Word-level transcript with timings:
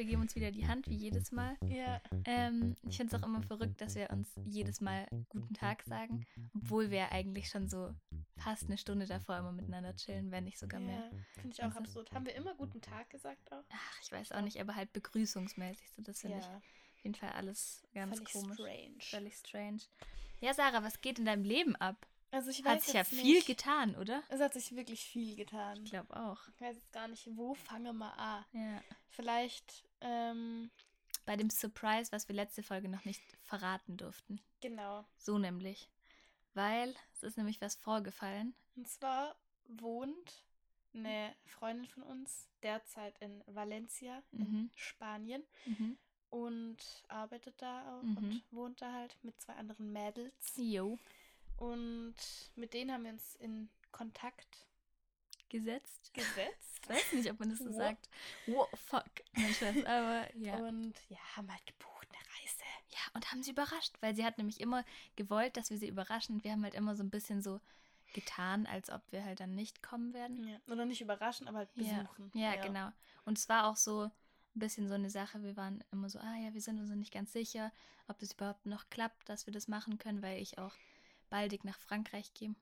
Wir 0.00 0.06
geben 0.06 0.22
uns 0.22 0.34
wieder 0.34 0.50
die 0.50 0.66
Hand, 0.66 0.88
wie 0.88 0.94
jedes 0.96 1.30
Mal. 1.30 1.58
Ja. 1.68 2.00
Ähm, 2.24 2.74
ich 2.88 2.96
finde 2.96 3.14
es 3.14 3.22
auch 3.22 3.26
immer 3.26 3.42
verrückt, 3.42 3.82
dass 3.82 3.96
wir 3.96 4.08
uns 4.08 4.30
jedes 4.46 4.80
Mal 4.80 5.06
guten 5.28 5.52
Tag 5.52 5.82
sagen, 5.82 6.26
obwohl 6.54 6.90
wir 6.90 7.12
eigentlich 7.12 7.50
schon 7.50 7.68
so 7.68 7.94
fast 8.38 8.64
eine 8.64 8.78
Stunde 8.78 9.04
davor 9.04 9.36
immer 9.36 9.52
miteinander 9.52 9.94
chillen, 9.94 10.30
wenn 10.30 10.44
nicht 10.44 10.58
sogar 10.58 10.80
mehr. 10.80 11.10
Ja, 11.12 11.18
finde 11.34 11.50
ich 11.50 11.60
auch 11.60 11.64
Also- 11.66 11.80
absurd. 11.80 12.12
Haben 12.12 12.24
wir 12.24 12.34
immer 12.34 12.54
guten 12.54 12.80
Tag 12.80 13.10
gesagt 13.10 13.52
auch? 13.52 13.62
Ach, 13.68 14.00
ich 14.02 14.10
weiß 14.10 14.32
auch 14.32 14.40
nicht, 14.40 14.58
aber 14.58 14.74
halt 14.74 14.90
begrüßungsmäßig. 14.94 15.90
So, 15.94 16.00
das 16.00 16.22
finde 16.22 16.38
ich 16.38 16.44
ja, 16.46 16.56
auf 16.56 17.04
jeden 17.04 17.14
Fall 17.16 17.32
alles 17.32 17.82
ganz 17.92 18.16
völlig 18.16 18.32
komisch. 18.32 18.54
strange. 18.54 19.00
Völlig 19.00 19.36
strange. 19.36 19.80
Ja, 20.40 20.54
Sarah, 20.54 20.82
was 20.82 21.02
geht 21.02 21.18
in 21.18 21.26
deinem 21.26 21.44
Leben 21.44 21.76
ab? 21.76 22.06
Also 22.30 22.48
ich 22.48 22.64
weiß 22.64 22.72
Hat 22.76 22.82
sich 22.84 22.94
ja 22.94 23.04
viel 23.04 23.34
nicht. 23.34 23.46
getan, 23.46 23.94
oder? 23.96 24.22
Es 24.30 24.40
hat 24.40 24.54
sich 24.54 24.74
wirklich 24.74 25.04
viel 25.04 25.36
getan. 25.36 25.82
Ich 25.84 25.90
glaube 25.90 26.16
auch. 26.16 26.40
Ich 26.54 26.60
weiß 26.62 26.76
jetzt 26.76 26.92
gar 26.92 27.06
nicht, 27.08 27.28
wo 27.36 27.52
fange 27.52 27.92
mal 27.92 28.12
an. 28.12 28.44
Ja. 28.52 28.80
Vielleicht, 29.08 29.84
ähm, 30.00 30.70
Bei 31.26 31.36
dem 31.36 31.50
Surprise, 31.50 32.10
was 32.12 32.28
wir 32.28 32.34
letzte 32.34 32.62
Folge 32.62 32.88
noch 32.88 33.04
nicht 33.04 33.22
verraten 33.44 33.96
durften. 33.96 34.40
genau. 34.60 35.04
So 35.18 35.38
nämlich. 35.38 35.88
Weil 36.54 36.94
es 37.14 37.22
ist 37.22 37.36
nämlich 37.36 37.60
was 37.60 37.76
vorgefallen. 37.76 38.54
Und 38.76 38.88
zwar 38.88 39.36
wohnt 39.68 40.44
eine 40.92 41.32
Freundin 41.44 41.86
von 41.86 42.02
uns 42.02 42.48
derzeit 42.62 43.16
in 43.20 43.42
Valencia 43.46 44.22
in 44.32 44.38
Mhm. 44.40 44.70
Spanien 44.74 45.44
Mhm. 45.66 45.96
und 46.30 46.78
arbeitet 47.08 47.54
da 47.62 47.96
auch 47.98 48.02
Mhm. 48.02 48.16
und 48.16 48.42
wohnt 48.50 48.82
da 48.82 48.92
halt 48.92 49.16
mit 49.22 49.40
zwei 49.40 49.54
anderen 49.54 49.92
Mädels. 49.92 50.54
Jo. 50.56 50.98
Und 51.56 52.16
mit 52.56 52.74
denen 52.74 52.90
haben 52.92 53.04
wir 53.04 53.12
uns 53.12 53.36
in 53.36 53.68
Kontakt 53.92 54.66
Gesetzt. 55.50 56.14
gesetzt. 56.14 56.80
Ich 56.82 56.88
weiß 56.88 57.12
nicht, 57.12 57.30
ob 57.30 57.38
man 57.40 57.50
das 57.50 57.58
so 57.58 57.66
What? 57.66 57.76
sagt. 57.76 58.08
Wow, 58.46 58.68
fuck. 58.86 59.10
Mein 59.34 59.52
Scherz, 59.52 59.84
aber 59.84 60.34
ja. 60.36 60.56
Und 60.56 60.94
ja, 61.08 61.18
haben 61.36 61.50
halt 61.50 61.66
gebucht 61.66 62.08
eine 62.08 62.18
Reise. 62.40 62.64
Ja, 62.88 62.98
und 63.14 63.30
haben 63.30 63.42
sie 63.42 63.50
überrascht, 63.50 63.96
weil 64.00 64.14
sie 64.16 64.24
hat 64.24 64.38
nämlich 64.38 64.60
immer 64.60 64.84
gewollt, 65.16 65.56
dass 65.56 65.70
wir 65.70 65.78
sie 65.78 65.88
überraschen. 65.88 66.36
Und 66.36 66.44
wir 66.44 66.52
haben 66.52 66.64
halt 66.64 66.74
immer 66.74 66.96
so 66.96 67.02
ein 67.02 67.10
bisschen 67.10 67.42
so 67.42 67.60
getan, 68.12 68.66
als 68.66 68.90
ob 68.90 69.02
wir 69.10 69.24
halt 69.24 69.40
dann 69.40 69.54
nicht 69.54 69.82
kommen 69.82 70.12
werden. 70.14 70.46
Ja. 70.48 70.58
Oder 70.72 70.84
nicht 70.84 71.00
überraschen, 71.00 71.48
aber 71.48 71.58
halt 71.58 71.70
Ja, 71.74 72.02
besuchen. 72.02 72.30
Ja, 72.34 72.56
genau. 72.56 72.90
Und 73.24 73.38
es 73.38 73.48
war 73.48 73.66
auch 73.66 73.76
so 73.76 74.04
ein 74.04 74.58
bisschen 74.58 74.88
so 74.88 74.94
eine 74.94 75.10
Sache, 75.10 75.42
wir 75.42 75.56
waren 75.56 75.84
immer 75.92 76.08
so, 76.08 76.18
ah 76.18 76.36
ja, 76.36 76.52
wir 76.54 76.60
sind 76.60 76.80
uns 76.80 76.90
nicht 76.90 77.12
ganz 77.12 77.32
sicher, 77.32 77.72
ob 78.08 78.18
das 78.18 78.32
überhaupt 78.32 78.66
noch 78.66 78.88
klappt, 78.90 79.28
dass 79.28 79.46
wir 79.46 79.52
das 79.52 79.68
machen 79.68 79.98
können, 79.98 80.22
weil 80.22 80.40
ich 80.42 80.58
auch 80.58 80.74
baldig 81.28 81.64
nach 81.64 81.78
Frankreich 81.78 82.34
gehe 82.34 82.54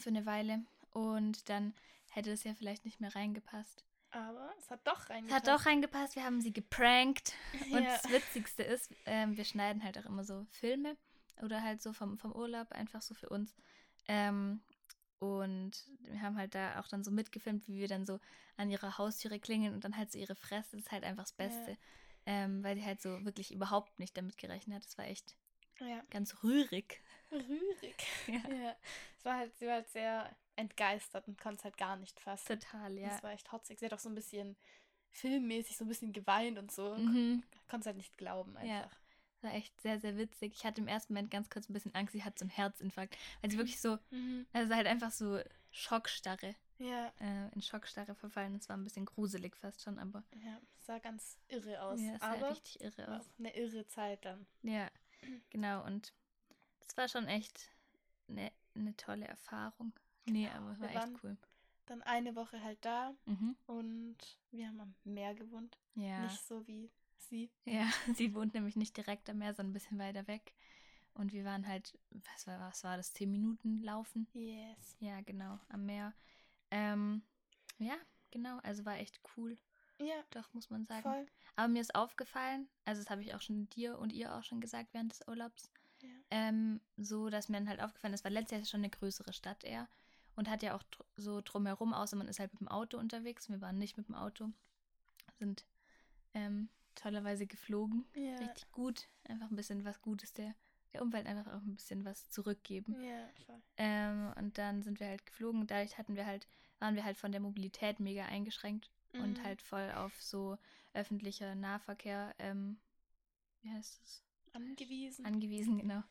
für 0.00 0.10
eine 0.10 0.26
Weile. 0.26 0.64
Und 0.90 1.48
dann 1.48 1.74
hätte 2.18 2.32
es 2.32 2.44
ja 2.44 2.54
vielleicht 2.54 2.84
nicht 2.84 3.00
mehr 3.00 3.14
reingepasst. 3.14 3.84
Aber 4.10 4.50
es 4.58 4.70
hat 4.70 4.86
doch 4.86 5.00
Es 5.04 5.10
reingepasst. 5.10 5.46
hat 5.48 5.60
doch 5.60 5.66
reingepasst, 5.66 6.16
wir 6.16 6.24
haben 6.24 6.40
sie 6.40 6.52
geprankt. 6.52 7.34
Und 7.72 7.84
Ja. 7.84 7.96
das 7.96 8.10
Witzigste 8.10 8.62
ist, 8.62 8.90
ähm, 9.06 9.36
wir 9.36 9.44
schneiden 9.44 9.82
halt 9.84 9.98
auch 9.98 10.06
immer 10.06 10.24
so 10.24 10.44
Filme 10.50 10.96
oder 11.42 11.62
halt 11.62 11.80
so 11.82 11.92
vom, 11.92 12.18
vom 12.18 12.32
Urlaub, 12.32 12.72
einfach 12.72 13.02
so 13.02 13.14
für 13.14 13.28
uns. 13.28 13.54
Ähm, 14.08 14.60
und 15.20 15.72
wir 16.00 16.22
haben 16.22 16.36
halt 16.36 16.54
da 16.54 16.80
auch 16.80 16.88
dann 16.88 17.04
so 17.04 17.10
mitgefilmt, 17.10 17.66
wie 17.68 17.78
wir 17.80 17.88
dann 17.88 18.06
so 18.06 18.18
an 18.56 18.70
ihrer 18.70 18.98
Haustüre 18.98 19.38
klingeln 19.40 19.74
und 19.74 19.84
dann 19.84 19.96
halt 19.96 20.10
so 20.12 20.18
ihre 20.18 20.34
Fresse. 20.36 20.76
Das 20.76 20.86
ist 20.86 20.92
halt 20.92 21.04
einfach 21.04 21.24
das 21.24 21.34
Ja. 21.38 21.46
Beste. 21.46 21.78
Ähm, 22.26 22.62
weil 22.62 22.74
die 22.76 22.84
halt 22.84 23.00
so 23.00 23.24
wirklich 23.24 23.52
überhaupt 23.52 23.98
nicht 23.98 24.16
damit 24.16 24.38
gerechnet 24.38 24.76
hat. 24.76 24.84
Das 24.84 24.98
war 24.98 25.06
echt 25.06 25.36
Ja. 25.80 26.02
ganz 26.10 26.42
rührig. 26.42 27.02
Rührig. 27.32 27.96
Ja. 28.26 28.40
Ja. 28.50 28.76
Es 29.18 29.24
war 29.24 29.36
halt, 29.36 29.56
sie 29.58 29.66
war 29.66 29.74
halt 29.74 29.88
sehr 29.88 30.34
entgeistert 30.56 31.26
und 31.28 31.40
konnte 31.40 31.58
es 31.58 31.64
halt 31.64 31.76
gar 31.76 31.96
nicht 31.96 32.18
fassen. 32.20 32.60
Total, 32.60 32.96
ja. 32.98 33.08
Das 33.08 33.22
war 33.22 33.32
echt 33.32 33.50
hotzig. 33.52 33.78
Sie 33.78 33.86
hat 33.86 33.92
auch 33.94 33.98
so 33.98 34.08
ein 34.08 34.14
bisschen 34.14 34.56
filmmäßig 35.10 35.76
so 35.76 35.84
ein 35.84 35.88
bisschen 35.88 36.12
geweint 36.12 36.58
und 36.58 36.70
so. 36.70 36.94
Mhm. 36.96 37.42
Konnte 37.68 37.80
es 37.82 37.86
halt 37.86 37.96
nicht 37.96 38.16
glauben 38.18 38.54
Ja. 38.64 38.82
einfach. 38.82 38.96
Das 39.40 39.50
war 39.50 39.54
echt 39.56 39.80
sehr, 39.80 40.00
sehr 40.00 40.16
witzig. 40.16 40.52
Ich 40.56 40.64
hatte 40.64 40.80
im 40.80 40.88
ersten 40.88 41.12
Moment 41.14 41.30
ganz 41.30 41.48
kurz 41.48 41.68
ein 41.68 41.72
bisschen 41.72 41.94
Angst, 41.94 42.12
sie 42.12 42.24
hat 42.24 42.38
so 42.38 42.42
einen 42.44 42.50
Herzinfarkt. 42.50 43.16
Weil 43.40 43.50
sie 43.50 43.56
wirklich 43.58 43.80
so, 43.80 43.98
Mhm. 44.10 44.46
also 44.52 44.74
halt 44.74 44.86
einfach 44.86 45.10
so 45.12 45.40
Schockstarre. 45.70 46.54
Ja. 46.80 47.12
äh, 47.18 47.48
in 47.54 47.60
Schockstarre 47.62 48.14
verfallen. 48.14 48.56
Das 48.56 48.68
war 48.68 48.76
ein 48.76 48.84
bisschen 48.84 49.04
gruselig 49.04 49.56
fast 49.56 49.82
schon, 49.82 49.98
aber 49.98 50.22
Ja, 50.44 50.60
sah 50.78 50.98
ganz 51.00 51.36
irre 51.48 51.82
aus. 51.82 52.00
ja, 52.00 52.14
es 52.14 52.20
sah 52.20 52.32
aber 52.34 52.50
richtig 52.50 52.80
irre 52.80 53.08
aus. 53.16 53.22
auch 53.28 53.38
eine 53.40 53.56
irre 53.56 53.84
Zeit 53.88 54.24
dann. 54.24 54.46
Ja, 54.62 54.88
genau. 55.50 55.84
Und 55.84 56.12
das 56.88 56.96
war 56.96 57.08
schon 57.08 57.26
echt 57.28 57.70
eine, 58.28 58.50
eine 58.74 58.96
tolle 58.96 59.26
Erfahrung. 59.26 59.92
Nee, 60.26 60.46
Genau. 60.46 60.56
aber 60.56 60.72
es 60.72 60.80
war 60.80 60.90
echt 60.90 61.22
cool. 61.24 61.36
Dann 61.86 62.02
eine 62.02 62.34
Woche 62.36 62.62
halt 62.62 62.84
da 62.84 63.14
Mhm. 63.24 63.56
und 63.66 64.16
wir 64.50 64.66
haben 64.68 64.80
am 64.80 64.94
Meer 65.04 65.34
gewohnt. 65.34 65.78
Ja. 65.94 66.20
Nicht 66.24 66.42
so 66.46 66.66
wie 66.66 66.90
sie. 67.16 67.50
ja, 67.64 67.88
sie 68.20 68.34
wohnt 68.34 68.54
nämlich 68.54 68.76
nicht 68.76 68.96
direkt 68.96 69.28
am 69.30 69.38
Meer, 69.38 69.54
sondern 69.54 69.70
ein 69.70 69.74
bisschen 69.74 69.98
weiter 69.98 70.26
weg. 70.26 70.52
Und 71.14 71.32
wir 71.32 71.44
waren 71.44 71.66
halt, 71.66 71.98
was 72.10 72.46
war, 72.46 72.60
was 72.60 72.84
war 72.84 72.96
das, 72.96 73.12
zehn 73.12 73.30
Minuten 73.30 73.82
laufen? 73.82 74.28
Yes. 74.34 74.96
Ja, 75.00 75.20
genau, 75.22 75.58
am 75.68 75.84
Meer. 75.86 76.14
Ähm, 76.70 77.22
ja, 77.78 77.96
genau, 78.30 78.58
also 78.62 78.84
war 78.84 78.98
echt 78.98 79.18
cool, 79.36 79.56
Ja, 79.98 80.22
doch, 80.30 80.52
muss 80.52 80.70
man 80.70 80.84
sagen. 80.84 81.02
voll. 81.02 81.26
Aber 81.56 81.68
mir 81.68 81.80
ist 81.80 81.94
aufgefallen, 81.94 82.68
also 82.84 83.00
das 83.02 83.10
habe 83.10 83.22
ich 83.22 83.34
auch 83.34 83.40
schon 83.40 83.68
dir 83.70 83.98
und 83.98 84.12
ihr 84.12 84.34
auch 84.34 84.44
schon 84.44 84.60
gesagt 84.60 84.92
während 84.94 85.10
des 85.12 85.26
Urlaubs. 85.26 85.72
Ähm, 86.30 86.80
so 86.96 87.30
dass 87.30 87.48
mir 87.48 87.58
dann 87.58 87.68
halt 87.68 87.80
aufgefallen 87.80 88.14
ist, 88.14 88.24
weil 88.24 88.32
letztes 88.32 88.58
Jahr 88.58 88.64
schon 88.66 88.80
eine 88.80 88.90
größere 88.90 89.32
Stadt 89.32 89.64
eher 89.64 89.88
und 90.36 90.48
hat 90.48 90.62
ja 90.62 90.74
auch 90.76 90.82
dr 90.84 91.06
so 91.16 91.40
drumherum, 91.40 91.92
außer 91.94 92.16
man 92.16 92.28
ist 92.28 92.38
halt 92.38 92.52
mit 92.52 92.60
dem 92.60 92.68
Auto 92.68 92.98
unterwegs. 92.98 93.48
Wir 93.48 93.60
waren 93.60 93.78
nicht 93.78 93.96
mit 93.96 94.08
dem 94.08 94.14
Auto, 94.14 94.50
sind 95.38 95.64
ähm, 96.34 96.68
tollerweise 96.94 97.46
geflogen. 97.46 98.06
Ja. 98.14 98.36
Richtig 98.38 98.70
gut. 98.72 99.08
Einfach 99.24 99.50
ein 99.50 99.56
bisschen 99.56 99.84
was 99.84 100.00
Gutes 100.02 100.32
der, 100.32 100.54
der 100.92 101.02
Umwelt 101.02 101.26
einfach 101.26 101.48
auch 101.52 101.62
ein 101.62 101.74
bisschen 101.74 102.04
was 102.04 102.28
zurückgeben. 102.30 102.96
Ja, 103.02 103.28
voll. 103.46 103.60
Ähm, 103.78 104.32
und 104.36 104.58
dann 104.58 104.82
sind 104.82 105.00
wir 105.00 105.08
halt 105.08 105.24
geflogen. 105.26 105.66
Dadurch 105.66 105.98
hatten 105.98 106.16
wir 106.16 106.26
halt, 106.26 106.46
waren 106.78 106.94
wir 106.94 107.04
halt 107.04 107.16
von 107.16 107.32
der 107.32 107.40
Mobilität 107.40 108.00
mega 108.00 108.24
eingeschränkt 108.26 108.90
und 109.12 109.38
Mhm. 109.38 109.42
halt 109.44 109.62
voll 109.62 109.90
auf 109.92 110.20
so 110.22 110.58
öffentlicher 110.92 111.54
Nahverkehr, 111.54 112.34
ähm, 112.38 112.78
wie 113.62 113.70
heißt 113.70 114.00
es? 114.04 114.22
Angewiesen. 114.58 115.24
Angewiesen, 115.26 115.78
genau. 115.78 116.02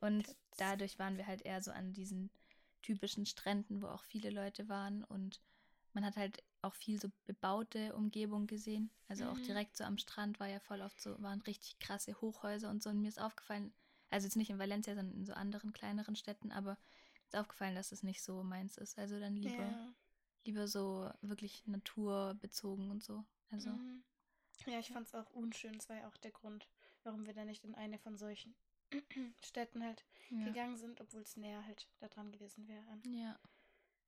Und 0.00 0.24
Tipps. 0.26 0.36
dadurch 0.56 0.98
waren 0.98 1.16
wir 1.16 1.26
halt 1.26 1.42
eher 1.42 1.62
so 1.62 1.70
an 1.70 1.92
diesen 1.92 2.30
typischen 2.82 3.26
Stränden, 3.26 3.82
wo 3.82 3.86
auch 3.88 4.04
viele 4.04 4.30
Leute 4.30 4.68
waren 4.68 5.04
und 5.04 5.40
man 5.94 6.04
hat 6.04 6.16
halt 6.16 6.42
auch 6.62 6.74
viel 6.74 6.98
so 7.00 7.10
bebaute 7.26 7.94
Umgebung 7.94 8.46
gesehen. 8.46 8.90
Also 9.08 9.26
auch 9.26 9.38
Mhm. 9.38 9.46
direkt 9.46 9.76
so 9.76 9.84
am 9.84 9.98
Strand 9.98 10.40
war 10.40 10.48
ja 10.48 10.60
voll 10.60 10.80
oft 10.80 11.00
so, 11.00 11.20
waren 11.22 11.40
richtig 11.42 11.78
krasse 11.78 12.20
Hochhäuser 12.20 12.70
und 12.70 12.82
so. 12.82 12.90
Und 12.90 13.00
mir 13.00 13.08
ist 13.08 13.20
aufgefallen, 13.20 13.72
also 14.10 14.26
jetzt 14.26 14.36
nicht 14.36 14.50
in 14.50 14.58
Valencia, 14.58 14.94
sondern 14.94 15.16
in 15.16 15.26
so 15.26 15.34
anderen 15.34 15.72
kleineren 15.72 16.16
Städten, 16.16 16.50
aber 16.52 16.72
mir 16.72 17.26
ist 17.28 17.36
aufgefallen, 17.36 17.74
dass 17.74 17.92
es 17.92 18.02
nicht 18.02 18.22
so 18.22 18.42
meins 18.42 18.76
ist. 18.78 18.98
Also 18.98 19.18
dann 19.20 19.36
lieber, 19.36 19.58
Ja. 19.58 19.94
lieber 20.44 20.68
so 20.68 21.10
wirklich 21.20 21.66
naturbezogen 21.66 22.90
und 22.90 23.02
so. 23.02 23.24
Also, 23.50 23.70
Mhm. 23.70 24.02
Ja, 24.66 24.78
ich 24.78 24.90
fand 24.90 25.06
es 25.08 25.14
auch 25.14 25.30
unschön. 25.30 25.72
Das 25.74 25.88
war 25.88 25.96
ja 25.96 26.08
auch 26.08 26.16
der 26.18 26.30
Grund, 26.32 26.66
warum 27.04 27.26
wir 27.26 27.34
da 27.34 27.44
nicht 27.44 27.64
in 27.64 27.74
eine 27.74 27.98
von 27.98 28.16
solchen 28.16 28.54
Städten 29.44 29.82
halt 29.82 30.04
ja. 30.30 30.46
gegangen 30.46 30.76
sind, 30.76 31.00
obwohl 31.00 31.22
es 31.22 31.36
näher 31.36 31.64
halt 31.64 31.88
da 32.00 32.08
dran 32.08 32.30
gewesen 32.32 32.68
wäre 32.68 32.86
an 32.88 33.02
Ja, 33.12 33.38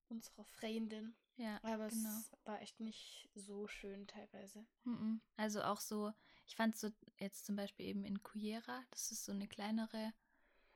unserer 0.09 0.45
Freundin. 0.45 1.15
ja, 1.37 1.59
Aber 1.63 1.87
genau. 1.87 2.09
es 2.19 2.33
war 2.45 2.61
echt 2.61 2.79
nicht 2.81 3.29
so 3.35 3.67
schön 3.67 4.07
teilweise. 4.07 4.65
Mhm. 4.85 5.21
Also 5.37 5.63
auch 5.63 5.81
so, 5.81 6.13
ich 6.47 6.57
fand 6.57 6.77
so 6.77 6.91
jetzt 7.19 7.47
zum 7.47 7.57
Beispiel 7.57 7.87
eben 7.87 8.05
in 8.05 8.23
Cullera, 8.23 8.83
das 8.91 9.11
ist 9.11 9.25
so 9.25 9.33
eine 9.33 9.49
kleinere, 9.49 10.13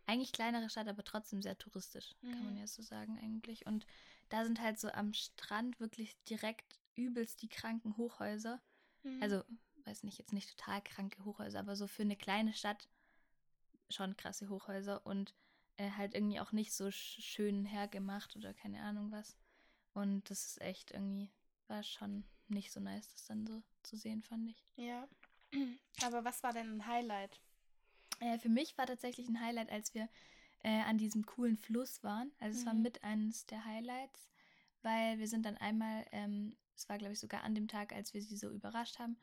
eigentlich 0.07 0.33
kleinere 0.33 0.71
Stadt, 0.71 0.89
aber 0.89 1.05
trotzdem 1.05 1.43
sehr 1.43 1.59
touristisch, 1.59 2.15
kann 2.31 2.45
man 2.45 2.55
Mhm. 2.55 2.59
ja 2.61 2.67
so 2.67 2.83
sagen 2.83 3.19
eigentlich. 3.19 3.67
Und 3.67 3.87
da 4.31 4.45
sind 4.45 4.61
halt 4.61 4.79
so 4.79 4.89
am 4.91 5.13
Strand 5.13 5.79
wirklich 5.81 6.17
direkt 6.25 6.79
übelst 6.95 7.43
die 7.43 7.49
kranken 7.49 7.97
Hochhäuser. 7.97 8.61
Mhm. 9.03 9.23
Also, 9.23 9.45
weiß 9.89 10.03
nicht, 10.05 10.19
jetzt 10.19 10.33
nicht 10.33 10.57
total 10.57 10.83
kranke 10.83 11.25
Hochhäuser, 11.25 11.59
aber 11.61 11.77
so 11.77 11.87
für 11.87 12.03
eine 12.03 12.17
kleine 12.17 12.53
Stadt 12.53 12.89
schon 13.91 14.17
krasse 14.17 14.49
Hochhäuser 14.49 15.05
und 15.07 15.35
äh, 15.77 15.91
halt 15.93 16.15
irgendwie 16.15 16.41
auch 16.41 16.53
nicht 16.53 16.73
so 16.75 16.91
sch 16.91 17.21
schön 17.23 17.65
hergemacht 17.65 18.37
oder 18.37 18.53
keine 18.55 18.83
Ahnung 18.83 19.11
was. 19.11 19.37
Und 19.95 20.29
das 20.31 20.45
ist 20.45 20.61
echt 20.61 20.91
irgendwie, 20.91 21.31
war 21.69 21.83
schon 21.83 22.25
nicht 22.49 22.71
so 22.73 22.81
nice, 22.81 23.09
das 23.09 23.27
dann 23.27 23.47
so 23.47 23.63
zu 23.83 23.97
sehen, 23.97 24.23
fand 24.23 24.49
ich. 24.51 24.63
Ja. 24.77 25.09
Aber 26.05 26.25
was 26.25 26.43
war 26.43 26.53
denn 26.53 26.77
ein 26.79 26.87
Highlight? 26.87 27.41
Äh, 28.21 28.39
für 28.39 28.49
mich 28.49 28.77
war 28.77 28.87
tatsächlich 28.87 29.29
ein 29.29 29.41
Highlight, 29.41 29.71
als 29.71 29.95
wir 29.95 30.09
äh, 30.63 30.83
an 30.83 30.99
diesem 30.99 31.25
coolen 31.25 31.57
Fluss 31.57 32.03
waren. 32.03 32.31
Also 32.41 32.59
es 32.59 32.67
war 32.67 32.75
Mhm. 32.75 32.83
mit 32.83 33.03
eines 33.05 33.47
der 33.47 33.65
Highlights, 33.65 34.29
weil 34.83 35.19
wir 35.19 35.29
sind 35.29 35.47
dann 35.47 35.57
einmal, 35.57 36.05
ähm, 36.13 36.57
es 36.77 36.89
war 36.89 36.99
glaube 36.99 37.13
ich 37.15 37.21
sogar 37.21 37.43
an 37.45 37.55
dem 37.55 37.69
Tag, 37.69 37.93
als 37.93 38.13
wir 38.15 38.23
sie 38.23 38.37
so 38.37 38.51
überrascht 38.51 38.99
haben, 38.99 39.17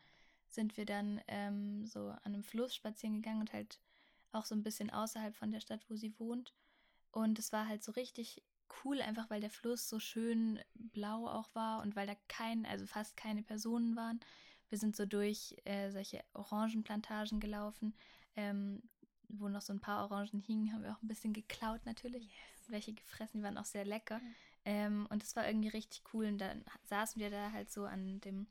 sind 0.55 0.77
wir 0.77 0.85
dann 0.85 1.21
ähm, 1.27 1.85
so 1.85 2.09
an 2.09 2.19
einem 2.33 2.43
Fluss 2.43 2.73
spazieren 2.73 3.21
gegangen 3.21 3.41
und 3.41 3.53
halt 3.53 3.79
auch 4.31 4.45
so 4.45 4.55
ein 4.55 4.63
bisschen 4.63 4.89
außerhalb 4.89 5.35
von 5.35 5.51
der 5.51 5.59
Stadt, 5.59 5.85
wo 5.89 5.95
sie 5.95 6.17
wohnt. 6.19 6.53
Und 7.11 7.39
es 7.39 7.53
war 7.53 7.67
halt 7.67 7.83
so 7.83 7.91
richtig 7.93 8.43
cool, 8.83 9.01
einfach 9.01 9.29
weil 9.29 9.41
der 9.41 9.49
Fluss 9.49 9.87
so 9.87 9.99
schön 9.99 10.59
blau 10.73 11.27
auch 11.27 11.53
war 11.53 11.81
und 11.81 11.95
weil 11.95 12.07
da 12.07 12.15
kein, 12.27 12.65
also 12.65 12.85
fast 12.85 13.15
keine 13.15 13.43
Personen 13.43 13.95
waren. 13.95 14.19
wir 14.69 14.79
sind 14.79 14.95
so 14.95 15.05
durch 15.05 15.55
äh, 15.65 15.91
solche 15.91 16.23
Orangenplantagen 16.33 17.39
gelaufen, 17.39 17.93
ähm, 18.35 18.81
wo 19.29 19.47
noch 19.47 19.61
so 19.61 19.71
ein 19.71 19.79
paar 19.79 20.03
Orangen 20.03 20.41
hingen, 20.41 20.73
haben 20.73 20.83
wir 20.83 20.91
auch 20.91 21.01
ein 21.01 21.07
bisschen 21.07 21.33
geklaut 21.33 21.85
natürlich. 21.85 22.23
Yes. 22.25 22.33
Welche 22.67 22.93
gefressen, 22.93 23.39
die 23.39 23.43
waren 23.43 23.59
auch 23.59 23.65
sehr 23.65 23.85
lecker. 23.85 24.19
Mhm. 24.19 24.35
Ähm, 24.65 25.07
und 25.11 25.21
das 25.21 25.35
war 25.35 25.47
irgendwie 25.47 25.69
richtig 25.69 26.01
cool. 26.13 26.25
Und 26.25 26.39
dann 26.39 26.65
saßen 26.83 27.21
wir 27.21 27.29
da 27.29 27.51
halt 27.51 27.71
so 27.71 27.85
an 27.85 28.19
dem 28.21 28.47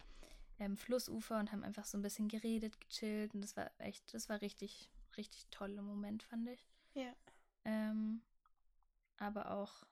ähm, 0.59 0.77
Flussufer 0.77 1.39
und 1.39 1.53
haben 1.53 1.65
einfach 1.65 1.85
so 1.85 1.99
ein 1.99 2.03
bisschen 2.03 2.29
geredet, 2.29 2.79
gechillt. 2.81 3.35
Und 3.35 3.43
das 3.43 3.57
war 3.57 3.71
echt, 3.79 4.13
das 4.15 4.29
war 4.29 4.41
richtig, 4.41 4.91
richtig 5.17 5.47
toller 5.51 5.83
Moment, 5.83 6.23
fand 6.23 6.49
ich. 6.49 6.67
Ja. 6.95 7.13
Ähm, 7.65 8.23
aber 9.17 9.51
auch 9.53 9.85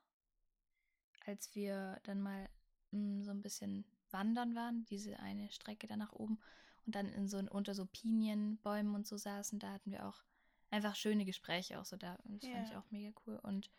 als 1.25 1.55
wir 1.55 2.00
dann 2.05 2.20
mal 2.20 2.49
mh, 2.91 3.25
so 3.25 3.31
ein 3.31 3.43
bisschen 3.43 3.85
wandern 4.11 4.55
waren, 4.55 4.85
diese 4.87 5.19
eine 5.20 5.50
Strecke 5.50 5.87
da 5.87 5.97
nach 5.97 6.12
oben 6.12 6.38
und 6.85 6.94
dann 6.94 7.09
in 7.09 7.29
so 7.29 7.38
unter 7.38 7.75
so 7.75 7.87
Pinienbäumen 7.87 8.94
und 8.94 9.06
so 9.06 9.17
saßen, 9.17 9.59
da 9.59 9.73
hatten 9.73 9.91
wir 9.91 10.06
auch 10.06 10.23
einfach 10.70 10.97
schöne 10.97 11.25
Gespräche 11.25 11.79
auch 11.81 11.85
so 11.85 11.97
da. 11.97 12.14
Und 12.25 12.43
das 12.43 12.50
fand 12.50 12.67
ich 12.67 12.73
Ja. 12.73 12.79
auch 12.81 12.91
mega 12.91 13.12
cool. 13.26 13.37
Und 13.43 13.70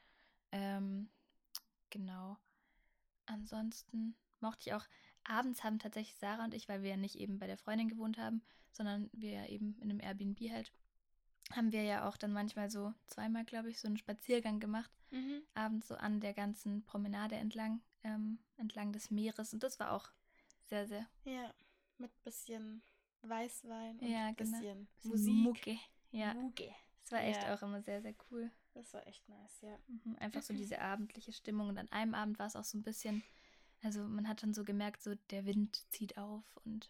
ähm, 0.51 1.09
genau. 1.89 2.37
Ansonsten 3.25 4.15
mochte 4.39 4.69
ich 4.69 4.73
auch, 4.73 4.85
abends 5.25 5.63
haben 5.63 5.79
tatsächlich 5.79 6.15
Sarah 6.15 6.43
und 6.43 6.53
ich, 6.53 6.67
weil 6.69 6.81
wir 6.83 6.91
ja 6.91 6.97
nicht 6.97 7.15
eben 7.15 7.39
bei 7.39 7.47
der 7.47 7.57
Freundin 7.57 7.89
gewohnt 7.89 8.17
haben, 8.17 8.41
sondern 8.71 9.09
wir 9.13 9.31
ja 9.31 9.45
eben 9.47 9.75
in 9.81 9.89
einem 9.89 9.99
Airbnb 9.99 10.39
halt, 10.51 10.71
haben 11.51 11.71
wir 11.71 11.83
ja 11.83 12.07
auch 12.07 12.17
dann 12.17 12.33
manchmal 12.33 12.69
so 12.69 12.93
zweimal, 13.07 13.45
glaube 13.45 13.69
ich, 13.69 13.79
so 13.79 13.87
einen 13.87 13.97
Spaziergang 13.97 14.59
gemacht, 14.59 14.91
Mhm. 15.11 15.43
abends 15.53 15.87
so 15.87 15.95
an 15.95 16.19
der 16.21 16.33
ganzen 16.33 16.83
Promenade 16.85 17.35
entlang, 17.35 17.81
ähm, 18.03 18.39
entlang 18.57 18.91
des 18.93 19.11
Meeres. 19.11 19.53
Und 19.53 19.61
das 19.63 19.79
war 19.79 19.91
auch 19.91 20.09
sehr, 20.65 20.87
sehr 20.87 21.07
Ja. 21.25 21.53
Mit 21.99 22.11
bisschen 22.23 22.81
Weißwein 23.21 23.99
und 23.99 24.07
Ja, 24.07 24.31
genau. 24.31 24.57
bisschen 24.57 24.87
bisschen 25.01 25.09
Musik. 25.11 25.35
Mucke. 25.43 25.77
Ja, 26.11 26.33
Mucke. 26.33 26.73
das 27.01 27.11
war 27.11 27.21
echt 27.21 27.43
Ja. 27.43 27.53
auch 27.53 27.61
immer 27.61 27.81
sehr, 27.81 28.01
sehr 28.01 28.15
cool. 28.31 28.51
Das 28.73 28.91
war 28.93 29.05
echt 29.05 29.27
nice, 29.29 29.61
ja. 29.61 29.77
Mhm, 29.87 30.15
Einfach 30.19 30.41
so 30.41 30.53
diese 30.57 30.81
abendliche 30.81 31.31
Stimmung. 31.31 31.69
Und 31.69 31.77
an 31.77 31.91
einem 31.91 32.15
Abend 32.15 32.39
war 32.39 32.47
es 32.47 32.55
auch 32.55 32.63
so 32.63 32.77
ein 32.77 32.83
bisschen, 32.83 33.21
also 33.83 34.03
man 34.03 34.27
hat 34.27 34.43
dann 34.43 34.53
so 34.53 34.63
gemerkt, 34.63 35.01
so 35.03 35.15
der 35.29 35.45
Wind 35.45 35.83
zieht 35.91 36.17
auf 36.17 36.43
und 36.65 36.89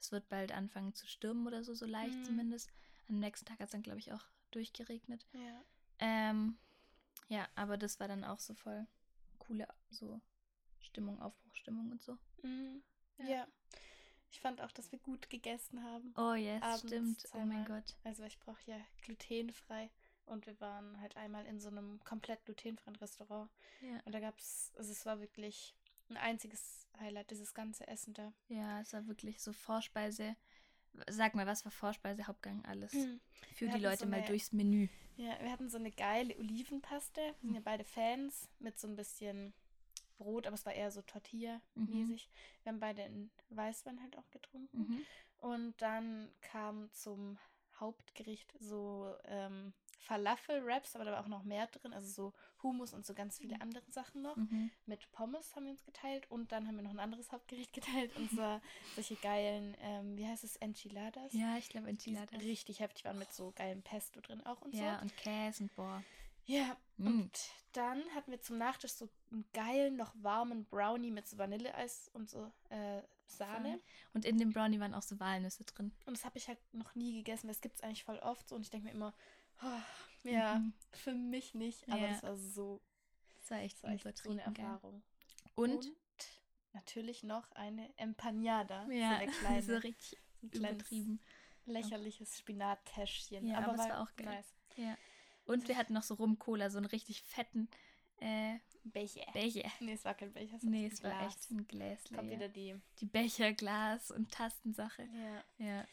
es 0.00 0.12
wird 0.12 0.28
bald 0.28 0.52
anfangen 0.52 0.94
zu 0.94 1.06
stürmen 1.06 1.46
oder 1.46 1.62
so, 1.64 1.74
so 1.74 1.86
leicht 1.86 2.16
Mhm. 2.18 2.24
zumindest. 2.24 2.70
Am 3.08 3.18
nächsten 3.18 3.46
Tag 3.46 3.58
hat 3.58 3.66
es 3.66 3.72
dann, 3.72 3.82
glaube 3.82 3.98
ich, 3.98 4.12
auch 4.12 4.24
durchgeregnet. 4.50 5.26
Ja. 5.32 5.62
Ähm, 5.98 6.56
ja, 7.28 7.48
aber 7.54 7.76
das 7.76 8.00
war 8.00 8.08
dann 8.08 8.24
auch 8.24 8.38
so 8.40 8.54
voll 8.54 8.86
coole 9.38 9.66
so 9.90 10.20
Stimmung, 10.80 11.20
Aufbruchstimmung 11.20 11.90
und 11.90 12.02
so. 12.02 12.16
Mhm. 12.42 12.82
Ja. 13.18 13.26
Ja. 13.28 13.48
Ich 14.30 14.40
fand 14.40 14.60
auch, 14.60 14.72
dass 14.72 14.90
wir 14.90 14.98
gut 14.98 15.30
gegessen 15.30 15.82
haben. 15.84 16.12
Oh 16.16 16.34
yes, 16.34 16.60
Abends 16.62 16.80
stimmt. 16.88 17.24
Oh 17.34 17.44
mein. 17.44 17.64
Gott. 17.66 17.94
Also 18.04 18.24
ich 18.24 18.38
brauche 18.40 18.58
ja 18.66 18.76
glutenfrei. 19.02 19.90
Und 20.26 20.46
wir 20.46 20.58
waren 20.60 20.98
halt 21.00 21.16
einmal 21.16 21.44
in 21.46 21.60
so 21.60 21.68
einem 21.68 22.02
komplett 22.04 22.42
glutenfreien 22.46 22.96
Restaurant. 22.96 23.50
Ja. 23.82 24.00
Und 24.06 24.12
da 24.12 24.20
gab 24.20 24.38
es, 24.38 24.72
also 24.76 24.90
es 24.90 25.04
war 25.04 25.20
wirklich 25.20 25.74
ein 26.10 26.16
einziges 26.16 26.86
Highlight, 26.98 27.30
dieses 27.30 27.54
ganze 27.54 27.86
Essen 27.88 28.14
da. 28.14 28.32
Ja, 28.48 28.80
es 28.80 28.92
war 28.92 29.06
wirklich 29.06 29.40
so 29.40 29.52
Vorspeise. 29.52 30.36
Sag 31.10 31.34
mal, 31.34 31.46
was 31.46 31.64
war 31.64 31.72
Vorspeise, 31.72 32.26
Hauptgang, 32.26 32.64
alles. 32.66 32.92
Mhm. 32.92 33.20
Für 33.54 33.68
die 33.68 33.78
Leute 33.80 34.04
so 34.04 34.06
mal 34.06 34.18
eine- 34.18 34.26
durchs 34.26 34.52
Menü. 34.52 34.88
Ja, 35.16 35.40
wir 35.40 35.50
hatten 35.50 35.68
so 35.68 35.76
eine 35.78 35.90
geile 35.90 36.36
Olivenpaste. 36.38 37.20
Wir 37.20 37.34
sind 37.40 37.54
ja 37.54 37.60
beide 37.64 37.84
Fans 37.84 38.48
mit 38.60 38.78
so 38.78 38.86
ein 38.88 38.94
bisschen 38.96 39.52
Brot, 40.18 40.46
aber 40.46 40.54
es 40.54 40.64
war 40.66 40.72
eher 40.72 40.90
so 40.92 41.02
Tortilla-mäßig. 41.02 42.28
Wir 42.62 42.70
haben 42.72 42.80
beide 42.80 43.02
einen 43.02 43.30
Weißwein 43.48 44.00
halt 44.00 44.16
auch 44.16 44.30
getrunken. 44.30 44.78
Mhm. 44.78 45.06
Und 45.38 45.82
dann 45.82 46.30
kam 46.40 46.90
zum 46.92 47.38
Hauptgericht 47.80 48.52
so 48.60 49.14
ähm, 49.24 49.72
Falafel-Wraps, 50.04 50.94
aber 50.94 51.04
da 51.04 51.12
war 51.12 51.20
auch 51.20 51.28
noch 51.28 51.42
mehr 51.44 51.66
drin, 51.66 51.92
also 51.92 52.08
so 52.08 52.32
Hummus 52.62 52.92
und 52.94 53.04
so 53.04 53.14
ganz 53.14 53.38
viele 53.38 53.60
andere 53.60 53.84
Sachen 53.90 54.22
noch. 54.22 54.36
Mhm. 54.36 54.70
Mit 54.86 55.10
Pommes 55.12 55.54
haben 55.56 55.64
wir 55.64 55.72
uns 55.72 55.84
geteilt 55.84 56.30
und 56.30 56.52
dann 56.52 56.66
haben 56.66 56.76
wir 56.76 56.82
noch 56.82 56.90
ein 56.92 57.00
anderes 57.00 57.32
Hauptgericht 57.32 57.72
geteilt 57.74 58.14
und 58.16 58.30
zwar 58.30 58.60
solche 58.94 59.16
geilen, 59.16 59.76
ähm, 59.80 60.16
wie 60.16 60.26
heißt 60.26 60.44
es, 60.44 60.56
Enchiladas. 60.56 61.32
Ja, 61.32 61.56
ich 61.56 61.68
glaube 61.68 61.86
Die 61.86 61.90
Enchiladas. 61.92 62.40
richtig 62.40 62.80
heftig 62.80 63.04
waren 63.04 63.18
mit 63.18 63.32
so 63.32 63.52
geilem 63.56 63.82
Pesto 63.82 64.20
drin 64.20 64.44
auch 64.46 64.60
und 64.62 64.74
Ja, 64.74 64.96
so. 64.96 65.02
und 65.02 65.16
Käse 65.16 65.62
und 65.64 65.74
boah. 65.76 66.02
Ja, 66.46 66.76
Mm. 66.98 67.06
und 67.08 67.30
dann 67.72 68.02
hatten 68.14 68.30
wir 68.30 68.40
zum 68.40 68.56
Nachtisch 68.58 68.92
so 68.92 69.08
einen 69.32 69.44
geilen, 69.52 69.96
noch 69.96 70.12
warmen 70.22 70.64
Brownie 70.66 71.10
mit 71.10 71.26
so 71.26 71.38
Vanilleeis 71.38 72.08
und 72.12 72.30
so 72.30 72.52
äh, 72.68 73.02
Sahne. 73.26 73.80
Und 74.12 74.24
in 74.26 74.36
dem 74.38 74.52
Brownie 74.52 74.78
waren 74.78 74.94
auch 74.94 75.02
so 75.02 75.18
Walnüsse 75.18 75.64
drin. 75.64 75.90
Und 76.06 76.16
das 76.16 76.24
habe 76.24 76.36
ich 76.38 76.46
halt 76.46 76.58
noch 76.72 76.94
nie 76.94 77.14
gegessen. 77.14 77.48
Das 77.48 77.60
gibt 77.62 77.76
es 77.76 77.80
eigentlich 77.82 78.04
voll 78.04 78.18
oft 78.18 78.46
so. 78.48 78.54
Und 78.54 78.60
ich 78.62 78.70
denke 78.70 78.86
mir 78.86 78.92
immer, 78.92 79.12
oh, 79.62 80.28
ja, 80.28 80.56
Mhm. 80.56 80.72
für 80.92 81.12
mich 81.14 81.54
nicht. 81.54 81.88
Aber 81.88 81.98
Ja. 82.00 82.08
das 82.08 82.22
war 82.22 82.36
so, 82.36 82.80
Das 83.40 83.50
war 83.50 83.58
echt 83.58 83.76
das 83.76 83.82
war 83.84 83.90
echt 83.92 84.18
so 84.18 84.30
eine. 84.30 84.42
Erfahrung. 84.42 85.02
Und, 85.54 85.90
natürlich 86.72 87.22
noch 87.22 87.50
eine 87.52 87.88
Empanada. 87.98 88.86
ja, 88.90 89.10
So 89.18 89.22
eine 89.22 89.32
kleine, 89.32 89.62
so 89.62 89.76
richtig 89.76 90.18
ein 90.42 90.50
kleines 90.50 90.72
übertrieben. 90.90 91.20
lächerliches 91.66 92.38
Spinattäschchen. 92.38 93.46
Ja, 93.46 93.58
aber 93.58 93.72
es 93.74 93.78
war 93.88 94.02
auch 94.02 94.16
geil. 94.16 94.26
nice. 94.26 94.54
Ja. 94.76 94.96
Und 95.46 95.68
wir 95.68 95.76
hatten 95.76 95.92
noch 95.92 96.02
so 96.02 96.14
Rum-Cola, 96.14 96.70
so 96.70 96.78
einen 96.78 96.86
richtig 96.86 97.22
fetten 97.22 97.68
äh, 98.20 98.58
Becher. 98.84 99.24
Becher. 99.32 99.70
Nee, 99.80 99.92
es 99.92 100.04
war 100.04 100.14
kein 100.14 100.32
Becher, 100.32 100.56
es 100.56 100.62
war 100.64 100.70
Nee, 100.70 100.86
es 100.86 101.02
war 101.02 101.10
Glas. 101.10 101.34
echt 101.34 101.50
ein 101.50 101.66
Gläsle. 101.68 102.16
Kommt 102.16 102.30
Ja. 102.30 102.36
wieder 102.36 102.48
die. 102.48 102.80
Die 103.00 103.06
Becher, 103.06 103.52
Glas 103.52 104.10
und 104.10 104.30
Tastensache. 104.32 105.04
Ja, 105.12 105.44
Ja. 105.64 105.86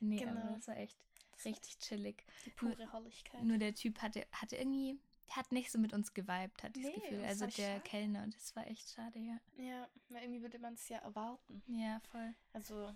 Nee, 0.00 0.16
Genau. 0.18 0.32
aber 0.40 0.54
das 0.56 0.68
war 0.68 0.76
echt 0.78 0.96
war 0.98 1.09
richtig 1.44 1.78
chillig. 1.78 2.24
die 2.44 2.50
pure 2.50 2.92
Holligkeit. 2.92 3.42
Nur 3.42 3.58
der 3.58 3.74
Typ 3.74 4.00
hatte, 4.02 4.26
hatte 4.32 4.56
irgendwie, 4.56 4.98
der 5.28 5.36
hat 5.36 5.52
nicht 5.52 5.70
so 5.70 5.78
mit 5.78 5.92
uns 5.92 6.12
geweibt, 6.14 6.62
hatte 6.62 6.78
ich 6.80 6.86
Nee, 6.86 6.92
das 6.94 7.02
Gefühl. 7.02 7.18
das 7.20 7.28
Also 7.28 7.40
war 7.42 7.48
der 7.50 7.66
schade. 7.76 7.80
Kellner 7.82 8.22
und 8.24 8.34
das 8.34 8.56
war 8.56 8.66
echt 8.66 8.90
schade, 8.90 9.18
ja. 9.18 9.40
Ja, 9.56 9.88
weil 10.08 10.22
irgendwie 10.22 10.42
würde 10.42 10.58
man 10.58 10.74
es 10.74 10.88
ja 10.88 10.98
erwarten. 10.98 11.62
Ja, 11.66 12.00
voll. 12.10 12.34
Also, 12.52 12.94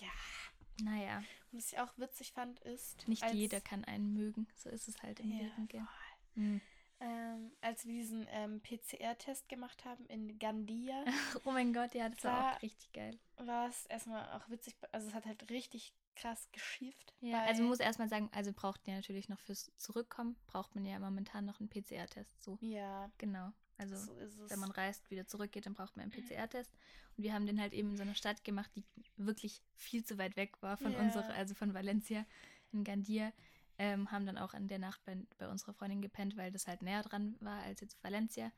ja. 0.00 0.08
Naja, 0.82 1.18
Und 1.52 1.58
was 1.58 1.72
ich 1.72 1.78
auch 1.78 1.96
witzig 1.98 2.32
fand, 2.32 2.58
ist, 2.60 3.06
nicht 3.06 3.24
jeder 3.32 3.60
kann 3.60 3.84
einen 3.84 4.12
mögen. 4.12 4.48
So 4.56 4.68
ist 4.70 4.88
es 4.88 5.00
halt 5.02 5.20
im 5.20 5.30
Ja, 5.30 5.38
Leben, 5.44 5.68
gell? 5.68 5.80
voll. 5.80 6.42
Hm. 6.42 6.60
ähm, 6.98 7.52
als 7.60 7.86
wir 7.86 7.92
diesen 7.92 8.26
ähm, 8.30 8.60
PCR-Test 8.60 9.48
gemacht 9.48 9.84
haben 9.84 10.04
in 10.06 10.36
Gandia, 10.40 11.04
Oh 11.44 11.52
mein 11.52 11.72
Gott, 11.72 11.94
ja, 11.94 12.08
das 12.08 12.24
war 12.24 12.32
Da- 12.32 12.56
auch 12.56 12.62
richtig 12.62 12.92
geil. 12.92 13.18
war 13.36 13.68
es 13.68 13.86
erstmal 13.86 14.28
auch 14.32 14.48
witzig. 14.48 14.74
Also, 14.90 15.06
es 15.08 15.14
hat 15.14 15.26
halt 15.26 15.48
richtig 15.50 15.94
krass 16.14 16.48
geschifft. 16.52 17.14
Ja, 17.20 17.42
also 17.44 17.62
man 17.62 17.70
muss 17.70 17.80
erstmal 17.80 18.08
sagen, 18.08 18.28
also 18.32 18.52
braucht 18.52 18.80
ihr 18.86 18.94
natürlich 18.94 19.28
noch 19.28 19.40
fürs 19.40 19.70
Zurückkommen, 19.76 20.36
braucht 20.46 20.74
man 20.74 20.84
ja 20.84 20.98
momentan 20.98 21.44
noch 21.44 21.60
einen 21.60 21.68
PCR-Test. 21.68 22.42
So, 22.42 22.58
Ja, 22.60 23.10
genau. 23.18 23.52
Also 23.76 23.96
so 23.96 24.48
wenn 24.48 24.60
man 24.60 24.70
reist, 24.70 25.10
wieder 25.10 25.26
zurückgeht, 25.26 25.66
dann 25.66 25.74
braucht 25.74 25.96
man 25.96 26.04
einen 26.04 26.12
PCR-Test. 26.12 26.72
Und 27.16 27.24
wir 27.24 27.32
haben 27.34 27.46
den 27.46 27.60
halt 27.60 27.72
eben 27.72 27.90
in 27.90 27.96
so 27.96 28.02
einer 28.02 28.14
Stadt 28.14 28.44
gemacht, 28.44 28.70
die 28.76 28.84
wirklich 29.16 29.62
viel 29.74 30.04
zu 30.04 30.16
weit 30.18 30.36
weg 30.36 30.60
war 30.62 30.76
von 30.76 30.92
Ja. 30.92 31.00
unserer, 31.00 31.34
also 31.34 31.54
von 31.54 31.74
Valencia 31.74 32.24
in 32.72 32.84
Gandia. 32.84 33.32
Ähm, 33.76 34.12
haben 34.12 34.24
dann 34.26 34.38
auch 34.38 34.54
in 34.54 34.68
der 34.68 34.78
Nacht 34.78 35.04
bei, 35.04 35.16
bei 35.38 35.48
unserer 35.48 35.74
Freundin 35.74 36.00
gepennt, 36.00 36.36
weil 36.36 36.52
das 36.52 36.68
halt 36.68 36.82
näher 36.82 37.02
dran 37.02 37.36
war 37.40 37.60
als 37.62 37.80
jetzt 37.80 38.02
Valencia. 38.04 38.52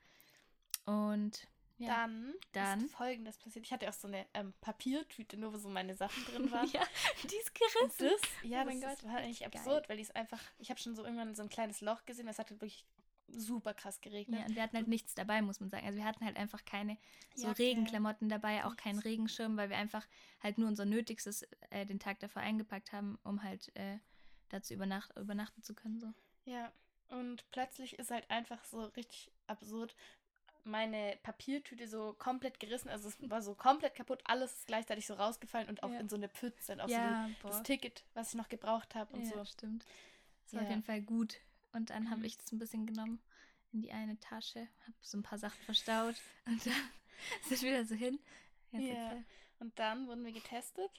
Und 0.85 1.47
ja, 1.77 1.87
Dann, 1.95 2.33
Dann- 2.53 2.85
ist 2.85 2.91
folgendes 2.95 3.37
passiert. 3.37 3.65
Ich 3.65 3.71
hatte 3.71 3.87
auch 3.89 3.93
so 3.93 4.07
eine 4.07 4.25
ähm, 4.33 4.53
Papiertüte, 4.61 5.37
nur 5.37 5.53
wo 5.53 5.57
so 5.57 5.69
meine 5.69 5.95
Sachen 5.95 6.23
drin 6.25 6.51
waren. 6.51 6.67
ja 6.71 6.81
die 7.23 7.35
ist 7.35 7.53
gerissen. 7.53 8.09
das, 8.09 8.21
ja, 8.43 8.61
Oh 8.61 8.65
mein 8.65 8.81
das, 8.81 8.93
das 8.93 9.01
Gott. 9.01 9.11
war 9.11 9.17
eigentlich 9.19 9.39
Geil. 9.39 9.49
absurd, 9.53 9.89
weil 9.89 9.97
die 9.97 10.03
ist 10.03 10.15
einfach, 10.15 10.41
ich 10.57 10.69
habe 10.69 10.79
schon 10.79 10.95
so 10.95 11.03
irgendwann 11.03 11.35
so 11.35 11.43
ein 11.43 11.49
kleines 11.49 11.81
Loch 11.81 12.05
gesehen, 12.05 12.25
das 12.25 12.39
hat 12.39 12.49
halt 12.49 12.61
wirklich 12.61 12.85
super 13.29 13.73
krass 13.73 13.99
geregnet. 13.99 14.39
Ja, 14.39 14.45
und 14.45 14.55
wir 14.55 14.61
hatten 14.63 14.77
halt 14.77 14.87
nichts 14.87 15.13
dabei, 15.13 15.41
muss 15.41 15.59
man 15.59 15.69
sagen. 15.69 15.85
Also 15.85 15.97
wir 15.97 16.05
hatten 16.05 16.23
halt 16.23 16.37
einfach 16.37 16.63
keine 16.63 16.97
so 17.35 17.47
Jacke, 17.47 17.59
Regenklamotten 17.59 18.29
dabei, 18.29 18.63
auch 18.65 18.77
keinen 18.77 18.95
nichts. 18.95 19.05
Regenschirm, 19.09 19.57
weil 19.57 19.69
wir 19.69 19.75
einfach 19.77 20.07
halt 20.41 20.57
nur 20.57 20.69
unser 20.69 20.85
Nötigstes 20.85 21.45
äh, 21.71 21.85
den 21.85 21.99
Tag 21.99 22.19
davor 22.19 22.41
eingepackt 22.41 22.93
haben, 22.93 23.19
um 23.23 23.43
halt 23.43 23.75
äh, 23.75 23.99
dazu 24.49 24.73
übernacht 24.73 25.11
übernachten 25.17 25.61
zu 25.61 25.75
können. 25.75 25.99
So. 25.99 26.13
Ja, 26.45 26.71
und 27.09 27.43
plötzlich 27.51 27.99
ist 27.99 28.11
halt 28.11 28.29
einfach 28.31 28.63
so 28.63 28.85
richtig 28.85 29.29
absurd 29.47 29.93
meine 30.67 31.17
Papiertüte 31.23 31.87
so 31.87 32.13
komplett 32.13 32.59
gerissen, 32.59 32.89
also 32.89 33.07
es 33.09 33.17
war 33.29 33.41
so 33.41 33.55
komplett 33.55 33.95
kaputt, 33.95 34.21
alles 34.25 34.53
ist 34.53 34.67
gleichzeitig 34.67 35.05
so 35.07 35.13
rausgefallen 35.15 35.69
und 35.69 35.83
auch 35.83 35.89
Ja. 35.91 35.99
in 35.99 36.09
so 36.09 36.15
eine 36.15 36.29
Pfütze 36.29 36.73
und 36.73 36.81
auch 36.81 36.89
ja, 36.89 37.29
so 37.41 37.47
das 37.49 37.63
Ticket, 37.63 38.03
was 38.13 38.29
ich 38.29 38.35
noch 38.35 38.49
gebraucht 38.49 38.95
habe 38.95 39.13
und 39.15 39.23
ja, 39.25 39.37
so. 39.37 39.45
stimmt. 39.45 39.85
Das 40.43 40.53
war 40.53 40.63
auf 40.63 40.69
jeden 40.69 40.83
Fall 40.83 41.01
gut. 41.01 41.37
Und 41.73 41.89
dann 41.89 42.09
habe 42.09 42.19
Mhm. 42.19 42.25
ich 42.25 42.37
das 42.37 42.51
ein 42.51 42.59
bisschen 42.59 42.85
genommen 42.85 43.19
in 43.73 43.81
die 43.81 43.91
eine 43.91 44.17
Tasche, 44.19 44.61
habe 44.85 44.95
so 45.01 45.17
ein 45.17 45.23
paar 45.23 45.37
Sachen 45.37 45.59
verstaut 45.65 46.15
und 46.45 46.65
dann 46.65 46.73
sind 47.43 47.61
wir 47.61 47.71
wieder 47.71 47.85
so 47.85 47.95
hin. 47.95 48.19
Jetzt 48.71 48.87
Ja. 48.87 48.93
erzähl. 49.11 49.25
Und 49.59 49.77
dann 49.79 50.07
wurden 50.07 50.23
wir 50.23 50.31
getestet 50.31 50.91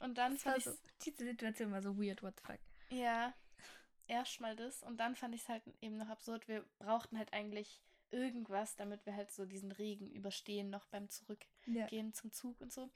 und 0.00 0.16
dann 0.16 0.34
Das 0.34 0.46
war 0.46 0.52
fand 0.52 0.64
so, 0.64 0.70
ich 0.70 0.78
diese 1.14 1.24
Situation 1.24 1.72
war 1.72 1.82
so 1.82 1.96
weird, 1.98 2.22
what 2.22 2.34
the 2.40 2.46
fuck. 2.46 2.58
Ja, 2.90 3.34
erstmal 4.06 4.54
das. 4.56 4.82
Und 4.82 4.98
dann 4.98 5.16
fand 5.16 5.34
ich 5.34 5.42
es 5.42 5.48
halt 5.48 5.62
eben 5.80 5.96
noch 5.96 6.08
absurd. 6.08 6.46
Wir 6.48 6.64
brauchten 6.78 7.18
halt 7.18 7.32
eigentlich 7.32 7.80
irgendwas, 8.14 8.76
damit 8.76 9.04
wir 9.06 9.14
halt 9.16 9.32
so 9.32 9.44
diesen 9.44 9.72
Regen 9.72 10.10
überstehen, 10.10 10.70
noch 10.70 10.86
beim 10.86 11.08
Zurückgehen 11.10 12.06
Ja. 12.08 12.12
zum 12.12 12.32
Zug 12.32 12.60
und 12.60 12.72
so. 12.72 12.88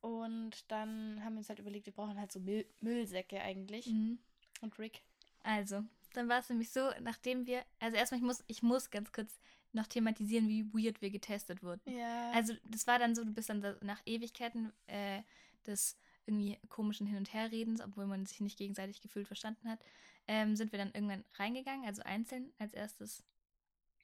Und 0.00 0.70
dann 0.70 1.22
haben 1.24 1.34
wir 1.34 1.38
uns 1.38 1.48
halt 1.48 1.58
überlegt, 1.60 1.86
wir 1.86 1.92
brauchen 1.92 2.18
halt 2.18 2.32
so 2.32 2.40
Müll 2.40 2.66
Müllsäcke 2.80 3.40
eigentlich. 3.40 3.86
Mhm. 3.86 4.18
Und 4.60 4.78
Rick. 4.78 5.02
Also, 5.44 5.84
dann 6.14 6.28
war 6.28 6.40
es 6.40 6.48
nämlich 6.48 6.70
so, 6.70 6.90
nachdem 7.00 7.46
wir, 7.46 7.62
also 7.78 7.96
erstmal, 7.96 8.18
ich 8.20 8.26
muss, 8.26 8.44
ich 8.46 8.62
muss 8.62 8.90
ganz 8.90 9.12
kurz 9.12 9.38
noch 9.72 9.86
thematisieren, 9.86 10.48
wie 10.48 10.66
weird 10.72 11.00
wir 11.02 11.10
getestet 11.10 11.62
wurden. 11.62 11.82
Ja. 11.90 12.30
Also, 12.32 12.54
das 12.64 12.86
war 12.86 12.98
dann 12.98 13.14
so, 13.14 13.24
du 13.24 13.32
bist 13.32 13.48
dann 13.48 13.60
da 13.60 13.76
nach 13.80 14.02
Ewigkeiten 14.06 14.72
äh, 14.86 15.22
des 15.66 15.96
irgendwie 16.26 16.58
komischen 16.68 17.06
Hin- 17.06 17.16
und 17.18 17.32
Herredens, 17.32 17.80
obwohl 17.80 18.06
man 18.06 18.26
sich 18.26 18.40
nicht 18.40 18.58
gegenseitig 18.58 19.00
gefühlt 19.00 19.26
verstanden 19.26 19.68
hat, 19.68 19.80
ähm, 20.28 20.54
sind 20.56 20.70
wir 20.72 20.78
dann 20.78 20.92
irgendwann 20.92 21.24
reingegangen, 21.34 21.84
also 21.86 22.02
einzeln 22.02 22.52
als 22.58 22.72
erstes 22.74 23.24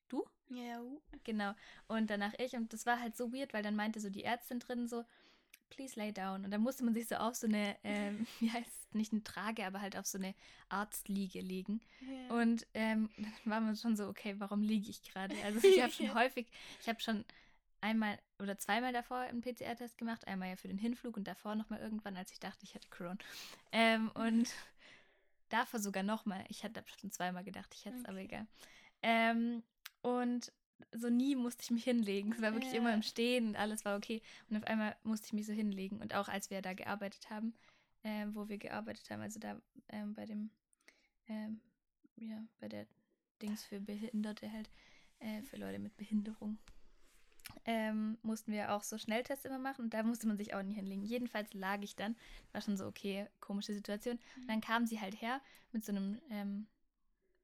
du. 0.08 0.24
ja. 0.50 0.80
Genau. 1.24 1.52
Und 1.88 2.10
danach 2.10 2.32
ich. 2.38 2.54
Und 2.54 2.72
das 2.72 2.86
war 2.86 3.00
halt 3.00 3.16
so 3.16 3.32
weird, 3.32 3.52
weil 3.52 3.62
dann 3.62 3.76
meinte 3.76 4.00
so 4.00 4.10
die 4.10 4.24
Ärztin 4.24 4.60
drin 4.60 4.88
so, 4.88 5.04
please 5.70 5.98
lay 5.98 6.12
down. 6.12 6.44
Und 6.44 6.50
dann 6.50 6.62
musste 6.62 6.84
man 6.84 6.94
sich 6.94 7.08
so 7.08 7.16
auf 7.16 7.34
so 7.34 7.46
eine, 7.46 7.76
ähm, 7.84 8.26
wie 8.40 8.50
heißt 8.50 8.66
es, 8.68 8.94
nicht 8.94 9.12
eine 9.12 9.22
Trage, 9.24 9.66
aber 9.66 9.80
halt 9.80 9.96
auf 9.96 10.06
so 10.06 10.18
eine 10.18 10.34
Arztliege 10.68 11.40
legen. 11.40 11.80
ja. 12.00 12.34
Und 12.34 12.66
ähm, 12.74 13.10
dann 13.16 13.32
war 13.44 13.60
man 13.60 13.76
schon 13.76 13.96
so, 13.96 14.08
okay, 14.08 14.34
warum 14.38 14.62
liege 14.62 14.90
ich 14.90 15.02
gerade? 15.02 15.34
Also 15.44 15.66
ich 15.66 15.80
habe 15.82 15.92
schon 15.92 16.14
häufig, 16.14 16.46
ich 16.80 16.88
habe 16.88 17.00
schon 17.00 17.24
einmal 17.80 18.18
oder 18.40 18.58
zweimal 18.58 18.92
davor 18.92 19.18
einen 19.18 19.40
PCR-Test 19.40 19.98
gemacht, 19.98 20.26
einmal 20.26 20.48
ja 20.48 20.56
für 20.56 20.68
den 20.68 20.78
Hinflug 20.78 21.16
und 21.16 21.28
davor 21.28 21.54
nochmal 21.54 21.80
irgendwann, 21.80 22.16
als 22.16 22.32
ich 22.32 22.40
dachte, 22.40 22.64
ich 22.64 22.74
hätte 22.74 22.88
Corona. 22.88 23.18
Ähm, 23.72 24.10
und 24.14 24.48
davor 25.48 25.80
sogar 25.80 26.02
nochmal. 26.02 26.44
Ich 26.48 26.64
hatte 26.64 26.82
schon 27.00 27.10
zweimal 27.10 27.44
gedacht, 27.44 27.72
ich 27.74 27.84
hätte 27.84 27.96
es 27.98 28.04
aber 28.04 28.18
Okay. 28.18 28.24
egal. 28.24 28.46
Ähm, 29.02 29.62
und 30.16 30.52
so 30.92 31.10
nie 31.10 31.36
musste 31.36 31.62
ich 31.62 31.70
mich 31.70 31.84
hinlegen. 31.84 32.32
Es 32.32 32.40
war 32.40 32.52
wirklich 32.52 32.74
immer 32.74 32.94
im 32.94 33.02
Stehen 33.02 33.48
und 33.48 33.56
alles 33.56 33.84
war 33.84 33.96
okay. 33.96 34.22
Und 34.48 34.56
auf 34.56 34.64
einmal 34.64 34.96
musste 35.02 35.26
ich 35.26 35.32
mich 35.32 35.46
so 35.46 35.52
hinlegen. 35.52 36.00
Und 36.00 36.14
auch 36.14 36.28
als 36.28 36.50
wir 36.50 36.62
da 36.62 36.72
gearbeitet 36.72 37.28
haben, 37.30 37.54
ähm, 38.04 38.34
wo 38.34 38.48
wir 38.48 38.58
gearbeitet 38.58 39.10
haben, 39.10 39.20
also 39.20 39.38
da 39.38 39.60
ähm, 39.88 40.14
bei 40.14 40.24
dem, 40.24 40.50
ähm, 41.28 41.60
ja, 42.16 42.42
bei 42.60 42.68
der 42.68 42.86
Dings 43.42 43.64
für 43.64 43.80
Behinderte 43.80 44.50
halt, 44.50 44.70
äh, 45.18 45.42
für 45.42 45.56
Leute 45.56 45.78
mit 45.78 45.96
Behinderung, 45.96 46.58
ähm, 47.64 48.18
mussten 48.22 48.52
wir 48.52 48.74
auch 48.74 48.82
so 48.82 48.98
Schnelltests 48.98 49.44
immer 49.44 49.58
machen 49.58 49.86
und 49.86 49.94
da 49.94 50.02
musste 50.02 50.26
man 50.26 50.36
sich 50.36 50.54
auch 50.54 50.62
nie 50.62 50.74
hinlegen. 50.74 51.02
Jedenfalls 51.02 51.52
lag 51.54 51.80
ich 51.82 51.96
dann, 51.96 52.16
war 52.52 52.60
schon 52.60 52.76
so, 52.76 52.86
okay, 52.86 53.26
komische 53.40 53.74
Situation. 53.74 54.18
Und 54.36 54.48
dann 54.48 54.60
kam 54.60 54.86
sie 54.86 55.00
halt 55.00 55.20
her 55.20 55.40
mit 55.72 55.84
so 55.84 55.92
einem, 55.92 56.20
ähm, 56.30 56.66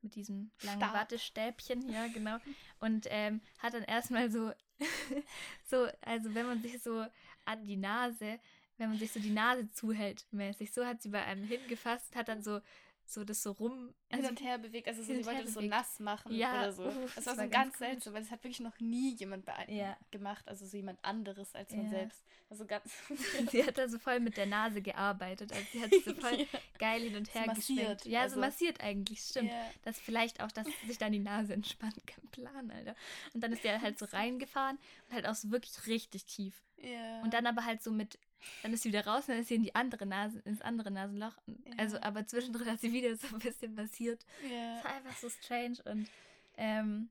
mit 0.05 0.15
diesem 0.15 0.51
langen 0.63 0.81
Stab. 0.81 0.95
Wattestäbchen, 0.95 1.89
ja, 1.91 2.07
genau. 2.15 2.37
Und 2.79 3.07
ähm, 3.11 3.41
hat 3.59 3.75
dann 3.75 3.83
erstmal 3.83 4.31
so, 4.31 4.53
so, 5.65 5.89
also 6.03 6.35
wenn 6.35 6.47
man 6.47 6.63
sich 6.63 6.81
so 6.81 7.05
an 7.45 7.65
die 7.65 7.77
Nase, 7.77 8.39
wenn 8.79 8.91
man 8.91 8.99
sich 8.99 9.13
so 9.13 9.19
die 9.19 9.31
Nase 9.31 9.71
zuhält, 9.73 10.27
mäßig, 10.31 10.73
so 10.73 10.85
hat 10.85 11.03
sie 11.03 11.09
bei 11.09 11.25
einem 11.25 11.45
hingefasst, 11.45 12.15
hat 12.15 12.29
dann 12.29 12.43
so, 12.43 12.61
so 13.07 13.25
das 13.25 13.43
so 13.43 13.53
rum. 13.53 13.95
hin 14.11 14.21
Also, 14.21 14.29
und 14.31 14.41
her 14.43 14.59
bewegt, 14.59 14.89
also 14.89 15.03
so, 15.03 15.13
hin 15.13 15.23
sie 15.23 15.27
wollte 15.27 15.45
das 15.45 15.55
so 15.55 15.61
nass 15.61 16.01
machen 16.01 16.35
Ja, 16.35 16.53
oder 16.61 16.73
so. 16.73 16.85
uff, 16.87 17.15
das 17.15 17.27
war 17.27 17.35
so 17.35 17.41
war 17.41 17.49
ganz 17.49 17.65
ganz 17.73 17.79
seltsam, 17.79 18.15
weil 18.15 18.23
das 18.23 18.31
hat 18.31 18.43
wirklich 18.43 18.61
noch 18.61 18.79
nie 18.81 19.15
jemand 19.17 19.45
bee- 19.45 19.77
Ja. 19.77 19.97
gemacht, 20.11 20.47
also 20.49 20.67
so 20.67 20.77
jemand 20.77 20.99
anderes 21.05 21.55
als 21.55 21.71
man 21.73 21.85
Ja. 21.87 21.91
selbst. 21.91 22.23
Also 22.51 22.65
ganz 22.67 22.85
sie 23.53 23.65
hat 23.65 23.79
da 23.79 23.89
so 23.89 23.99
voll 23.99 24.21
mit 24.21 24.37
der 24.37 24.47
Nase 24.47 24.81
gearbeitet. 24.83 25.53
Also 25.53 25.65
sie 25.73 25.83
hat 25.83 25.91
sich 25.91 26.05
so 26.05 26.15
voll 26.15 26.47
geil 26.79 27.03
hin 27.03 27.17
und 27.17 27.27
So 27.27 27.33
her 27.39 27.47
massiert, 27.47 27.79
geschwenkt. 27.79 28.07
Ja, 28.07 28.21
also- 28.23 28.35
so 28.37 28.41
massiert 28.41 28.81
eigentlich, 28.81 29.21
stimmt. 29.21 29.51
Ja. 29.51 29.71
dass 29.83 29.99
vielleicht 29.99 30.43
auch, 30.43 30.51
dass 30.53 30.67
sich 30.87 30.99
dann 30.99 31.13
die 31.13 31.19
Nase 31.19 31.53
entspannt. 31.55 32.07
Kein 32.07 32.27
Plan, 32.31 32.71
Alter. 32.71 32.95
Und 33.33 33.43
dann 33.45 33.53
ist 33.53 33.65
der 33.65 33.81
halt 33.83 33.99
so 33.99 34.07
reingefahren 34.07 34.79
und 35.09 35.15
halt 35.15 35.27
auch 35.27 35.35
so 35.35 35.51
wirklich 35.51 35.87
richtig 35.87 36.25
tief. 36.27 36.63
Ja. 36.79 37.23
Und 37.23 37.33
dann 37.35 37.47
aber 37.47 37.65
halt 37.65 37.83
so 37.83 37.91
mit, 37.91 38.19
dann 38.63 38.73
ist 38.73 38.83
sie 38.83 38.89
wieder 38.91 39.07
raus 39.07 39.23
und 39.25 39.31
dann 39.35 39.41
ist 39.41 39.49
sie 39.49 39.55
in 39.57 39.63
die 39.63 39.75
andere 39.75 40.07
Nase, 40.07 40.39
ins 40.45 40.61
andere 40.63 40.91
Nasenloch. 40.91 41.37
Und 41.47 41.59
Also, 41.79 41.97
Ja. 41.97 42.03
aber 42.05 42.27
zwischendrin 42.27 42.67
hat 42.71 42.81
sie 42.81 42.93
wieder 42.93 43.15
so 43.17 43.27
ein 43.29 43.39
bisschen 43.39 43.75
massiert. 43.75 44.25
ja. 44.49 44.77
Das 44.77 44.85
war 44.85 44.95
einfach 44.95 45.17
so 45.17 45.29
strange 45.29 45.77
und 45.85 46.09
ähm, 46.57 47.09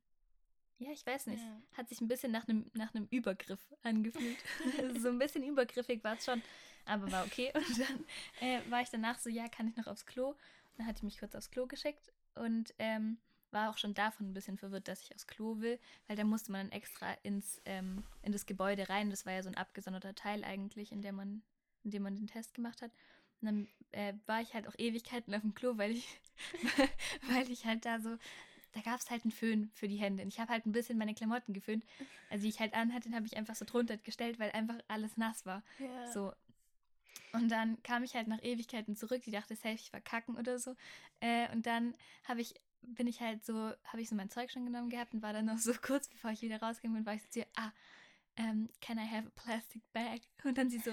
ja, 0.79 0.91
ich 0.91 1.05
weiß 1.05 1.27
nicht. 1.27 1.41
Ja. 1.43 1.61
Hat 1.77 1.87
sich 1.89 2.01
ein 2.01 2.07
bisschen 2.07 2.31
nach 2.31 2.47
einem 2.47 2.69
nach 2.73 2.93
einem 2.93 3.07
Übergriff 3.11 3.59
angefühlt. 3.83 4.37
so 5.01 5.09
ein 5.09 5.19
bisschen 5.19 5.43
übergriffig 5.43 6.03
war 6.03 6.15
es 6.15 6.25
schon, 6.25 6.41
aber 6.85 7.09
war 7.11 7.25
okay. 7.25 7.51
Und 7.55 7.79
dann 7.79 8.05
äh, 8.41 8.59
war 8.69 8.81
ich 8.81 8.89
danach 8.89 9.19
so, 9.19 9.29
ja, 9.29 9.47
kann 9.47 9.67
ich 9.67 9.75
noch 9.77 9.87
aufs 9.87 10.05
Klo? 10.05 10.29
Und 10.29 10.37
dann 10.79 10.87
hat 10.87 10.99
die 11.01 11.05
mich 11.05 11.19
kurz 11.19 11.35
aufs 11.35 11.51
Klo 11.51 11.67
geschickt 11.67 12.11
und 12.35 12.73
ähm, 12.79 13.17
war 13.53 13.69
auch 13.69 13.77
schon 13.77 13.93
davon 13.93 14.29
ein 14.29 14.33
bisschen 14.33 14.57
verwirrt, 14.57 14.87
dass 14.87 15.01
ich 15.01 15.13
aufs 15.13 15.27
Klo 15.27 15.59
will, 15.59 15.79
weil 16.07 16.17
da 16.17 16.23
musste 16.23 16.51
man 16.51 16.67
dann 16.67 16.77
extra 16.77 17.13
ins, 17.23 17.61
ähm, 17.65 18.03
in 18.21 18.31
das 18.31 18.45
Gebäude 18.45 18.89
rein. 18.89 19.09
Das 19.09 19.25
war 19.25 19.33
ja 19.33 19.43
so 19.43 19.49
ein 19.49 19.57
abgesonderter 19.57 20.15
Teil 20.15 20.43
eigentlich, 20.43 20.91
in, 20.91 21.01
der 21.01 21.13
man, 21.13 21.43
in 21.83 21.91
dem 21.91 22.03
man 22.03 22.15
den 22.15 22.27
Test 22.27 22.53
gemacht 22.53 22.81
hat. 22.81 22.91
Und 23.41 23.45
dann 23.45 23.67
äh, 23.91 24.13
war 24.25 24.41
ich 24.41 24.53
halt 24.53 24.67
auch 24.67 24.75
Ewigkeiten 24.77 25.33
auf 25.33 25.41
dem 25.41 25.53
Klo, 25.53 25.77
weil 25.77 25.91
ich, 25.91 26.19
weil 27.29 27.49
ich 27.49 27.65
halt 27.65 27.85
da 27.85 27.99
so, 27.99 28.17
da 28.73 28.81
gab 28.81 28.99
es 28.99 29.09
halt 29.09 29.23
einen 29.23 29.31
Föhn 29.31 29.69
für 29.73 29.87
die 29.87 29.97
Hände. 29.97 30.23
Und 30.23 30.29
ich 30.29 30.39
habe 30.39 30.51
halt 30.51 30.65
ein 30.65 30.71
bisschen 30.71 30.97
meine 30.97 31.13
Klamotten 31.13 31.53
geföhnt. 31.53 31.85
Also 32.29 32.43
die 32.43 32.49
ich 32.49 32.59
halt 32.59 32.73
anhatte, 32.73 33.09
den 33.09 33.15
habe 33.15 33.25
ich 33.25 33.37
einfach 33.37 33.55
so 33.55 33.65
drunter 33.65 33.97
gestellt, 33.97 34.39
weil 34.39 34.51
einfach 34.51 34.77
alles 34.87 35.17
nass 35.17 35.45
war. 35.45 35.63
ja. 35.79 36.11
So. 36.11 36.33
Und 37.33 37.49
dann 37.49 37.81
kam 37.81 38.03
ich 38.03 38.13
halt 38.13 38.27
nach 38.27 38.43
Ewigkeiten 38.43 38.95
zurück. 38.95 39.23
Die 39.23 39.31
dachte, 39.31 39.55
safe, 39.55 39.75
ich 39.75 39.91
war 39.91 40.01
kacken 40.01 40.37
oder 40.37 40.59
so. 40.59 40.75
Äh, 41.19 41.51
und 41.51 41.65
dann 41.65 41.95
habe 42.25 42.41
ich, 42.41 42.53
bin 42.87 43.07
ich 43.07 43.21
halt 43.21 43.45
so, 43.45 43.53
habe 43.83 44.01
ich 44.01 44.09
so 44.09 44.15
mein 44.15 44.29
Zeug 44.29 44.51
schon 44.51 44.65
genommen 44.65 44.89
gehabt 44.89 45.13
und 45.13 45.21
war 45.21 45.33
dann 45.33 45.45
noch 45.45 45.57
so 45.57 45.73
kurz, 45.81 46.07
bevor 46.07 46.31
ich 46.31 46.41
wieder 46.41 46.61
rausgegangen 46.61 46.97
bin, 46.97 47.05
war 47.05 47.15
ich 47.15 47.23
so 47.23 47.29
zu 47.29 47.39
ihr, 47.39 47.47
ah, 47.55 47.71
ähm, 48.35 48.69
can 48.81 48.97
I 48.97 49.07
have 49.09 49.27
a 49.27 49.31
plastic 49.41 49.81
bag? 49.93 50.21
Und 50.43 50.57
dann 50.57 50.69
sie 50.69 50.79
so, 50.79 50.91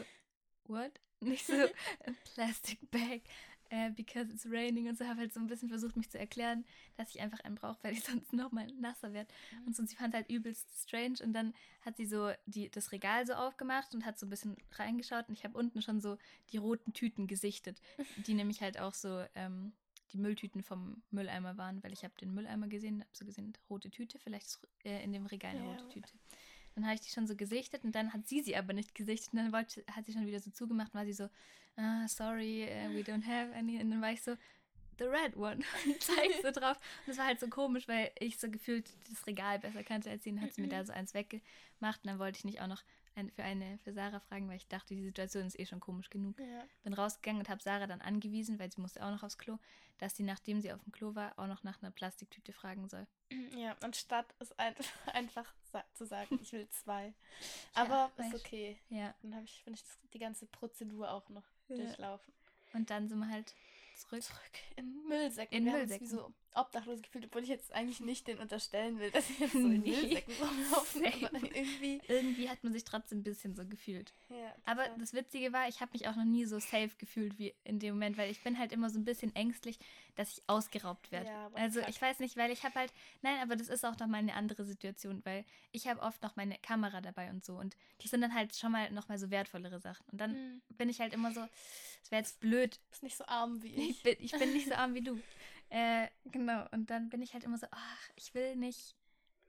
what? 0.64 1.00
Nicht 1.20 1.46
so, 1.46 1.54
a 2.06 2.12
plastic 2.34 2.90
bag, 2.90 3.22
äh, 3.70 3.90
because 3.90 4.30
it's 4.32 4.46
raining 4.46 4.88
und 4.88 4.98
so. 4.98 5.06
Habe 5.06 5.20
halt 5.20 5.32
so 5.32 5.40
ein 5.40 5.46
bisschen 5.46 5.68
versucht, 5.68 5.96
mich 5.96 6.10
zu 6.10 6.18
erklären, 6.18 6.64
dass 6.96 7.14
ich 7.14 7.20
einfach 7.20 7.40
einen 7.40 7.54
brauche, 7.54 7.78
weil 7.82 7.92
ich 7.92 8.04
sonst 8.04 8.32
nochmal 8.32 8.66
nasser 8.78 9.12
werde. 9.12 9.32
Und 9.64 9.74
so, 9.74 9.82
und 9.82 9.88
sie 9.88 9.96
fand 9.96 10.14
halt 10.14 10.28
übelst 10.28 10.68
strange. 10.82 11.16
Und 11.22 11.32
dann 11.32 11.54
hat 11.82 11.96
sie 11.96 12.06
so 12.06 12.32
die, 12.46 12.70
das 12.70 12.92
Regal 12.92 13.26
so 13.26 13.34
aufgemacht 13.34 13.94
und 13.94 14.04
hat 14.04 14.18
so 14.18 14.26
ein 14.26 14.30
bisschen 14.30 14.56
reingeschaut. 14.72 15.28
Und 15.28 15.34
ich 15.34 15.44
habe 15.44 15.56
unten 15.56 15.82
schon 15.82 16.00
so 16.00 16.18
die 16.52 16.58
roten 16.58 16.92
Tüten 16.92 17.26
gesichtet, 17.26 17.80
die 18.26 18.34
nämlich 18.34 18.60
halt 18.60 18.78
auch 18.78 18.94
so 18.94 19.24
ähm, 19.34 19.72
die 20.12 20.18
Mülltüten 20.18 20.62
vom 20.62 21.02
Mülleimer 21.10 21.56
waren, 21.56 21.82
weil 21.82 21.92
ich 21.92 22.04
habe 22.04 22.14
den 22.20 22.34
Mülleimer 22.34 22.68
gesehen, 22.68 23.00
habe 23.00 23.10
so 23.12 23.24
gesehen, 23.24 23.52
rote 23.68 23.90
Tüte, 23.90 24.18
vielleicht 24.18 24.46
ist 24.46 24.68
äh, 24.84 25.02
in 25.04 25.12
dem 25.12 25.26
Regal 25.26 25.52
eine 25.56 25.64
Ja. 25.64 25.72
rote 25.72 25.88
Tüte. 25.88 26.12
Dann 26.74 26.84
habe 26.84 26.94
ich 26.94 27.00
die 27.00 27.10
schon 27.10 27.26
so 27.26 27.34
gesichtet 27.36 27.82
und 27.84 27.94
dann 27.94 28.12
hat 28.12 28.26
sie 28.28 28.42
sie 28.42 28.56
aber 28.56 28.72
nicht 28.72 28.94
gesichtet. 28.94 29.32
Und 29.32 29.38
dann 29.40 29.52
wollte, 29.52 29.84
hat 29.90 30.06
sie 30.06 30.12
schon 30.12 30.26
wieder 30.26 30.38
so 30.40 30.50
zugemacht, 30.50 30.94
war 30.94 31.04
sie 31.04 31.12
so, 31.12 31.28
ah, 31.76 32.06
sorry, 32.06 32.64
uh, 32.64 32.94
we 32.94 33.00
don't 33.00 33.26
have 33.26 33.52
any. 33.54 33.80
Und 33.80 33.90
dann 33.90 34.00
war 34.00 34.12
ich 34.12 34.22
so, 34.22 34.36
the 34.98 35.04
red 35.04 35.36
one. 35.36 35.56
Und 35.86 36.00
zeig 36.02 36.30
so 36.42 36.50
drauf. 36.52 36.78
Und 37.06 37.12
es 37.12 37.18
war 37.18 37.26
halt 37.26 37.40
so 37.40 37.48
komisch, 37.48 37.88
weil 37.88 38.12
ich 38.20 38.38
so 38.38 38.48
gefühlt 38.50 38.88
das 39.10 39.26
Regal 39.26 39.58
besser 39.58 39.82
kannte 39.82 40.10
als 40.10 40.22
sie. 40.22 40.30
Dann 40.30 40.42
hat 40.42 40.54
sie 40.54 40.62
mir 40.62 40.68
da 40.68 40.84
so 40.84 40.92
eins 40.92 41.12
weggemacht. 41.12 42.04
Und 42.04 42.06
dann 42.06 42.18
wollte 42.20 42.38
ich 42.38 42.44
nicht 42.44 42.60
auch 42.60 42.68
noch 42.68 42.82
für 43.34 43.42
eine 43.42 43.78
für 43.78 43.92
Sarah 43.92 44.20
fragen, 44.20 44.48
weil 44.48 44.56
ich 44.56 44.68
dachte, 44.68 44.94
die 44.94 45.02
Situation 45.04 45.46
ist 45.46 45.58
eh 45.58 45.66
schon 45.66 45.80
komisch 45.80 46.10
genug. 46.10 46.38
Ja. 46.38 46.64
Bin 46.82 46.94
rausgegangen 46.94 47.40
und 47.40 47.48
habe 47.48 47.62
Sarah 47.62 47.86
dann 47.86 48.00
angewiesen, 48.00 48.58
weil 48.58 48.70
sie 48.72 48.80
musste 48.80 49.04
auch 49.04 49.10
noch 49.10 49.22
aufs 49.22 49.36
Klo, 49.38 49.58
dass 49.98 50.16
sie, 50.16 50.22
nachdem 50.22 50.60
sie 50.60 50.72
auf 50.72 50.82
dem 50.82 50.92
Klo 50.92 51.14
war, 51.14 51.38
auch 51.38 51.46
noch 51.46 51.62
nach 51.62 51.82
einer 51.82 51.90
Plastiktüte 51.90 52.52
fragen 52.52 52.88
soll. 52.88 53.06
ja, 53.56 53.76
anstatt 53.80 54.34
es 54.38 54.52
ein, 54.58 54.74
einfach 55.12 55.52
zu 55.94 56.06
sagen, 56.06 56.38
ich 56.42 56.52
will 56.52 56.68
zwei. 56.70 57.12
Aber 57.74 58.10
weiß. 58.16 58.32
ist 58.32 58.40
okay. 58.46 58.78
Ja. 58.88 59.14
Dann 59.22 59.34
habe 59.34 59.44
ich, 59.44 59.62
bin 59.64 59.74
ich 59.74 59.84
die 60.12 60.18
ganze 60.18 60.46
Prozedur 60.46 61.10
auch 61.10 61.28
noch 61.28 61.44
Ja. 61.68 61.76
durchlaufen. 61.76 62.32
Und 62.72 62.88
dann 62.90 63.08
sind 63.08 63.18
wir 63.18 63.28
halt 63.28 63.54
zurück. 63.96 64.22
Zurück 64.22 64.58
in 64.76 65.02
Müllsäcken. 65.08 65.58
In 65.58 65.64
Wir 65.66 65.72
Müllsäcken. 65.72 66.06
wie 66.06 66.10
so 66.10 66.32
obdachlos 66.54 67.00
gefühlt, 67.02 67.26
obwohl 67.26 67.42
ich 67.42 67.48
jetzt 67.48 67.72
eigentlich 67.72 68.00
nicht 68.00 68.26
den 68.26 68.38
unterstellen 68.38 68.98
will, 68.98 69.10
dass 69.10 69.26
sie 69.28 69.34
jetzt 69.38 69.52
so 69.52 69.58
in 69.68 69.82
Nee. 69.82 69.90
Müllsäcken 69.92 70.34
rumlaufen. 70.34 71.02
Irgendwie. 71.04 72.00
Irgendwie 72.08 72.48
hat 72.48 72.62
man 72.64 72.72
sich 72.72 72.84
trotzdem 72.84 73.18
ein 73.20 73.22
bisschen 73.22 73.54
so 73.54 73.64
gefühlt. 73.66 74.12
Ja, 74.28 74.54
Aber 74.64 74.88
das 74.98 75.12
Witzige 75.14 75.52
war, 75.52 75.68
ich 75.68 75.80
habe 75.80 75.92
mich 75.92 76.08
auch 76.08 76.16
noch 76.16 76.24
nie 76.24 76.44
so 76.44 76.58
safe 76.58 76.90
gefühlt 76.98 77.38
wie 77.38 77.54
in 77.64 77.78
dem 77.78 77.94
Moment, 77.94 78.16
weil 78.18 78.30
ich 78.30 78.40
bin 78.42 78.58
halt 78.58 78.72
immer 78.72 78.90
so 78.90 78.98
ein 78.98 79.04
bisschen 79.04 79.34
ängstlich, 79.36 79.78
dass 80.16 80.30
ich 80.32 80.42
ausgeraubt 80.48 81.10
werde. 81.12 81.26
Ja, 81.28 81.50
also 81.54 81.80
ich 81.88 82.00
weiß 82.00 82.18
nicht, 82.20 82.36
weil 82.36 82.50
ich 82.50 82.64
habe 82.64 82.74
halt, 82.74 82.92
nein, 83.22 83.38
aber 83.42 83.56
das 83.56 83.68
ist 83.68 83.84
auch 83.84 83.98
noch 83.98 84.06
mal 84.06 84.18
eine 84.18 84.34
andere 84.34 84.64
Situation, 84.64 85.20
weil 85.24 85.44
ich 85.72 85.86
habe 85.88 86.00
oft 86.00 86.22
noch 86.22 86.36
meine 86.36 86.56
Kamera 86.58 87.00
dabei 87.00 87.30
und 87.30 87.44
so 87.44 87.56
und 87.56 87.76
das 88.02 88.10
sind 88.10 88.20
dann 88.22 88.34
halt 88.34 88.54
schon 88.56 88.72
mal 88.72 88.90
noch 88.90 89.08
mal 89.08 89.18
so 89.18 89.30
wertvollere 89.30 89.80
Sachen. 89.80 90.04
Und 90.10 90.20
dann 90.20 90.32
Mhm. 90.32 90.62
bin 90.76 90.88
ich 90.88 91.00
halt 91.00 91.12
immer 91.12 91.32
so, 91.32 91.40
es 92.02 92.10
wäre 92.10 92.20
jetzt 92.22 92.40
blöd, 92.40 92.74
Du 92.76 92.90
bist 92.90 93.02
nicht 93.02 93.16
so 93.16 93.24
arm 93.26 93.62
wie 93.62 93.68
ich 93.74 93.90
ich. 93.90 94.02
bin, 94.02 94.16
ich 94.20 94.32
bin 94.32 94.52
nicht 94.52 94.68
so 94.68 94.74
arm 94.74 94.94
wie 94.94 95.02
du. 95.02 95.18
Äh, 95.70 96.08
genau, 96.26 96.66
und 96.72 96.90
dann 96.90 97.08
bin 97.08 97.22
ich 97.22 97.32
halt 97.32 97.44
immer 97.44 97.58
so, 97.58 97.66
ach, 97.70 98.10
ich 98.16 98.34
will 98.34 98.56
nicht 98.56 98.96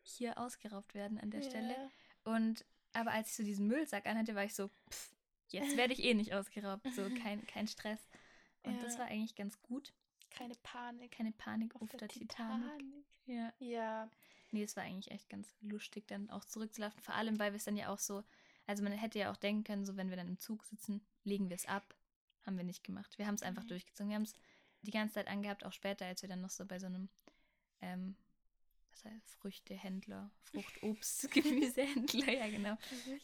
hier 0.03 0.37
ausgeraubt 0.37 0.93
werden 0.93 1.19
an 1.19 1.31
der 1.31 1.41
Stelle. 1.41 1.73
Ja. 1.73 2.33
Und 2.33 2.65
aber 2.93 3.11
als 3.11 3.29
ich 3.29 3.35
so 3.35 3.43
diesen 3.43 3.67
Müllsack 3.67 4.05
anhatte, 4.05 4.35
war 4.35 4.43
ich 4.43 4.53
so, 4.53 4.69
pff, 4.89 5.15
jetzt 5.49 5.77
werde 5.77 5.93
ich 5.93 6.03
eh 6.03 6.13
nicht 6.13 6.33
ausgeraubt. 6.33 6.85
So 6.95 7.03
kein, 7.23 7.45
kein 7.47 7.67
Stress. 7.67 7.99
Und 8.63 8.81
das 8.83 8.93
Ja. 8.93 8.99
war 9.01 9.07
eigentlich 9.07 9.35
ganz 9.35 9.59
gut. 9.61 9.93
Keine 10.29 10.55
Panik. 10.63 11.11
Keine 11.11 11.31
Panik 11.31 11.75
auf, 11.75 11.89
der, 11.89 12.07
Titanic. 12.07 12.85
Ja. 13.25 13.51
Ja. 13.59 14.09
Nee, 14.51 14.63
es 14.63 14.75
war 14.75 14.83
eigentlich 14.83 15.11
echt 15.11 15.29
ganz 15.29 15.55
lustig, 15.61 16.07
dann 16.07 16.29
auch 16.29 16.43
zurückzulaufen. 16.45 16.99
Vor 17.01 17.15
allem, 17.15 17.39
weil 17.39 17.53
wir 17.53 17.57
es 17.57 17.63
dann 17.63 17.77
ja 17.77 17.89
auch 17.89 17.99
so, 17.99 18.23
Also 18.67 18.83
man 18.83 18.91
hätte 18.93 19.17
ja 19.19 19.31
auch 19.31 19.37
denken 19.37 19.63
können, 19.63 19.85
so 19.85 19.95
wenn 19.97 20.09
wir 20.09 20.17
dann 20.17 20.27
im 20.27 20.39
Zug 20.39 20.63
sitzen, 20.65 21.01
legen 21.23 21.49
wir 21.49 21.55
es 21.55 21.65
ab. 21.65 21.95
Haben 22.45 22.57
wir 22.57 22.63
nicht 22.63 22.83
gemacht. 22.83 23.17
Wir 23.17 23.27
haben 23.27 23.35
es 23.35 23.43
einfach 23.43 23.63
Mhm. 23.63 23.67
durchgezogen. 23.69 24.09
Wir 24.09 24.15
haben 24.15 24.23
es 24.23 24.33
die 24.81 24.91
ganze 24.91 25.15
Zeit 25.15 25.27
angehabt, 25.27 25.65
auch 25.65 25.73
später, 25.73 26.05
als 26.05 26.21
wir 26.21 26.29
dann 26.29 26.41
noch 26.41 26.49
so 26.49 26.65
bei 26.65 26.79
so 26.79 26.87
einem 26.87 27.09
ähm, 27.81 28.15
was 28.91 29.05
heißt, 29.05 29.35
Früchtehändler, 29.35 30.29
Frucht, 30.43 30.83
Obst, 30.83 31.31
Gemüsehändler, 31.31 32.31
ja 32.33 32.49
genau, 32.49 32.77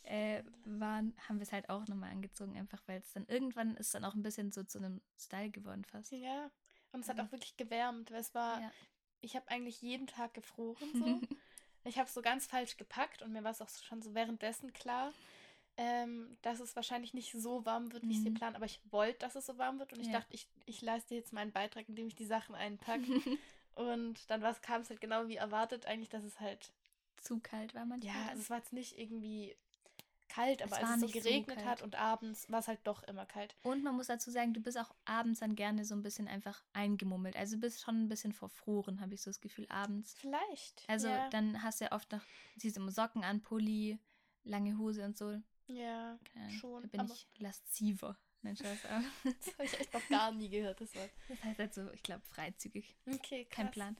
äh, 0.03 0.43
waren, 0.65 1.13
haben 1.27 1.37
wir 1.39 1.43
es 1.43 1.51
halt 1.51 1.69
auch 1.69 1.87
nochmal 1.87 2.11
angezogen, 2.11 2.57
einfach 2.57 2.81
weil 2.87 2.99
es 3.01 3.11
dann 3.13 3.25
irgendwann 3.27 3.75
ist 3.75 3.93
dann 3.93 4.05
auch 4.05 4.15
ein 4.15 4.23
bisschen 4.23 4.51
so 4.51 4.63
zu 4.63 4.77
einem 4.79 5.01
Style 5.19 5.49
geworden 5.51 5.83
fast. 5.85 6.11
Ja, 6.11 6.49
und 6.93 7.01
es 7.01 7.09
hat 7.09 7.19
auch 7.19 7.31
wirklich 7.31 7.57
gewärmt, 7.57 8.11
weil 8.11 8.21
es 8.21 8.33
war, 8.33 8.61
Ja. 8.61 8.71
ich 9.21 9.35
habe 9.35 9.47
eigentlich 9.49 9.81
jeden 9.81 10.07
Tag 10.07 10.33
gefroren 10.33 10.77
so. 10.93 11.21
ich 11.83 11.97
habe 11.97 12.07
es 12.07 12.13
so 12.13 12.21
ganz 12.21 12.47
falsch 12.47 12.77
gepackt 12.77 13.21
und 13.21 13.33
mir 13.33 13.43
war 13.43 13.51
es 13.51 13.61
auch 13.61 13.69
schon 13.69 14.01
so 14.01 14.13
währenddessen 14.13 14.73
klar, 14.73 15.13
ähm, 15.77 16.37
dass 16.41 16.59
es 16.59 16.75
wahrscheinlich 16.75 17.13
nicht 17.13 17.31
so 17.31 17.65
warm 17.65 17.91
wird, 17.93 18.03
wie 18.03 18.11
ich 18.11 18.17
es 18.17 18.23
Mhm. 18.23 18.33
geplant 18.33 18.55
aber 18.55 18.65
ich 18.65 18.81
wollte, 18.91 19.19
dass 19.19 19.35
es 19.35 19.45
so 19.45 19.57
warm 19.57 19.79
wird 19.79 19.93
und 19.93 19.99
ich 20.01 20.07
Ja. 20.07 20.13
dachte, 20.13 20.33
ich, 20.33 20.47
ich 20.65 20.81
leiste 20.81 21.15
jetzt 21.15 21.33
meinen 21.33 21.51
Beitrag, 21.51 21.87
indem 21.87 22.07
ich 22.07 22.15
die 22.15 22.25
Sachen 22.25 22.55
einpacke. 22.55 23.03
und 23.75 24.29
dann 24.29 24.41
kam 24.61 24.81
es 24.81 24.89
halt 24.89 25.01
genau 25.01 25.27
wie 25.27 25.35
erwartet, 25.35 25.85
eigentlich, 25.85 26.09
dass 26.09 26.23
es 26.23 26.39
halt, 26.39 26.71
Zu 27.21 27.39
kalt 27.39 27.73
war 27.75 27.85
manchmal. 27.85 28.13
ja, 28.15 28.27
also 28.29 28.41
es 28.41 28.49
war 28.49 28.57
jetzt 28.57 28.73
nicht 28.73 28.97
irgendwie 28.97 29.55
kalt, 30.29 30.61
aber 30.61 30.71
Es 30.73 30.77
als 30.79 30.87
war 30.87 30.93
es 30.95 30.99
so 30.99 31.05
nicht 31.05 31.15
so 31.15 31.21
geregnet 31.21 31.55
kalt. 31.57 31.67
hat 31.67 31.81
und 31.83 31.95
abends 31.95 32.49
war 32.51 32.59
es 32.59 32.67
halt 32.67 32.79
doch 32.83 33.03
immer 33.03 33.25
kalt. 33.25 33.55
Und 33.63 33.83
man 33.83 33.95
muss 33.95 34.07
dazu 34.07 34.29
sagen, 34.31 34.53
du 34.53 34.59
bist 34.59 34.77
auch 34.77 34.93
abends 35.05 35.39
dann 35.39 35.55
gerne 35.55 35.85
so 35.85 35.95
ein 35.95 36.03
bisschen 36.03 36.27
einfach 36.27 36.63
eingemummelt. 36.73 37.35
Also 37.35 37.55
du 37.55 37.61
bist 37.61 37.81
schon 37.81 38.03
ein 38.03 38.09
bisschen 38.09 38.33
verfroren, 38.33 38.99
habe 38.99 39.13
ich 39.13 39.21
so 39.21 39.29
das 39.29 39.41
Gefühl, 39.41 39.67
abends. 39.69 40.15
Vielleicht. 40.15 40.83
Also 40.87 41.07
ja. 41.07 41.29
dann 41.29 41.61
hast 41.63 41.79
du 41.81 41.85
ja 41.85 41.91
oft 41.91 42.11
noch, 42.11 42.21
ziehst 42.57 42.77
immer 42.77 42.91
Socken 42.91 43.23
an, 43.23 43.41
Pulli, 43.41 43.99
lange 44.43 44.77
Hose 44.77 45.05
und 45.05 45.17
so. 45.17 45.39
Ja, 45.67 46.17
Keine 46.33 46.51
schon. 46.51 46.81
Da 46.83 46.87
bin 46.87 46.99
aber 47.01 47.13
ich 47.13 47.27
lasziver. 47.37 48.17
Nein, 48.41 48.57
aber 48.61 49.03
das 49.23 49.53
habe 49.53 49.65
ich 49.65 49.79
echt 49.79 49.93
noch 49.93 50.07
gar 50.09 50.31
nie 50.31 50.49
gehört, 50.49 50.79
das 50.79 50.93
Wort. 50.95 51.09
das 51.27 51.43
heißt 51.43 51.59
halt 51.59 51.73
so, 51.73 51.91
ich 51.91 52.03
glaube, 52.03 52.21
freizügig. 52.25 52.95
Okay, 53.05 53.45
krass. 53.45 53.55
Kein 53.55 53.71
Plan. 53.71 53.97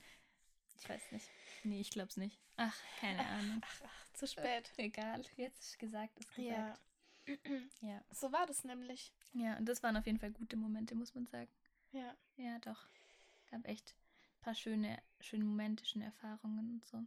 Ich 0.80 0.88
weiß 0.88 1.12
nicht. 1.12 1.28
Nee, 1.64 1.80
ich 1.80 1.90
glaube 1.90 2.08
es 2.08 2.16
nicht. 2.16 2.38
Ach, 2.56 2.76
keine 3.00 3.26
Ahnung. 3.26 3.60
Ach, 3.64 3.80
ach, 3.84 4.12
zu 4.14 4.26
spät. 4.26 4.72
Egal, 4.76 5.24
jetzt 5.36 5.60
ist 5.60 5.78
gesagt, 5.78 6.18
ist 6.18 6.34
gesagt. 6.34 6.56
Ja. 6.56 6.78
Ja. 7.82 8.02
So 8.10 8.32
war 8.32 8.46
das 8.46 8.64
nämlich. 8.64 9.12
Ja, 9.34 9.58
und 9.58 9.66
das 9.66 9.82
waren 9.82 9.98
auf 9.98 10.06
jeden 10.06 10.18
Fall 10.18 10.30
gute 10.30 10.56
Momente, 10.56 10.94
muss 10.94 11.14
man 11.14 11.26
sagen. 11.26 11.50
Ja. 11.92 12.16
Ja, 12.36 12.58
doch. 12.60 12.88
Gab 13.50 13.66
echt 13.66 13.94
ein 14.38 14.40
paar 14.40 14.54
schöne, 14.54 14.98
schöne 15.20 15.44
Momente, 15.44 15.84
schöne 15.84 16.06
Erfahrungen 16.06 16.70
und 16.70 16.86
so. 16.86 17.04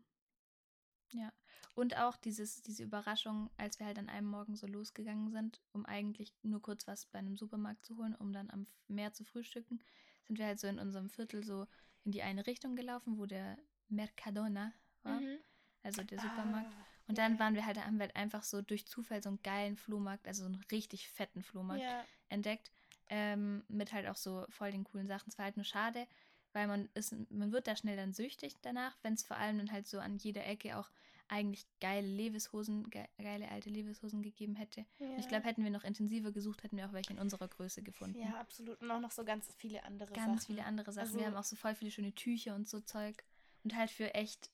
Ja. 1.14 1.32
Und 1.76 1.98
auch 1.98 2.18
dieses, 2.18 2.62
diese 2.62 2.84
Überraschung, 2.84 3.50
als 3.58 3.80
wir 3.80 3.86
halt 3.86 3.98
an 3.98 4.10
einem 4.10 4.28
Morgen 4.28 4.56
so 4.56 4.68
losgegangen 4.68 5.32
sind, 5.32 5.62
um 5.74 5.86
eigentlich 5.86 6.34
nur 6.44 6.62
kurz 6.62 6.88
was 6.88 7.06
bei 7.06 7.20
einem 7.20 7.38
Supermarkt 7.38 7.86
zu 7.86 7.98
holen, 7.98 8.16
um 8.16 8.34
dann 8.34 8.50
am 8.52 8.68
Meer 8.88 9.14
zu 9.14 9.24
frühstücken, 9.24 9.80
sind 10.28 10.38
wir 10.38 10.46
halt 10.46 10.60
so 10.60 10.68
in 10.68 10.80
unserem 10.80 11.10
Viertel 11.10 11.44
so 11.44 11.68
in 12.04 12.12
die 12.12 12.22
eine 12.24 12.46
Richtung 12.48 12.76
gelaufen, 12.76 13.18
wo 13.18 13.26
der 13.26 13.58
Mercadona 13.90 14.74
war, 15.04 15.20
Mhm. 15.20 15.38
also 15.84 16.04
der 16.04 16.20
Supermarkt. 16.20 16.74
Ah, 16.74 16.86
Und 17.08 17.18
ja. 17.18 17.24
dann 17.24 17.40
waren 17.40 17.56
wir 17.56 17.66
halt, 17.66 17.78
haben 17.84 17.98
wir 17.98 18.06
halt 18.08 18.16
einfach 18.16 18.44
so 18.44 18.62
durch 18.62 18.86
Zufall 18.88 19.22
so 19.22 19.30
einen 19.30 19.42
geilen 19.44 19.78
Flohmarkt, 19.78 20.28
also 20.28 20.44
so 20.44 20.48
einen 20.48 20.64
richtig 20.72 21.10
fetten 21.10 21.42
Flohmarkt 21.42 21.84
Ja, 21.84 22.06
entdeckt. 22.30 22.72
Ähm, 23.10 23.64
mit 23.68 23.92
halt 23.92 24.08
auch 24.08 24.16
so 24.16 24.46
voll 24.50 24.72
den 24.72 24.86
coolen 24.86 25.08
Sachen. 25.08 25.30
Es 25.30 25.38
war 25.38 25.46
halt 25.46 25.58
nur 25.58 25.66
schade, 25.66 26.08
weil 26.54 26.68
man 26.68 26.90
ist, 26.94 27.16
man 27.32 27.52
wird 27.52 27.68
da 27.68 27.76
schnell 27.76 27.96
dann 27.98 28.14
süchtig 28.14 28.56
danach, 28.62 28.98
wenn 29.04 29.14
es 29.14 29.24
vor 29.24 29.38
allem 29.38 29.58
dann 29.58 29.72
halt 29.72 29.88
so 29.88 30.00
an 30.00 30.18
jeder 30.18 30.46
Ecke 30.46 30.78
auch 30.78 30.90
eigentlich 31.28 31.66
geile 31.80 32.06
Levishosen, 32.08 32.90
ge 32.90 33.06
geile 33.18 33.50
alte 33.50 33.70
Levishosen 33.70 34.22
gegeben 34.22 34.56
hätte. 34.56 34.86
ja. 35.00 35.18
Ich 35.18 35.30
glaube, 35.30 35.46
hätten 35.46 35.64
wir 35.64 35.72
noch 35.72 35.86
intensiver 35.86 36.32
gesucht, 36.34 36.62
hätten 36.64 36.76
wir 36.76 36.86
auch 36.88 36.92
welche 36.94 37.14
in 37.14 37.20
unserer 37.20 37.48
Größe 37.48 37.82
gefunden. 37.84 38.20
Ja, 38.22 38.36
absolut. 38.40 38.82
Und 38.82 38.92
auch 38.92 39.00
noch 39.00 39.12
so 39.12 39.24
ganz 39.24 39.48
viele 39.58 39.84
andere 39.86 40.12
Ganz 40.12 40.42
Sachen. 40.44 40.56
viele 40.56 40.66
andere 40.66 40.92
Sachen. 40.92 41.08
Also- 41.08 41.20
wir 41.20 41.28
haben 41.28 41.36
auch 41.38 41.46
so 41.46 41.56
voll 41.56 41.74
viele 41.74 41.90
schöne 41.92 42.14
Tücher 42.14 42.54
und 42.54 42.68
so 42.68 42.82
Zeug. 42.82 43.24
Und 43.64 43.76
halt 43.78 43.92
für 43.92 44.14
echt 44.14 44.50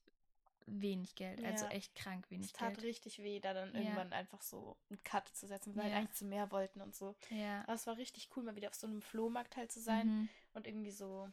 wenig 0.67 1.15
Geld. 1.15 1.43
Also 1.43 1.65
Ja. 1.65 1.71
echt 1.71 1.95
krank 1.95 2.25
Es 2.25 2.31
wenig 2.31 2.51
tat 2.53 2.73
Geld. 2.75 2.83
richtig 2.83 3.19
weh, 3.19 3.39
da 3.39 3.53
dann 3.53 3.73
Ja. 3.73 3.79
irgendwann 3.81 4.11
einfach 4.13 4.41
so 4.41 4.75
einen 4.89 5.01
Cut 5.03 5.29
zu 5.29 5.47
setzen, 5.47 5.75
weil 5.75 5.85
wir 5.85 5.89
Ja. 5.89 5.95
halt 5.95 6.05
eigentlich 6.07 6.17
zu 6.17 6.25
mehr 6.25 6.51
wollten 6.51 6.81
und 6.81 6.93
so. 6.93 7.15
Ja. 7.31 7.61
Aber 7.63 7.73
es 7.73 7.87
war 7.87 7.97
richtig 7.97 8.29
cool, 8.35 8.43
mal 8.43 8.55
wieder 8.55 8.67
auf 8.67 8.75
so 8.75 8.85
einem 8.85 9.01
Flohmarkt 9.01 9.55
halt 9.55 9.71
zu 9.71 9.79
sein 9.79 10.07
Mhm. 10.07 10.29
und 10.53 10.67
irgendwie 10.67 10.91
so 10.91 11.29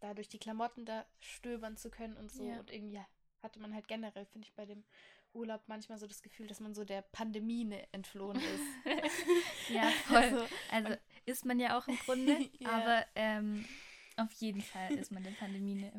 dadurch 0.00 0.28
die 0.28 0.38
Klamotten 0.38 0.84
da 0.84 1.04
stöbern 1.20 1.76
zu 1.76 1.90
können 1.90 2.16
und 2.16 2.30
so. 2.30 2.48
Ja. 2.48 2.58
Und 2.60 2.70
irgendwie 2.70 3.00
hatte 3.42 3.60
man 3.60 3.74
halt 3.74 3.88
generell, 3.88 4.26
finde 4.26 4.46
ich, 4.48 4.54
bei 4.54 4.66
dem 4.66 4.84
Urlaub 5.32 5.62
manchmal 5.66 5.98
so 5.98 6.06
das 6.06 6.22
Gefühl, 6.22 6.46
dass 6.46 6.60
man 6.60 6.74
so 6.74 6.84
der 6.84 7.02
Pandemie 7.02 7.78
entflohen 7.92 8.40
ist. 8.40 8.62
Ja, 9.68 9.90
voll. 10.06 10.22
Also, 10.22 10.48
Also 10.70 10.96
ist 11.26 11.44
man 11.44 11.58
ja 11.60 11.78
auch 11.78 11.86
im 11.88 11.98
Grunde, 11.98 12.48
Ja. 12.58 12.70
aber 12.70 13.06
ähm, 13.14 13.64
auf 14.16 14.32
jeden 14.32 14.62
Fall 14.62 14.94
ist 14.94 15.12
man 15.12 15.22
der 15.22 15.32
Pandemie 15.32 15.90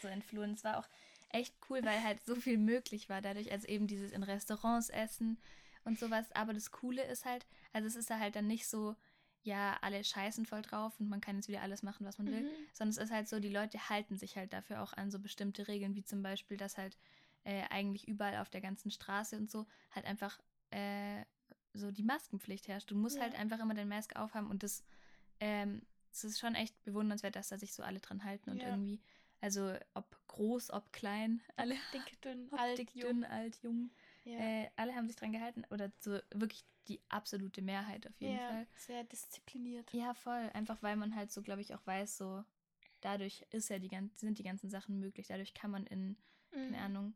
so 0.00 0.08
entflohen. 0.08 0.54
Es 0.54 0.64
war 0.64 0.78
auch 0.78 0.88
echt 1.30 1.54
cool, 1.70 1.84
weil 1.84 2.02
halt 2.02 2.24
so 2.24 2.34
viel 2.34 2.58
möglich 2.58 3.08
war 3.08 3.22
dadurch. 3.22 3.52
Also 3.52 3.68
eben 3.68 3.86
dieses 3.86 4.12
in 4.12 4.22
Restaurants 4.22 4.88
essen 4.90 5.38
und 5.84 5.98
sowas. 5.98 6.30
Aber 6.32 6.52
das 6.52 6.70
Coole 6.70 7.04
ist 7.04 7.24
halt, 7.24 7.46
also 7.72 7.86
es 7.86 7.96
ist 7.96 8.10
da 8.10 8.18
halt 8.18 8.34
dann 8.36 8.46
nicht 8.46 8.66
so, 8.66 8.96
ja, 9.44 9.76
alle 9.80 10.04
scheißen 10.04 10.46
voll 10.46 10.62
drauf 10.62 10.98
und 11.00 11.08
man 11.08 11.20
kann 11.20 11.36
jetzt 11.36 11.48
wieder 11.48 11.62
alles 11.62 11.82
machen, 11.82 12.06
was 12.06 12.18
man 12.18 12.28
will. 12.30 12.42
Mhm. 12.42 12.68
Sondern 12.72 12.90
es 12.90 12.98
ist 12.98 13.10
halt 13.10 13.28
so, 13.28 13.40
die 13.40 13.48
Leute 13.48 13.88
halten 13.88 14.16
sich 14.16 14.36
halt 14.36 14.52
dafür 14.52 14.82
auch 14.82 14.92
an 14.92 15.10
so 15.10 15.18
bestimmte 15.18 15.66
Regeln, 15.68 15.94
wie 15.96 16.04
zum 16.04 16.22
Beispiel, 16.22 16.56
dass 16.56 16.78
halt 16.78 16.96
äh, 17.44 17.64
eigentlich 17.70 18.06
überall 18.06 18.36
auf 18.36 18.50
der 18.50 18.60
ganzen 18.60 18.90
Straße 18.90 19.36
und 19.36 19.50
so 19.50 19.66
halt 19.90 20.06
einfach 20.06 20.38
äh, 20.70 21.24
so 21.74 21.90
die 21.90 22.04
Maskenpflicht 22.04 22.68
herrscht. 22.68 22.90
Du 22.90 22.94
musst 22.96 23.16
Ja. 23.16 23.22
halt 23.22 23.34
einfach 23.34 23.58
immer 23.58 23.74
deine 23.74 23.88
Maske 23.88 24.20
aufhaben 24.20 24.48
und 24.48 24.62
das, 24.62 24.84
ähm, 25.40 25.82
das 26.10 26.24
ist 26.24 26.38
schon 26.38 26.54
echt 26.54 26.80
bewundernswert, 26.84 27.34
dass 27.34 27.48
da 27.48 27.58
sich 27.58 27.72
so 27.72 27.82
alle 27.82 27.98
dran 28.00 28.24
halten 28.24 28.50
und 28.50 28.62
Ja. 28.62 28.68
irgendwie, 28.68 29.00
also 29.40 29.74
ob 29.94 30.16
groß, 30.28 30.70
ob 30.70 30.92
klein, 30.92 31.40
alle 31.56 31.74
dick, 31.92 32.20
dünn, 32.22 32.48
ob 32.52 32.60
alt, 32.60 32.78
dick, 32.78 32.94
jung. 32.94 33.08
dünn, 33.08 33.24
alt, 33.24 33.56
jung, 33.62 33.90
Ja, 34.24 34.38
äh, 34.38 34.68
alle 34.76 34.94
haben 34.94 35.06
sich 35.06 35.16
dran 35.16 35.32
gehalten 35.32 35.64
oder 35.70 35.90
so 36.00 36.18
wirklich 36.34 36.64
die 36.88 37.00
absolute 37.08 37.62
Mehrheit 37.62 38.06
auf 38.06 38.20
jeden 38.20 38.38
ja 38.38 38.46
Fall. 38.48 38.66
sehr 38.76 39.04
diszipliniert. 39.04 39.90
Ja, 39.92 40.14
voll. 40.14 40.50
Einfach 40.54 40.82
weil 40.82 40.96
man 40.96 41.14
halt 41.14 41.30
so, 41.32 41.42
glaube 41.42 41.60
ich, 41.60 41.74
auch 41.74 41.86
weiß, 41.86 42.16
so 42.16 42.44
dadurch 43.00 43.44
ist 43.50 43.68
ja 43.68 43.78
die 43.78 43.90
sind 44.14 44.38
die 44.38 44.42
ganzen 44.42 44.70
Sachen 44.70 44.98
möglich. 44.98 45.26
Dadurch 45.28 45.54
kann 45.54 45.70
man 45.70 45.86
in, 45.86 46.16
keine 46.66 46.78
Mhm. 46.78 46.84
Ahnung, 46.84 47.14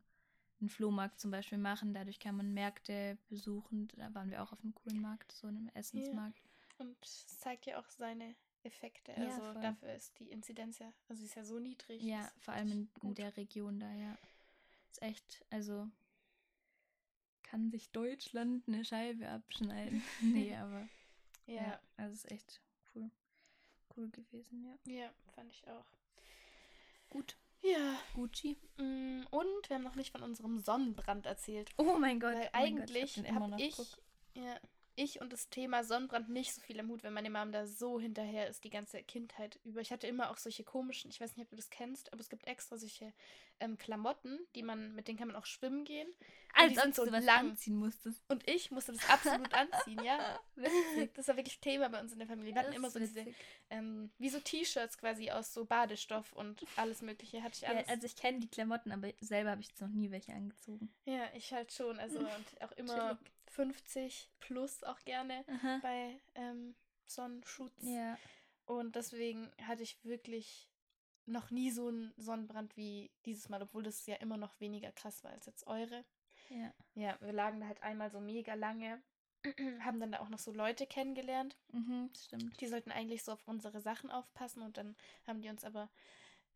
einen 0.59 0.69
Flohmarkt 0.69 1.19
zum 1.19 1.31
Beispiel 1.31 1.57
machen. 1.57 1.93
Dadurch 1.93 2.19
kann 2.19 2.35
man 2.35 2.53
Märkte 2.53 3.17
besuchen. 3.29 3.89
Da 3.97 4.13
waren 4.13 4.29
wir 4.31 4.43
auch 4.43 4.51
auf 4.51 4.63
einem 4.63 4.75
coolen 4.75 5.01
Markt, 5.01 5.31
so 5.31 5.47
einem 5.47 5.69
Essensmarkt. 5.73 6.41
Und 6.77 6.95
es 7.03 7.25
zeigt 7.39 7.65
ja 7.65 7.79
auch 7.79 7.89
seine 7.89 8.35
Effekte. 8.63 9.13
Ja, 9.15 9.27
Also 9.27 9.41
voll. 9.53 9.61
dafür 9.63 9.93
ist 9.93 10.19
die 10.19 10.29
Inzidenz 10.29 10.79
ja, 10.79 10.91
also 11.09 11.19
sie 11.21 11.25
ist 11.27 11.35
ja 11.35 11.43
so 11.43 11.59
niedrig. 11.59 12.01
Ja, 12.03 12.31
vor 12.39 12.53
allem 12.53 12.71
in, 12.71 12.89
in 13.03 13.15
der 13.15 13.35
Region 13.37 13.79
da, 13.79 13.91
ja. 13.93 14.17
Ist 14.91 15.01
echt, 15.01 15.45
also 15.49 15.87
kann 17.49 17.71
sich 17.71 17.91
Deutschland 17.91 18.67
eine 18.67 18.83
Scheibe 18.83 19.27
abschneiden. 19.29 20.03
nee, 20.21 20.55
aber 20.55 20.87
ja. 21.45 21.61
Ja, 21.61 21.79
also 21.95 22.13
ist 22.13 22.31
echt 22.31 22.61
cool. 22.93 23.09
Cool 23.95 24.09
gewesen, 24.09 24.63
ja. 24.63 24.93
ja, 24.93 25.09
fand 25.33 25.51
ich 25.51 25.67
auch. 25.67 25.85
Gut. 27.09 27.37
Ja, 27.61 27.99
Gucci. 28.13 28.57
mm, 28.77 29.25
und 29.31 29.69
wir 29.69 29.75
haben 29.75 29.83
noch 29.83 29.95
nicht 29.95 30.11
von 30.11 30.21
unserem 30.21 30.59
Sonnenbrand 30.59 31.25
erzählt. 31.25 31.71
Oh 31.77 31.97
mein 31.97 32.19
Gott. 32.19 32.35
Weil 32.35 32.49
oh 32.53 32.57
mein 32.57 32.79
eigentlich 32.81 33.17
habe 33.17 33.47
noch. 33.47 33.57
ich, 33.57 33.75
Guck. 33.75 33.87
ja, 34.35 34.59
ich 34.97 35.21
und 35.21 35.31
das 35.31 35.49
Thema 35.49 35.83
Sonnenbrand 35.83 36.27
nicht 36.29 36.53
so 36.53 36.59
viel 36.61 36.79
am 36.79 36.89
Hut, 36.89 37.03
wenn 37.03 37.13
meine 37.13 37.29
Mom 37.29 37.51
da 37.51 37.65
so 37.67 37.99
hinterher 37.99 38.47
ist, 38.47 38.63
die 38.63 38.69
ganze 38.69 39.01
Kindheit 39.03 39.59
über. 39.63 39.79
Ich 39.79 39.91
hatte 39.91 40.07
immer 40.07 40.31
auch 40.31 40.37
solche 40.37 40.63
komischen, 40.63 41.09
ich 41.11 41.21
weiß 41.21 41.35
nicht, 41.37 41.45
ob 41.45 41.49
du 41.51 41.55
das 41.55 41.69
kennst, 41.69 42.11
aber 42.11 42.19
es 42.19 42.29
gibt 42.29 42.47
extra 42.47 42.77
solche 42.77 43.13
ähm, 43.59 43.77
Klamotten, 43.77 44.39
die 44.55 44.63
man, 44.63 44.93
mit 44.95 45.07
denen 45.07 45.17
kann 45.17 45.27
man 45.27 45.37
auch 45.37 45.45
schwimmen 45.45 45.85
gehen. 45.85 46.07
Als 46.53 46.77
ob 46.77 46.93
so 46.95 47.05
du 47.05 47.11
was 47.11 47.23
lang. 47.23 47.51
anziehen 47.51 47.75
musstest. 47.75 48.23
Und 48.27 48.47
ich 48.49 48.71
musste 48.71 48.93
das 48.93 49.07
absolut 49.09 49.53
anziehen, 49.53 50.03
ja. 50.03 50.39
Das 51.15 51.27
war 51.27 51.37
wirklich 51.37 51.59
Thema 51.59 51.89
bei 51.89 52.01
uns 52.01 52.11
in 52.13 52.17
der 52.19 52.27
Familie. 52.27 52.55
Wir 52.55 52.61
hatten 52.61 52.73
immer 52.73 52.89
so 52.89 52.97
diese, 52.99 53.19
witzig. 53.25 53.35
ähm, 53.69 54.09
wie 54.17 54.29
so 54.29 54.39
T-Shirts 54.39 54.97
quasi 54.97 55.29
aus 55.29 55.53
so 55.53 55.65
Badestoff 55.65 56.33
und 56.33 56.65
alles 56.75 57.03
mögliche 57.03 57.43
hatte 57.43 57.53
ich 57.55 57.61
Ja, 57.61 57.69
alles. 57.69 57.87
also 57.87 58.05
ich 58.07 58.15
kenne 58.15 58.39
die 58.39 58.47
Klamotten, 58.49 58.91
aber 58.91 59.11
selber 59.21 59.51
habe 59.51 59.61
ich 59.61 59.67
jetzt 59.67 59.81
noch 59.81 59.89
nie 59.89 60.09
welche 60.09 60.33
angezogen. 60.33 60.91
Ja, 61.05 61.29
ich 61.35 61.53
halt 61.53 61.71
schon. 61.71 61.99
Also 61.99 62.19
und 62.19 62.61
auch 62.61 62.71
immer 62.71 63.15
Chillig. 63.15 63.31
50 63.51 64.29
plus 64.39 64.83
auch 64.83 64.99
gerne 65.05 65.43
Aha. 65.47 65.79
bei 65.81 66.19
ähm, 66.35 66.75
Sonnenschutz. 67.05 67.81
Ja. 67.81 68.17
Und 68.65 68.95
deswegen 68.95 69.49
hatte 69.63 69.83
ich 69.83 70.03
wirklich 70.03 70.69
noch 71.25 71.51
nie 71.51 71.71
so 71.71 71.87
einen 71.87 72.13
Sonnenbrand 72.17 72.75
wie 72.77 73.11
dieses 73.25 73.49
Mal, 73.49 73.61
obwohl 73.61 73.83
das 73.83 74.05
ja 74.05 74.15
immer 74.15 74.37
noch 74.37 74.59
weniger 74.59 74.91
krass 74.91 75.23
war 75.23 75.31
als 75.31 75.45
jetzt 75.45 75.67
eure. 75.67 76.05
Ja. 76.49 76.73
Ja, 76.95 77.17
wir 77.21 77.33
lagen 77.33 77.59
da 77.59 77.67
halt 77.67 77.83
einmal 77.83 78.09
so 78.09 78.19
mega 78.19 78.53
lange, 78.53 79.01
haben 79.81 79.99
dann 79.99 80.11
da 80.11 80.19
auch 80.19 80.29
noch 80.29 80.39
so 80.39 80.51
Leute 80.51 80.87
kennengelernt. 80.87 81.57
Mhm, 81.71 82.09
stimmt. 82.17 82.59
Die 82.61 82.67
sollten 82.67 82.91
eigentlich 82.91 83.23
so 83.23 83.33
auf 83.33 83.47
unsere 83.47 83.81
Sachen 83.81 84.09
aufpassen 84.09 84.61
und 84.61 84.77
dann 84.77 84.95
haben 85.25 85.41
die 85.41 85.49
uns 85.49 85.63
aber 85.63 85.89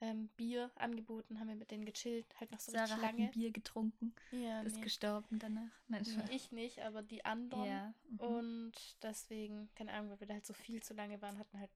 ähm, 0.01 0.27
Bier 0.35 0.71
angeboten, 0.75 1.39
haben 1.39 1.47
wir 1.47 1.55
mit 1.55 1.71
denen 1.71 1.85
gechillt, 1.85 2.25
halt 2.39 2.51
noch 2.51 2.59
so 2.59 2.71
Sarah 2.71 2.83
richtig 2.85 2.97
hat 3.03 3.11
lange. 3.13 3.25
ein 3.25 3.31
Bier 3.31 3.51
getrunken, 3.51 4.13
Ja, 4.31 4.61
ist 4.61 4.75
nee. 4.77 4.81
gestorben 4.81 5.39
danach. 5.39 5.71
Nein, 5.87 6.03
Nee, 6.27 6.35
ich 6.35 6.51
nicht, 6.51 6.79
aber 6.79 7.01
die 7.03 7.23
anderen. 7.23 7.65
Ja. 7.65 7.93
mhm. 8.09 8.19
Und 8.19 8.73
deswegen, 9.03 9.69
keine 9.75 9.93
Ahnung, 9.93 10.09
weil 10.11 10.19
wir 10.19 10.27
da 10.27 10.33
halt 10.33 10.45
so 10.45 10.53
viel 10.53 10.81
zu 10.83 10.93
lange 10.93 11.21
waren, 11.21 11.37
hatten 11.37 11.59
halt, 11.59 11.71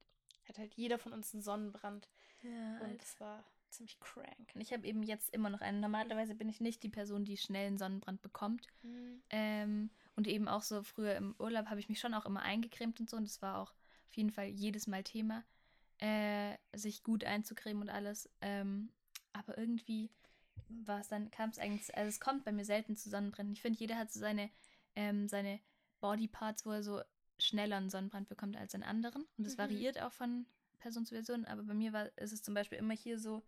hat 0.47 0.57
halt 0.57 0.73
jeder 0.73 0.97
von 0.99 1.13
uns 1.13 1.33
einen 1.33 1.43
Sonnenbrand. 1.43 2.09
ja, 2.43 2.77
Und 2.79 2.89
Alter. 2.89 3.03
es 3.03 3.19
war 3.19 3.43
ziemlich 3.69 3.99
crank. 3.99 4.51
Und 4.53 4.61
ich 4.61 4.71
habe 4.73 4.87
eben 4.87 5.03
jetzt 5.03 5.33
immer 5.33 5.49
noch 5.49 5.61
einen. 5.61 5.81
Normalerweise 5.81 6.33
bin 6.33 6.47
ich 6.49 6.61
nicht 6.61 6.81
die 6.83 6.89
Person, 6.89 7.25
die 7.25 7.35
schnell 7.37 7.67
einen 7.67 7.77
Sonnenbrand 7.77 8.21
bekommt. 8.21 8.67
Mhm. 8.83 9.21
Ähm, 9.29 9.89
und 10.15 10.27
eben 10.27 10.47
auch 10.47 10.61
so 10.63 10.81
früher 10.81 11.15
im 11.15 11.35
Urlaub 11.39 11.65
habe 11.67 11.79
ich 11.79 11.89
mich 11.89 11.99
schon 11.99 12.13
auch 12.13 12.25
immer 12.25 12.41
eingecremt 12.41 12.99
und 13.01 13.09
so. 13.09 13.17
Und 13.17 13.25
das 13.25 13.41
war 13.41 13.57
auch 13.59 13.71
auf 14.07 14.15
jeden 14.15 14.31
Fall 14.31 14.47
jedes 14.47 14.87
Mal 14.87 15.03
Thema, 15.03 15.43
äh, 15.99 16.57
sich 16.73 17.03
gut 17.03 17.23
einzucremen 17.23 17.83
und 17.83 17.89
alles. 17.89 18.29
Ähm, 18.41 18.91
aber 19.33 19.57
irgendwie 19.57 20.09
war 20.69 20.99
es 20.99 21.07
dann, 21.07 21.29
kam 21.31 21.49
es 21.49 21.59
eigentlich, 21.59 21.95
also 21.95 22.09
es 22.09 22.19
kommt 22.19 22.43
bei 22.43 22.51
mir 22.51 22.65
selten 22.65 22.95
zu 22.95 23.09
Sonnenbränden. 23.09 23.53
Ich 23.53 23.61
finde, 23.61 23.79
jeder 23.79 23.97
hat 23.97 24.11
so 24.11 24.19
seine, 24.19 24.49
ähm, 24.95 25.27
seine 25.27 25.59
Bodyparts, 26.01 26.65
wo 26.65 26.71
er 26.71 26.83
so 26.83 27.01
schneller 27.37 27.77
einen 27.77 27.89
Sonnenbrand 27.89 28.29
bekommt 28.29 28.57
als 28.57 28.73
in 28.73 28.83
anderen. 28.83 29.23
Und 29.37 29.45
das 29.45 29.53
Mhm. 29.57 29.61
variiert 29.61 30.01
auch 30.01 30.11
von 30.11 30.45
Person 30.79 31.05
zu 31.05 31.13
Person. 31.15 31.45
Aber 31.45 31.63
bei 31.63 31.73
mir 31.73 31.93
war, 31.93 32.05
ist 32.17 32.31
es 32.33 32.41
zum 32.43 32.53
Beispiel 32.53 32.77
immer 32.77 32.93
hier 32.93 33.19
so? 33.19 33.43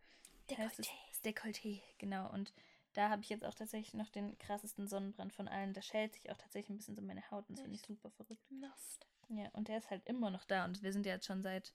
Dekolleté. 0.50 0.88
Das 1.10 1.24
Dekolleté, 1.24 1.82
genau. 1.98 2.32
Und 2.32 2.54
da 2.94 3.10
habe 3.10 3.22
ich 3.22 3.30
jetzt 3.30 3.46
auch 3.46 3.54
tatsächlich 3.54 3.94
noch 3.94 4.10
den 4.10 4.38
krassesten 4.40 4.88
Sonnenbrand 4.88 5.34
von 5.34 5.48
allen. 5.48 5.74
Da 5.74 5.82
schält 5.82 6.14
sich 6.14 6.32
auch 6.32 6.38
tatsächlich 6.38 6.70
ein 6.72 6.78
bisschen 6.78 6.96
so 6.96 7.02
meine 7.02 7.30
Haut 7.32 7.48
und 7.50 7.56
das 7.58 7.62
finde 7.62 7.76
ich 7.76 7.86
super 7.86 8.10
verrückt. 8.12 8.42
Lost. 8.50 9.08
Ja, 9.30 9.50
und 9.54 9.68
der 9.68 9.78
ist 9.78 9.90
halt 9.90 10.06
immer 10.08 10.32
noch 10.32 10.46
da 10.46 10.66
und 10.66 10.82
wir 10.82 10.94
sind 10.94 11.06
ja 11.06 11.14
jetzt 11.14 11.26
schon 11.28 11.44
seit 11.44 11.74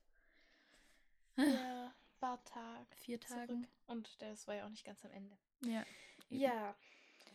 Ja, 1.36 1.92
Bartag. 2.20 2.86
vier 2.96 3.20
zurück. 3.20 3.46
Tagen. 3.46 3.66
Und 3.86 4.20
das 4.20 4.46
war 4.48 4.54
ja 4.54 4.64
auch 4.66 4.70
nicht 4.70 4.84
ganz 4.84 5.04
am 5.04 5.10
Ende. 5.12 5.36
Ja. 5.64 5.84
eben. 6.30 6.40
Ja, 6.40 6.74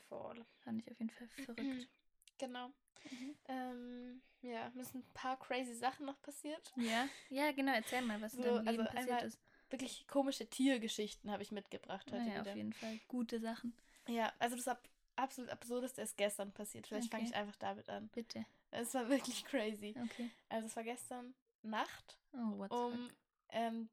voll. 0.09 0.45
Fand 0.63 0.81
ich 0.81 0.91
auf 0.91 0.97
jeden 0.99 1.09
Fall 1.11 1.27
verrückt. 1.27 1.87
Genau. 2.39 2.67
Mhm. 3.09 3.35
Ähm, 3.47 4.21
ja, 4.43 4.69
sind 4.69 4.93
ein 4.93 5.13
paar 5.15 5.39
crazy 5.39 5.73
Sachen 5.73 6.05
noch 6.05 6.21
passiert. 6.21 6.71
Ja, 6.75 7.09
ja, 7.31 7.51
genau. 7.51 7.73
Erzähl 7.73 8.03
mal, 8.03 8.21
was 8.21 8.35
in 8.35 8.43
So, 8.43 8.55
deinem 8.57 8.65
Leben 8.67 8.79
also 8.81 8.83
passiert 8.95 9.09
einmal 9.09 9.25
ist. 9.25 9.39
Wirklich 9.71 10.07
komische 10.07 10.47
Tiergeschichten 10.47 11.31
habe 11.31 11.41
ich 11.41 11.51
mitgebracht 11.51 12.05
heute 12.11 12.21
Naja, 12.23 12.41
wieder. 12.41 12.51
auf 12.51 12.55
jeden 12.57 12.73
Fall 12.73 12.99
gute 13.07 13.39
Sachen. 13.39 13.73
Ja, 14.07 14.31
also 14.37 14.55
das 14.55 14.67
ab 14.67 14.87
absolut 15.15 15.49
absurdeste 15.49 16.01
ist 16.03 16.15
gestern 16.15 16.51
passiert. 16.51 16.85
Vielleicht 16.85 17.09
fange 17.09 17.23
Okay. 17.23 17.31
ich 17.33 17.35
einfach 17.35 17.55
damit 17.55 17.89
an. 17.89 18.07
Bitte. 18.09 18.45
Es 18.69 18.93
war 18.93 19.09
wirklich 19.09 19.43
crazy. 19.45 19.95
Okay. 20.03 20.29
Also 20.49 20.67
es 20.67 20.75
war 20.75 20.83
gestern 20.83 21.33
Nacht 21.63 22.19
Oh, 22.33 22.59
what 22.59 22.69
the 22.69 22.75
um 22.77 23.09
ähm, 23.49 23.89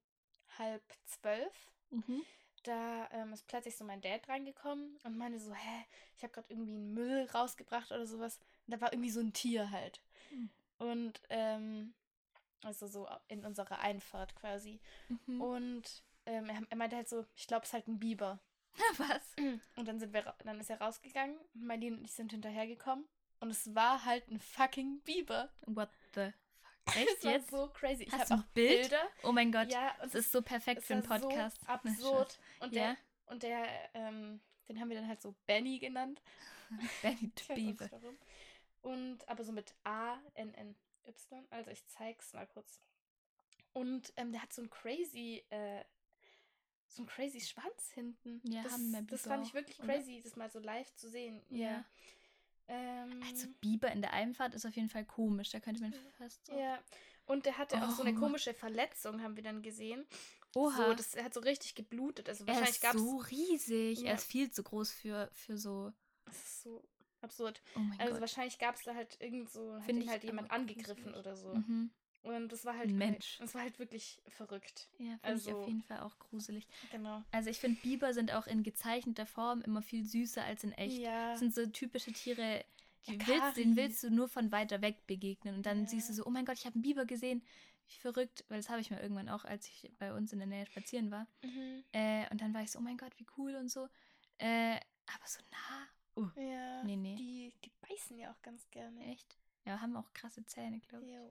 halb 0.58 0.82
zwölf. 1.04 1.72
Mhm. 1.90 2.22
Da 2.62 3.08
ähm, 3.12 3.32
ist 3.32 3.46
plötzlich 3.46 3.76
so 3.76 3.84
mein 3.84 4.00
Dad 4.00 4.26
reingekommen 4.28 4.98
und 5.04 5.18
meinte 5.18 5.38
so, 5.38 5.52
hä, 5.52 5.84
ich 6.16 6.22
habe 6.22 6.32
gerade 6.32 6.48
irgendwie 6.50 6.72
einen 6.72 6.94
Müll 6.94 7.28
rausgebracht 7.34 7.90
oder 7.92 8.06
sowas. 8.06 8.38
Und 8.66 8.74
da 8.74 8.80
war 8.80 8.92
irgendwie 8.92 9.10
so 9.10 9.20
ein 9.20 9.34
Tier 9.34 9.70
halt. 9.70 10.00
Hm. 10.30 10.50
Und 10.78 11.20
ähm, 11.28 11.92
also 12.62 12.86
so 12.86 13.06
in 13.28 13.44
unserer 13.44 13.80
Einfahrt 13.80 14.34
quasi. 14.34 14.80
Mhm. 15.26 15.40
Und 15.40 16.02
ähm, 16.24 16.48
er, 16.48 16.62
er 16.70 16.76
meinte 16.76 16.96
halt 16.96 17.08
so, 17.08 17.26
ich 17.36 17.46
glaube, 17.46 17.64
es 17.64 17.68
ist 17.68 17.74
halt 17.74 17.88
ein 17.88 17.98
Biber. 17.98 18.40
was? 18.96 19.36
Und 19.76 19.86
dann 19.86 20.00
sind 20.00 20.12
wir, 20.12 20.34
dann 20.44 20.58
ist 20.58 20.70
er 20.70 20.80
rausgegangen. 20.80 21.38
Marlene 21.52 21.98
und 21.98 22.04
ich 22.04 22.12
sind 22.12 22.32
hinterhergekommen. 22.32 23.06
Und 23.40 23.50
es 23.50 23.74
war 23.74 24.04
halt 24.04 24.28
ein 24.30 24.40
fucking 24.40 25.00
Biber. 25.00 25.50
What 25.66 25.90
the 26.14 26.32
Es 26.86 26.96
Echt 26.96 27.24
war 27.24 27.32
jetzt? 27.32 27.50
so 27.50 27.68
crazy. 27.68 28.04
Ich 28.04 28.12
Hast 28.12 28.30
du 28.30 28.34
auch 28.34 28.44
Bild? 28.54 28.80
Bilder. 28.82 29.08
Oh 29.22 29.32
mein 29.32 29.50
Gott. 29.50 29.72
Ja, 29.72 29.94
Das 30.00 30.14
und 30.14 30.20
ist 30.20 30.32
so 30.32 30.42
perfekt 30.42 30.80
es 30.80 30.86
für 30.86 30.94
einen 30.94 31.08
war 31.08 31.18
Podcast. 31.18 31.60
So 31.60 31.66
Na, 31.66 31.74
absurd. 31.74 32.38
Und 32.60 32.74
der, 32.74 32.82
Ja, 32.88 32.96
und 33.26 33.42
der, 33.42 33.66
ähm, 33.94 34.40
den 34.68 34.80
haben 34.80 34.90
wir 34.90 34.96
dann 34.96 35.08
halt 35.08 35.20
so 35.22 35.34
Benny 35.46 35.78
genannt. 35.78 36.22
Benny 37.02 37.76
warum. 37.78 38.16
Und 38.82 39.28
aber 39.28 39.44
so 39.44 39.52
mit 39.52 39.74
A, 39.84 40.18
N, 40.34 40.52
N, 40.54 40.76
Y. 41.06 41.46
Also 41.50 41.70
ich 41.70 41.86
zeig's 41.86 42.32
mal 42.32 42.46
kurz. 42.46 42.80
Und 43.72 44.12
ähm, 44.16 44.30
der 44.32 44.42
hat 44.42 44.52
so 44.52 44.62
ein 44.62 44.70
crazy, 44.70 45.42
äh, 45.50 45.84
so 46.86 47.02
ein 47.02 47.06
crazy 47.06 47.40
Schwanz 47.40 47.90
hinten. 47.92 48.40
Ja, 48.44 48.62
das, 48.62 48.72
haben 48.72 48.92
wir 48.92 49.02
das 49.02 49.22
fand 49.22 49.46
ich 49.46 49.54
wirklich 49.54 49.78
oder? 49.80 49.88
crazy, 49.94 50.20
das 50.22 50.36
mal 50.36 50.50
so 50.50 50.58
live 50.60 50.94
zu 50.94 51.08
sehen. 51.08 51.42
Ja. 51.48 51.70
Ja. 51.70 51.84
Ähm, 52.68 53.20
Also 53.30 53.46
Biber 53.60 53.90
in 53.92 54.00
der 54.00 54.12
Einfahrt 54.12 54.54
ist 54.54 54.64
auf 54.66 54.74
jeden 54.76 54.88
Fall 54.88 55.04
komisch. 55.04 55.50
Da 55.50 55.60
könnte 55.60 55.82
man 55.82 55.94
fast 56.18 56.46
so. 56.46 56.58
ja. 56.58 56.78
Und 57.26 57.46
der 57.46 57.56
hatte 57.56 57.82
auch 57.82 57.90
so 57.90 58.02
eine 58.02 58.14
Oh. 58.16 58.20
komische 58.20 58.52
Verletzung, 58.52 59.22
haben 59.22 59.36
wir 59.36 59.42
dann 59.42 59.62
gesehen. 59.62 60.06
Oha. 60.54 60.76
So, 60.76 60.94
das 60.94 61.14
er 61.14 61.24
hat 61.24 61.32
so 61.34 61.40
richtig 61.40 61.74
geblutet. 61.74 62.28
Also 62.28 62.44
er 62.44 62.48
wahrscheinlich 62.48 62.70
ist 62.76 62.82
gab 62.82 62.94
es. 62.94 63.00
so 63.00 63.16
riesig. 63.16 64.00
Ja. 64.00 64.08
Er 64.08 64.14
ist 64.16 64.26
viel 64.26 64.50
zu 64.50 64.62
groß 64.62 64.92
für, 64.92 65.30
für 65.32 65.56
so. 65.56 65.92
Das 66.26 66.36
ist 66.36 66.62
so 66.62 66.82
absurd. 67.22 67.62
Oh 67.76 67.78
mein 67.80 67.98
Also 67.98 68.12
Gott. 68.12 68.20
wahrscheinlich 68.20 68.58
gab 68.58 68.76
es 68.76 68.82
da 68.84 68.94
halt 68.94 69.16
irgend 69.20 69.50
so, 69.50 69.74
hat 69.74 69.84
Find 69.84 69.98
ihn 70.00 70.04
ich 70.04 70.10
halt 70.10 70.22
jemand 70.24 70.50
angegriffen 70.50 71.14
oder 71.14 71.34
so. 71.36 71.54
Mhm. 71.54 71.90
Und 72.24 72.50
das 72.52 72.64
war 72.64 72.76
halt 72.76 72.90
Mensch. 72.90 73.36
Das 73.38 73.54
war 73.54 73.62
halt 73.62 73.78
wirklich 73.78 74.18
verrückt. 74.28 74.88
Ja, 74.98 75.04
finde 75.18 75.18
ich 75.18 75.24
Also- 75.24 75.58
auf 75.60 75.66
jeden 75.68 75.82
Fall 75.82 76.00
auch 76.00 76.18
gruselig. 76.18 76.66
Genau. 76.90 77.22
Also 77.32 77.50
ich 77.50 77.58
finde, 77.60 77.80
Biber 77.82 78.12
sind 78.14 78.32
auch 78.32 78.46
in 78.46 78.62
gezeichneter 78.62 79.26
Form 79.26 79.60
immer 79.62 79.82
viel 79.82 80.04
süßer 80.04 80.42
als 80.42 80.64
in 80.64 80.72
echt. 80.72 80.98
Ja. 80.98 81.30
Das 81.32 81.40
sind 81.40 81.54
so 81.54 81.66
typische 81.66 82.12
Tiere, 82.12 82.64
die 83.06 83.12
Ja, 83.18 83.26
willst, 83.26 83.56
denen 83.58 83.74
Kari. 83.74 83.88
willst 83.88 84.02
du 84.02 84.10
nur 84.10 84.28
von 84.28 84.50
weiter 84.52 84.80
weg 84.80 85.06
begegnen. 85.06 85.54
Und 85.54 85.66
dann 85.66 85.82
Ja. 85.82 85.86
siehst 85.86 86.08
du 86.08 86.14
so, 86.14 86.24
oh 86.26 86.30
mein 86.30 86.44
Gott, 86.46 86.56
ich 86.58 86.64
habe 86.66 86.74
einen 86.76 86.82
Biber 86.82 87.04
gesehen. 87.04 87.42
Wie 87.86 87.98
verrückt, 88.00 88.46
weil 88.48 88.56
das 88.58 88.70
habe 88.70 88.80
ich 88.80 88.90
mal 88.90 89.00
irgendwann 89.00 89.28
auch, 89.28 89.44
als 89.44 89.68
ich 89.68 89.92
bei 89.98 90.14
uns 90.14 90.32
in 90.32 90.38
der 90.38 90.48
Nähe 90.48 90.64
spazieren 90.64 91.10
war. 91.10 91.26
Mhm. 91.42 91.84
Äh, 91.92 92.26
und 92.30 92.40
dann 92.40 92.54
war 92.54 92.62
ich 92.62 92.70
so, 92.70 92.78
oh 92.78 92.82
mein 92.82 92.96
Gott, 92.96 93.12
wie 93.18 93.26
cool 93.36 93.54
und 93.56 93.68
so. 93.68 93.88
Äh, 94.38 94.76
aber 95.06 95.26
so 95.26 95.40
nah. 95.50 95.86
Uh, 96.16 96.40
Ja. 96.40 96.82
Nee, 96.84 96.96
nee. 96.96 97.16
Die, 97.16 97.52
die 97.62 97.70
beißen 97.86 98.16
ja 98.18 98.30
auch 98.32 98.40
ganz 98.40 98.70
gerne. 98.70 99.04
echt? 99.12 99.36
Ja, 99.66 99.80
haben 99.82 99.96
auch 99.96 100.10
krasse 100.14 100.42
Zähne, 100.46 100.80
glaube 100.88 101.04
ich. 101.04 101.12
Jo. 101.12 101.30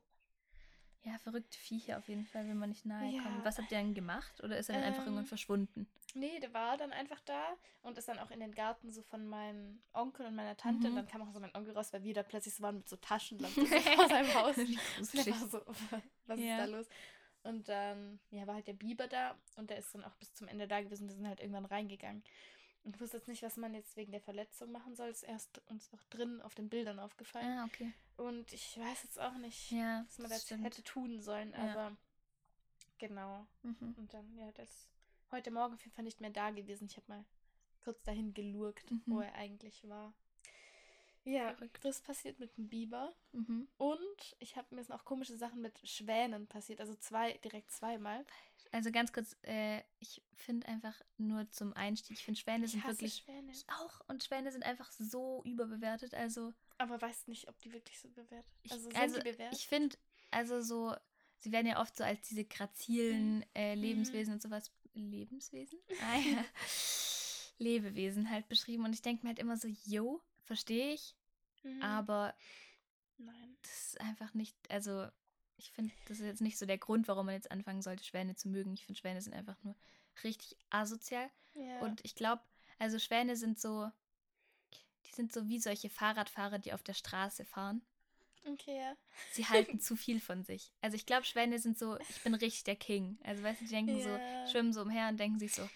Ja, 1.06 1.18
verrückte 1.20 1.58
Viecher 1.58 1.98
auf 1.98 2.08
jeden 2.08 2.26
Fall, 2.26 2.48
wenn 2.48 2.58
man 2.58 2.70
nicht 2.70 2.86
nahe 2.86 3.12
Ja. 3.14 3.22
kommt. 3.22 3.44
Was 3.44 3.58
habt 3.58 3.72
ihr 3.72 3.78
dann 3.78 3.94
gemacht? 3.94 4.42
Oder 4.44 4.58
ist 4.58 4.70
er 4.70 4.76
dann 4.76 4.84
einfach 4.86 5.02
Ähm, 5.02 5.08
irgendwann 5.08 5.26
verschwunden? 5.26 5.88
Nee, 6.16 6.40
der 6.40 6.54
war 6.54 6.78
dann 6.78 6.94
einfach 6.94 7.20
da 7.22 7.58
und 7.82 7.98
ist 7.98 8.08
dann 8.08 8.20
auch 8.20 8.32
in 8.32 8.40
den 8.40 8.54
Garten 8.54 8.92
so 8.92 9.02
von 9.02 9.28
meinem 9.28 9.82
Onkel 9.94 10.26
und 10.28 10.36
meiner 10.36 10.56
Tante. 10.56 10.88
Mhm. 10.90 10.94
Und 10.94 10.96
dann 10.96 11.08
kam 11.08 11.22
auch 11.28 11.34
so 11.34 11.40
mein 11.40 11.54
Onkel 11.56 11.74
raus, 11.76 11.92
weil 11.92 12.04
wir 12.04 12.14
da 12.14 12.24
plötzlich 12.24 12.54
so 12.54 12.64
waren 12.64 12.78
mit 12.78 12.88
so 12.88 12.96
Taschenlampen 12.98 13.66
so 13.68 13.80
vor 13.80 14.08
seinem 14.08 14.34
Haus. 14.34 14.58
Und 14.58 14.78
war 15.28 15.50
so, 15.50 15.62
was 16.28 16.40
Ja. 16.40 16.58
ist 16.64 16.72
da 16.72 16.78
los? 16.78 16.88
Und 17.44 17.68
dann, 17.68 18.20
ja, 18.32 18.48
war 18.48 18.56
halt 18.56 18.68
der 18.68 18.74
Biber 18.74 19.08
da 19.08 19.36
und 19.58 19.70
der 19.70 19.78
ist 19.78 19.94
dann 19.94 20.06
auch 20.06 20.16
bis 20.16 20.34
zum 20.34 20.48
Ende 20.48 20.66
da 20.66 20.82
gewesen. 20.82 21.10
Wir 21.10 21.16
sind 21.16 21.28
halt 21.28 21.42
irgendwann 21.42 21.66
reingegangen. 21.66 22.24
Und 22.84 22.96
ich 22.96 23.02
wusste 23.02 23.18
jetzt 23.18 23.28
nicht, 23.30 23.42
was 23.44 23.56
man 23.58 23.74
jetzt 23.74 23.96
wegen 23.96 24.12
der 24.12 24.20
Verletzung 24.22 24.72
machen 24.72 24.96
soll. 24.96 25.08
Das 25.08 25.24
ist 25.24 25.30
erst 25.30 25.62
uns 25.70 25.90
auch 25.94 26.04
drin 26.10 26.42
auf 26.42 26.54
den 26.56 26.68
Bildern 26.70 27.00
aufgefallen. 27.00 27.58
Ah, 27.60 27.66
okay. 27.66 27.94
Und 28.18 28.52
ich 28.52 28.78
weiß 28.78 29.04
jetzt 29.04 29.20
auch 29.20 29.36
nicht, 29.36 29.72
Ja, 29.72 30.04
was 30.08 30.20
man 30.20 30.30
das 30.30 30.44
stimmt. 30.44 30.66
hätte 30.66 30.84
tun 30.84 31.22
sollen, 31.22 31.52
Ja. 31.52 31.58
aber 31.72 31.98
genau. 32.98 33.48
Mhm. 33.64 33.96
Und 33.98 34.14
dann, 34.14 34.36
ja, 34.38 34.52
das 34.52 34.88
heute 35.32 35.50
Morgen 35.52 35.74
auf 35.76 35.84
jeden 35.84 35.96
Fall 35.96 36.04
nicht 36.04 36.20
mehr 36.22 36.30
da 36.30 36.52
gewesen. 36.52 36.86
Ich 36.90 36.98
habe 36.98 37.08
mal 37.08 37.26
kurz 37.84 38.02
dahin 38.04 38.34
gelurkt, 38.34 38.92
Mhm. 38.92 39.02
wo 39.06 39.20
er 39.22 39.34
eigentlich 39.36 39.88
war. 39.88 40.14
Ja, 41.26 41.54
Verrückt. 41.54 41.80
das 41.84 42.02
passiert 42.02 42.40
mit 42.40 42.56
dem 42.58 42.68
Biber. 42.68 43.14
Mhm. 43.32 43.68
Und 43.78 44.36
ich 44.40 44.56
habe 44.58 44.76
mir 44.76 44.84
sind 44.84 44.94
auch 44.94 45.06
komische 45.06 45.38
Sachen 45.38 45.62
mit 45.62 45.80
Schwänen 45.88 46.48
passiert. 46.48 46.82
Also 46.82 46.96
zwei, 46.96 47.34
direkt 47.38 47.72
zweimal. 47.72 48.26
Also 48.72 48.92
ganz 48.92 49.14
kurz, 49.14 49.36
äh, 49.44 49.82
ich 50.00 50.22
finde 50.36 50.68
einfach 50.68 51.00
nur 51.18 51.50
zum 51.52 51.74
Einstieg, 51.74 52.18
ich 52.18 52.26
finde 52.26 52.40
Schwäne 52.40 52.66
Ich 52.66 52.72
sind 52.72 52.86
wirklich. 52.86 53.16
Schwäne. 53.24 53.52
Ich 53.52 53.66
auch. 53.70 54.02
Und 54.08 54.24
Schwäne 54.24 54.52
sind 54.52 54.64
einfach 54.66 54.92
so 54.92 55.42
überbewertet. 55.46 56.14
Also, 56.14 56.54
Aber 56.78 57.02
weißt 57.02 57.28
nicht, 57.28 57.48
ob 57.48 57.58
die 57.60 57.72
wirklich 57.72 58.00
so 58.00 58.10
bewertet. 58.10 58.52
ich, 58.64 58.72
Also 58.72 58.86
sind 58.90 58.98
also 58.98 59.20
die 59.20 59.32
bewertet? 59.32 59.58
ich 59.58 59.68
finde, 59.68 59.96
also 60.32 60.62
so, 60.62 60.94
sie 61.40 61.52
werden 61.52 61.68
ja 61.68 61.80
oft 61.82 61.96
so 61.96 62.04
als 62.04 62.28
diese 62.28 62.44
grazilen 62.46 63.46
äh, 63.54 63.76
Lebenswesen 63.76 64.34
und 64.34 64.42
sowas. 64.42 64.72
Lebenswesen? 64.96 65.80
Ah 66.02 66.18
ja. 66.18 66.44
Lebewesen 67.60 68.30
halt 68.30 68.48
beschrieben. 68.50 68.84
Und 68.86 68.94
ich 68.94 69.02
denke 69.02 69.24
mir 69.24 69.30
halt 69.30 69.40
immer 69.40 69.58
so, 69.58 69.68
yo, 69.86 70.22
verstehe 70.44 70.94
ich, 70.94 71.16
Mhm. 71.64 71.82
aber 71.82 72.36
Nein. 73.18 73.58
das 73.62 73.88
ist 73.88 74.02
einfach 74.02 74.34
nicht, 74.34 74.56
also 74.70 75.08
ich 75.58 75.72
finde, 75.72 75.94
das 76.08 76.20
ist 76.20 76.26
jetzt 76.26 76.42
nicht 76.42 76.58
so 76.58 76.66
der 76.66 76.78
Grund, 76.78 77.08
warum 77.08 77.26
man 77.28 77.36
jetzt 77.36 77.52
anfangen 77.52 77.82
sollte, 77.82 78.04
Schwäne 78.04 78.36
zu 78.36 78.50
mögen. 78.50 78.74
Ich 78.74 78.86
finde, 78.86 79.00
Schwäne 79.00 79.22
sind 79.22 79.34
einfach 79.34 79.56
nur 79.64 79.76
richtig 80.24 80.58
asozial. 80.72 81.30
Ja. 81.54 81.80
Und 81.80 82.04
ich 82.04 82.16
glaube, 82.16 82.42
also 82.80 83.00
Schwäne 83.00 83.38
sind 83.38 83.60
so, 83.60 83.90
die 85.06 85.12
sind 85.16 85.32
so 85.32 85.48
wie 85.48 85.60
solche 85.60 85.90
Fahrradfahrer, 85.90 86.60
die 86.60 86.74
auf 86.74 86.84
der 86.84 86.94
Straße 86.96 87.46
fahren. 87.46 87.82
okay, 88.46 88.78
ja. 88.78 88.98
Sie 89.32 89.46
halten 89.48 89.80
zu 89.80 89.96
viel 89.96 90.20
von 90.20 90.44
sich. 90.44 90.74
Also 90.82 90.96
ich 90.98 91.06
glaube, 91.06 91.24
Schwäne 91.26 91.60
sind 91.60 91.78
so, 91.80 91.98
ich 92.10 92.22
bin 92.24 92.34
richtig 92.34 92.66
der 92.66 92.76
King. 92.76 93.18
Also 93.24 93.42
weißt 93.44 93.62
du, 93.62 93.66
die 93.66 93.72
denken 93.72 93.98
Ja. 94.00 94.46
so, 94.46 94.52
schwimmen 94.52 94.74
so 94.74 94.82
umher 94.82 95.08
und 95.08 95.18
denken 95.18 95.40
sich 95.40 95.54
so, 95.54 95.70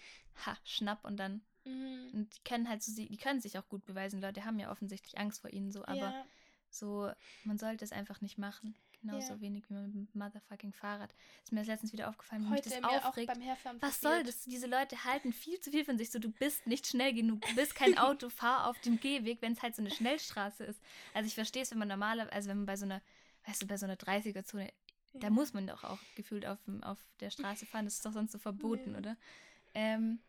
ha, 0.45 0.57
schnapp 0.65 1.05
und 1.05 1.15
dann, 1.17 1.41
Mhm. 1.67 2.09
und 2.13 2.35
die 2.35 2.43
können 2.43 2.69
halt 2.69 2.81
so, 2.83 2.91
sie- 2.91 3.07
die 3.09 3.17
können 3.17 3.41
sich 3.41 3.57
auch 3.59 3.67
gut 3.67 3.85
beweisen. 3.85 4.21
Leute 4.21 4.45
haben 4.45 4.59
ja 4.59 4.71
offensichtlich 4.71 5.17
Angst 5.17 5.41
vor 5.41 5.51
ihnen 5.51 5.71
so, 5.71 5.83
aber 5.85 5.95
ja. 5.95 6.25
So, 6.69 7.09
man 7.45 7.57
sollte 7.57 7.85
es 7.85 7.91
einfach 7.93 8.19
nicht 8.21 8.37
machen. 8.37 8.75
Genauso 9.01 9.33
Ja. 9.33 9.41
wenig 9.41 9.63
wie 9.69 9.75
mit 9.75 9.93
dem 9.93 10.07
motherfucking 10.13 10.73
Fahrrad. 10.73 11.13
Ist 11.43 11.51
mir 11.53 11.59
das 11.59 11.67
letztens 11.67 11.93
wieder 11.93 12.09
aufgefallen, 12.09 12.41
wie 12.43 12.49
mich 12.49 12.57
Heute 12.59 12.69
das 12.69 12.81
mir 12.81 13.07
aufregt. 13.07 13.31
Was 13.79 14.01
soll 14.01 14.23
das? 14.23 14.43
Diese 14.43 14.67
Leute 14.67 15.03
halten 15.05 15.31
viel 15.33 15.59
zu 15.61 15.71
viel 15.71 15.85
von 15.85 15.97
sich. 15.97 16.11
So, 16.11 16.19
du 16.19 16.29
bist 16.31 16.65
nicht 16.67 16.87
schnell 16.87 17.13
genug. 17.13 17.41
Du 17.41 17.55
bist 17.55 17.73
kein 17.75 17.95
Auto, 17.97 18.29
fahr 18.29 18.67
auf 18.67 18.79
dem 18.81 18.99
Gehweg, 18.99 19.41
wenn 19.41 19.53
es 19.53 19.61
halt 19.61 19.75
so 19.75 19.81
eine 19.81 19.91
Schnellstraße 19.91 20.63
ist. 20.65 20.81
Also 21.13 21.27
ich 21.27 21.35
verstehe 21.35 21.61
es, 21.61 21.71
wenn 21.71 21.77
man 21.77 21.87
normale, 21.87 22.31
also 22.33 22.49
wenn 22.49 22.57
man 22.57 22.65
bei 22.65 22.75
so 22.75 22.85
einer, 22.85 23.01
weißt 23.45 23.61
du, 23.61 23.67
bei 23.67 23.77
so 23.77 23.85
einer 23.85 23.95
30er-Zone, 23.97 24.73
da 25.13 25.27
Ja. 25.27 25.29
muss 25.29 25.53
man 25.53 25.67
doch 25.67 25.83
auch 25.85 25.99
gefühlt 26.15 26.45
auf, 26.45 26.57
auf 26.81 26.99
der 27.21 27.29
Straße 27.29 27.65
fahren. 27.65 27.85
Das 27.85 27.93
ist 27.93 28.05
doch 28.05 28.11
sonst 28.13 28.31
so 28.33 28.39
verboten, 28.39 28.91
Ja. 28.93 28.97
oder? 28.97 29.17
Ähm, 29.73 30.19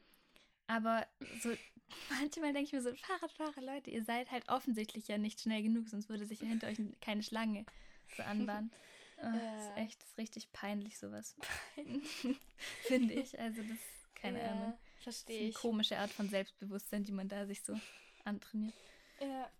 aber 0.68 1.06
so, 1.42 1.50
manchmal 2.10 2.52
denke 2.52 2.66
ich 2.68 2.72
mir 2.72 2.82
so, 2.82 2.94
Fahrradfahrer, 2.94 3.60
Leute, 3.62 3.90
ihr 3.90 4.04
seid 4.04 4.30
halt 4.30 4.48
offensichtlich 4.48 5.08
ja 5.08 5.18
nicht 5.18 5.40
schnell 5.40 5.62
genug, 5.62 5.88
sonst 5.88 6.08
würde 6.08 6.26
sich 6.26 6.40
ja 6.40 6.46
hinter 6.48 6.68
euch 6.68 6.78
keine 7.00 7.22
Schlange 7.24 7.66
so 8.16 8.22
anbahnen. 8.22 8.70
Oh, 9.20 9.32
Das 9.32 9.34
Ja. 9.34 9.70
ist 9.70 9.76
echt 9.76 10.02
das 10.02 10.10
ist 10.10 10.18
richtig 10.18 10.52
peinlich, 10.52 10.96
sowas. 10.98 11.34
Finde 12.82 13.14
ich. 13.14 13.38
Also 13.38 13.62
das, 13.64 13.78
keine 14.14 14.40
ja, 14.40 14.50
Ahnung. 14.52 14.72
Das 14.72 14.78
ist 15.00 15.02
Verstehe 15.02 15.40
eine 15.40 15.48
ich. 15.48 15.56
komische 15.56 15.98
Art 15.98 16.12
von 16.12 16.28
Selbstbewusstsein, 16.28 17.04
die 17.04 17.12
man 17.12 17.28
da 17.28 17.46
sich 17.46 17.62
so 17.64 17.80
antrainiert. 18.24 18.74
Ja. 19.20 19.50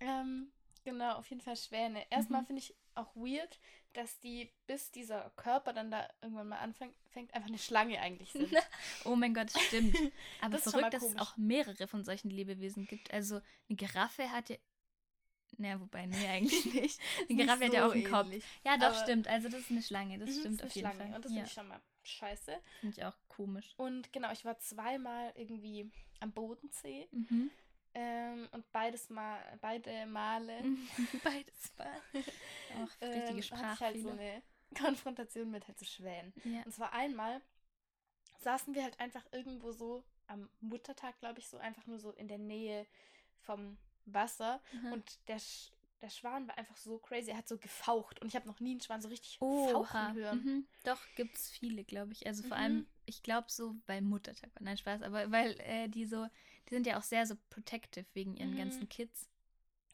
Ähm, 0.00 0.52
genau, 0.84 1.14
auf 1.16 1.28
jeden 1.30 1.42
Fall 1.42 1.56
Schwäne. 1.56 2.04
Erstmal 2.10 2.42
Mhm. 2.42 2.46
finde 2.46 2.60
ich 2.62 2.74
auch 2.94 3.14
weird, 3.16 3.58
dass 3.92 4.20
die, 4.20 4.50
bis 4.66 4.90
dieser 4.90 5.30
Körper 5.36 5.72
dann 5.72 5.90
da 5.90 6.08
irgendwann 6.22 6.48
mal 6.48 6.58
anfängt, 6.58 6.94
fängt, 7.08 7.34
einfach 7.34 7.48
eine 7.48 7.58
Schlange 7.58 8.00
eigentlich 8.00 8.30
sind. 8.32 8.50
Oh 9.04 9.16
mein 9.16 9.34
Gott, 9.34 9.50
stimmt. 9.50 9.96
Aber 10.40 10.52
Das 10.58 10.70
verrückt, 10.70 10.94
dass 10.94 11.02
es 11.02 11.18
auch 11.18 11.36
mehrere 11.36 11.86
von 11.88 12.04
solchen 12.04 12.30
Lebewesen 12.30 12.86
gibt. 12.86 13.12
Also 13.12 13.40
eine 13.68 13.76
Giraffe 13.76 14.30
hat 14.30 14.48
ja. 14.50 14.56
Naja, 15.56 15.80
wobei, 15.80 16.06
nee, 16.06 16.26
eigentlich 16.28 16.64
nicht. 16.74 17.00
Eine 17.28 17.36
Giraffe 17.42 17.64
hat 17.66 17.72
ja 17.72 17.86
auch 17.86 17.92
einen 17.92 18.04
Kopf. 18.04 18.26
ähnlich. 18.26 18.44
Ja, 18.64 18.76
doch, 18.78 18.86
aber- 18.86 19.02
stimmt. 19.02 19.26
Also 19.28 19.48
das 19.48 19.60
ist 19.62 19.70
eine 19.70 19.82
Schlange. 19.82 20.18
Das 20.18 20.28
Mhm, 20.30 20.38
stimmt 20.40 20.54
ist 20.54 20.60
eine 20.60 20.68
auf 20.70 20.74
jeden 20.76 20.88
Schlange. 20.92 21.04
Fall. 21.10 21.16
Und 21.16 21.24
das 21.24 21.32
ja, 21.32 21.36
finde 21.36 21.48
ich 21.48 21.52
schon 21.54 21.68
mal 21.68 21.80
scheiße. 22.04 22.60
finde 22.80 22.96
ich 22.96 23.04
auch 23.04 23.16
komisch. 23.28 23.74
Und 23.76 24.12
genau, 24.12 24.30
ich 24.32 24.44
war 24.44 24.58
zweimal 24.60 25.32
irgendwie 25.34 25.90
am 26.20 26.32
Bodensee. 26.32 27.08
Mhm. 27.10 27.50
Ähm, 27.94 28.48
und 28.52 28.70
beides 28.72 29.10
mal, 29.10 29.40
beide 29.60 30.06
Male 30.06 30.62
Beides 31.24 31.72
war. 31.76 31.86
Auch 32.76 32.90
richtige 33.00 33.10
ähm, 33.10 33.36
hatte 33.36 33.42
ich 33.42 33.50
halt 33.52 33.96
so 34.00 34.08
Sprachfehler. 34.10 34.12
eine 34.12 34.42
Konfrontation 34.78 35.50
mit 35.50 35.66
halt 35.66 35.78
so 35.78 35.84
Schwänen. 35.84 36.32
ja. 36.44 36.62
Und 36.62 36.72
zwar 36.72 36.92
einmal 36.92 37.40
saßen 38.38 38.74
wir 38.74 38.82
halt 38.84 38.98
einfach 39.00 39.24
irgendwo 39.32 39.72
so 39.72 40.04
am 40.28 40.48
Muttertag, 40.60 41.18
glaube 41.18 41.40
ich, 41.40 41.48
so 41.48 41.58
einfach 41.58 41.86
nur 41.86 41.98
so 41.98 42.12
in 42.12 42.28
der 42.28 42.38
Nähe 42.38 42.86
vom 43.40 43.76
Wasser. 44.06 44.60
Aha. 44.78 44.92
Und 44.92 45.18
der, 45.28 45.38
Sch 45.40 45.72
der 46.00 46.08
Schwan 46.08 46.46
war 46.48 46.56
einfach 46.56 46.76
so 46.76 46.98
crazy. 46.98 47.30
Er 47.30 47.36
hat 47.38 47.48
so 47.48 47.58
gefaucht. 47.58 48.20
Und 48.22 48.28
ich 48.28 48.36
habe 48.36 48.46
noch 48.46 48.60
nie 48.60 48.70
einen 48.70 48.80
Schwan 48.80 49.02
so 49.02 49.08
richtig 49.08 49.36
Oha. 49.42 49.72
fauchen 49.72 50.14
hören. 50.14 50.44
Mhm. 50.44 50.66
Doch, 50.84 51.00
gibt 51.16 51.36
es 51.36 51.50
viele, 51.50 51.84
glaube 51.84 52.12
ich. 52.12 52.26
Also 52.26 52.42
vor 52.42 52.56
Mhm. 52.56 52.62
allem, 52.62 52.86
ich 53.04 53.22
glaube 53.22 53.50
so 53.50 53.74
bei 53.86 54.00
Muttertag. 54.00 54.50
Nein, 54.60 54.78
Spaß, 54.78 55.02
aber 55.02 55.30
weil 55.32 55.58
äh, 55.60 55.88
die 55.88 56.06
so, 56.06 56.26
die 56.70 56.74
sind 56.74 56.86
ja 56.86 56.98
auch 56.98 57.02
sehr 57.02 57.26
so 57.26 57.34
protective 57.50 58.06
wegen 58.14 58.36
ihren 58.36 58.52
Mhm. 58.52 58.58
ganzen 58.58 58.88
Kids. 58.88 59.28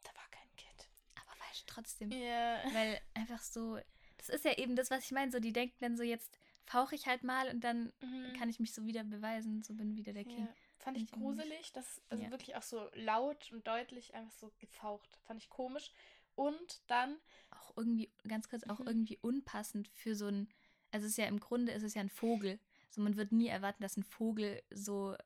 Da 0.02 0.10
war 0.14 0.28
kein 0.30 0.54
Kind. 0.56 0.88
Aber 1.14 1.32
weißt 1.48 1.62
du, 1.62 1.72
trotzdem, 1.72 2.10
Ja. 2.12 2.60
weil 2.72 3.00
einfach 3.14 3.40
so, 3.42 3.78
das 4.18 4.28
ist 4.28 4.44
ja 4.44 4.52
eben 4.58 4.76
das, 4.76 4.90
was 4.90 5.04
ich 5.04 5.12
meine. 5.12 5.32
So, 5.32 5.40
die 5.40 5.52
denken 5.52 5.76
dann 5.80 5.96
so, 5.96 6.02
jetzt 6.02 6.38
fauche 6.64 6.94
ich 6.94 7.06
halt 7.06 7.22
mal 7.24 7.48
und 7.48 7.60
dann 7.64 7.92
Mhm. 8.00 8.32
kann 8.34 8.48
ich 8.48 8.60
mich 8.60 8.72
so 8.74 8.84
wieder 8.86 9.04
beweisen, 9.04 9.62
so 9.62 9.74
bin 9.74 9.96
wieder 9.96 10.12
der 10.12 10.24
King. 10.24 10.46
Ja. 10.46 10.54
Fand 10.78 10.96
ich 10.98 11.10
gruselig, 11.10 11.72
dass 11.72 12.00
also 12.10 12.22
Ja. 12.24 12.30
wirklich 12.30 12.54
auch 12.56 12.62
so 12.62 12.88
laut 12.94 13.50
und 13.52 13.66
deutlich 13.66 14.14
einfach 14.14 14.32
so 14.32 14.52
gefaucht. 14.58 15.18
Fand 15.24 15.42
ich 15.42 15.48
komisch. 15.48 15.90
Und 16.34 16.82
dann, 16.86 17.16
Auch 17.50 17.72
irgendwie, 17.76 18.12
ganz 18.28 18.48
kurz, 18.48 18.64
auch 18.64 18.80
Mhm. 18.80 18.86
irgendwie 18.88 19.18
unpassend 19.22 19.88
für 19.88 20.14
so 20.14 20.26
ein, 20.26 20.48
also 20.90 21.06
es 21.06 21.12
ist 21.12 21.18
ja 21.18 21.26
im 21.26 21.40
Grunde 21.40 21.72
ist 21.72 21.82
es 21.82 21.94
ja 21.94 22.02
ein 22.02 22.10
Vogel. 22.10 22.58
So, 22.90 23.00
man 23.00 23.16
wird 23.16 23.32
nie 23.32 23.48
erwarten, 23.48 23.82
dass 23.82 23.96
ein 23.96 24.04
Vogel 24.04 24.62
so 24.70 25.16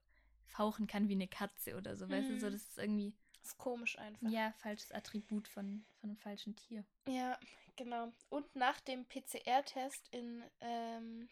fauchen 0.50 0.86
kann 0.86 1.08
wie 1.08 1.14
eine 1.14 1.28
Katze 1.28 1.76
oder 1.76 1.96
so, 1.96 2.08
weißt 2.08 2.30
du, 2.30 2.38
so, 2.38 2.46
Mhm. 2.46 2.52
das 2.52 2.62
ist 2.64 2.78
irgendwie, 2.78 3.14
ist 3.42 3.56
komisch 3.58 3.98
einfach. 3.98 4.28
ja, 4.28 4.52
falsches 4.58 4.92
Attribut 4.92 5.48
von, 5.48 5.84
von 6.00 6.10
einem 6.10 6.18
falschen 6.18 6.56
Tier. 6.56 6.84
Ja, 7.08 7.38
genau. 7.76 8.12
Und 8.28 8.54
nach 8.54 8.80
dem 8.80 9.06
PCR-Test 9.06 10.08
in 10.10 10.42
ähm, 10.60 11.28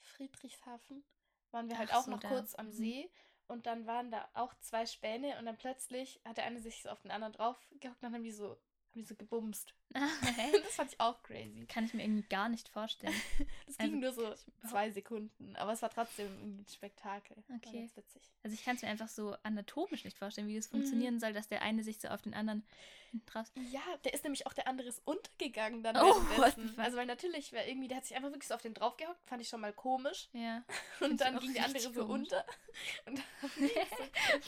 Friedrichshafen 0.00 1.02
waren 1.50 1.68
wir 1.68 1.78
halt 1.78 1.90
Ach 1.92 1.98
auch 1.98 2.04
so, 2.04 2.10
noch 2.12 2.20
da. 2.20 2.28
kurz 2.28 2.54
am 2.54 2.66
Mhm. 2.66 2.72
See. 2.72 3.10
Und 3.48 3.66
dann 3.66 3.86
waren 3.86 4.10
da 4.10 4.28
auch 4.34 4.54
zwei 4.60 4.86
Späne 4.86 5.38
und 5.38 5.44
dann 5.46 5.58
plötzlich 5.58 6.20
hat 6.24 6.36
der 6.38 6.44
eine 6.44 6.60
sich 6.60 6.82
so 6.82 6.88
auf 6.88 7.02
den 7.02 7.10
anderen 7.10 7.32
draufgehockt 7.34 7.84
und 7.84 8.02
dann 8.02 8.14
haben 8.14 8.22
die 8.24 8.30
so, 8.30 8.50
haben 8.50 9.00
die 9.00 9.04
so 9.04 9.14
gebumst. 9.16 9.74
das 10.64 10.74
fand 10.76 10.92
ich 10.92 11.00
auch 11.00 11.22
crazy. 11.22 11.66
Kann 11.66 11.84
ich 11.84 11.92
mir 11.92 12.02
irgendwie 12.04 12.26
gar 12.28 12.48
nicht 12.48 12.68
vorstellen. 12.68 13.14
Das 13.66 13.78
Also, 13.78 13.90
ging 13.92 14.00
nur 14.00 14.12
so 14.12 14.34
zwei 14.68 14.90
Sekunden, 14.90 15.54
aber 15.56 15.72
es 15.72 15.82
war 15.82 15.90
trotzdem 15.90 16.26
irgendwie 16.40 16.62
ein 16.62 16.66
Spektakel. 16.68 17.36
Okay. 17.56 17.90
witzig. 17.94 18.22
Also 18.42 18.54
ich 18.54 18.64
kann 18.64 18.76
es 18.76 18.82
mir 18.82 18.88
einfach 18.88 19.08
so 19.08 19.36
anatomisch 19.42 20.04
nicht 20.04 20.18
vorstellen, 20.18 20.48
wie 20.48 20.56
das 20.56 20.66
Mhm. 20.68 20.76
funktionieren 20.78 21.20
soll, 21.20 21.32
dass 21.32 21.48
der 21.48 21.62
eine 21.62 21.82
sich 21.84 22.00
so 22.00 22.08
auf 22.08 22.22
den 22.22 22.34
anderen 22.34 22.64
drauf. 23.26 23.50
Ja, 23.70 23.82
der 24.04 24.14
ist 24.14 24.24
nämlich 24.24 24.46
auch 24.46 24.52
der 24.52 24.66
andere 24.68 24.88
ist 24.88 25.00
untergegangen 25.06 25.82
dann 25.82 25.96
Oh? 25.96 26.14
Also 26.78 26.96
weil 26.96 27.06
natürlich, 27.06 27.52
weil 27.52 27.68
irgendwie, 27.68 27.88
der 27.88 27.98
hat 27.98 28.04
sich 28.06 28.16
einfach 28.16 28.30
wirklich 28.30 28.48
so 28.48 28.54
auf 28.54 28.62
den 28.62 28.74
draufgehockt, 28.74 29.24
fand 29.26 29.42
ich 29.42 29.48
schon 29.48 29.60
mal 29.60 29.72
komisch. 29.72 30.28
Ja. 30.32 30.64
Und 31.00 31.20
dann 31.20 31.38
ging 31.38 31.52
der 31.52 31.64
andere 31.64 31.76
richtig 31.76 31.94
so 31.94 32.06
komisch. 32.06 32.32
unter. 32.32 32.44
Und 33.06 33.18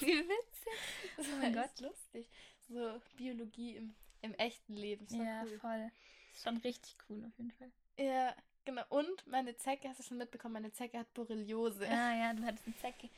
wie 0.00 0.18
witzig. 0.18 0.72
das 1.16 1.26
Oh 1.28 1.36
mein 1.40 1.56
echt 1.56 1.80
lustig. 1.80 2.28
So 2.68 3.00
Biologie 3.16 3.76
im, 3.76 3.94
im 4.22 4.34
echten 4.34 4.74
Leben. 4.74 5.06
Ja, 5.10 5.42
cool. 5.44 5.58
voll. 5.58 5.90
Ist 6.32 6.42
schon 6.42 6.56
richtig 6.58 6.96
cool 7.08 7.24
auf 7.26 7.36
jeden 7.38 7.52
Fall. 7.52 7.70
Ja, 7.98 8.34
genau. 8.64 8.82
Und 8.88 9.26
meine 9.26 9.56
Zecke, 9.56 9.88
hast 9.88 9.98
du 9.98 10.02
schon 10.02 10.18
mitbekommen, 10.18 10.54
meine 10.54 10.72
Zecke 10.72 10.98
hat 10.98 11.12
Borreliose. 11.14 11.86
Ah 11.88 12.14
ja, 12.16 12.32
du 12.34 12.44
hattest 12.44 12.66
eine 12.66 12.76
Zecke. 12.76 13.08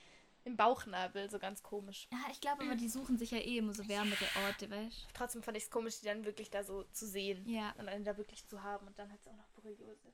Im 0.44 0.56
Bauchnabel, 0.56 1.28
so 1.28 1.40
ganz 1.40 1.60
komisch. 1.62 2.06
Ja, 2.12 2.18
ich 2.30 2.40
glaube 2.40 2.62
aber, 2.62 2.76
die 2.76 2.88
suchen 2.88 3.18
sich 3.18 3.32
ja 3.32 3.38
eh 3.38 3.58
immer 3.58 3.72
so 3.72 3.88
wärmere 3.88 4.24
Orte, 4.46 4.70
weißt 4.70 5.08
Trotzdem 5.12 5.42
fand 5.42 5.56
ich 5.56 5.64
es 5.64 5.70
komisch, 5.70 5.98
die 5.98 6.06
dann 6.06 6.24
wirklich 6.24 6.50
da 6.50 6.62
so 6.62 6.84
zu 6.92 7.04
sehen. 7.06 7.44
du? 7.44 7.50
Ja. 7.50 7.72
Und 7.78 7.88
einen 7.88 8.04
da 8.04 8.16
wirklich 8.16 8.46
zu 8.46 8.62
haben. 8.62 8.86
Und 8.86 8.96
dann 8.96 9.10
hat 9.10 9.20
sie 9.24 9.30
auch 9.30 9.36
noch 9.36 9.48
Borreliose. 9.48 10.12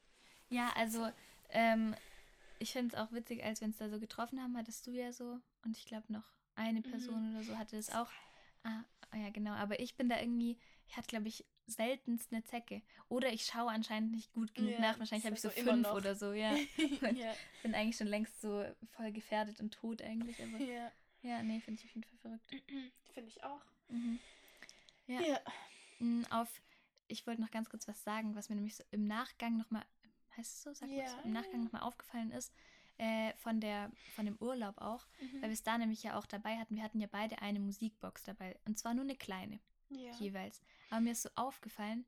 Ja, 0.48 0.70
also, 0.74 1.10
ähm, 1.50 1.94
ich 2.58 2.72
finde 2.72 2.96
es 2.96 3.02
auch 3.02 3.12
witzig, 3.12 3.44
als 3.44 3.60
wir 3.60 3.68
uns 3.68 3.76
da 3.76 3.90
so 3.90 4.00
getroffen 4.00 4.40
haben, 4.42 4.56
hattest 4.56 4.86
du 4.86 4.92
ja 4.92 5.12
so, 5.12 5.38
und 5.64 5.76
ich 5.76 5.84
glaube 5.84 6.10
noch 6.10 6.24
eine 6.54 6.78
Mhm. 6.80 6.84
Person 6.84 7.34
oder 7.34 7.42
so 7.44 7.58
hatte 7.58 7.76
das 7.76 7.90
auch. 7.94 8.08
Ah, 8.64 8.84
ja, 9.14 9.28
genau. 9.30 9.52
Aber 9.52 9.80
ich 9.80 9.96
bin 9.96 10.08
da 10.08 10.18
irgendwie, 10.18 10.56
ich 10.88 10.96
hatte, 10.96 11.08
glaube 11.08 11.28
ich, 11.28 11.44
seltenst 11.66 12.32
eine 12.32 12.44
Zecke. 12.44 12.82
Oder 13.08 13.32
ich 13.32 13.44
schaue 13.44 13.70
anscheinend 13.70 14.12
nicht 14.12 14.32
gut 14.32 14.54
genug 14.54 14.72
Ja, 14.72 14.80
nach. 14.80 14.98
Wahrscheinlich 14.98 15.24
habe 15.24 15.36
ich 15.36 15.42
so 15.42 15.50
fünf 15.50 15.90
oder 15.92 16.14
so, 16.14 16.32
ja. 16.32 16.54
Ja. 17.14 17.34
bin 17.62 17.74
eigentlich 17.74 17.96
schon 17.96 18.06
längst 18.06 18.40
so 18.40 18.64
voll 18.90 19.12
gefährdet 19.12 19.60
und 19.60 19.72
tot 19.72 20.02
eigentlich. 20.02 20.42
Aber 20.42 20.58
ja. 20.58 20.90
ja, 21.22 21.42
nee, 21.42 21.60
finde 21.60 21.80
ich 21.80 21.86
auf 21.86 21.94
jeden 21.94 22.04
Fall 22.08 22.18
verrückt. 22.20 22.50
Finde 23.14 23.28
ich 23.28 23.44
auch. 23.44 23.60
Mhm. 23.88 24.18
Ja. 25.06 25.20
Ja. 25.20 25.40
Mm, 25.98 26.24
Auf, 26.30 26.48
ich 27.08 27.26
wollte 27.26 27.42
noch 27.42 27.50
ganz 27.50 27.68
kurz 27.68 27.86
was 27.86 28.02
sagen, 28.02 28.34
was 28.34 28.48
mir 28.48 28.54
nämlich 28.56 28.76
so 28.76 28.84
im 28.90 29.06
Nachgang 29.06 29.58
nochmal, 29.58 29.84
heißt 30.36 30.66
es 30.66 30.78
so, 30.78 30.86
man 30.86 30.96
Ja, 30.96 31.08
so, 31.08 31.18
im 31.24 31.32
Nachgang 31.32 31.64
nochmal 31.64 31.82
aufgefallen 31.82 32.30
ist, 32.30 32.52
äh, 32.98 33.34
von, 33.36 33.60
der, 33.60 33.90
von 34.14 34.24
dem 34.24 34.36
Urlaub 34.38 34.78
auch, 34.78 35.06
weil 35.40 35.50
wir 35.50 35.54
es 35.54 35.62
da 35.62 35.76
nämlich 35.76 36.02
ja 36.02 36.16
auch 36.18 36.26
dabei 36.26 36.56
hatten. 36.58 36.76
Wir 36.76 36.82
hatten 36.82 37.00
ja 37.00 37.08
beide 37.10 37.40
eine 37.42 37.60
Musikbox 37.60 38.22
dabei 38.22 38.58
und 38.64 38.78
zwar 38.78 38.94
nur 38.94 39.04
eine 39.04 39.16
kleine 39.16 39.60
ja. 39.94 40.12
jeweils. 40.18 40.60
Aber 40.90 41.00
mir 41.00 41.12
ist 41.12 41.22
so 41.22 41.30
aufgefallen, 41.34 42.04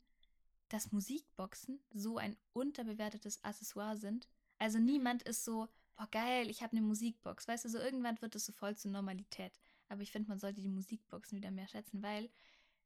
dass 0.68 0.92
Musikboxen 0.92 1.80
so 1.92 2.18
ein 2.18 2.36
unterbewertetes 2.52 3.42
Accessoire 3.44 3.96
sind. 3.96 4.28
Also 4.58 4.78
niemand 4.78 5.22
ist 5.22 5.44
so, 5.44 5.68
boah 5.96 6.08
geil, 6.10 6.50
ich 6.50 6.62
habe 6.62 6.72
eine 6.76 6.86
Musikbox. 6.86 7.46
Weißt 7.46 7.64
du, 7.64 7.68
so 7.68 7.78
irgendwann 7.78 8.20
wird 8.20 8.34
es 8.34 8.46
so 8.46 8.52
voll 8.52 8.76
zur 8.76 8.90
Normalität. 8.90 9.58
Aber 9.88 10.02
ich 10.02 10.10
finde, 10.10 10.28
man 10.28 10.38
sollte 10.38 10.62
die 10.62 10.68
Musikboxen 10.68 11.36
wieder 11.36 11.50
mehr 11.50 11.68
schätzen, 11.68 12.02
weil 12.02 12.30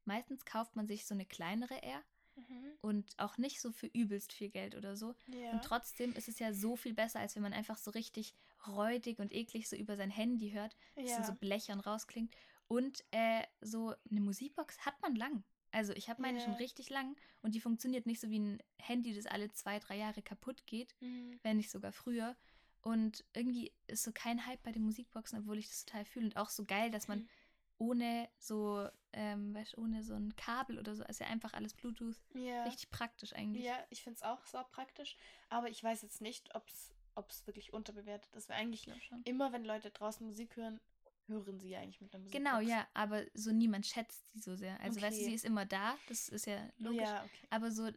meistens 0.05 0.45
kauft 0.45 0.75
man 0.75 0.87
sich 0.87 1.05
so 1.05 1.13
eine 1.13 1.25
kleinere 1.25 1.75
eher 1.75 2.03
Mhm. 2.47 2.73
und 2.81 3.13
auch 3.17 3.37
nicht 3.37 3.59
so 3.59 3.71
für 3.71 3.87
übelst 3.87 4.33
viel 4.33 4.49
Geld 4.49 4.75
oder 4.75 4.95
so. 4.95 5.15
Ja. 5.27 5.51
Und 5.51 5.63
trotzdem 5.63 6.13
ist 6.13 6.27
es 6.27 6.39
ja 6.39 6.53
so 6.53 6.75
viel 6.75 6.93
besser, 6.93 7.19
als 7.19 7.35
wenn 7.35 7.43
man 7.43 7.53
einfach 7.53 7.77
so 7.77 7.91
richtig 7.91 8.33
räudig 8.67 9.19
und 9.19 9.33
eklig 9.33 9.67
so 9.67 9.75
über 9.75 9.95
sein 9.95 10.09
Handy 10.09 10.51
hört, 10.51 10.75
das 10.95 11.09
ja. 11.09 11.23
so 11.23 11.33
blechern 11.33 11.79
rausklingt. 11.79 12.33
Und 12.69 13.03
äh, 13.11 13.43
so 13.61 13.93
eine 14.09 14.21
Musikbox 14.21 14.85
hat 14.85 15.01
man 15.01 15.15
lang. 15.15 15.43
Also 15.71 15.91
ich 15.93 16.09
habe 16.09 16.21
meine 16.21 16.39
schon 16.39 16.53
Ja. 16.53 16.57
richtig 16.59 16.89
lang 16.89 17.15
und 17.41 17.53
die 17.55 17.59
funktioniert 17.61 18.05
nicht 18.05 18.19
so 18.21 18.29
wie 18.29 18.39
ein 18.39 18.63
Handy, 18.79 19.13
das 19.13 19.25
alle 19.25 19.51
zwei, 19.51 19.79
drei 19.79 19.97
Jahre 19.97 20.21
kaputt 20.21 20.65
geht, 20.65 20.95
Mhm. 21.01 21.39
wenn 21.43 21.57
nicht 21.57 21.69
sogar 21.71 21.91
früher. 21.91 22.35
Und 22.81 23.25
irgendwie 23.33 23.73
ist 23.87 24.03
so 24.03 24.11
kein 24.13 24.45
Hype 24.45 24.63
bei 24.63 24.71
den 24.71 24.83
Musikboxen, 24.83 25.39
obwohl 25.39 25.57
ich 25.57 25.67
das 25.67 25.83
total 25.85 26.05
fühle. 26.05 26.27
Und 26.27 26.37
auch 26.37 26.49
so 26.49 26.63
geil, 26.63 26.89
dass 26.91 27.07
man 27.07 27.19
Mhm. 27.19 27.29
ohne 27.79 28.29
so, 28.39 28.87
ähm, 29.13 29.53
weißt, 29.53 29.73
du, 29.77 29.81
ohne 29.81 30.03
so 30.03 30.13
ein 30.13 30.35
Kabel 30.35 30.77
oder 30.79 30.95
so, 30.95 31.03
ist 31.03 31.19
ja 31.19 31.27
einfach 31.27 31.53
alles 31.53 31.73
Bluetooth. 31.73 32.17
Ja. 32.33 32.63
Richtig 32.63 32.89
praktisch 32.89 33.33
eigentlich. 33.33 33.63
Ja, 33.65 33.77
ich 33.89 34.01
finde 34.03 34.17
es 34.17 34.23
auch 34.23 34.45
sau 34.45 34.63
praktisch. 34.63 35.17
Aber 35.49 35.69
ich 35.69 35.83
weiß 35.83 36.01
jetzt 36.03 36.21
nicht, 36.21 36.53
ob 36.55 36.67
es 36.67 37.45
wirklich 37.47 37.73
unterbewertet 37.73 38.33
ist. 38.35 38.47
Weil 38.49 38.57
eigentlich 38.57 38.89
schon. 39.07 39.21
immer, 39.23 39.51
wenn 39.51 39.65
Leute 39.65 39.91
draußen 39.91 40.25
Musik 40.25 40.55
hören, 40.55 40.79
hören 41.29 41.59
sie 41.59 41.69
ja 41.69 41.79
eigentlich 41.79 42.01
mit 42.01 42.13
einer 42.13 42.23
Musik. 42.23 42.37
Genau, 42.37 42.59
ja, 42.59 42.87
aber 42.93 43.23
so 43.33 43.51
niemand 43.51 43.85
schätzt 43.85 44.29
sie 44.33 44.39
so 44.39 44.55
sehr. 44.55 44.79
Also, 44.81 45.01
weißt 45.01 45.17
du, 45.17 45.21
Okay. 45.21 45.29
sie 45.29 45.35
ist 45.35 45.45
immer 45.45 45.65
da, 45.65 45.97
das 46.07 46.29
ist 46.29 46.45
ja 46.45 46.69
logisch. 46.77 47.01
Ja, 47.01 47.23
okay. 47.23 47.47
Aber 47.49 47.71
so 47.71 47.89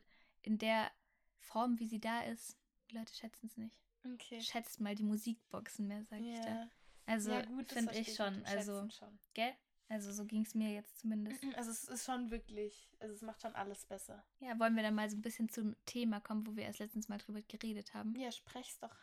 in 0.43 0.59
der 0.59 0.91
Form, 1.39 1.79
wie 1.79 1.87
sie 1.87 2.01
da 2.01 2.23
ist, 2.23 2.57
die 2.91 2.97
Leute 2.97 3.15
schätzen 3.15 3.47
es 3.47 3.57
nicht. 3.57 3.77
Okay. 4.05 4.41
Schätzt 4.41 4.81
mal 4.81 4.95
die 4.95 5.05
Musikboxen 5.05 5.87
mehr, 5.87 6.05
sag 6.05 6.21
ich 6.21 6.41
da. 6.41 6.49
Ja. 6.49 6.71
Also, 7.07 7.31
ja, 7.33 7.43
finde 7.67 7.99
ich 7.99 8.15
schon. 8.15 8.45
Also, 8.47 8.89
schon. 8.91 9.19
gell? 9.35 9.53
Also, 9.89 10.11
so 10.13 10.25
ging 10.25 10.43
es 10.43 10.55
mir 10.55 10.73
jetzt 10.73 10.99
zumindest. 11.01 11.43
Also 11.57 11.71
es 11.71 11.85
ist 11.85 12.07
schon 12.07 12.31
wirklich, 12.31 12.89
also 12.99 13.15
es 13.15 13.23
macht 13.23 13.43
schon 13.43 13.55
alles 13.55 13.85
besser. 13.85 14.25
Ja, 14.41 14.59
wollen 14.59 14.75
wir 14.75 14.83
dann 14.83 14.95
mal 14.95 15.11
so 15.11 15.17
ein 15.17 15.23
bisschen 15.23 15.49
zum 15.49 15.77
Thema 15.85 16.21
kommen, 16.21 16.47
wo 16.47 16.57
wir 16.57 16.65
erst 16.65 16.79
letztens 16.79 17.09
mal 17.09 17.19
drüber 17.19 17.43
geredet 17.43 17.93
haben? 17.93 18.15
Ja, 18.17 18.33
sprech's 18.33 18.79
doch. 18.79 18.97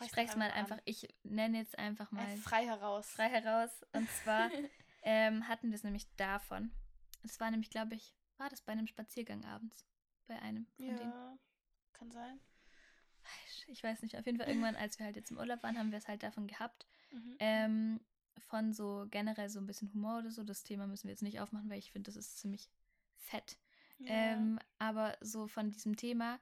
Ich 0.00 0.08
spreche 0.08 0.36
mal 0.38 0.50
einfach, 0.50 0.78
ich 0.84 1.08
nenne 1.22 1.58
jetzt 1.58 1.78
einfach 1.78 2.10
mal 2.10 2.24
Einfach 2.26 2.50
frei 2.50 2.66
heraus. 2.66 3.06
frei 3.08 3.28
heraus. 3.28 3.70
Und 3.92 4.08
zwar 4.10 4.50
ähm, 5.02 5.46
hatten 5.48 5.68
wir 5.70 5.76
es 5.76 5.84
nämlich 5.84 6.06
davon. 6.16 6.72
Es 7.22 7.38
war 7.38 7.50
nämlich, 7.50 7.70
glaube 7.70 7.94
ich, 7.94 8.14
war 8.38 8.48
das 8.48 8.62
bei 8.62 8.72
einem 8.72 8.86
Spaziergang 8.86 9.44
abends. 9.44 9.86
Bei 10.26 10.40
einem 10.40 10.66
von 10.76 10.86
denen. 10.86 10.98
ja, 11.10 11.38
kann 11.92 12.10
sein. 12.10 12.40
Ich 13.68 13.82
weiß 13.82 14.02
nicht, 14.02 14.18
auf 14.18 14.26
jeden 14.26 14.38
Fall 14.38 14.48
irgendwann, 14.48 14.74
als 14.74 14.98
wir 14.98 15.06
halt 15.06 15.14
jetzt 15.16 15.30
im 15.30 15.38
Urlaub 15.38 15.62
waren, 15.62 15.78
haben 15.78 15.92
wir 15.92 15.98
es 15.98 16.08
halt 16.08 16.22
davon 16.22 16.48
gehabt. 16.48 16.86
Mhm. 17.12 17.36
Ähm, 17.38 18.00
von 18.48 18.72
so 18.72 19.06
generell 19.10 19.48
so 19.48 19.60
ein 19.60 19.66
bisschen 19.66 19.92
Humor 19.94 20.18
oder 20.18 20.30
so. 20.30 20.42
Das 20.42 20.64
Thema 20.64 20.86
müssen 20.86 21.04
wir 21.04 21.12
jetzt 21.12 21.22
nicht 21.22 21.38
aufmachen, 21.40 21.70
weil 21.70 21.78
ich 21.78 21.92
finde, 21.92 22.08
das 22.08 22.16
ist 22.16 22.38
ziemlich 22.38 22.68
fett. 23.16 23.58
ja. 23.98 24.06
Ähm, 24.08 24.58
aber 24.78 25.16
so 25.20 25.46
von 25.46 25.70
diesem 25.70 25.96
Thema, 25.96 26.40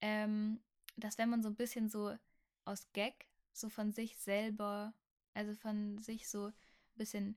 ähm, 0.00 0.60
dass 0.96 1.18
wenn 1.18 1.28
man 1.30 1.42
so 1.42 1.48
ein 1.48 1.56
bisschen 1.56 1.88
so 1.88 2.16
aus 2.64 2.88
Gag, 2.92 3.26
so 3.52 3.68
von 3.68 3.92
sich 3.92 4.16
selber, 4.18 4.94
also 5.34 5.54
von 5.54 5.98
sich 5.98 6.28
so 6.28 6.46
ein 6.48 6.54
bisschen 6.96 7.36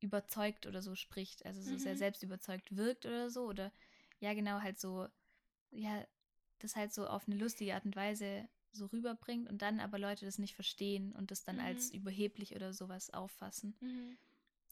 überzeugt 0.00 0.66
oder 0.66 0.82
so 0.82 0.94
spricht, 0.94 1.44
also 1.46 1.62
so 1.62 1.78
sehr 1.78 1.96
Mhm. 1.96 1.96
selbstüberzeugt 1.96 2.76
wirkt 2.76 3.06
oder 3.06 3.30
so, 3.30 3.46
oder 3.46 3.72
ja, 4.20 4.34
genau, 4.34 4.60
halt 4.60 4.78
so, 4.80 5.08
ja, 5.72 6.06
das 6.60 6.76
halt 6.76 6.92
so 6.92 7.06
auf 7.08 7.26
eine 7.28 7.36
lustige 7.36 7.74
Art 7.74 7.84
und 7.84 7.96
Weise 7.96 8.48
so 8.72 8.86
rüberbringt 8.86 9.48
und 9.50 9.62
dann 9.62 9.80
aber 9.80 9.98
Leute 9.98 10.26
das 10.26 10.38
nicht 10.38 10.54
verstehen 10.54 11.12
und 11.12 11.30
das 11.30 11.44
dann 11.44 11.60
als 11.60 11.90
Mhm. 11.90 11.94
überheblich 11.94 12.54
oder 12.56 12.72
sowas 12.72 13.10
auffassen. 13.12 13.76
mhm. 13.80 14.16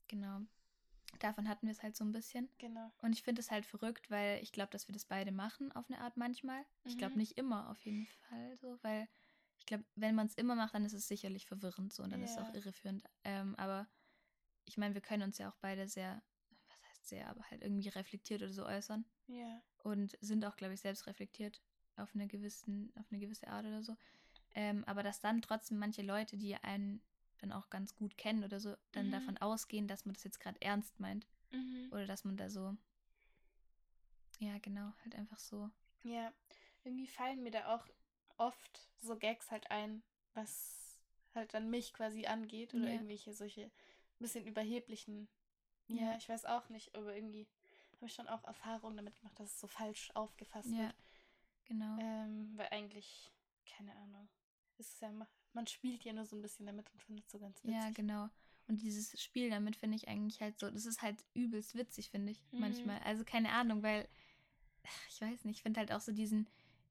Genau. 0.09 0.41
Davon 1.21 1.49
hatten 1.49 1.67
wir 1.67 1.73
es 1.73 1.83
halt 1.83 1.97
so 1.97 2.05
ein 2.05 2.13
bisschen. 2.13 2.49
Genau. 2.59 2.93
Und 3.03 3.13
ich 3.13 3.23
finde 3.23 3.41
es 3.41 3.51
halt 3.51 3.67
verrückt, 3.67 4.11
weil 4.11 4.43
ich 4.43 4.53
glaube, 4.53 4.71
dass 4.71 4.89
wir 4.89 4.93
das 4.93 5.05
beide 5.05 5.33
machen 5.33 5.73
auf 5.73 5.89
eine 5.91 6.01
Art 6.01 6.17
manchmal. 6.17 6.65
Ich 6.85 6.97
glaube 6.97 7.15
Mhm. 7.15 7.19
nicht 7.19 7.39
immer 7.39 7.71
auf 7.71 7.85
jeden 7.85 8.07
Fall 8.07 8.57
so, 8.59 8.79
weil 8.83 9.09
ich 9.59 9.67
glaube, 9.67 9.85
wenn 9.97 10.15
man 10.15 10.27
es 10.27 10.35
immer 10.35 10.55
macht, 10.55 10.75
dann 10.75 10.85
ist 10.85 10.93
es 10.93 11.09
sicherlich 11.09 11.47
verwirrend 11.47 11.93
so 11.93 12.03
und 12.03 12.11
dann 12.11 12.23
ist 12.23 12.33
es 12.33 12.39
auch 12.39 12.53
irreführend. 12.55 13.03
Ähm, 13.25 13.55
aber 13.57 13.87
ich 14.65 14.77
meine, 14.79 14.95
wir 14.95 15.01
können 15.03 15.23
uns 15.25 15.39
ja 15.39 15.49
auch 15.51 15.57
beide 15.61 15.89
sehr, 15.89 16.23
was 16.69 16.83
heißt 16.91 17.09
sehr, 17.09 17.29
aber 17.29 17.43
halt 17.51 17.63
irgendwie 17.63 17.89
reflektiert 17.89 18.43
oder 18.43 18.53
so 18.53 18.65
äußern 18.67 19.05
Ja. 19.27 19.63
und 19.79 20.17
sind 20.21 20.45
auch, 20.45 20.57
glaube 20.57 20.75
ich, 20.75 20.81
selbst 20.81 21.07
reflektiert 21.07 21.61
auf 21.97 22.15
eine, 22.15 22.29
gewissen, 22.29 22.93
auf 22.97 23.07
eine 23.11 23.21
gewisse 23.21 23.49
Art 23.49 23.67
oder 23.67 23.83
so. 23.83 23.97
Ähm, 24.55 24.85
aber 24.85 25.03
dass 25.03 25.21
dann 25.21 25.43
trotzdem 25.43 25.79
manche 25.79 26.03
Leute, 26.03 26.37
die 26.37 26.55
einen 26.57 27.03
dann 27.39 27.53
auch 27.53 27.71
ganz 27.71 27.95
gut 27.95 28.17
kennen 28.17 28.45
oder 28.45 28.61
so, 28.61 28.75
dann 28.93 29.07
Mhm. 29.07 29.13
davon 29.13 29.39
ausgehen, 29.39 29.87
dass 29.89 30.05
man 30.05 30.15
das 30.15 30.25
jetzt 30.25 30.41
gerade 30.41 30.61
ernst 30.61 30.99
meint 31.01 31.27
Mhm. 31.51 31.89
oder 31.91 32.07
dass 32.07 32.25
man 32.25 32.37
da 32.37 32.51
so, 32.51 32.77
ja, 34.39 34.59
genau, 34.59 34.93
halt 35.05 35.15
einfach 35.15 35.39
so. 35.39 35.71
Ja. 36.03 36.33
Irgendwie 36.85 37.07
fallen 37.09 37.43
mir 37.43 37.51
da 37.51 37.75
auch 37.75 37.87
oft 38.39 38.89
so 39.01 39.17
Gags 39.17 39.51
halt 39.51 39.71
ein, 39.71 40.03
was 40.35 41.01
halt 41.35 41.53
dann 41.55 41.71
mich 41.71 41.93
quasi 41.93 42.27
angeht 42.27 42.75
oder 42.75 42.87
Ja. 42.87 42.93
irgendwelche 42.95 43.33
solche 43.35 43.71
bisschen 44.19 44.47
überheblichen. 44.47 45.29
Ja, 45.89 46.13
Ja. 46.13 46.17
ich 46.17 46.29
weiß 46.29 46.45
auch 46.47 46.69
nicht, 46.71 46.95
aber 46.95 47.15
irgendwie 47.15 47.47
habe 47.97 48.07
ich 48.07 48.15
schon 48.15 48.29
auch 48.29 48.45
Erfahrungen 48.45 48.97
damit 48.97 49.17
gemacht, 49.17 49.39
dass 49.39 49.51
es 49.53 49.61
so 49.61 49.67
falsch 49.67 50.11
aufgefasst 50.15 50.71
Ja, 50.71 50.85
wird. 50.87 50.97
genau. 51.67 51.99
Ähm, 52.01 52.53
weil 52.57 52.69
eigentlich, 52.71 53.31
keine 53.67 53.95
Ahnung, 53.97 54.29
es 54.79 54.89
ist 54.89 55.01
ja, 55.03 55.11
ma- 55.11 55.29
man 55.53 55.67
spielt 55.67 56.05
ja 56.05 56.13
nur 56.13 56.25
so 56.25 56.37
ein 56.37 56.43
bisschen 56.43 56.67
damit 56.67 56.91
und 56.93 57.03
findet 57.03 57.27
es 57.27 57.33
so 57.33 57.39
ganz 57.39 57.63
witzig. 57.65 57.75
Ja, 57.75 57.91
genau. 57.91 58.29
Und 58.69 58.83
dieses 58.83 59.21
Spiel 59.21 59.51
damit 59.51 59.77
finde 59.77 59.97
ich 59.97 60.09
eigentlich 60.09 60.41
halt 60.41 60.59
so, 60.59 60.71
das 60.71 60.85
ist 60.87 61.01
halt 61.03 61.25
übelst 61.35 61.75
witzig, 61.75 62.11
finde 62.11 62.33
ich, 62.33 62.41
Mhm. 62.53 62.61
manchmal. 62.61 62.99
Also 63.01 63.25
keine 63.25 63.51
Ahnung, 63.53 63.83
weil, 63.83 64.09
ich 65.09 65.21
weiß 65.21 65.45
nicht, 65.45 65.57
ich 65.57 65.63
finde 65.63 65.81
halt 65.81 65.91
auch 65.93 66.01
so 66.01 66.13
diesen, 66.13 66.49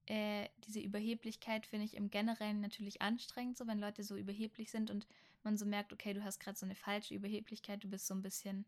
äh, 0.08 0.50
diese 0.66 0.80
Überheblichkeit 0.80 1.66
finde 1.68 1.86
ich 1.86 1.96
im 1.96 2.10
Generellen 2.10 2.62
natürlich 2.62 3.02
anstrengend, 3.02 3.58
so 3.58 3.68
wenn 3.68 3.80
Leute 3.80 4.04
so 4.04 4.16
überheblich 4.18 4.72
sind 4.72 4.90
und 4.90 5.08
man 5.44 5.58
so 5.58 5.66
merkt, 5.66 5.94
okay, 5.94 6.14
du 6.14 6.24
hast 6.24 6.40
gerade 6.40 6.58
so 6.58 6.66
eine 6.66 6.76
falsche 6.76 7.14
Überheblichkeit, 7.16 7.84
du 7.84 7.90
bist 7.90 8.08
so 8.08 8.14
ein 8.16 8.22
bisschen 8.22 8.66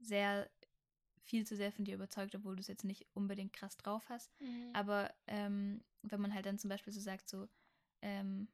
sehr, 0.00 0.50
viel 1.24 1.46
zu 1.46 1.56
sehr 1.56 1.72
von 1.72 1.84
dir 1.84 1.94
überzeugt, 1.94 2.34
obwohl 2.34 2.56
du 2.56 2.60
es 2.60 2.68
jetzt 2.68 2.84
nicht 2.84 3.06
unbedingt 3.14 3.52
krass 3.52 3.76
drauf 3.76 4.02
hast. 4.08 4.32
Mhm. 4.40 4.70
Aber 4.72 5.12
ähm, 5.26 5.82
wenn 6.02 6.20
man 6.20 6.34
halt 6.34 6.46
dann 6.46 6.58
zum 6.58 6.70
Beispiel 6.70 6.92
so 6.92 7.00
sagt, 7.00 7.28
so, 7.28 7.48
ähm, 8.02 8.48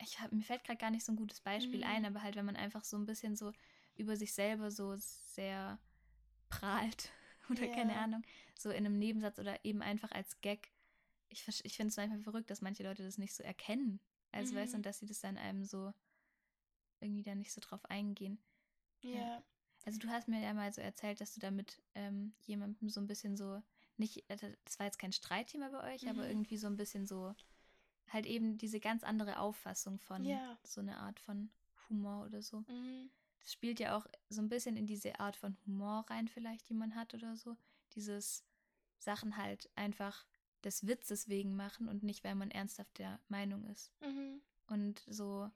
ich 0.00 0.20
hab, 0.20 0.32
mir 0.32 0.42
fällt 0.42 0.64
gerade 0.64 0.78
gar 0.78 0.90
nicht 0.90 1.04
so 1.04 1.12
ein 1.12 1.16
gutes 1.16 1.40
Beispiel 1.40 1.80
Mhm. 1.80 1.86
ein, 1.86 2.06
aber 2.06 2.22
halt, 2.22 2.36
wenn 2.36 2.46
man 2.46 2.56
einfach 2.56 2.84
so 2.84 2.96
ein 2.96 3.06
bisschen 3.06 3.36
so 3.36 3.52
über 3.96 4.16
sich 4.16 4.32
selber 4.32 4.70
so 4.70 4.94
sehr 4.96 5.78
prahlt 6.48 7.10
oder 7.50 7.68
keine 7.68 7.92
Ja. 7.92 8.02
Ahnung, 8.04 8.22
so 8.56 8.70
in 8.70 8.86
einem 8.86 8.98
Nebensatz 8.98 9.38
oder 9.38 9.64
eben 9.64 9.82
einfach 9.82 10.12
als 10.12 10.40
Gag. 10.40 10.70
Ich, 11.32 11.46
ich 11.64 11.76
finde 11.76 11.88
es 11.90 11.96
manchmal 11.96 12.20
verrückt, 12.20 12.50
dass 12.50 12.60
manche 12.60 12.82
Leute 12.82 13.02
das 13.02 13.18
nicht 13.18 13.34
so 13.34 13.42
erkennen. 13.42 14.00
Also 14.32 14.54
weißt 14.54 14.72
du, 14.74 14.76
Mhm. 14.76 14.80
und 14.80 14.86
dass 14.86 14.98
sie 14.98 15.06
das 15.06 15.20
dann 15.20 15.36
einem 15.36 15.64
so 15.64 15.92
irgendwie 17.00 17.22
da 17.22 17.34
nicht 17.34 17.52
so 17.52 17.60
drauf 17.60 17.84
eingehen. 17.86 18.38
ja. 19.02 19.42
Also 19.84 19.98
du 19.98 20.08
hast 20.10 20.28
mir 20.28 20.40
ja 20.40 20.54
mal 20.54 20.72
so 20.72 20.80
erzählt, 20.80 21.20
dass 21.20 21.34
du 21.34 21.40
damit 21.40 21.82
ähm, 21.96 22.34
jemandem 22.46 22.88
so 22.88 23.00
ein 23.00 23.08
bisschen 23.08 23.36
so, 23.36 23.60
nicht, 23.96 24.24
also 24.30 24.46
das 24.64 24.78
war 24.78 24.86
jetzt 24.86 24.98
kein 25.00 25.12
Streitthema 25.12 25.70
bei 25.70 25.94
euch, 25.94 26.08
aber 26.08 26.22
Mhm. 26.22 26.30
irgendwie 26.30 26.56
so 26.56 26.68
ein 26.68 26.76
bisschen 26.76 27.06
so, 27.06 27.34
halt 28.10 28.26
eben 28.26 28.58
diese 28.58 28.78
ganz 28.78 29.02
andere 29.02 29.40
Auffassung 29.40 29.98
von 29.98 30.24
Ja. 30.24 30.56
so 30.62 30.80
eine 30.80 30.98
Art 30.98 31.18
von 31.18 31.50
Humor 31.88 32.26
oder 32.26 32.42
so. 32.42 32.64
Mhm. 32.68 33.10
Das 33.40 33.52
spielt 33.52 33.80
ja 33.80 33.96
auch 33.96 34.06
so 34.28 34.40
ein 34.40 34.48
bisschen 34.48 34.76
in 34.76 34.86
diese 34.86 35.18
Art 35.18 35.34
von 35.34 35.56
Humor 35.66 36.04
rein, 36.08 36.28
vielleicht, 36.28 36.68
die 36.68 36.74
man 36.74 36.94
hat 36.94 37.12
oder 37.14 37.34
so. 37.36 37.56
Dieses 37.96 38.44
Sachen 38.98 39.36
halt 39.36 39.68
einfach 39.74 40.24
des 40.64 40.86
Witzes 40.86 41.28
wegen 41.28 41.56
machen 41.56 41.88
und 41.88 42.02
nicht, 42.02 42.24
weil 42.24 42.34
man 42.34 42.50
ernsthaft 42.50 42.98
der 42.98 43.20
Meinung 43.28 43.64
ist. 43.66 43.92
Mhm. 44.00 44.40
Und 44.68 45.02
so, 45.06 45.50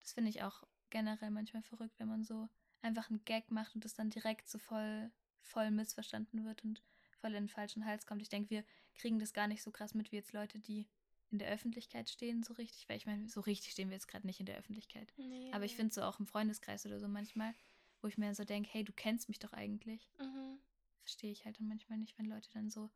das 0.00 0.12
finde 0.12 0.30
ich 0.30 0.42
auch 0.42 0.64
generell 0.90 1.30
manchmal 1.30 1.62
verrückt, 1.62 1.98
wenn 1.98 2.08
man 2.08 2.24
so 2.24 2.48
einfach 2.82 3.10
einen 3.10 3.24
Gag 3.24 3.50
macht 3.50 3.74
und 3.74 3.84
das 3.84 3.94
dann 3.94 4.10
direkt 4.10 4.48
so 4.48 4.58
voll, 4.58 5.10
voll 5.40 5.70
missverstanden 5.70 6.44
wird 6.44 6.64
und 6.64 6.82
voll 7.20 7.30
in 7.30 7.44
den 7.44 7.48
falschen 7.48 7.84
Hals 7.84 8.06
kommt. 8.06 8.22
Ich 8.22 8.28
denke, 8.28 8.50
wir 8.50 8.64
kriegen 8.94 9.18
das 9.18 9.32
gar 9.32 9.46
nicht 9.46 9.62
so 9.62 9.70
krass 9.70 9.94
mit 9.94 10.10
wie 10.10 10.16
jetzt 10.16 10.32
Leute, 10.32 10.58
die 10.58 10.88
in 11.30 11.38
der 11.38 11.50
Öffentlichkeit 11.50 12.10
stehen, 12.10 12.42
so 12.42 12.54
richtig. 12.54 12.88
Weil 12.88 12.96
ich 12.96 13.06
meine, 13.06 13.28
so 13.28 13.40
richtig 13.40 13.72
stehen 13.72 13.88
wir 13.88 13.94
jetzt 13.94 14.08
gerade 14.08 14.26
nicht 14.26 14.40
in 14.40 14.46
der 14.46 14.56
Öffentlichkeit. 14.56 15.12
Nee. 15.16 15.50
Aber 15.52 15.64
ich 15.64 15.76
finde 15.76 15.94
so 15.94 16.02
auch 16.02 16.18
im 16.18 16.26
Freundeskreis 16.26 16.86
oder 16.86 16.98
so 16.98 17.08
manchmal, 17.08 17.54
wo 18.00 18.08
ich 18.08 18.18
mir 18.18 18.34
so 18.34 18.44
denke, 18.44 18.68
hey, 18.72 18.84
du 18.84 18.92
kennst 18.92 19.28
mich 19.28 19.38
doch 19.38 19.52
eigentlich. 19.52 20.10
Mhm. 20.18 20.58
Verstehe 21.02 21.30
ich 21.30 21.44
halt 21.44 21.58
dann 21.58 21.68
manchmal 21.68 21.98
nicht, 21.98 22.18
wenn 22.18 22.26
Leute 22.26 22.50
dann 22.50 22.70
so 22.70 22.90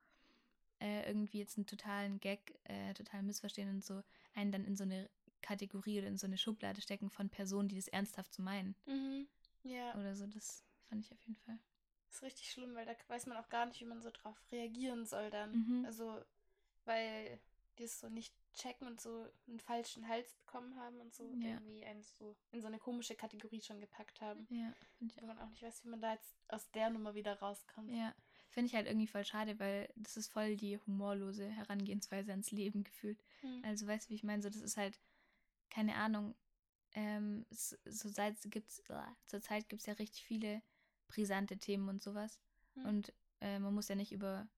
äh, 0.84 1.06
irgendwie 1.08 1.38
jetzt 1.38 1.56
einen 1.56 1.66
totalen 1.66 2.20
Gag 2.20 2.58
äh, 2.64 2.92
total 2.92 3.22
missverstehen 3.22 3.70
und 3.70 3.82
so 3.82 4.02
einen 4.34 4.52
dann 4.52 4.64
in 4.66 4.76
so 4.76 4.84
eine 4.84 5.08
Kategorie 5.40 5.98
oder 5.98 6.08
in 6.08 6.18
so 6.18 6.26
eine 6.26 6.36
Schublade 6.38 6.80
stecken 6.82 7.08
von 7.10 7.30
Personen, 7.30 7.68
die 7.68 7.76
das 7.76 7.88
ernsthaft 7.88 8.34
so 8.34 8.42
meinen. 8.42 8.76
Mhm. 8.86 9.26
Ja, 9.62 9.94
Oder 9.94 10.14
so, 10.14 10.26
das 10.26 10.62
fand 10.88 11.02
ich 11.04 11.10
auf 11.12 11.20
jeden 11.22 11.36
Fall. 11.38 11.58
ist 12.10 12.22
richtig 12.22 12.50
schlimm, 12.50 12.74
weil 12.74 12.84
da 12.84 12.92
weiß 13.08 13.26
man 13.26 13.38
auch 13.38 13.48
gar 13.48 13.64
nicht, 13.66 13.80
wie 13.80 13.86
man 13.86 14.02
so 14.02 14.10
drauf 14.10 14.36
reagieren 14.52 15.06
soll 15.06 15.30
dann. 15.30 15.52
Mhm. 15.52 15.84
Also, 15.86 16.22
weil 16.84 17.40
die 17.78 17.84
es 17.84 17.98
so 17.98 18.08
nicht 18.08 18.34
checken 18.52 18.86
und 18.86 19.00
so 19.00 19.26
einen 19.48 19.58
falschen 19.58 20.06
Hals 20.06 20.32
bekommen 20.34 20.76
haben 20.76 21.00
und 21.00 21.12
so 21.14 21.24
Ja. 21.40 21.48
irgendwie 21.54 21.84
einen 21.84 22.02
so 22.02 22.36
in 22.52 22.60
so 22.60 22.66
eine 22.68 22.78
komische 22.78 23.14
Kategorie 23.16 23.60
schon 23.62 23.80
gepackt 23.80 24.20
haben. 24.20 24.46
Ja, 24.50 24.72
finde 24.98 25.14
ich 25.16 25.22
Wo 25.22 25.26
man 25.26 25.38
auch 25.38 25.48
nicht 25.48 25.62
weiß, 25.62 25.84
wie 25.84 25.88
man 25.88 26.00
da 26.00 26.12
jetzt 26.12 26.36
aus 26.48 26.70
der 26.70 26.90
Nummer 26.90 27.14
wieder 27.14 27.38
rauskommt. 27.40 27.90
Ja, 27.90 28.14
finde 28.54 28.68
ich 28.68 28.74
halt 28.74 28.86
irgendwie 28.86 29.08
voll 29.08 29.24
schade, 29.24 29.58
weil 29.58 29.92
das 29.96 30.16
ist 30.16 30.28
voll 30.28 30.56
die 30.56 30.78
humorlose 30.78 31.48
Herangehensweise 31.48 32.30
ans 32.30 32.52
Leben 32.52 32.84
gefühlt. 32.84 33.22
Mhm. 33.42 33.62
Also 33.64 33.86
weißt 33.86 34.06
du, 34.06 34.10
wie 34.10 34.14
ich 34.14 34.22
meine? 34.22 34.42
So, 34.42 34.48
das 34.48 34.62
ist 34.62 34.76
halt, 34.76 35.00
keine 35.70 35.96
Ahnung, 35.96 36.36
ähm, 36.92 37.44
so 37.50 38.08
seit 38.08 38.36
gibt's, 38.44 38.78
äh, 38.88 39.02
zur 39.26 39.42
Zeit 39.42 39.68
gibt 39.68 39.80
es 39.80 39.86
ja 39.86 39.94
richtig 39.94 40.24
viele 40.24 40.62
brisante 41.08 41.58
Themen 41.58 41.88
und 41.88 42.00
sowas. 42.00 42.38
Mhm. 42.76 42.86
Und 42.86 43.12
äh, 43.40 43.58
man 43.58 43.74
muss 43.74 43.88
ja 43.88 43.96
nicht 43.96 44.12
über, 44.12 44.48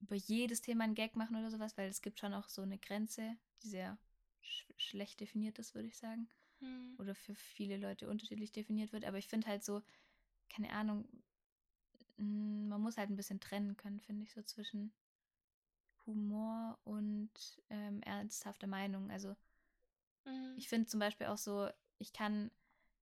über 0.00 0.14
jedes 0.14 0.60
Thema 0.60 0.84
einen 0.84 0.94
Gag 0.94 1.16
machen 1.16 1.36
oder 1.36 1.50
sowas, 1.50 1.78
weil 1.78 1.88
es 1.88 2.02
gibt 2.02 2.20
schon 2.20 2.34
auch 2.34 2.50
so 2.50 2.60
eine 2.60 2.78
Grenze, 2.78 3.38
die 3.62 3.68
sehr 3.68 3.98
sch 4.42 4.66
schlecht 4.76 5.20
definiert 5.20 5.58
ist, 5.58 5.74
würde 5.74 5.88
ich 5.88 5.96
sagen. 5.96 6.28
Mhm. 6.60 6.94
Oder 6.98 7.14
für 7.14 7.34
viele 7.34 7.78
Leute 7.78 8.06
unterschiedlich 8.06 8.52
definiert 8.52 8.92
wird. 8.92 9.06
Aber 9.06 9.16
ich 9.16 9.28
finde 9.28 9.46
halt 9.46 9.64
so, 9.64 9.82
keine 10.50 10.70
Ahnung, 10.72 11.08
man 12.18 12.80
muss 12.80 12.96
halt 12.96 13.10
ein 13.10 13.16
bisschen 13.16 13.40
trennen 13.40 13.76
können, 13.76 14.00
finde 14.00 14.24
ich, 14.24 14.32
so 14.32 14.42
zwischen 14.42 14.92
Humor 16.06 16.78
und 16.84 17.30
ähm, 17.70 18.02
ernsthafter 18.02 18.66
Meinung. 18.66 19.10
Also 19.10 19.36
Mhm. 20.24 20.54
ich 20.56 20.68
finde 20.68 20.86
zum 20.86 21.00
Beispiel 21.00 21.26
auch 21.26 21.38
so, 21.38 21.68
ich 21.98 22.12
kann 22.12 22.50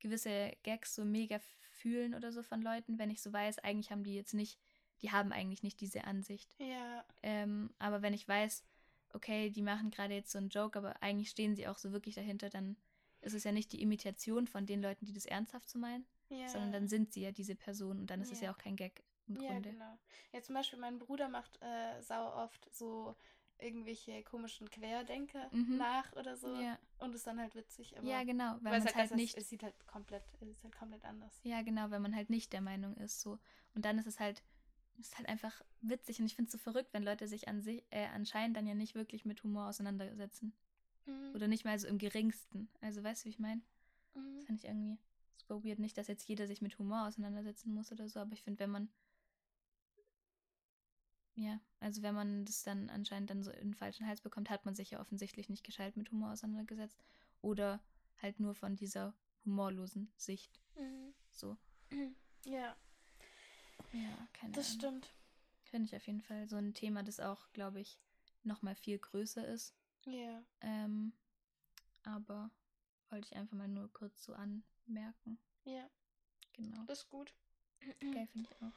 gewisse 0.00 0.52
Gags 0.62 0.94
so 0.94 1.04
mega 1.04 1.38
fühlen 1.70 2.14
oder 2.14 2.32
so 2.32 2.42
von 2.42 2.62
Leuten, 2.62 2.98
wenn 2.98 3.10
ich 3.10 3.22
so 3.22 3.32
weiß, 3.32 3.58
eigentlich 3.60 3.90
haben 3.90 4.04
die 4.04 4.14
jetzt 4.14 4.34
nicht, 4.34 4.58
die 5.02 5.10
haben 5.12 5.32
eigentlich 5.32 5.62
nicht 5.62 5.80
diese 5.80 6.04
Ansicht. 6.04 6.54
Ja. 6.58 7.04
Ähm, 7.22 7.70
aber 7.78 8.02
wenn 8.02 8.14
ich 8.14 8.26
weiß, 8.26 8.64
okay, 9.12 9.50
die 9.50 9.62
machen 9.62 9.90
gerade 9.90 10.14
jetzt 10.14 10.30
so 10.32 10.38
einen 10.38 10.48
Joke, 10.50 10.78
aber 10.78 11.02
eigentlich 11.02 11.30
stehen 11.30 11.56
sie 11.56 11.68
auch 11.68 11.78
so 11.78 11.92
wirklich 11.92 12.14
dahinter, 12.14 12.50
dann 12.50 12.76
ist 13.20 13.34
es 13.34 13.44
ja 13.44 13.52
nicht 13.52 13.72
die 13.72 13.82
Imitation 13.82 14.46
von 14.46 14.66
den 14.66 14.82
Leuten, 14.82 15.06
die 15.06 15.12
das 15.12 15.26
ernsthaft 15.26 15.68
so 15.68 15.78
meinen, 15.78 16.06
Ja. 16.28 16.48
sondern 16.48 16.72
dann 16.72 16.88
sind 16.88 17.12
sie 17.12 17.22
ja 17.22 17.32
diese 17.32 17.54
Person 17.54 17.98
und 17.98 18.10
dann 18.10 18.20
ist 18.20 18.32
es 18.32 18.40
ja 18.40 18.48
Ja. 18.48 18.54
auch 18.54 18.58
kein 18.58 18.76
Gag 18.76 19.02
im 19.28 19.36
Ja, 19.36 19.52
Grunde. 19.52 19.70
genau. 19.70 19.98
Ja, 20.32 20.42
zum 20.42 20.54
Beispiel 20.54 20.78
mein 20.78 20.98
Bruder 20.98 21.28
macht 21.28 21.60
äh, 21.62 22.00
sau 22.02 22.32
oft 22.34 22.68
so 22.74 23.16
irgendwelche 23.58 24.22
komischen 24.22 24.70
Querdenker 24.70 25.50
Mhm. 25.52 25.78
nach 25.78 26.12
oder 26.12 26.36
so 26.36 26.48
Ja. 26.48 26.78
und 26.98 27.14
ist 27.14 27.26
dann 27.26 27.40
halt 27.40 27.54
witzig. 27.54 27.96
Aber 27.98 28.06
ja, 28.06 28.22
genau, 28.24 28.52
weil 28.54 28.64
weil 28.64 28.70
man 28.72 28.80
es 28.80 28.94
halt, 28.94 29.10
halt 29.10 29.14
nicht 29.14 29.36
es 29.36 29.48
sieht 29.48 29.62
halt 29.62 29.74
komplett, 29.86 30.24
es 30.40 30.48
ist 30.48 30.62
halt 30.62 30.76
komplett 30.76 31.04
anders. 31.04 31.40
Ja, 31.42 31.62
genau, 31.62 31.90
wenn 31.90 32.02
man 32.02 32.14
halt 32.14 32.28
nicht 32.30 32.52
der 32.52 32.60
Meinung 32.60 32.96
ist. 32.98 33.20
So. 33.20 33.38
Und 33.74 33.84
dann 33.84 33.98
ist 33.98 34.06
es 34.06 34.20
halt, 34.20 34.42
ist 34.98 35.16
halt 35.16 35.28
einfach 35.28 35.62
witzig. 35.80 36.20
Und 36.20 36.26
ich 36.26 36.34
finde 36.36 36.48
es 36.48 36.52
so 36.52 36.58
verrückt, 36.58 36.92
wenn 36.92 37.02
Leute 37.02 37.28
sich 37.28 37.48
an 37.48 37.62
sich, 37.62 37.82
äh, 37.90 38.06
anscheinend 38.08 38.56
dann 38.56 38.66
ja 38.66 38.74
nicht 38.74 38.94
wirklich 38.94 39.24
mit 39.24 39.42
Humor 39.42 39.68
auseinandersetzen. 39.68 40.52
Mhm. 41.06 41.34
Oder 41.34 41.48
nicht 41.48 41.64
mal 41.64 41.78
so 41.78 41.88
im 41.88 41.98
geringsten. 41.98 42.68
Also 42.80 43.02
weißt 43.02 43.22
du, 43.22 43.24
wie 43.26 43.30
ich 43.30 43.38
meine? 43.38 43.62
Das 44.14 44.22
Mhm. 44.22 44.40
finde 44.46 44.60
ich 44.60 44.64
irgendwie 44.68 44.98
super 45.36 45.62
weird. 45.64 45.78
Nicht, 45.78 45.96
dass 45.98 46.08
jetzt 46.08 46.26
jeder 46.28 46.46
sich 46.46 46.62
mit 46.62 46.78
Humor 46.78 47.06
auseinandersetzen 47.06 47.72
muss 47.72 47.92
oder 47.92 48.08
so, 48.08 48.20
aber 48.20 48.32
ich 48.32 48.42
finde, 48.42 48.60
wenn 48.60 48.70
man. 48.70 48.88
Ja, 51.34 51.60
also 51.80 52.00
wenn 52.02 52.14
man 52.14 52.46
das 52.46 52.62
dann 52.62 52.88
anscheinend 52.88 53.28
dann 53.28 53.42
so 53.42 53.50
in 53.50 53.68
den 53.68 53.74
falschen 53.74 54.06
Hals 54.06 54.22
bekommt, 54.22 54.48
hat 54.48 54.64
man 54.64 54.74
sich 54.74 54.90
ja 54.92 55.00
offensichtlich 55.00 55.50
nicht 55.50 55.64
gescheit 55.64 55.96
mit 55.96 56.10
Humor 56.10 56.32
auseinandergesetzt. 56.32 57.02
Oder 57.42 57.80
halt 58.22 58.40
nur 58.40 58.54
von 58.54 58.74
dieser 58.74 59.14
humorlosen 59.44 60.10
Sicht. 60.16 60.60
Mhm. 60.76 61.14
So. 61.30 61.56
Ja, 62.44 62.76
Ja, 63.92 64.28
keine 64.32 64.52
das 64.52 64.68
Ahnung. 64.68 64.78
stimmt. 64.80 65.14
Finde 65.64 65.86
ich 65.86 65.96
auf 65.96 66.06
jeden 66.06 66.20
Fall 66.20 66.48
so 66.48 66.54
ein 66.56 66.74
Thema, 66.74 67.02
das 67.02 67.18
auch, 67.18 67.50
glaube 67.52 67.80
ich, 67.80 67.98
nochmal 68.44 68.76
viel 68.76 68.98
größer 68.98 69.46
ist. 69.48 69.74
Ja. 70.04 70.44
Ähm, 70.60 71.12
aber 72.04 72.50
wollte 73.10 73.26
ich 73.26 73.36
einfach 73.36 73.56
mal 73.56 73.66
nur 73.66 73.92
kurz 73.92 74.22
so 74.22 74.32
anmerken. 74.86 75.38
Ja, 75.64 75.88
Genau. 76.52 76.84
das 76.86 77.00
ist 77.00 77.10
gut. 77.10 77.34
Geil 78.00 78.26
finde 78.32 78.48
ich 78.50 78.62
auch. 78.62 78.72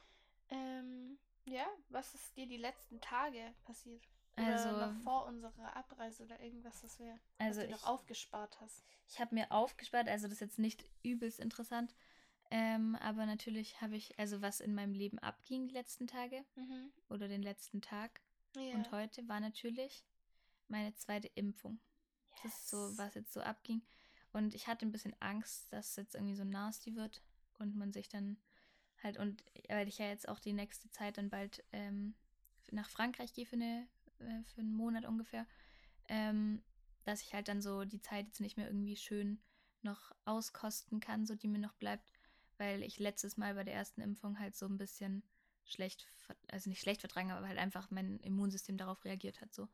Ähm, 0.50 1.18
ja, 1.44 1.66
was 1.88 2.14
ist 2.14 2.36
dir 2.36 2.46
die 2.46 2.56
letzten 2.56 3.00
Tage 3.00 3.54
passiert? 3.64 4.06
Oder 4.36 4.46
Also, 4.46 4.86
noch 4.86 5.02
vor 5.02 5.26
unserer 5.26 5.76
Abreise 5.76 6.24
oder 6.24 6.40
irgendwas, 6.40 6.82
was 6.82 6.98
wir 6.98 7.18
also 7.38 7.60
was 7.60 7.66
du 7.66 7.74
ich, 7.74 7.82
noch 7.82 7.86
aufgespart 7.86 8.60
hast. 8.60 8.84
ich 9.08 9.20
habe 9.20 9.34
mir 9.34 9.50
aufgespart, 9.50 10.08
also 10.08 10.26
das 10.26 10.34
ist 10.34 10.40
jetzt 10.40 10.58
nicht 10.58 10.84
übelst 11.02 11.40
interessant, 11.40 11.94
ähm, 12.50 12.96
aber 12.96 13.26
natürlich 13.26 13.80
habe 13.80 13.96
ich, 13.96 14.18
also 14.18 14.40
was 14.42 14.60
in 14.60 14.74
meinem 14.74 14.94
Leben 14.94 15.18
abging 15.18 15.68
die 15.68 15.74
letzten 15.74 16.06
Tage 16.06 16.44
Mhm. 16.56 16.92
oder 17.08 17.28
den 17.28 17.42
letzten 17.42 17.80
Tag 17.80 18.20
Ja. 18.56 18.74
und 18.74 18.90
heute 18.92 19.26
war 19.28 19.40
natürlich 19.40 20.04
meine 20.68 20.94
zweite 20.94 21.28
Impfung. 21.34 21.80
Das 22.42 22.52
ist 22.54 22.70
so, 22.70 22.76
Yes. 22.88 22.98
was 22.98 23.14
jetzt 23.14 23.32
so 23.32 23.40
abging. 23.40 23.82
Und 24.32 24.54
ich 24.54 24.66
hatte 24.66 24.86
ein 24.86 24.92
bisschen 24.92 25.14
Angst, 25.20 25.72
dass 25.72 25.90
es 25.90 25.96
jetzt 25.96 26.14
irgendwie 26.14 26.36
so 26.36 26.44
nasty 26.44 26.94
wird 26.94 27.22
und 27.58 27.76
man 27.76 27.92
sich 27.92 28.08
dann 28.08 28.36
halt, 29.02 29.18
und 29.18 29.42
weil 29.68 29.88
ich 29.88 29.98
ja 29.98 30.06
jetzt 30.06 30.28
auch 30.28 30.38
die 30.38 30.52
nächste 30.52 30.90
Zeit 30.90 31.18
dann 31.18 31.30
bald 31.30 31.64
ähm, 31.72 32.14
nach 32.70 32.88
Frankreich 32.88 33.32
gehe 33.32 33.46
für, 33.46 33.56
eine, 33.56 33.88
äh, 34.18 34.42
für 34.54 34.60
einen 34.60 34.74
Monat 34.74 35.04
ungefähr, 35.04 35.46
ähm, 36.08 36.62
dass 37.04 37.22
ich 37.22 37.34
halt 37.34 37.48
dann 37.48 37.62
so 37.62 37.84
die 37.84 38.00
Zeit 38.00 38.26
jetzt 38.26 38.40
nicht 38.40 38.56
mehr 38.56 38.66
irgendwie 38.66 38.96
schön 38.96 39.40
noch 39.82 40.12
auskosten 40.24 41.00
kann, 41.00 41.26
so 41.26 41.34
die 41.34 41.48
mir 41.48 41.58
noch 41.58 41.74
bleibt, 41.74 42.12
weil 42.58 42.82
ich 42.82 42.98
letztes 42.98 43.36
Mal 43.36 43.54
bei 43.54 43.64
der 43.64 43.74
ersten 43.74 44.00
Impfung 44.00 44.38
halt 44.38 44.54
so 44.54 44.66
ein 44.66 44.76
bisschen 44.76 45.22
schlecht, 45.64 46.06
also 46.48 46.68
nicht 46.68 46.80
schlecht 46.80 47.00
vertragen, 47.00 47.30
aber 47.30 47.48
halt 47.48 47.58
einfach 47.58 47.90
mein 47.90 48.18
Immunsystem 48.20 48.76
darauf 48.76 49.04
reagiert 49.04 49.40
hat 49.40 49.54
so. 49.54 49.68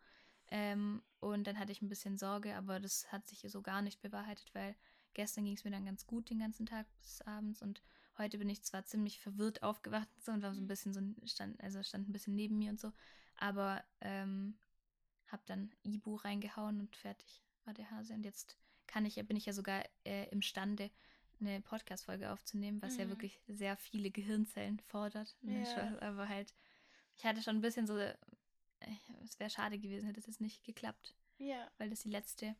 Ähm, 0.50 1.02
und 1.20 1.46
dann 1.46 1.58
hatte 1.58 1.72
ich 1.72 1.82
ein 1.82 1.88
bisschen 1.88 2.18
Sorge, 2.18 2.54
aber 2.56 2.78
das 2.80 3.10
hat 3.12 3.26
sich 3.26 3.40
so 3.50 3.62
gar 3.62 3.82
nicht 3.82 4.00
bewahrheitet, 4.00 4.54
weil 4.54 4.76
gestern 5.14 5.44
ging 5.44 5.54
es 5.54 5.64
mir 5.64 5.70
dann 5.70 5.84
ganz 5.86 6.06
gut 6.06 6.30
den 6.30 6.38
ganzen 6.38 6.66
Tag 6.66 6.86
bis 7.00 7.20
abends 7.22 7.62
und 7.62 7.82
heute 8.18 8.38
bin 8.38 8.48
ich 8.48 8.62
zwar 8.62 8.84
ziemlich 8.84 9.20
verwirrt 9.20 9.62
aufgewacht 9.62 10.08
und 10.14 10.24
so 10.24 10.32
und 10.32 10.42
war 10.42 10.54
so 10.54 10.60
ein 10.60 10.64
Mhm. 10.64 10.68
bisschen 10.68 10.92
so 10.94 11.00
stand, 11.26 11.60
also 11.62 11.82
stand 11.82 12.08
ein 12.08 12.12
bisschen 12.12 12.34
neben 12.34 12.58
mir 12.58 12.70
und 12.70 12.80
so, 12.80 12.92
aber 13.36 13.82
ähm, 14.00 14.56
hab 15.28 15.44
dann 15.46 15.70
Ibu 15.82 16.14
reingehauen 16.16 16.80
und 16.80 16.96
fertig 16.96 17.42
war 17.64 17.74
der 17.74 17.90
Hase 17.90 18.14
und 18.14 18.24
jetzt 18.24 18.56
kann 18.86 19.04
ich, 19.04 19.16
bin 19.26 19.36
ich 19.36 19.46
ja 19.46 19.52
sogar 19.52 19.82
äh, 20.04 20.28
imstande, 20.30 20.90
eine 21.40 21.60
Podcast-Folge 21.60 22.30
aufzunehmen, 22.32 22.80
was 22.80 22.96
ja 22.96 23.04
Mhm. 23.04 23.10
wirklich 23.10 23.40
sehr 23.48 23.76
viele 23.76 24.10
Gehirnzellen 24.10 24.78
fordert. 24.80 25.36
Ja. 25.42 25.98
Aber 26.00 26.28
halt, 26.28 26.54
ich 27.16 27.24
hatte 27.24 27.42
schon 27.42 27.56
ein 27.56 27.60
bisschen 27.62 27.86
so, 27.86 27.98
es 29.24 29.38
wäre 29.38 29.50
schade 29.50 29.78
gewesen, 29.78 30.06
hätte 30.06 30.20
es 30.20 30.26
jetzt 30.26 30.40
nicht 30.40 30.64
geklappt, 30.64 31.14
Ja. 31.38 31.70
weil 31.78 31.90
das 31.90 32.00
die 32.00 32.10
letzte 32.10 32.54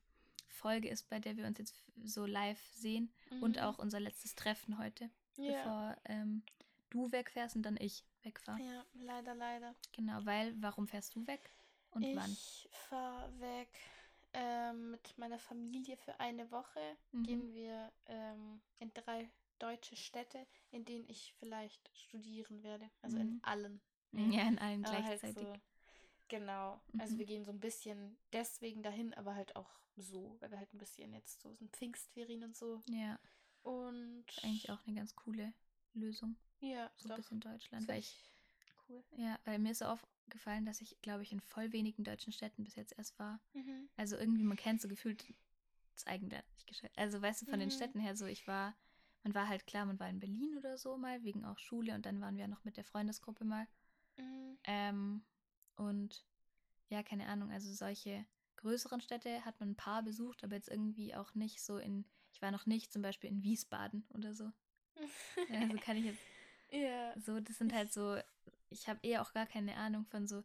Folge 0.48 0.88
ist, 0.88 1.08
bei 1.08 1.18
der 1.18 1.36
wir 1.36 1.46
uns 1.46 1.58
jetzt 1.58 1.74
so 2.04 2.24
live 2.26 2.60
sehen 2.74 3.12
und 3.40 3.56
Mhm. 3.56 3.62
auch 3.62 3.78
unser 3.78 4.00
letztes 4.00 4.34
Treffen 4.34 4.78
heute, 4.78 5.10
Ja. 5.36 5.52
bevor 5.52 5.96
ähm, 6.04 6.42
du 6.90 7.10
wegfährst 7.12 7.56
und 7.56 7.62
dann 7.62 7.76
ich 7.78 8.04
wegfahre. 8.22 8.60
Ja, 8.62 8.84
leider, 8.94 9.34
leider. 9.34 9.74
Genau, 9.92 10.24
weil, 10.24 10.54
warum 10.62 10.86
fährst 10.88 11.14
du 11.14 11.26
weg 11.26 11.50
und 11.90 12.04
wann? 12.14 12.30
Ich 12.32 12.68
fahre 12.72 13.38
weg 13.40 13.68
ähm, 14.32 14.90
mit 14.92 15.16
meiner 15.18 15.38
Familie 15.38 15.96
für 15.96 16.18
eine 16.20 16.50
Woche. 16.50 16.96
Mhm. 17.12 17.22
Gehen 17.24 17.52
wir 17.54 17.92
ähm, 18.06 18.60
in 18.78 18.92
drei 18.94 19.30
deutsche 19.58 19.96
Städte, 19.96 20.46
in 20.70 20.84
denen 20.84 21.08
ich 21.08 21.32
vielleicht 21.38 21.90
studieren 21.96 22.62
werde. 22.62 22.90
Also 23.02 23.18
in 23.18 23.34
Mhm. 23.34 23.40
allen. 23.42 23.80
Ja, 24.12 24.42
in 24.48 24.58
allen 24.58 24.84
Aber 24.84 24.94
halt 25.04 25.20
gleichzeitig. 25.20 25.46
so, 25.48 25.54
genau. 26.28 26.80
Also 26.98 27.14
Mhm. 27.14 27.18
wir 27.18 27.26
gehen 27.26 27.44
so 27.44 27.50
ein 27.52 27.60
bisschen 27.60 28.16
deswegen 28.32 28.82
dahin, 28.82 29.14
aber 29.14 29.34
halt 29.34 29.54
auch 29.56 29.70
so, 29.96 30.36
weil 30.40 30.50
wir 30.50 30.58
halt 30.58 30.72
ein 30.74 30.78
bisschen 30.78 31.12
jetzt 31.12 31.40
so 31.40 31.54
sind 31.54 31.74
Pfingstferien 31.74 32.42
und 32.44 32.56
so. 32.56 32.82
Ja, 32.88 33.18
Und 33.62 34.24
eigentlich 34.42 34.70
auch 34.70 34.84
eine 34.86 34.96
ganz 34.96 35.14
coole 35.16 35.52
Lösung. 35.94 36.36
ja, 36.60 36.90
So 36.96 37.10
ein 37.10 37.16
bisschen 37.16 37.40
Deutschland. 37.40 37.88
Weil 37.88 38.00
ich, 38.00 38.16
cool. 38.88 39.02
ja, 39.16 39.38
weil 39.44 39.58
mir 39.58 39.70
ist 39.72 39.78
so 39.78 39.86
aufgefallen, 39.86 40.66
dass 40.66 40.80
ich, 40.80 41.00
glaube 41.02 41.22
ich, 41.22 41.32
in 41.32 41.40
voll 41.40 41.72
wenigen 41.72 42.04
deutschen 42.04 42.32
Städten 42.32 42.64
bis 42.64 42.74
jetzt 42.76 42.96
erst 42.98 43.18
war. 43.18 43.40
Mhm. 43.54 43.88
Also 43.96 44.16
irgendwie, 44.16 44.44
man 44.44 44.56
kennt 44.56 44.80
so 44.80 44.88
gefühlt 44.88 45.24
das 45.94 46.06
Eigenland 46.06 46.44
nicht 46.52 46.66
gescheit. 46.66 46.92
Also 46.96 47.20
weißt 47.22 47.42
du, 47.42 47.46
von 47.46 47.58
den 47.60 47.70
Mhm. 47.70 47.72
Städten 47.72 48.00
her 48.00 48.14
so, 48.16 48.26
ich 48.26 48.46
war, 48.46 48.74
man 49.24 49.34
war 49.34 49.48
halt 49.48 49.66
klar, 49.66 49.86
man 49.86 49.98
war 49.98 50.08
in 50.10 50.20
Berlin 50.20 50.56
oder 50.58 50.76
so 50.76 50.96
mal, 50.98 51.22
wegen 51.24 51.44
auch 51.44 51.58
Schule 51.58 51.94
und 51.94 52.04
dann 52.04 52.20
waren 52.20 52.36
wir 52.36 52.46
noch 52.48 52.64
mit 52.64 52.76
der 52.76 52.84
Freundesgruppe 52.84 53.44
mal. 53.44 53.66
Mhm. 54.18 54.58
Ähm, 54.64 55.24
und 55.76 56.24
ja, 56.88 57.02
keine 57.02 57.26
Ahnung, 57.26 57.50
also 57.50 57.72
solche 57.72 58.24
größeren 58.56 59.00
Städte 59.00 59.44
hat 59.44 59.58
man 59.60 59.70
ein 59.70 59.76
paar 59.76 60.02
besucht, 60.02 60.44
aber 60.44 60.56
jetzt 60.56 60.68
irgendwie 60.68 61.14
auch 61.14 61.34
nicht 61.34 61.62
so 61.62 61.78
in, 61.78 62.04
ich 62.32 62.42
war 62.42 62.50
noch 62.50 62.66
nicht 62.66 62.92
zum 62.92 63.02
Beispiel 63.02 63.30
in 63.30 63.42
Wiesbaden 63.42 64.06
oder 64.14 64.34
so. 64.34 64.50
Also 65.50 65.76
kann 65.78 65.96
ich 65.96 66.06
jetzt 66.06 66.22
ja. 66.70 67.14
so, 67.18 67.40
das 67.40 67.58
sind 67.58 67.72
halt 67.72 67.92
so, 67.92 68.16
ich 68.70 68.88
habe 68.88 69.00
eher 69.02 69.22
auch 69.22 69.32
gar 69.32 69.46
keine 69.46 69.76
Ahnung 69.76 70.06
von 70.06 70.26
so, 70.26 70.42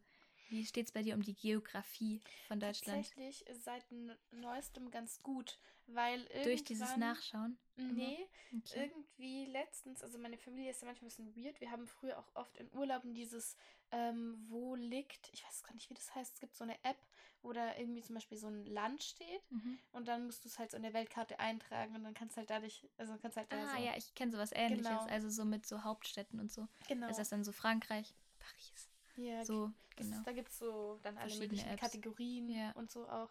wie 0.48 0.66
steht 0.66 0.86
es 0.86 0.92
bei 0.92 1.02
dir 1.02 1.14
um 1.14 1.22
die 1.22 1.34
Geografie 1.34 2.20
von 2.46 2.60
Deutschland? 2.60 3.08
Tatsächlich 3.08 3.44
seit 3.52 3.86
neuestem 4.32 4.90
ganz 4.90 5.22
gut, 5.22 5.58
weil. 5.86 6.22
Durch 6.44 6.62
dieses 6.62 6.96
Nachschauen? 6.96 7.56
Nee, 7.76 8.18
Okay. 8.54 8.92
irgendwie 8.92 9.46
letztens, 9.46 10.02
also 10.02 10.18
meine 10.18 10.36
Familie 10.36 10.70
ist 10.70 10.82
ja 10.82 10.86
manchmal 10.86 11.10
ein 11.10 11.24
bisschen 11.24 11.36
weird. 11.36 11.60
Wir 11.60 11.70
haben 11.70 11.86
früher 11.86 12.18
auch 12.18 12.34
oft 12.34 12.58
in 12.58 12.70
Urlauben 12.74 13.14
dieses, 13.14 13.56
ähm, 13.92 14.44
wo 14.48 14.74
liegt, 14.74 15.30
ich 15.32 15.44
weiß 15.44 15.62
gar 15.62 15.74
nicht, 15.74 15.88
wie 15.90 15.94
das 15.94 16.14
heißt, 16.14 16.34
es 16.34 16.40
gibt 16.40 16.56
so 16.56 16.64
eine 16.64 16.74
App, 16.84 16.96
wo 17.42 17.52
da 17.52 17.76
irgendwie 17.76 18.00
zum 18.02 18.14
Beispiel 18.14 18.38
so 18.38 18.48
ein 18.48 18.64
Land 18.66 19.02
steht 19.02 19.42
Mhm. 19.50 19.78
und 19.92 20.08
dann 20.08 20.26
musst 20.26 20.44
du 20.44 20.48
es 20.48 20.58
halt 20.58 20.70
so 20.70 20.76
in 20.76 20.82
der 20.82 20.92
Weltkarte 20.94 21.38
eintragen 21.38 21.94
und 21.94 22.02
dann 22.04 22.14
kannst 22.14 22.36
halt 22.36 22.50
dadurch, 22.50 22.88
also 22.98 23.16
kannst 23.18 23.36
halt 23.36 23.52
da 23.52 23.56
Ah, 23.56 23.76
so, 23.76 23.84
ja, 23.84 23.96
ich 23.96 24.14
kenne 24.14 24.32
sowas 24.32 24.50
ähnliches. 24.52 24.86
Genau. 24.86 25.04
Also 25.06 25.28
so 25.30 25.44
mit 25.44 25.66
so 25.66 25.84
Hauptstädten 25.84 26.40
und 26.40 26.50
so. 26.50 26.66
genau. 26.88 27.08
Ist 27.08 27.18
das 27.18 27.28
dann 27.28 27.44
so 27.44 27.52
Frankreich, 27.52 28.14
Paris? 28.38 28.88
ja, 29.16 29.44
So, 29.44 29.70
genau. 29.96 30.22
Da 30.24 30.32
gibt 30.32 30.48
es 30.48 30.58
so 30.58 30.98
dann 31.02 31.18
alle 31.18 31.34
möglichen 31.36 31.68
Apps. 31.68 31.80
Kategorien 31.80 32.48
Ja. 32.48 32.72
und 32.72 32.90
so 32.90 33.08
auch. 33.08 33.30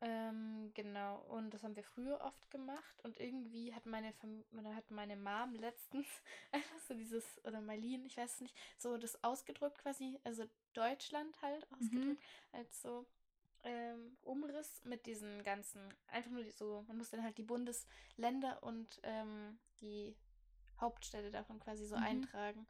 Ähm, 0.00 0.70
genau, 0.74 1.16
und 1.28 1.52
das 1.52 1.64
haben 1.64 1.74
wir 1.74 1.82
früher 1.82 2.20
oft 2.20 2.50
gemacht 2.52 3.00
und 3.02 3.18
irgendwie 3.18 3.74
hat 3.74 3.84
meine 3.84 4.12
Fam 4.12 4.44
hat 4.76 4.90
meine 4.92 5.16
Mom 5.16 5.54
letztens 5.56 6.06
einfach 6.52 6.78
so 6.86 6.94
dieses, 6.94 7.24
oder 7.44 7.60
Marlene, 7.60 8.06
ich 8.06 8.16
weiß 8.16 8.34
es 8.34 8.40
nicht, 8.40 8.56
so 8.76 8.96
das 8.96 9.22
ausgedruckt 9.24 9.78
quasi, 9.78 10.20
also 10.22 10.44
Deutschland 10.72 11.40
halt 11.42 11.66
Mhm. 11.80 11.80
ausgedruckt, 11.80 12.22
als 12.52 12.80
so 12.80 13.06
ähm, 13.64 14.16
Umriss 14.22 14.84
mit 14.84 15.06
diesen 15.06 15.42
ganzen, 15.42 15.92
einfach 16.06 16.30
nur 16.30 16.44
so, 16.52 16.84
man 16.86 16.96
muss 16.98 17.10
dann 17.10 17.24
halt 17.24 17.36
die 17.38 17.42
Bundesländer 17.42 18.62
und 18.62 19.00
ähm, 19.02 19.58
die 19.80 20.16
Hauptstädte 20.80 21.32
davon 21.32 21.58
quasi 21.58 21.86
so 21.86 21.96
Mhm. 21.96 22.04
eintragen. 22.04 22.68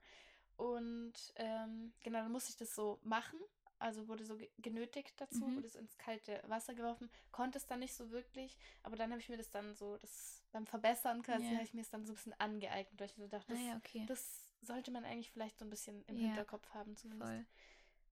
Und 0.56 1.14
ähm, 1.36 1.92
genau, 2.02 2.20
dann 2.22 2.32
musste 2.32 2.50
ich 2.50 2.56
das 2.56 2.74
so 2.74 2.98
machen 3.02 3.38
also 3.78 4.08
wurde 4.08 4.24
so 4.24 4.36
ge- 4.36 4.50
genötigt 4.58 5.14
dazu, 5.20 5.44
Mhm. 5.46 5.56
wurde 5.56 5.68
so 5.68 5.78
ins 5.78 5.96
kalte 5.98 6.42
Wasser 6.46 6.74
geworfen, 6.74 7.10
konnte 7.32 7.58
es 7.58 7.66
dann 7.66 7.80
nicht 7.80 7.94
so 7.94 8.10
wirklich, 8.10 8.56
aber 8.82 8.96
dann 8.96 9.10
habe 9.10 9.20
ich 9.20 9.28
mir 9.28 9.36
das 9.36 9.50
dann 9.50 9.74
so, 9.74 9.96
das 9.98 10.42
beim 10.52 10.66
Verbessern 10.66 11.22
quasi, 11.22 11.44
Ja. 11.46 11.52
habe 11.54 11.62
ich 11.64 11.74
mir 11.74 11.82
es 11.82 11.90
dann 11.90 12.04
so 12.06 12.12
ein 12.12 12.16
bisschen 12.16 12.40
angeeignet, 12.40 12.98
weil 13.00 13.06
ich 13.06 13.14
so 13.14 13.26
dachte, 13.28 13.52
das, 13.52 13.58
Ah 13.60 13.62
ja, 13.62 13.76
okay. 13.76 14.04
das 14.06 14.44
sollte 14.62 14.90
man 14.90 15.04
eigentlich 15.04 15.30
vielleicht 15.30 15.58
so 15.58 15.64
ein 15.64 15.70
bisschen 15.70 16.04
im 16.06 16.16
Ja, 16.16 16.26
Hinterkopf 16.26 16.68
haben 16.74 16.96
zumindest. 16.96 17.30
Voll. 17.30 17.46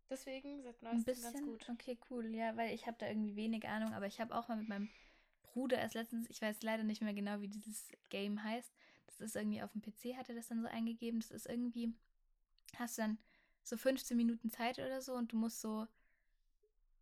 Deswegen 0.09 0.62
seit 0.62 0.81
Ein 0.83 0.93
neuestem 0.93 1.05
ganz 1.23 1.33
bisschen, 1.33 1.45
gut. 1.47 1.69
okay, 1.69 1.99
cool. 2.11 2.27
Ja, 2.35 2.57
weil 2.57 2.73
ich 2.75 2.87
habe 2.87 2.97
da 2.99 3.09
irgendwie 3.09 3.35
wenig 3.35 3.67
Ahnung, 3.67 3.93
aber 3.93 4.07
ich 4.07 4.21
habe 4.21 4.35
auch 4.37 4.47
mal 4.49 4.57
mit 4.57 4.69
meinem 4.69 4.89
Bruder 5.43 5.79
erst 5.79 5.95
letztens, 5.95 6.31
ich 6.31 6.41
weiß 6.41 6.62
leider 6.62 6.85
nicht 6.85 7.03
mehr 7.03 7.14
genau, 7.14 7.41
wie 7.41 7.49
dieses 7.49 7.89
Game 8.11 8.43
heißt. 8.45 8.73
Das 9.07 9.21
ist 9.21 9.35
irgendwie 9.35 9.62
auf 9.62 9.73
dem 9.73 9.81
PC, 9.83 10.17
hat 10.17 10.29
er 10.29 10.35
das 10.37 10.47
dann 10.49 10.61
so 10.62 10.69
eingegeben. 10.69 11.19
Das 11.21 11.31
ist 11.33 11.47
irgendwie, 11.47 11.93
hast 12.77 12.99
du 12.99 13.03
dann 13.03 13.19
so 13.67 13.77
15 13.77 14.17
Minuten 14.17 14.51
Zeit 14.51 14.79
oder 14.79 15.03
so 15.03 15.14
und 15.14 15.33
du 15.33 15.37
musst 15.37 15.61
so, 15.61 15.87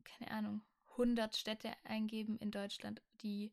keine 0.05 0.31
Ahnung, 0.31 0.62
100 0.97 1.37
Städte 1.37 1.73
eingeben 1.85 2.39
in 2.39 2.51
Deutschland, 2.51 3.03
die 3.23 3.53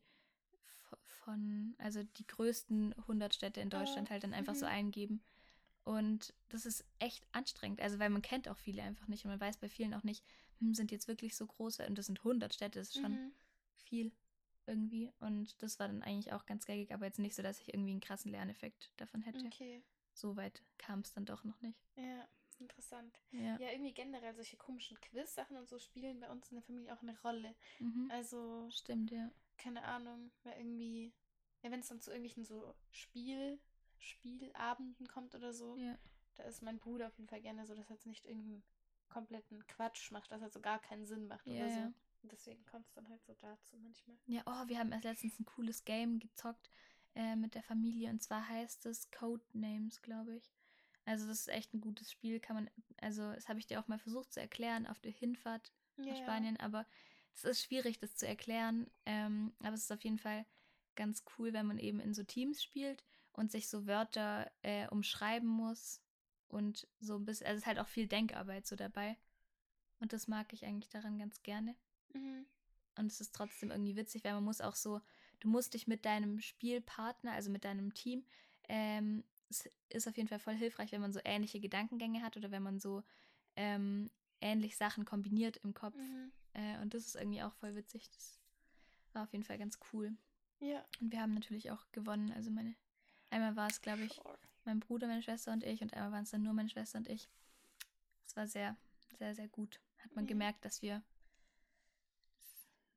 von, 1.06 1.74
also 1.78 2.02
die 2.02 2.26
größten 2.26 2.94
100 3.06 3.34
Städte 3.34 3.60
in 3.60 3.70
Ah, 3.72 3.78
Deutschland 3.78 4.10
halt 4.10 4.24
dann 4.24 4.34
einfach 4.34 4.54
so 4.54 4.66
eingeben. 4.66 5.22
Und 5.84 6.34
das 6.48 6.66
ist 6.66 6.84
echt 7.00 7.26
anstrengend. 7.32 7.80
Also, 7.80 7.98
weil 7.98 8.10
man 8.10 8.22
kennt 8.22 8.48
auch 8.48 8.56
viele 8.56 8.82
einfach 8.82 9.08
nicht 9.08 9.24
und 9.24 9.30
man 9.30 9.40
weiß 9.40 9.58
bei 9.58 9.68
vielen 9.68 9.94
auch 9.94 10.04
nicht, 10.04 10.24
hm, 10.60 10.74
sind 10.74 10.92
jetzt 10.92 11.08
wirklich 11.08 11.36
so 11.36 11.46
große 11.46 11.86
und 11.86 11.98
das 11.98 12.06
sind 12.06 12.22
100 12.24 12.54
Städte, 12.54 12.78
das 12.78 12.90
ist 12.90 12.98
schon 13.00 13.12
Mhm. 13.12 13.32
viel 13.74 14.12
irgendwie. 14.66 15.12
Und 15.20 15.60
das 15.62 15.78
war 15.80 15.88
dann 15.88 16.02
eigentlich 16.02 16.32
auch 16.32 16.46
ganz 16.46 16.66
geckig, 16.66 16.92
aber 16.94 17.06
jetzt 17.06 17.18
nicht 17.18 17.34
so, 17.34 17.42
dass 17.42 17.60
ich 17.60 17.74
irgendwie 17.74 17.92
einen 17.92 18.00
krassen 18.00 18.30
Lerneffekt 18.32 18.92
davon 18.96 19.22
hätte. 19.22 19.46
Okay. 19.46 19.82
So 20.14 20.36
weit 20.36 20.62
kam 20.78 21.00
es 21.00 21.12
dann 21.12 21.24
doch 21.24 21.44
noch 21.44 21.60
nicht. 21.62 21.78
Ja, 21.96 22.26
interessant. 22.62 23.20
Ja. 23.30 23.58
Ja, 23.58 23.70
irgendwie 23.70 23.92
generell 23.92 24.34
solche 24.34 24.56
komischen 24.56 25.00
Quiz-Sachen 25.00 25.56
und 25.56 25.68
so 25.68 25.78
spielen 25.78 26.20
bei 26.20 26.30
uns 26.30 26.48
in 26.50 26.56
der 26.56 26.64
Familie 26.64 26.94
auch 26.94 27.02
eine 27.02 27.18
Rolle. 27.22 27.54
Mhm. 27.78 28.10
Also, 28.10 28.68
Stimmt, 28.70 29.10
ja. 29.10 29.30
keine 29.58 29.84
Ahnung, 29.84 30.30
weil 30.44 30.58
irgendwie, 30.58 31.12
ja, 31.62 31.70
wenn 31.70 31.80
es 31.80 31.88
dann 31.88 32.00
zu 32.00 32.10
irgendwelchen 32.10 32.44
so 32.44 32.74
Spiel, 32.90 33.60
Spielabenden 33.98 35.06
kommt 35.06 35.34
oder 35.34 35.52
so, 35.52 35.76
ja. 35.76 35.96
da 36.34 36.44
ist 36.44 36.62
mein 36.62 36.78
Bruder 36.78 37.06
auf 37.08 37.16
jeden 37.18 37.28
Fall 37.28 37.40
gerne 37.40 37.66
so, 37.66 37.74
dass 37.74 37.88
er 37.90 37.96
jetzt 37.96 38.06
nicht 38.06 38.26
irgendeinen 38.26 38.62
kompletten 39.08 39.66
Quatsch 39.66 40.10
macht, 40.10 40.32
dass 40.32 40.42
er 40.42 40.50
so 40.50 40.60
gar 40.60 40.80
keinen 40.80 41.06
Sinn 41.06 41.26
macht 41.26 41.46
Ja, 41.46 41.54
oder 41.64 41.70
so. 41.70 41.80
ja. 41.80 41.92
Und 42.22 42.30
deswegen 42.32 42.64
kommt 42.66 42.86
es 42.86 42.92
dann 42.94 43.08
halt 43.08 43.22
so 43.24 43.34
dazu 43.34 43.76
manchmal. 43.78 44.16
Ja, 44.26 44.42
oh, 44.46 44.68
wir 44.68 44.78
haben 44.78 44.92
erst 44.92 45.04
letztens 45.04 45.38
ein 45.40 45.44
cooles 45.44 45.84
Game 45.84 46.18
gezockt 46.20 46.70
äh, 47.14 47.34
mit 47.36 47.54
der 47.54 47.62
Familie 47.64 48.10
und 48.10 48.22
zwar 48.22 48.48
heißt 48.48 48.86
es 48.86 49.10
Codenames, 49.10 50.00
glaube 50.02 50.36
ich. 50.36 50.52
Also 51.04 51.26
das 51.26 51.40
ist 51.40 51.48
echt 51.48 51.74
ein 51.74 51.80
gutes 51.80 52.12
Spiel, 52.12 52.38
kann 52.38 52.56
man, 52.56 52.70
also 53.00 53.32
das 53.32 53.48
habe 53.48 53.58
ich 53.58 53.66
dir 53.66 53.80
auch 53.80 53.88
mal 53.88 53.98
versucht 53.98 54.32
zu 54.32 54.40
erklären 54.40 54.86
auf 54.86 55.00
der 55.00 55.12
Hinfahrt 55.12 55.72
nach 55.96 56.16
Spanien, 56.16 56.56
aber 56.58 56.86
es 57.34 57.44
ist 57.44 57.62
schwierig, 57.62 57.98
das 57.98 58.14
zu 58.14 58.26
erklären. 58.26 58.90
Ähm, 59.06 59.52
aber 59.60 59.74
es 59.74 59.82
ist 59.82 59.92
auf 59.92 60.04
jeden 60.04 60.18
Fall 60.18 60.46
ganz 60.94 61.24
cool, 61.36 61.52
wenn 61.52 61.66
man 61.66 61.78
eben 61.78 62.00
in 62.00 62.14
so 62.14 62.22
Teams 62.22 62.62
spielt 62.62 63.04
und 63.32 63.50
sich 63.50 63.68
so 63.68 63.86
Wörter 63.86 64.50
äh, 64.62 64.88
umschreiben 64.88 65.48
muss 65.48 66.00
und 66.48 66.86
so 67.00 67.16
ein 67.16 67.24
bisschen, 67.24 67.46
also 67.46 67.56
es 67.56 67.62
ist 67.62 67.66
halt 67.66 67.78
auch 67.78 67.88
viel 67.88 68.06
Denkarbeit 68.06 68.66
so 68.66 68.76
dabei. 68.76 69.16
Und 70.00 70.12
das 70.12 70.28
mag 70.28 70.52
ich 70.52 70.64
eigentlich 70.64 70.90
daran 70.90 71.18
ganz 71.18 71.42
gerne. 71.42 71.76
Mhm. 72.12 72.46
Und 72.98 73.06
es 73.06 73.20
ist 73.20 73.34
trotzdem 73.34 73.70
irgendwie 73.70 73.96
witzig, 73.96 74.24
weil 74.24 74.34
man 74.34 74.44
muss 74.44 74.60
auch 74.60 74.74
so, 74.74 75.00
du 75.40 75.48
musst 75.48 75.74
dich 75.74 75.86
mit 75.86 76.04
deinem 76.04 76.40
Spielpartner, 76.40 77.32
also 77.32 77.50
mit 77.50 77.64
deinem 77.64 77.94
Team, 77.94 78.24
ähm, 78.68 79.24
es 79.52 79.70
ist 79.90 80.08
auf 80.08 80.16
jeden 80.16 80.28
Fall 80.28 80.38
voll 80.38 80.54
hilfreich, 80.54 80.92
wenn 80.92 81.00
man 81.00 81.12
so 81.12 81.20
ähnliche 81.24 81.60
Gedankengänge 81.60 82.22
hat 82.22 82.36
oder 82.36 82.50
wenn 82.50 82.62
man 82.62 82.80
so 82.80 83.02
ähm, 83.56 84.10
ähnlich 84.40 84.76
Sachen 84.76 85.04
kombiniert 85.04 85.58
im 85.58 85.74
Kopf. 85.74 85.96
Mhm. 85.96 86.32
Äh, 86.54 86.78
und 86.80 86.94
das 86.94 87.06
ist 87.06 87.16
irgendwie 87.16 87.42
auch 87.42 87.54
voll 87.54 87.74
witzig. 87.74 88.10
Das 88.10 88.40
war 89.12 89.24
auf 89.24 89.32
jeden 89.32 89.44
Fall 89.44 89.58
ganz 89.58 89.78
cool. 89.92 90.16
Ja. 90.60 90.84
Und 91.00 91.12
wir 91.12 91.20
haben 91.20 91.34
natürlich 91.34 91.70
auch 91.70 91.84
gewonnen. 91.92 92.32
Also 92.32 92.50
meine, 92.50 92.74
einmal 93.30 93.56
war 93.56 93.68
es, 93.68 93.80
glaube 93.82 94.04
ich, 94.04 94.14
Sure. 94.14 94.38
mein 94.64 94.80
Bruder, 94.80 95.06
meine 95.06 95.22
Schwester 95.22 95.52
und 95.52 95.64
ich 95.64 95.82
und 95.82 95.92
einmal 95.94 96.12
waren 96.12 96.24
es 96.24 96.30
dann 96.30 96.42
nur 96.42 96.52
meine 96.52 96.68
Schwester 96.68 96.98
und 96.98 97.08
ich. 97.08 97.28
Es 98.26 98.36
war 98.36 98.46
sehr, 98.46 98.76
sehr, 99.18 99.34
sehr 99.34 99.48
gut. 99.48 99.80
Hat 99.98 100.14
man 100.14 100.24
Ja. 100.24 100.28
gemerkt, 100.28 100.64
dass 100.64 100.82
wir 100.82 101.02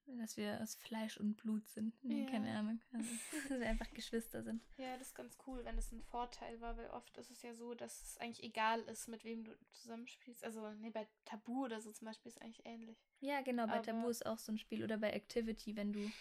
dass 0.07 0.37
wir 0.37 0.61
aus 0.61 0.75
Fleisch 0.75 1.17
und 1.17 1.35
Blut 1.37 1.67
sind. 1.67 1.93
Nee, 2.03 2.23
Ja. 2.25 2.29
keine 2.31 2.57
Ahnung. 2.57 2.79
Also, 2.93 3.09
dass 3.49 3.59
wir 3.59 3.67
einfach 3.67 3.89
Geschwister 3.93 4.43
sind. 4.43 4.61
Ja, 4.77 4.97
das 4.97 5.07
ist 5.07 5.15
ganz 5.15 5.37
cool, 5.47 5.63
wenn 5.65 5.75
das 5.75 5.91
ein 5.91 6.01
Vorteil 6.03 6.59
war, 6.61 6.77
weil 6.77 6.89
oft 6.91 7.17
ist 7.17 7.31
es 7.31 7.41
ja 7.41 7.53
so, 7.53 7.73
dass 7.73 8.01
es 8.01 8.17
eigentlich 8.19 8.43
egal 8.43 8.81
ist, 8.81 9.07
mit 9.07 9.23
wem 9.23 9.43
du 9.43 9.51
zusammenspielst. 9.71 10.43
Also, 10.43 10.69
nee, 10.75 10.89
bei 10.91 11.07
Tabu 11.25 11.65
oder 11.65 11.81
so 11.81 11.91
zum 11.91 12.05
Beispiel 12.05 12.29
ist 12.29 12.41
eigentlich 12.41 12.65
ähnlich. 12.65 12.97
Ja, 13.19 13.41
genau, 13.41 13.67
bei 13.67 13.79
Tabu 13.79 13.99
Aber- 14.01 14.09
ist 14.09 14.25
auch 14.25 14.37
so 14.37 14.51
ein 14.51 14.57
Spiel 14.57 14.83
oder 14.83 14.97
bei 14.97 15.11
Activity, 15.11 15.75
wenn 15.75 15.91
du 15.93 16.11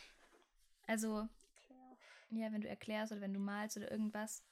also 0.86 1.28
Klar. 1.66 1.96
ja, 2.30 2.52
wenn 2.52 2.60
du 2.60 2.68
erklärst 2.68 3.12
oder 3.12 3.20
wenn 3.20 3.32
du 3.34 3.40
malst 3.40 3.76
oder 3.76 3.90
irgendwas. 3.90 4.42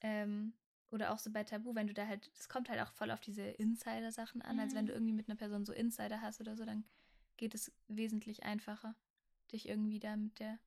Ähm, 0.00 0.52
oder 0.90 1.12
auch 1.12 1.18
so 1.18 1.30
bei 1.32 1.42
Tabu, 1.44 1.74
wenn 1.74 1.86
du 1.88 1.94
da 1.94 2.06
halt, 2.06 2.30
es 2.38 2.48
kommt 2.48 2.68
halt 2.68 2.80
auch 2.80 2.92
voll 2.92 3.10
auf 3.10 3.20
diese 3.20 3.42
Insider-Sachen 3.42 4.40
an. 4.42 4.60
Also 4.60 4.76
wenn 4.76 4.84
Mhm. 4.84 4.88
du 4.88 4.92
irgendwie 4.94 5.12
mit 5.12 5.28
einer 5.28 5.36
Person 5.36 5.64
so 5.64 5.72
Insider 5.72 6.20
hast 6.20 6.40
oder 6.40 6.56
so, 6.56 6.64
dann 6.64 6.84
geht 7.36 7.54
es 7.54 7.72
wesentlich 7.88 8.44
einfacher, 8.44 8.94
dich 9.52 9.68
irgendwie 9.68 10.00
da 10.00 10.16
mit 10.16 10.38
der 10.38 10.58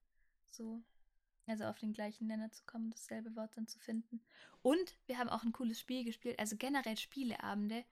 so, 0.50 0.82
also 1.48 1.66
auf 1.66 1.80
den 1.80 1.94
gleichen 1.94 2.28
Nenner 2.28 2.52
zu 2.52 2.64
kommen, 2.66 2.92
dasselbe 2.92 3.36
Wort 3.36 3.56
dann 3.58 3.68
zu 3.68 3.80
finden. 3.80 4.22
Und 4.62 4.98
wir 5.06 5.18
haben 5.18 5.30
auch 5.30 5.44
ein 5.44 5.52
cooles 5.52 5.80
Spiel 5.80 6.04
gespielt, 6.04 6.40
also 6.40 6.56
generell 6.58 6.98
Spieleabende. 6.98 7.86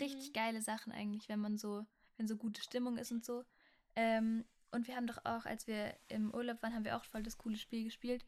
Richtig 0.00 0.28
Mhm. 0.28 0.32
geile 0.32 0.62
Sachen 0.62 0.92
eigentlich, 0.92 1.28
wenn 1.28 1.40
man 1.40 1.58
so, 1.58 1.84
wenn 2.16 2.26
so 2.26 2.36
gute 2.36 2.62
Stimmung 2.62 2.96
ist 2.96 3.12
und 3.12 3.24
so. 3.24 3.44
Ähm, 3.94 4.44
und 4.70 4.86
wir 4.88 4.96
haben 4.96 5.06
doch 5.06 5.18
auch, 5.24 5.44
als 5.44 5.66
wir 5.66 5.94
im 6.08 6.32
Urlaub 6.32 6.62
waren, 6.62 6.74
haben 6.74 6.84
wir 6.84 6.96
auch 6.96 7.04
voll 7.04 7.22
das 7.22 7.36
coole 7.36 7.58
Spiel 7.58 7.84
gespielt. 7.84 8.24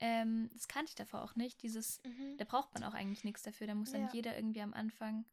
Ähm, 0.00 0.48
das 0.54 0.68
kannte 0.68 0.88
ich 0.90 0.94
davor 0.94 1.22
auch 1.22 1.36
nicht. 1.36 1.62
Dieses, 1.62 2.00
Mhm. 2.04 2.38
da 2.38 2.44
braucht 2.44 2.72
man 2.72 2.82
auch 2.82 2.94
eigentlich 2.94 3.24
nichts 3.24 3.42
dafür. 3.42 3.66
Da 3.66 3.74
muss 3.74 3.92
dann 3.92 4.02
Ja. 4.02 4.10
jeder 4.12 4.36
irgendwie 4.36 4.62
am 4.62 4.72
Anfang. 4.72 5.26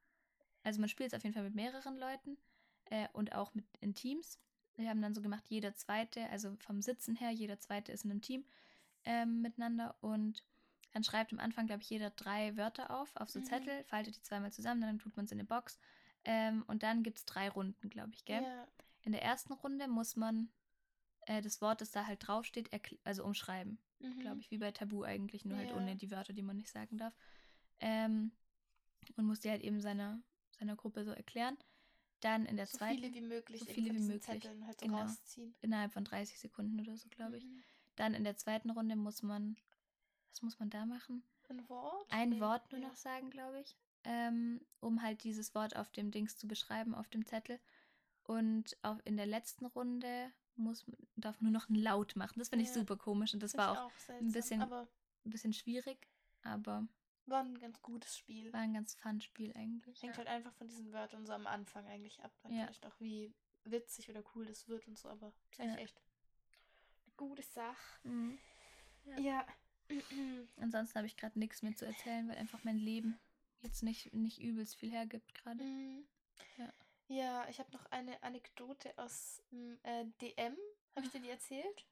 Also 0.64 0.82
man 0.82 0.90
spielt 0.90 1.14
es 1.14 1.18
auf 1.18 1.24
jeden 1.24 1.34
Fall 1.34 1.44
mit 1.44 1.56
mehreren 1.56 1.98
Leuten 1.98 2.38
äh, 2.90 3.08
und 3.14 3.34
auch 3.34 3.54
mit 3.54 3.66
in 3.80 3.94
Teams. 3.96 4.40
Wir 4.76 4.90
haben 4.90 5.02
dann 5.02 5.14
so 5.14 5.22
gemacht, 5.22 5.44
jeder 5.50 5.76
zweite, 5.76 6.30
also 6.30 6.56
vom 6.60 6.82
Sitzen 6.82 7.16
her, 7.16 7.32
jeder 7.32 7.60
zweite 7.60 7.92
ist 7.92 8.06
in 8.06 8.12
einem 8.12 8.22
Team 8.22 8.46
ähm, 9.04 9.42
miteinander 9.42 9.96
und 10.02 10.44
dann 10.92 11.04
schreibt 11.04 11.32
am 11.34 11.40
Anfang, 11.40 11.68
glaube 11.68 11.82
ich, 11.84 11.90
jeder 11.90 12.10
drei 12.10 12.56
Wörter 12.58 12.90
auf, 12.92 13.16
auf 13.16 13.30
so 13.30 13.40
Mhm. 13.40 13.46
Zettel, 13.46 13.84
faltet 13.86 14.16
die 14.16 14.22
zweimal 14.22 14.52
zusammen, 14.52 14.82
dann 14.82 15.00
tut 15.00 15.16
man 15.16 15.26
es 15.26 15.32
in 15.32 15.40
eine 15.40 15.46
Box. 15.48 15.80
Ähm, 16.26 16.64
und 16.68 16.82
dann 16.84 17.04
gibt 17.04 17.18
es 17.18 17.26
drei 17.26 17.50
Runden, 17.50 17.90
glaube 17.90 18.12
ich, 18.14 18.26
gell? 18.26 18.42
Ja. 18.42 18.68
In 19.04 19.12
der 19.12 19.22
ersten 19.24 19.54
Runde 19.54 19.88
muss 19.88 20.16
man 20.16 20.50
äh, 21.28 21.42
das 21.42 21.62
Wort, 21.62 21.82
das 21.82 21.92
da 21.92 22.08
halt 22.08 22.26
draufsteht, 22.28 22.70
also 23.04 23.24
umschreiben 23.24 23.80
Mhm. 24.00 24.20
glaube 24.22 24.40
ich, 24.40 24.50
wie 24.50 24.58
bei 24.58 24.72
Tabu 24.72 25.04
eigentlich, 25.04 25.44
nur 25.46 25.58
halt 25.58 25.72
Ja. 25.72 25.76
ohne 25.76 25.96
die 25.96 26.10
Wörter, 26.10 26.32
die 26.34 26.42
man 26.42 26.56
nicht 26.56 26.70
sagen 26.70 26.98
darf. 26.98 27.14
Ähm, 27.82 28.32
und 29.18 29.26
muss 29.26 29.42
die 29.42 29.50
halt 29.50 29.62
eben 29.62 29.82
seiner, 29.82 30.22
seiner 30.58 30.76
Gruppe 30.76 31.04
so 31.04 31.12
erklären. 31.12 31.58
Dann 32.22 32.46
in 32.46 32.58
der 32.58 32.68
So 32.68 32.78
zweiten, 32.78 32.96
viele 33.02 33.14
wie 33.14 33.22
möglich. 33.22 33.60
so 33.60 33.66
viele 33.66 33.94
wie 33.94 34.00
möglich. 34.00 34.22
Zetteln 34.24 34.66
halt 34.68 34.80
so 34.80 34.86
Genau. 34.86 35.00
rausziehen. 35.04 35.56
innerhalb 35.62 35.94
von 35.94 36.04
30 36.04 36.40
Sekunden 36.40 36.80
oder 36.80 36.98
so, 36.98 37.08
glaube 37.10 37.38
ich. 37.38 37.46
Mhm. 37.46 37.64
Dann 37.96 38.14
in 38.14 38.24
der 38.24 38.36
zweiten 38.38 38.70
Runde 38.70 38.96
muss 38.96 39.24
man, 39.24 39.58
was 40.32 40.42
muss 40.42 40.60
man 40.60 40.70
da 40.70 40.86
machen? 40.86 41.24
Ein 41.50 41.68
Wort? 41.70 42.06
Ein 42.12 42.30
Nee, 42.30 42.40
Wort 42.42 42.72
nur 42.72 42.82
ja. 42.82 42.88
noch 42.90 42.96
sagen, 42.96 43.30
glaube 43.30 43.60
ich, 43.62 43.76
ähm, 44.04 44.62
um 44.80 45.02
halt 45.02 45.24
dieses 45.24 45.56
Wort 45.56 45.76
auf 45.76 45.90
dem 45.92 46.12
Dings 46.12 46.38
zu 46.38 46.48
beschreiben, 46.48 46.94
auf 46.94 47.08
dem 47.10 47.26
Zettel. 47.26 47.60
Und 48.24 48.78
auch 48.84 49.00
in 49.06 49.18
der 49.18 49.26
letzten 49.26 49.66
Runde 49.66 50.32
muss, 50.56 50.86
darf 51.16 51.42
nur 51.42 51.52
noch 51.52 51.70
ein 51.70 51.76
Laut 51.76 52.16
machen. 52.16 52.38
Das 52.38 52.50
finde 52.50 52.64
ich 52.64 52.70
Ja. 52.70 52.76
super 52.76 52.98
komisch 52.98 53.34
und 53.34 53.42
das 53.42 53.52
Find 53.52 53.60
war 53.64 53.74
ich 53.74 53.80
auch 53.80 53.98
seltsam, 53.98 54.32
bisschen- 54.32 54.62
Aber 54.62 54.88
ein 55.26 55.30
bisschen 55.32 55.54
schwierig, 55.54 56.08
aber 56.44 56.88
war 57.30 57.42
ein 57.42 57.58
ganz 57.60 57.82
gutes 57.82 58.18
Spiel. 58.18 58.52
war 58.54 58.60
ein 58.62 58.74
ganz 58.74 58.96
fun 58.96 59.22
Spiel 59.22 59.52
eigentlich. 59.56 60.02
Hängt 60.02 60.18
halt 60.18 60.28
einfach 60.28 60.54
von 60.54 60.68
diesen 60.68 60.92
Wörtern 60.92 61.26
so 61.26 61.34
am 61.34 61.48
Anfang 61.48 61.86
eigentlich 61.88 62.22
ab. 62.24 62.32
Dann 62.44 62.54
Ja. 62.54 62.64
vielleicht 62.66 62.86
auch, 62.86 63.00
wie 63.00 63.34
witzig 63.66 64.10
oder 64.10 64.24
cool 64.36 64.46
das 64.46 64.68
wird 64.68 64.88
und 64.88 64.98
so, 64.98 65.10
aber 65.10 65.32
ist 65.52 65.60
eigentlich 65.60 65.76
Ja. 65.78 65.82
echt 65.84 65.98
eine 65.98 67.16
gute 67.18 67.44
Sache. 67.44 68.00
Mhm. 68.08 68.38
Ja. 69.06 69.20
Ja. 69.20 69.48
Ansonsten 70.58 70.96
habe 70.96 71.08
ich 71.08 71.18
gerade 71.18 71.38
nichts 71.40 71.62
mehr 71.62 71.76
zu 71.76 71.86
erzählen, 71.86 72.28
weil 72.30 72.38
einfach 72.38 72.64
mein 72.64 72.78
Leben 72.78 73.20
jetzt 73.62 73.84
nicht, 73.84 74.14
nicht 74.14 74.40
übelst 74.40 74.76
viel 74.76 74.92
hergibt 74.92 75.34
gerade. 75.36 75.64
Mhm. 75.64 76.08
Ja. 76.58 76.74
Ja, 77.08 77.50
ich 77.50 77.60
habe 77.60 77.72
noch 77.72 77.86
eine 77.88 78.22
Anekdote 78.22 78.96
aus 78.98 79.42
dem 79.52 79.80
äh, 79.84 80.06
DM. 80.22 80.56
Habe 80.96 81.06
ich 81.08 81.12
dir 81.12 81.22
die 81.22 81.30
erzählt? 81.30 81.86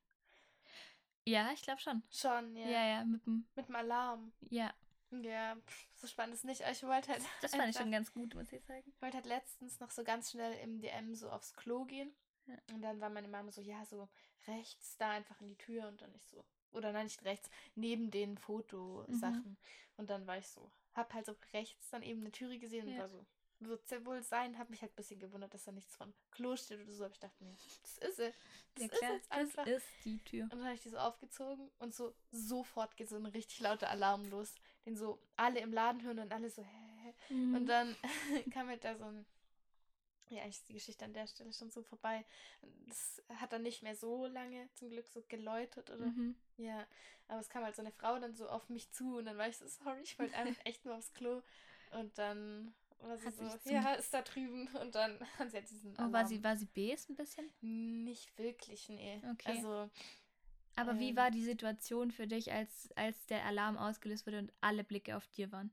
Ja, 1.25 1.51
ich 1.51 1.61
glaube 1.63 1.81
schon. 1.81 2.03
Schon, 2.11 2.55
ja. 2.55 2.67
Ja, 2.69 2.85
ja, 2.87 3.03
mit 3.05 3.25
dem, 3.25 3.47
Mit 3.55 3.67
dem 3.67 3.75
Alarm. 3.75 4.31
ja. 4.49 4.73
Ja, 5.11 5.55
pff, 5.55 5.87
so 5.95 6.07
spannend 6.07 6.35
ist 6.35 6.43
nicht. 6.45 6.61
Ich 6.69 6.83
wollte 6.83 7.11
halt. 7.11 7.23
Das 7.41 7.55
fand 7.55 7.69
ich 7.69 7.77
schon 7.77 7.91
ganz 7.91 8.11
gut, 8.11 8.33
muss 8.35 8.51
ich 8.51 8.63
sagen. 8.65 8.83
Ich 8.87 9.01
wollte 9.01 9.15
halt 9.17 9.25
letztens 9.25 9.79
noch 9.79 9.91
so 9.91 10.03
ganz 10.03 10.31
schnell 10.31 10.53
im 10.63 10.79
DM 10.81 11.15
so 11.15 11.29
aufs 11.29 11.53
Klo 11.53 11.85
gehen. 11.85 12.11
Ja. 12.45 12.55
Und 12.73 12.81
dann 12.81 12.99
war 13.01 13.09
meine 13.09 13.27
Mama 13.27 13.51
so, 13.51 13.61
ja, 13.61 13.85
so 13.85 14.09
rechts 14.47 14.97
da 14.97 15.11
einfach 15.11 15.39
in 15.41 15.47
die 15.47 15.57
Tür 15.57 15.87
und 15.87 16.01
dann 16.01 16.13
ich 16.15 16.25
so. 16.25 16.43
Oder 16.71 16.91
nein, 16.91 17.05
nicht 17.05 17.23
rechts, 17.25 17.49
neben 17.75 18.11
den 18.11 18.31
Mhm. 18.31 18.37
Fotosachen. 18.37 19.57
Und 19.97 20.09
dann 20.09 20.27
war 20.27 20.37
ich 20.37 20.47
so, 20.47 20.71
hab 20.93 21.13
halt 21.13 21.25
so 21.25 21.35
rechts 21.53 21.89
dann 21.89 22.03
eben 22.03 22.21
eine 22.21 22.31
Türe 22.31 22.59
gesehen 22.59 22.87
und 22.87 22.93
Ja. 22.93 22.99
war 22.99 23.09
so, 23.09 23.25
wird 23.59 23.83
es 23.83 23.89
ja 23.89 24.05
wohl 24.05 24.21
sein. 24.21 24.57
Hat 24.57 24.69
mich 24.69 24.81
halt 24.81 24.91
ein 24.91 24.95
bisschen 24.95 25.19
gewundert, 25.19 25.53
dass 25.53 25.63
da 25.63 25.71
nichts 25.71 25.95
von 25.95 26.13
Klo 26.31 26.55
steht 26.55 26.79
oder 26.81 26.91
so. 26.91 27.03
Aber 27.05 27.13
ich 27.13 27.19
dachte 27.19 27.43
mir, 27.43 27.55
das 27.81 27.97
ist 28.09 28.19
es. 28.19 28.35
Das 28.75 28.83
Ja 28.83 28.85
ist 28.85 28.91
klar, 28.99 29.13
jetzt 29.13 29.31
einfach. 29.31 29.65
das 29.65 29.75
ist 29.77 29.87
die 30.05 30.19
Tür. 30.23 30.43
Und 30.43 30.51
dann 30.53 30.65
habe 30.65 30.75
ich 30.75 30.81
die 30.81 30.89
so 30.89 30.97
aufgezogen 30.99 31.71
und 31.79 31.93
so 31.95 32.13
sofort 32.31 32.95
geht 32.97 33.09
so 33.09 33.15
ein 33.15 33.25
richtig 33.25 33.59
lauter 33.61 33.89
Alarm 33.89 34.25
los, 34.29 34.53
den 34.87 34.95
so 34.95 35.19
alle 35.35 35.59
im 35.59 35.73
Laden 35.73 36.01
hören 36.01 36.19
und 36.19 36.31
alle 36.31 36.49
so, 36.49 36.63
hä? 36.63 37.13
hä? 37.27 37.33
Mhm. 37.33 37.55
Und 37.55 37.65
dann 37.67 37.95
kam 38.53 38.67
halt 38.69 38.83
da 38.83 38.95
so 38.95 39.03
ein. 39.03 39.25
Ja, 40.29 40.41
eigentlich 40.41 40.57
ist 40.57 40.69
die 40.69 40.73
Geschichte 40.73 41.05
an 41.05 41.13
der 41.13 41.27
Stelle 41.27 41.53
schon 41.53 41.69
so 41.69 41.83
vorbei. 41.83 42.25
Das 42.87 43.21
hat 43.35 43.53
dann 43.53 43.63
nicht 43.63 43.81
mehr 43.81 43.95
so 43.95 44.25
lange 44.25 44.69
zum 44.73 44.89
Glück 44.89 45.07
so 45.07 45.23
geläutet 45.27 45.89
oder. 45.89 46.05
Mhm. 46.05 46.35
Ja, 46.57 46.85
aber 47.27 47.39
es 47.39 47.49
kam 47.49 47.63
halt 47.63 47.75
so 47.75 47.81
eine 47.81 47.91
Frau 47.91 48.17
dann 48.19 48.33
so 48.33 48.49
auf 48.49 48.67
mich 48.69 48.91
zu 48.91 49.17
und 49.17 49.25
dann 49.25 49.37
war 49.37 49.47
ich 49.47 49.57
so, 49.57 49.67
sorry, 49.67 50.01
ich 50.01 50.17
wollte 50.19 50.35
einfach 50.35 50.59
echt 50.65 50.85
nur 50.85 50.95
aufs 50.95 51.13
Klo. 51.13 51.41
Und 51.91 52.17
dann 52.17 52.73
war 52.99 53.17
sie 53.17 53.25
Hat 53.25 53.35
so, 53.35 53.69
ja, 53.69 53.93
ist 53.93 54.13
da 54.13 54.21
drüben. 54.21 54.67
Und 54.81 54.95
dann 54.95 55.19
hat 55.39 55.51
sie 55.51 55.57
halt 55.57 55.69
diesen 55.69 55.93
Oh, 55.97 56.11
war 56.11 56.25
sie, 56.25 56.43
war 56.43 56.57
sie 56.57 56.65
bes 56.65 57.07
ein 57.09 57.15
bisschen? 57.15 57.49
Nicht 57.61 58.37
wirklich, 58.37 58.89
nee. 58.89 59.21
Okay. 59.31 59.49
Also, 59.49 59.89
Aber 60.77 60.97
wie 60.99 61.09
Ähm. 61.09 61.17
war 61.17 61.31
die 61.31 61.43
Situation 61.43 62.11
für 62.11 62.27
dich, 62.27 62.51
als, 62.53 62.89
als 62.95 63.25
der 63.27 63.43
Alarm 63.45 63.77
ausgelöst 63.77 64.25
wurde 64.25 64.39
und 64.39 64.53
alle 64.61 64.83
Blicke 64.85 65.17
auf 65.17 65.27
dir 65.27 65.51
waren? 65.51 65.71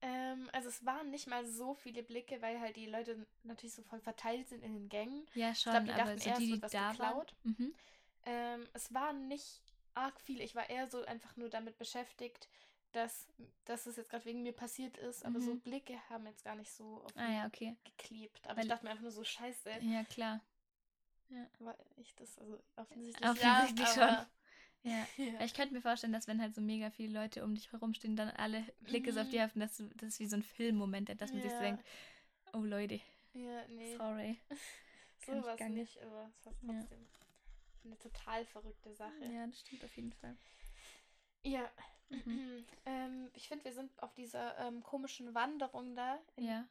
ähm, 0.00 0.48
also 0.52 0.68
es 0.68 0.84
waren 0.84 1.10
nicht 1.10 1.26
mal 1.26 1.44
so 1.44 1.74
viele 1.74 2.02
Blicke, 2.02 2.40
weil 2.40 2.60
halt 2.60 2.76
die 2.76 2.86
Leute 2.86 3.26
natürlich 3.42 3.74
so 3.74 3.82
voll 3.82 4.00
verteilt 4.00 4.48
sind 4.48 4.62
in 4.62 4.72
den 4.74 4.88
Gängen. 4.88 5.26
Ja, 5.34 5.54
schon, 5.54 5.72
glaub, 5.72 5.84
die 5.84 5.90
aber 5.90 6.04
dachten 6.04 6.20
so 6.20 6.28
erst, 6.28 6.40
die, 6.40 6.46
die 6.46 6.52
wird 6.52 6.62
was 6.62 6.72
da 6.72 6.90
geklaut. 6.90 7.34
Mhm. 7.44 7.74
Ähm, 8.26 8.68
es 8.74 8.94
waren 8.94 9.26
nicht 9.28 9.60
arg 9.94 10.20
viele. 10.20 10.44
Ich 10.44 10.54
war 10.54 10.70
eher 10.70 10.88
so 10.88 11.04
einfach 11.04 11.36
nur 11.36 11.48
damit 11.50 11.78
beschäftigt, 11.78 12.48
dass, 12.92 13.26
dass 13.64 13.86
es 13.86 13.96
jetzt 13.96 14.10
gerade 14.10 14.24
wegen 14.24 14.42
mir 14.42 14.52
passiert 14.52 14.96
ist. 14.98 15.24
Aber 15.24 15.40
so 15.40 15.54
Mhm. 15.54 15.60
Blicke 15.60 15.98
haben 16.08 16.26
jetzt 16.26 16.44
gar 16.44 16.54
nicht 16.54 16.70
so 16.70 17.02
auf 17.04 17.16
Ah 17.16 17.26
mich 17.26 17.34
ja, 17.34 17.46
okay. 17.46 17.76
geklebt. 17.84 18.40
Aber 18.46 18.56
Weil- 18.56 18.62
ich 18.64 18.68
dachte 18.68 18.84
mir 18.84 18.90
einfach 18.90 19.02
nur 19.02 19.10
so, 19.12 19.24
scheiße, 19.24 19.68
Ja, 19.82 20.04
klar. 20.04 20.40
War 21.60 21.76
ich 21.96 22.14
das? 22.16 22.38
Also 22.38 22.58
offensichtlich, 22.76 23.28
Offensichtlich 23.28 23.88
ja, 23.88 23.94
schon. 23.94 24.26
Ja. 24.84 25.06
ja. 25.16 25.44
Ich 25.44 25.54
könnte 25.54 25.74
mir 25.74 25.80
vorstellen, 25.80 26.12
dass 26.12 26.26
wenn 26.28 26.40
halt 26.40 26.54
so 26.54 26.60
mega 26.60 26.90
viele 26.90 27.20
Leute 27.20 27.44
um 27.44 27.54
dich 27.54 27.70
herumstehen, 27.72 28.16
dann 28.16 28.30
alle 28.30 28.64
Blicke 28.80 29.12
so 29.12 29.20
auf 29.20 29.26
Mhm. 29.26 29.30
dich 29.30 29.40
haften, 29.40 29.60
dass 29.60 29.76
das 29.96 30.08
ist 30.08 30.20
wie 30.20 30.26
so 30.26 30.36
ein 30.36 30.42
Filmmoment, 30.42 31.08
dass 31.20 31.32
man 31.32 31.42
sich 31.42 31.52
so 31.52 31.58
Ja. 31.58 31.64
denkt, 31.64 31.84
oh 32.52 32.60
Leute, 32.60 33.00
Ja, 33.34 33.66
nee, 33.68 33.96
sorry. 33.96 34.38
so 35.26 35.32
es 35.32 35.58
gar 35.58 35.68
nicht. 35.68 35.96
nicht, 35.96 36.02
aber 36.02 36.30
es 36.38 36.46
war 36.46 36.52
Ja. 36.62 36.68
trotzdem 36.80 37.06
eine 37.84 37.98
total 37.98 38.44
verrückte 38.46 38.94
Sache. 38.94 39.24
Ja, 39.32 39.46
das 39.46 39.60
stimmt 39.60 39.84
auf 39.84 39.96
jeden 39.96 40.12
Fall. 40.12 40.36
Ja. 41.44 41.70
Mhm. 42.10 42.64
ähm, 42.86 43.30
ich 43.34 43.48
finde, 43.48 43.64
wir 43.64 43.72
sind 43.72 43.90
auf 44.02 44.14
dieser 44.14 44.56
ähm, 44.58 44.82
komischen 44.82 45.34
Wanderung 45.34 45.94
da 45.94 46.18
in 46.36 46.46
Ja, 46.46 46.64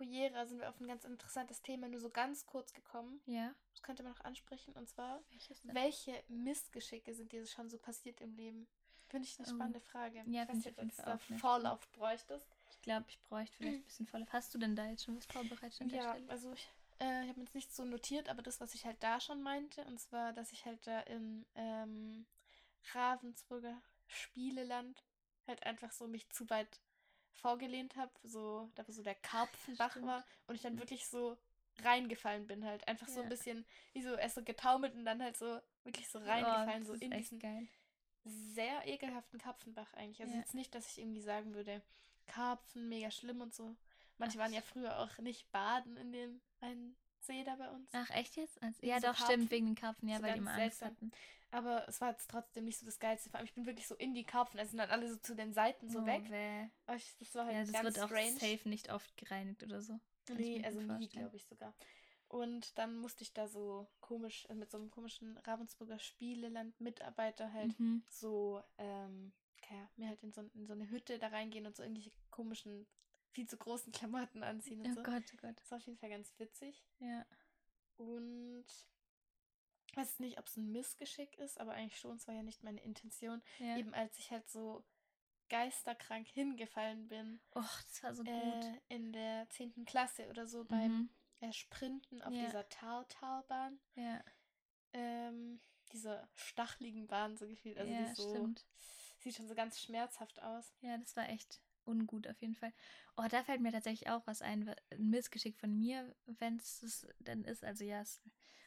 Cuyera 0.00 0.46
sind 0.46 0.60
wir 0.60 0.70
auf 0.70 0.80
ein 0.80 0.86
ganz 0.88 1.04
interessantes 1.04 1.60
Thema 1.60 1.86
nur 1.86 2.00
so 2.00 2.08
ganz 2.08 2.46
kurz 2.46 2.72
gekommen. 2.72 3.20
ja. 3.26 3.54
Das 3.72 3.82
könnte 3.82 4.02
man 4.02 4.12
noch 4.12 4.24
ansprechen. 4.24 4.72
Und 4.74 4.88
zwar, 4.88 5.20
welche 5.64 6.22
Missgeschicke 6.28 7.12
sind 7.14 7.32
dir 7.32 7.46
schon 7.46 7.68
so 7.68 7.76
passiert 7.78 8.20
im 8.22 8.34
Leben? 8.34 8.66
Finde 9.08 9.26
ich 9.28 9.38
eine 9.38 9.46
Oh. 9.48 9.54
spannende 9.54 9.80
Frage. 9.80 10.22
Ja, 10.26 10.42
ich 10.44 10.48
weiß 10.48 10.56
nicht, 10.56 10.68
ob 10.68 10.76
du 10.88 10.96
da 10.96 11.04
eine 11.28 11.38
Vorlauf 11.38 11.86
bräuchtest. 11.92 12.46
Ich 12.70 12.80
glaube, 12.80 13.04
ich 13.08 13.20
bräuchte 13.22 13.56
vielleicht 13.58 13.78
ein 13.78 13.84
bisschen 13.84 14.06
volle. 14.06 14.26
Hast 14.30 14.54
du 14.54 14.58
denn 14.58 14.74
da 14.74 14.86
jetzt 14.86 15.04
schon 15.04 15.16
was 15.16 15.26
vorbereitet 15.26 15.80
an 15.82 15.88
der 15.90 15.98
Ja, 16.02 16.10
Stelle? 16.12 16.30
also 16.30 16.52
ich, 16.52 16.68
äh, 17.00 17.22
ich 17.24 17.28
habe 17.28 17.38
mir 17.40 17.44
jetzt 17.44 17.54
nicht 17.54 17.74
so 17.74 17.84
notiert, 17.84 18.28
aber 18.30 18.40
das, 18.42 18.60
was 18.60 18.74
ich 18.74 18.86
halt 18.86 19.02
da 19.02 19.20
schon 19.20 19.42
meinte, 19.42 19.84
und 19.84 19.98
zwar, 20.00 20.32
dass 20.32 20.52
ich 20.52 20.64
halt 20.64 20.86
da 20.86 21.00
im 21.00 21.44
ähm, 21.56 22.24
Ravensburger 22.94 23.82
Spieleland 24.06 25.02
halt 25.46 25.62
einfach 25.64 25.92
so 25.92 26.06
mich 26.06 26.28
zu 26.30 26.48
weit 26.50 26.80
vorgelehnt 27.32 27.96
habe, 27.96 28.12
so, 28.24 28.70
da 28.74 28.86
wo 28.86 28.92
so 28.92 29.02
der 29.02 29.14
Karpfenbach 29.14 29.92
stimmt. 29.92 30.06
war 30.06 30.24
und 30.46 30.54
ich 30.54 30.62
dann 30.62 30.78
wirklich 30.78 31.06
so 31.06 31.36
reingefallen 31.82 32.46
bin 32.46 32.64
halt. 32.64 32.86
Einfach 32.88 33.08
so 33.08 33.20
ein 33.20 33.24
Ja. 33.24 33.30
bisschen, 33.30 33.64
wie 33.92 34.02
so 34.02 34.14
erst 34.14 34.34
so 34.36 34.42
getaumelt 34.44 34.94
und 34.94 35.04
dann 35.04 35.22
halt 35.22 35.36
so 35.36 35.60
wirklich 35.84 36.08
so 36.08 36.18
Oh, 36.18 36.22
reingefallen, 36.28 36.82
das 36.82 36.88
so 37.00 37.04
in 37.04 37.10
diesen 37.12 37.38
geil. 37.40 37.68
sehr 38.24 38.86
ekelhaften 38.86 39.38
Karpfenbach 39.38 39.92
eigentlich. 39.94 40.20
Also 40.22 40.34
Ja. 40.34 40.40
jetzt 40.40 40.54
nicht, 40.54 40.74
dass 40.74 40.86
ich 40.90 40.98
irgendwie 40.98 41.22
sagen 41.22 41.54
würde, 41.54 41.82
Karpfen, 42.26 42.88
mega 42.88 43.10
schlimm 43.10 43.40
und 43.40 43.54
so. 43.54 43.76
Manche 44.18 44.38
waren 44.38 44.52
ja 44.52 44.60
früher 44.60 44.98
auch 44.98 45.18
nicht 45.18 45.50
baden 45.52 45.96
in 45.96 46.12
dem 46.12 46.40
einen 46.60 46.96
See 47.20 47.42
da 47.44 47.56
bei 47.56 47.68
uns. 47.70 47.90
Ach, 47.92 48.10
echt 48.10 48.36
jetzt? 48.36 48.62
Also, 48.62 48.86
ja, 48.86 49.00
so 49.00 49.08
doch, 49.08 49.14
Karpfen. 49.16 49.24
stimmt, 49.24 49.50
wegen 49.50 49.66
den 49.66 49.74
Karpfen, 49.74 50.08
ja, 50.08 50.18
So 50.18 50.22
weil 50.24 50.32
die 50.34 50.38
immer 50.38 50.54
Angst 50.54 50.82
hatten. 50.82 51.12
Aber 51.52 51.88
es 51.88 52.00
war 52.00 52.10
jetzt 52.10 52.30
trotzdem 52.30 52.64
nicht 52.64 52.78
so 52.78 52.86
das 52.86 52.98
Geilste. 53.00 53.28
Vor 53.30 53.38
allem, 53.38 53.46
ich 53.46 53.54
bin 53.54 53.66
wirklich 53.66 53.88
so 53.88 53.94
in 53.96 54.14
die 54.14 54.24
Karpfen. 54.24 54.58
Also 54.60 54.70
sind 54.70 54.78
dann 54.78 54.90
alle 54.90 55.08
so 55.08 55.16
zu 55.16 55.34
den 55.34 55.52
Seiten 55.52 55.90
so 55.90 56.00
oh, 56.00 56.06
weg. 56.06 56.30
Weh. 56.30 56.68
Aber 56.86 56.96
ich, 56.96 57.16
das 57.18 57.34
war 57.34 57.46
halt 57.46 57.54
Ja, 57.56 57.60
das 57.62 57.72
ganz 57.72 57.84
wird 57.84 57.98
auch 58.00 58.08
strange. 58.08 58.38
safe 58.38 58.68
nicht 58.68 58.92
oft 58.92 59.16
gereinigt 59.16 59.62
oder 59.64 59.80
so. 59.82 59.98
Kann 60.26 60.36
Nee, 60.36 60.62
also 60.64 60.80
nie, 60.80 61.08
glaube 61.08 61.36
ich 61.36 61.46
sogar. 61.46 61.74
Und 62.28 62.78
dann 62.78 62.96
musste 62.98 63.24
ich 63.24 63.32
da 63.32 63.48
so 63.48 63.88
komisch, 64.00 64.46
äh, 64.48 64.54
mit 64.54 64.70
so 64.70 64.78
einem 64.78 64.90
komischen 64.90 65.36
Ravensburger 65.38 65.98
Spieleland-Mitarbeiter 65.98 67.52
halt 67.52 67.76
Mhm. 67.80 68.04
so, 68.08 68.62
ähm, 68.78 69.32
ja, 69.68 69.90
mir 69.96 70.08
halt 70.08 70.22
in 70.22 70.32
so, 70.32 70.42
in 70.54 70.66
so 70.66 70.72
eine 70.72 70.88
Hütte 70.90 71.18
da 71.18 71.28
reingehen 71.28 71.66
und 71.66 71.76
so 71.76 71.82
irgendwelche 71.82 72.12
komischen, 72.30 72.86
viel 73.32 73.48
zu 73.48 73.56
großen 73.56 73.92
Klamotten 73.92 74.44
anziehen 74.44 74.80
und 74.80 74.92
Oh 74.92 74.94
so. 74.94 75.02
Gott, 75.02 75.24
oh 75.34 75.36
Gott. 75.40 75.58
Das 75.58 75.70
war 75.72 75.78
auf 75.78 75.86
jeden 75.86 75.98
Fall 75.98 76.10
ganz 76.10 76.32
witzig. 76.38 76.84
Ja. 77.00 77.26
Und 77.96 78.64
weiß 79.96 80.18
nicht, 80.20 80.38
ob 80.38 80.46
es 80.46 80.56
ein 80.56 80.70
Missgeschick 80.72 81.36
ist, 81.38 81.58
aber 81.60 81.72
eigentlich 81.72 81.98
schon, 81.98 82.16
es 82.16 82.26
war 82.28 82.34
ja 82.34 82.42
nicht 82.42 82.62
meine 82.62 82.80
Intention. 82.82 83.42
ja. 83.58 83.76
Eben 83.78 83.94
als 83.94 84.18
ich 84.18 84.30
halt 84.30 84.48
so 84.48 84.84
geisterkrank 85.48 86.28
hingefallen 86.28 87.08
bin, 87.08 87.40
Och, 87.54 87.82
das 87.88 88.02
war 88.02 88.14
so 88.14 88.22
gut. 88.24 88.32
äh, 88.34 88.78
in 88.94 89.12
der 89.12 89.48
10. 89.50 89.84
Klasse 89.84 90.28
oder 90.28 90.46
so 90.46 90.64
beim 90.64 90.90
Mhm. 90.90 91.08
äh, 91.40 91.52
Sprinten 91.52 92.22
auf 92.22 92.32
Ja. 92.34 92.46
dieser 92.46 92.68
Taltalbahn. 92.68 93.80
Ja, 93.96 94.22
Ähm, 94.92 95.60
dieser 95.92 96.28
stachligen 96.34 97.06
Bahn 97.06 97.36
so 97.36 97.46
gefühlt. 97.46 97.78
Also 97.78 97.90
die 97.92 97.98
ja 97.98 98.04
ist 98.04 98.16
so, 98.16 98.30
stimmt. 98.30 98.64
sieht 99.20 99.34
schon 99.34 99.48
so 99.48 99.54
ganz 99.54 99.80
schmerzhaft 99.80 100.40
aus. 100.42 100.72
Ja, 100.82 100.96
das 100.98 101.16
war 101.16 101.28
echt 101.28 101.60
ungut 101.84 102.26
auf 102.28 102.40
jeden 102.40 102.54
Fall. 102.54 102.72
Oh, 103.16 103.26
da 103.28 103.42
fällt 103.42 103.60
mir 103.60 103.72
tatsächlich 103.72 104.08
auch 104.10 104.26
was 104.26 104.42
ein, 104.42 104.68
ein 104.68 105.10
Missgeschick 105.10 105.56
von 105.58 105.76
mir, 105.76 106.14
wenn 106.26 106.56
es 106.56 106.82
es 106.82 107.06
dann 107.20 107.44
ist. 107.44 107.64
Also 107.64 107.84
ja, 107.84 108.00
es, 108.00 108.20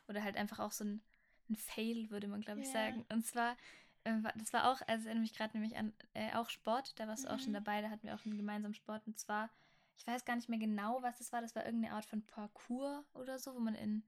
oder 0.08 0.24
halt 0.24 0.36
einfach 0.36 0.60
auch 0.60 0.72
so 0.72 0.84
ein, 0.84 1.02
ein 1.50 1.56
Fail, 1.56 2.10
würde 2.10 2.28
man, 2.28 2.42
glaube 2.42 2.62
ich, 2.62 2.68
Ja. 2.68 2.74
sagen. 2.74 3.06
Und 3.10 3.26
zwar, 3.26 3.56
äh, 4.04 4.14
wa- 4.22 4.34
das 4.36 4.54
war 4.54 4.72
auch, 4.72 4.82
also 4.88 5.06
erinnere 5.08 5.22
mich 5.22 5.34
gerade 5.34 5.58
nämlich 5.58 5.78
an 5.78 5.94
äh, 6.14 6.34
auch 6.34 6.50
Sport, 6.50 7.00
da 7.00 7.08
warst 7.08 7.26
du 7.26 7.30
auch 7.32 7.40
schon 7.40 7.50
Mhm. 7.52 7.56
dabei, 7.58 7.82
da 7.82 7.90
hatten 7.90 8.08
wir 8.08 8.16
auch 8.16 8.26
einen 8.26 8.38
gemeinsamen 8.38 8.74
Sport. 8.76 9.06
Und 9.08 9.18
zwar, 9.20 9.50
ich 9.98 10.06
weiß 10.08 10.26
gar 10.26 10.36
nicht 10.36 10.50
mehr 10.50 10.60
genau, 10.60 11.02
was 11.04 11.18
das 11.20 11.32
war. 11.32 11.42
Das 11.42 11.56
war 11.56 11.66
irgendeine 11.66 11.94
Art 11.96 12.06
von 12.06 12.22
Parcours 12.26 13.06
oder 13.14 13.40
so, 13.40 13.54
wo 13.56 13.60
man 13.60 13.76
in 13.76 14.04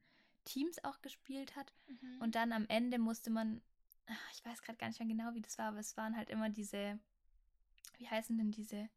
Teams 0.46 0.84
auch 0.84 1.02
gespielt 1.02 1.56
hat. 1.56 1.74
Mhm. 1.88 2.22
Und 2.22 2.36
dann 2.36 2.52
am 2.52 2.66
Ende 2.68 2.98
musste 3.00 3.30
man, 3.30 3.62
ach, 4.08 4.32
ich 4.34 4.46
weiß 4.46 4.62
gerade 4.62 4.78
gar 4.78 4.88
nicht 4.88 5.00
mehr 5.00 5.08
genau, 5.08 5.34
wie 5.34 5.42
das 5.42 5.58
war, 5.58 5.68
aber 5.68 5.80
es 5.80 5.98
waren 5.98 6.16
halt 6.16 6.30
immer 6.30 6.50
diese, 6.50 7.00
wie 7.98 8.08
heißen 8.08 8.38
denn 8.38 8.52
diese, 8.52 8.90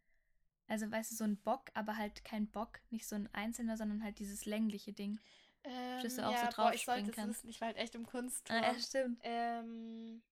also 0.66 0.90
weißt 0.90 1.12
du, 1.12 1.16
so 1.16 1.24
ein 1.24 1.36
Bock, 1.38 1.70
aber 1.74 1.96
halt 1.96 2.24
kein 2.24 2.46
Bock, 2.46 2.80
nicht 2.90 3.06
so 3.06 3.16
ein 3.16 3.32
einzelner, 3.34 3.76
sondern 3.76 4.02
halt 4.04 4.18
dieses 4.18 4.44
längliche 4.44 4.92
Ding. 4.92 5.18
Ähm, 5.64 6.02
dass 6.02 6.16
du 6.16 6.26
auch 6.26 6.36
so 6.36 6.44
ja, 6.44 6.50
drauf 6.50 6.66
boah, 6.66 6.74
ich 6.74 6.82
springen 6.82 7.10
kannst. 7.12 7.38
wissen. 7.38 7.50
Ich 7.50 7.60
war 7.60 7.68
halt 7.68 7.76
echt 7.76 7.94
im 7.94 8.06
Kunst. 8.06 8.50
Ah, 8.50 8.62
ja, 8.62 8.78
stimmt. 8.78 9.20
Ähm, 9.22 10.22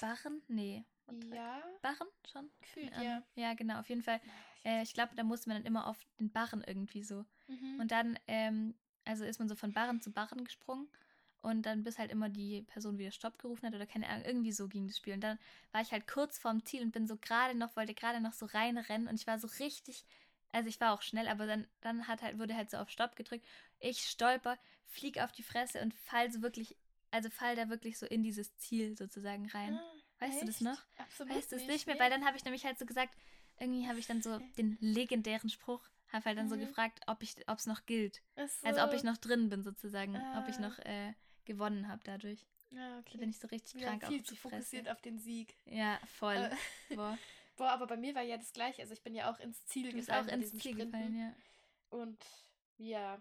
Barren? 0.00 0.42
Nee. 0.48 0.84
Ja, 1.32 1.62
Barren 1.82 2.08
schon? 2.30 2.50
gefühlt, 2.60 2.92
ja. 2.96 3.22
Ja, 3.34 3.54
genau, 3.54 3.80
auf 3.80 3.88
jeden 3.88 4.02
Fall. 4.02 4.20
Äh, 4.64 4.82
ich 4.82 4.94
glaube, 4.94 5.14
da 5.14 5.24
musste 5.24 5.48
man 5.48 5.58
dann 5.58 5.66
immer 5.66 5.86
auf 5.86 5.98
den 6.18 6.30
Barren 6.30 6.64
irgendwie 6.66 7.02
so. 7.04 7.24
Mhm. 7.48 7.80
Und 7.80 7.90
dann, 7.90 8.18
ähm, 8.26 8.74
also 9.04 9.24
ist 9.24 9.38
man 9.38 9.48
so 9.48 9.56
von 9.56 9.72
Barren 9.72 10.00
zu 10.00 10.10
Barren 10.10 10.44
gesprungen 10.44 10.88
und 11.42 11.66
dann 11.66 11.82
bis 11.82 11.98
halt 11.98 12.10
immer 12.10 12.28
die 12.28 12.62
Person 12.62 12.98
wieder 12.98 13.10
Stopp 13.10 13.38
gerufen 13.38 13.66
hat 13.66 13.74
oder 13.74 13.86
keine 13.86 14.08
Ahnung, 14.08 14.24
irgendwie 14.24 14.52
so 14.52 14.68
ging 14.68 14.86
das 14.86 14.96
Spiel. 14.96 15.14
Und 15.14 15.22
dann 15.22 15.38
war 15.72 15.82
ich 15.82 15.92
halt 15.92 16.06
kurz 16.06 16.38
vorm 16.38 16.64
Ziel 16.64 16.82
und 16.82 16.92
bin 16.92 17.06
so 17.06 17.16
gerade 17.16 17.56
noch, 17.56 17.76
wollte 17.76 17.94
gerade 17.94 18.20
noch 18.20 18.32
so 18.32 18.46
reinrennen 18.46 19.08
und 19.08 19.16
ich 19.16 19.26
war 19.26 19.38
so 19.38 19.48
richtig, 19.58 20.04
also 20.52 20.68
ich 20.68 20.80
war 20.80 20.92
auch 20.92 21.02
schnell, 21.02 21.28
aber 21.28 21.46
dann, 21.46 21.66
dann 21.80 22.06
hat 22.08 22.22
halt, 22.22 22.38
wurde 22.38 22.54
halt 22.54 22.70
so 22.70 22.76
auf 22.78 22.90
Stopp 22.90 23.16
gedrückt. 23.16 23.46
Ich 23.80 24.04
stolper, 24.06 24.58
flieg 24.86 25.18
auf 25.20 25.32
die 25.32 25.42
Fresse 25.42 25.80
und 25.80 25.94
fall 25.94 26.30
so 26.30 26.42
wirklich, 26.42 26.76
also 27.10 27.30
fall 27.30 27.56
da 27.56 27.68
wirklich 27.68 27.98
so 27.98 28.06
in 28.06 28.22
dieses 28.22 28.56
Ziel 28.58 28.96
sozusagen 28.96 29.46
rein. 29.50 29.78
Ah, 29.78 29.92
weißt 30.20 30.42
du 30.42 30.46
das 30.46 30.56
echt? 30.56 30.64
noch? 30.64 30.78
Absolut 30.98 31.34
Weißt 31.34 31.52
du 31.52 31.56
es 31.56 31.66
nicht, 31.66 31.86
mehr, 31.86 31.98
weil 31.98 32.10
dann 32.10 32.24
habe 32.24 32.36
ich 32.36 32.44
nämlich 32.44 32.64
halt 32.64 32.78
so 32.78 32.86
gesagt, 32.86 33.14
irgendwie 33.58 33.86
habe 33.88 33.98
ich 33.98 34.06
dann 34.06 34.22
so 34.22 34.38
den 34.56 34.76
legendären 34.80 35.48
Spruch, 35.50 35.82
habe 36.12 36.24
halt 36.26 36.38
dann 36.38 36.48
so 36.48 36.56
Mhm. 36.56 36.60
gefragt, 36.60 37.00
ob 37.06 37.22
ich, 37.22 37.36
ob 37.48 37.58
es 37.58 37.66
noch 37.66 37.86
gilt. 37.86 38.22
Ach 38.36 38.48
Also 38.62 38.80
ob 38.82 38.92
ich 38.92 39.02
so. 39.02 39.08
noch 39.08 39.16
drin 39.16 39.48
bin 39.48 39.62
sozusagen, 39.62 40.16
ob 40.16 40.48
ich 40.48 40.58
Ah. 40.58 40.62
noch 40.62 40.78
äh, 40.80 41.14
gewonnen 41.44 41.88
habe 41.88 42.02
dadurch. 42.04 42.46
Ja, 42.70 42.98
Da 42.98 43.00
okay. 43.00 43.18
bin 43.18 43.30
ich 43.30 43.38
so 43.38 43.48
richtig 43.48 43.80
ja, 43.80 43.86
krank 43.88 44.04
viel 44.06 44.20
auf 44.20 44.24
zu 44.26 44.34
Fresse. 44.34 44.50
fokussiert 44.50 44.88
auf 44.88 45.00
den 45.02 45.18
Sieg. 45.18 45.54
Ja, 45.66 45.98
voll. 46.18 46.36
Äh, 46.36 46.96
Boah. 46.96 47.18
Boah, 47.56 47.70
aber 47.70 47.86
bei 47.86 47.96
mir 47.96 48.14
war 48.14 48.22
ja 48.22 48.36
das 48.36 48.52
gleiche. 48.52 48.82
Also 48.82 48.94
ich 48.94 49.02
bin 49.02 49.14
ja 49.14 49.30
auch 49.30 49.38
ins 49.40 49.64
Ziel 49.66 49.90
Du 49.90 49.96
bist 49.96 50.08
gefallen 50.08 50.28
auch 50.28 50.32
ins 50.32 50.50
Ziel 50.58 50.72
Sprinten. 50.72 50.92
gefallen, 50.92 51.16
ja. 51.18 51.32
Und 51.90 52.18
ja, 52.78 53.20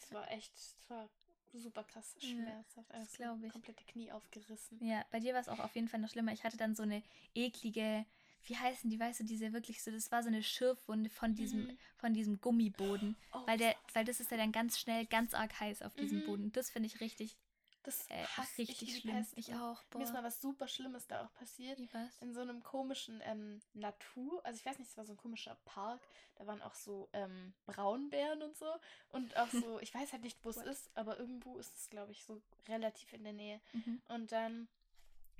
das 0.00 0.12
war 0.12 0.30
echt, 0.30 0.52
das 0.56 0.90
war 0.90 1.08
super 1.54 1.84
krass 1.84 2.14
Ja, 2.20 2.28
schmerzhaft. 2.28 2.90
das 2.90 3.12
Also 3.12 3.24
glaub 3.24 3.42
ich. 3.44 3.52
komplette 3.52 3.84
Knie 3.84 4.10
aufgerissen. 4.10 4.78
Ja, 4.82 5.04
bei 5.10 5.20
dir 5.20 5.34
war 5.34 5.40
es 5.40 5.48
auch 5.48 5.60
auf 5.60 5.74
jeden 5.74 5.88
Fall 5.88 6.00
noch 6.00 6.10
schlimmer. 6.10 6.32
Ich 6.32 6.42
hatte 6.44 6.56
dann 6.56 6.74
so 6.74 6.82
eine 6.82 7.02
eklige, 7.34 8.04
wie 8.46 8.56
heißen 8.56 8.90
die, 8.90 8.98
weißt 8.98 9.20
du, 9.20 9.24
diese 9.24 9.52
wirklich 9.52 9.82
so, 9.82 9.90
das 9.90 10.10
war 10.10 10.22
so 10.22 10.28
eine 10.28 10.42
Schürfwunde 10.42 11.10
von 11.10 11.34
diesem, 11.34 11.60
Mhm. 11.66 11.78
von 11.98 12.12
diesem 12.14 12.40
Gummiboden. 12.40 13.16
Oh, 13.32 13.46
weil 13.46 13.58
der, 13.58 13.74
das 13.86 13.94
weil 13.94 14.04
das 14.04 14.20
ist 14.20 14.30
ja 14.30 14.36
dann 14.36 14.52
ganz 14.52 14.78
schnell 14.78 15.06
ganz 15.06 15.34
arg 15.34 15.58
heiß 15.60 15.82
auf 15.82 15.94
diesem 15.94 16.18
Mhm. 16.18 16.24
Boden. 16.26 16.52
Das 16.52 16.70
finde 16.70 16.88
ich 16.88 17.00
richtig, 17.00 17.36
Das 17.84 18.08
äh, 18.10 18.24
hasse 18.36 18.62
ich 18.62 18.68
richtig 18.70 18.94
die 18.94 19.00
schlimm. 19.00 19.16
Pest. 19.16 19.32
Ich 19.36 19.52
auch, 19.54 19.82
Mir 19.94 20.04
ist 20.04 20.12
mal 20.12 20.20
boah. 20.20 20.26
was 20.28 20.40
super 20.40 20.68
Schlimmes 20.68 21.06
da 21.08 21.24
auch 21.24 21.32
passiert. 21.34 21.78
Wie 21.78 21.92
was? 21.92 22.16
In 22.20 22.32
so 22.32 22.40
einem 22.40 22.62
komischen 22.62 23.20
ähm, 23.24 23.60
Natur, 23.74 24.40
also 24.46 24.56
ich 24.56 24.64
weiß 24.64 24.78
nicht, 24.78 24.88
es 24.90 24.96
war 24.96 25.04
so 25.04 25.12
ein 25.14 25.16
komischer 25.16 25.56
Park, 25.64 26.00
da 26.36 26.46
waren 26.46 26.62
auch 26.62 26.74
so 26.74 27.08
ähm, 27.12 27.52
Braunbären 27.66 28.42
und 28.42 28.56
so 28.56 28.66
und 29.10 29.36
auch 29.36 29.48
so, 29.48 29.80
ich 29.80 29.92
weiß 29.94 30.12
halt 30.12 30.22
nicht, 30.22 30.38
wo 30.44 30.50
es 30.50 30.58
ist, 30.58 30.90
aber 30.96 31.18
irgendwo 31.18 31.58
ist 31.58 31.74
es, 31.76 31.90
glaube 31.90 32.12
ich, 32.12 32.24
so 32.24 32.40
relativ 32.68 33.12
in 33.12 33.24
der 33.24 33.32
Nähe. 33.32 33.60
Mhm. 33.72 34.00
Und 34.08 34.30
dann 34.32 34.68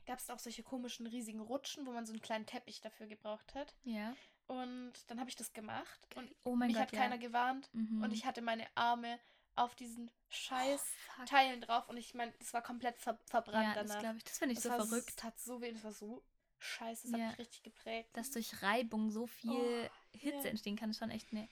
gab 0.04 0.18
es 0.18 0.28
auch 0.30 0.40
solche 0.40 0.64
komischen 0.64 1.06
riesigen 1.06 1.40
Rutschen, 1.40 1.86
wo 1.86 1.92
man 1.92 2.06
so 2.06 2.12
einen 2.12 2.22
kleinen 2.22 2.44
Teppich 2.46 2.80
dafür 2.80 3.06
gebraucht 3.06 3.54
hat. 3.54 3.72
Ja. 3.84 4.16
Und 4.48 4.92
dann 5.06 5.20
habe 5.20 5.30
ich 5.30 5.36
das 5.36 5.52
gemacht 5.52 6.00
und 6.16 6.28
Oh 6.42 6.56
mein 6.56 6.66
mich 6.66 6.76
Gott, 6.76 6.86
hat 6.86 6.92
keiner 6.92 7.14
ja. 7.14 7.20
gewarnt 7.20 7.70
Mhm. 7.72 8.02
und 8.02 8.12
ich 8.12 8.26
hatte 8.26 8.42
meine 8.42 8.66
Arme 8.74 9.20
auf 9.54 9.74
diesen 9.74 10.10
scheiß 10.28 10.82
Oh. 11.20 11.24
Teilen 11.26 11.60
drauf 11.60 11.88
und 11.90 11.98
ich 11.98 12.14
meine, 12.14 12.32
das 12.38 12.54
war 12.54 12.62
komplett 12.62 12.98
ver 12.98 13.18
verbrannt 13.26 13.68
Ja, 13.68 13.74
das 13.74 13.88
danach. 13.88 14.00
glaube 14.02 14.16
ich, 14.18 14.24
das 14.24 14.38
finde 14.38 14.54
ich 14.54 14.60
Das 14.60 14.64
so 14.64 14.70
verrückt. 14.86 15.10
Es 15.10 15.16
tat 15.16 15.38
so 15.38 15.60
weh, 15.60 15.72
das 15.72 15.84
war 15.84 15.92
so 15.92 16.22
scheiße, 16.58 17.10
das 17.10 17.20
Ja. 17.20 17.26
hat 17.26 17.30
mich 17.32 17.38
richtig 17.46 17.62
geprägt. 17.62 18.08
dass 18.14 18.30
durch 18.30 18.62
Reibung 18.62 19.10
so 19.10 19.26
viel 19.26 19.50
Oh, 19.90 20.16
Hitze 20.16 20.44
ja. 20.44 20.50
entstehen 20.50 20.76
kann, 20.76 20.90
ist 20.90 20.98
schon 20.98 21.10
echt 21.10 21.30
eine 21.32 21.48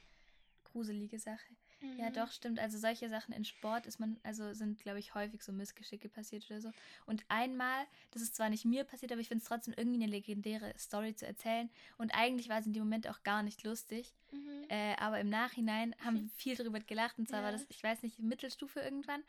gruselige 0.64 1.18
Sache. 1.18 1.54
Ja, 1.96 2.10
Mhm. 2.10 2.14
doch, 2.14 2.30
stimmt. 2.32 2.58
Also 2.58 2.78
solche 2.78 3.08
Sachen 3.08 3.32
in 3.32 3.44
Sport 3.44 3.86
ist 3.86 3.98
man, 4.00 4.18
also 4.22 4.52
sind, 4.52 4.80
glaube 4.80 4.98
ich, 4.98 5.14
häufig 5.14 5.42
so 5.42 5.52
Missgeschicke 5.52 6.08
passiert 6.08 6.44
oder 6.50 6.60
so. 6.60 6.70
Und 7.06 7.24
einmal, 7.28 7.86
das 8.10 8.22
ist 8.22 8.34
zwar 8.36 8.50
nicht 8.50 8.64
mir 8.64 8.84
passiert, 8.84 9.12
aber 9.12 9.20
ich 9.20 9.28
finde 9.28 9.42
es 9.42 9.48
trotzdem 9.48 9.74
irgendwie 9.76 10.02
eine 10.02 10.10
legendäre 10.10 10.74
Story 10.78 11.14
zu 11.14 11.26
erzählen. 11.26 11.70
Und 11.98 12.10
eigentlich 12.14 12.48
war 12.48 12.58
es 12.58 12.66
in 12.66 12.72
dem 12.72 12.82
Moment 12.82 13.08
auch 13.08 13.22
gar 13.22 13.42
nicht 13.42 13.62
lustig. 13.64 14.14
Mhm. 14.32 14.64
Äh, 14.68 14.94
aber 14.96 15.20
im 15.20 15.28
Nachhinein 15.30 15.94
haben 16.04 16.16
wir 16.16 16.28
viel 16.36 16.56
darüber 16.56 16.80
gelacht. 16.80 17.18
Und 17.18 17.28
zwar 17.28 17.42
war 17.42 17.50
Ja. 17.50 17.56
das, 17.56 17.66
ich 17.70 17.82
weiß 17.82 18.02
nicht, 18.02 18.18
Mittelstufe 18.18 18.80
irgendwann. 18.80 19.22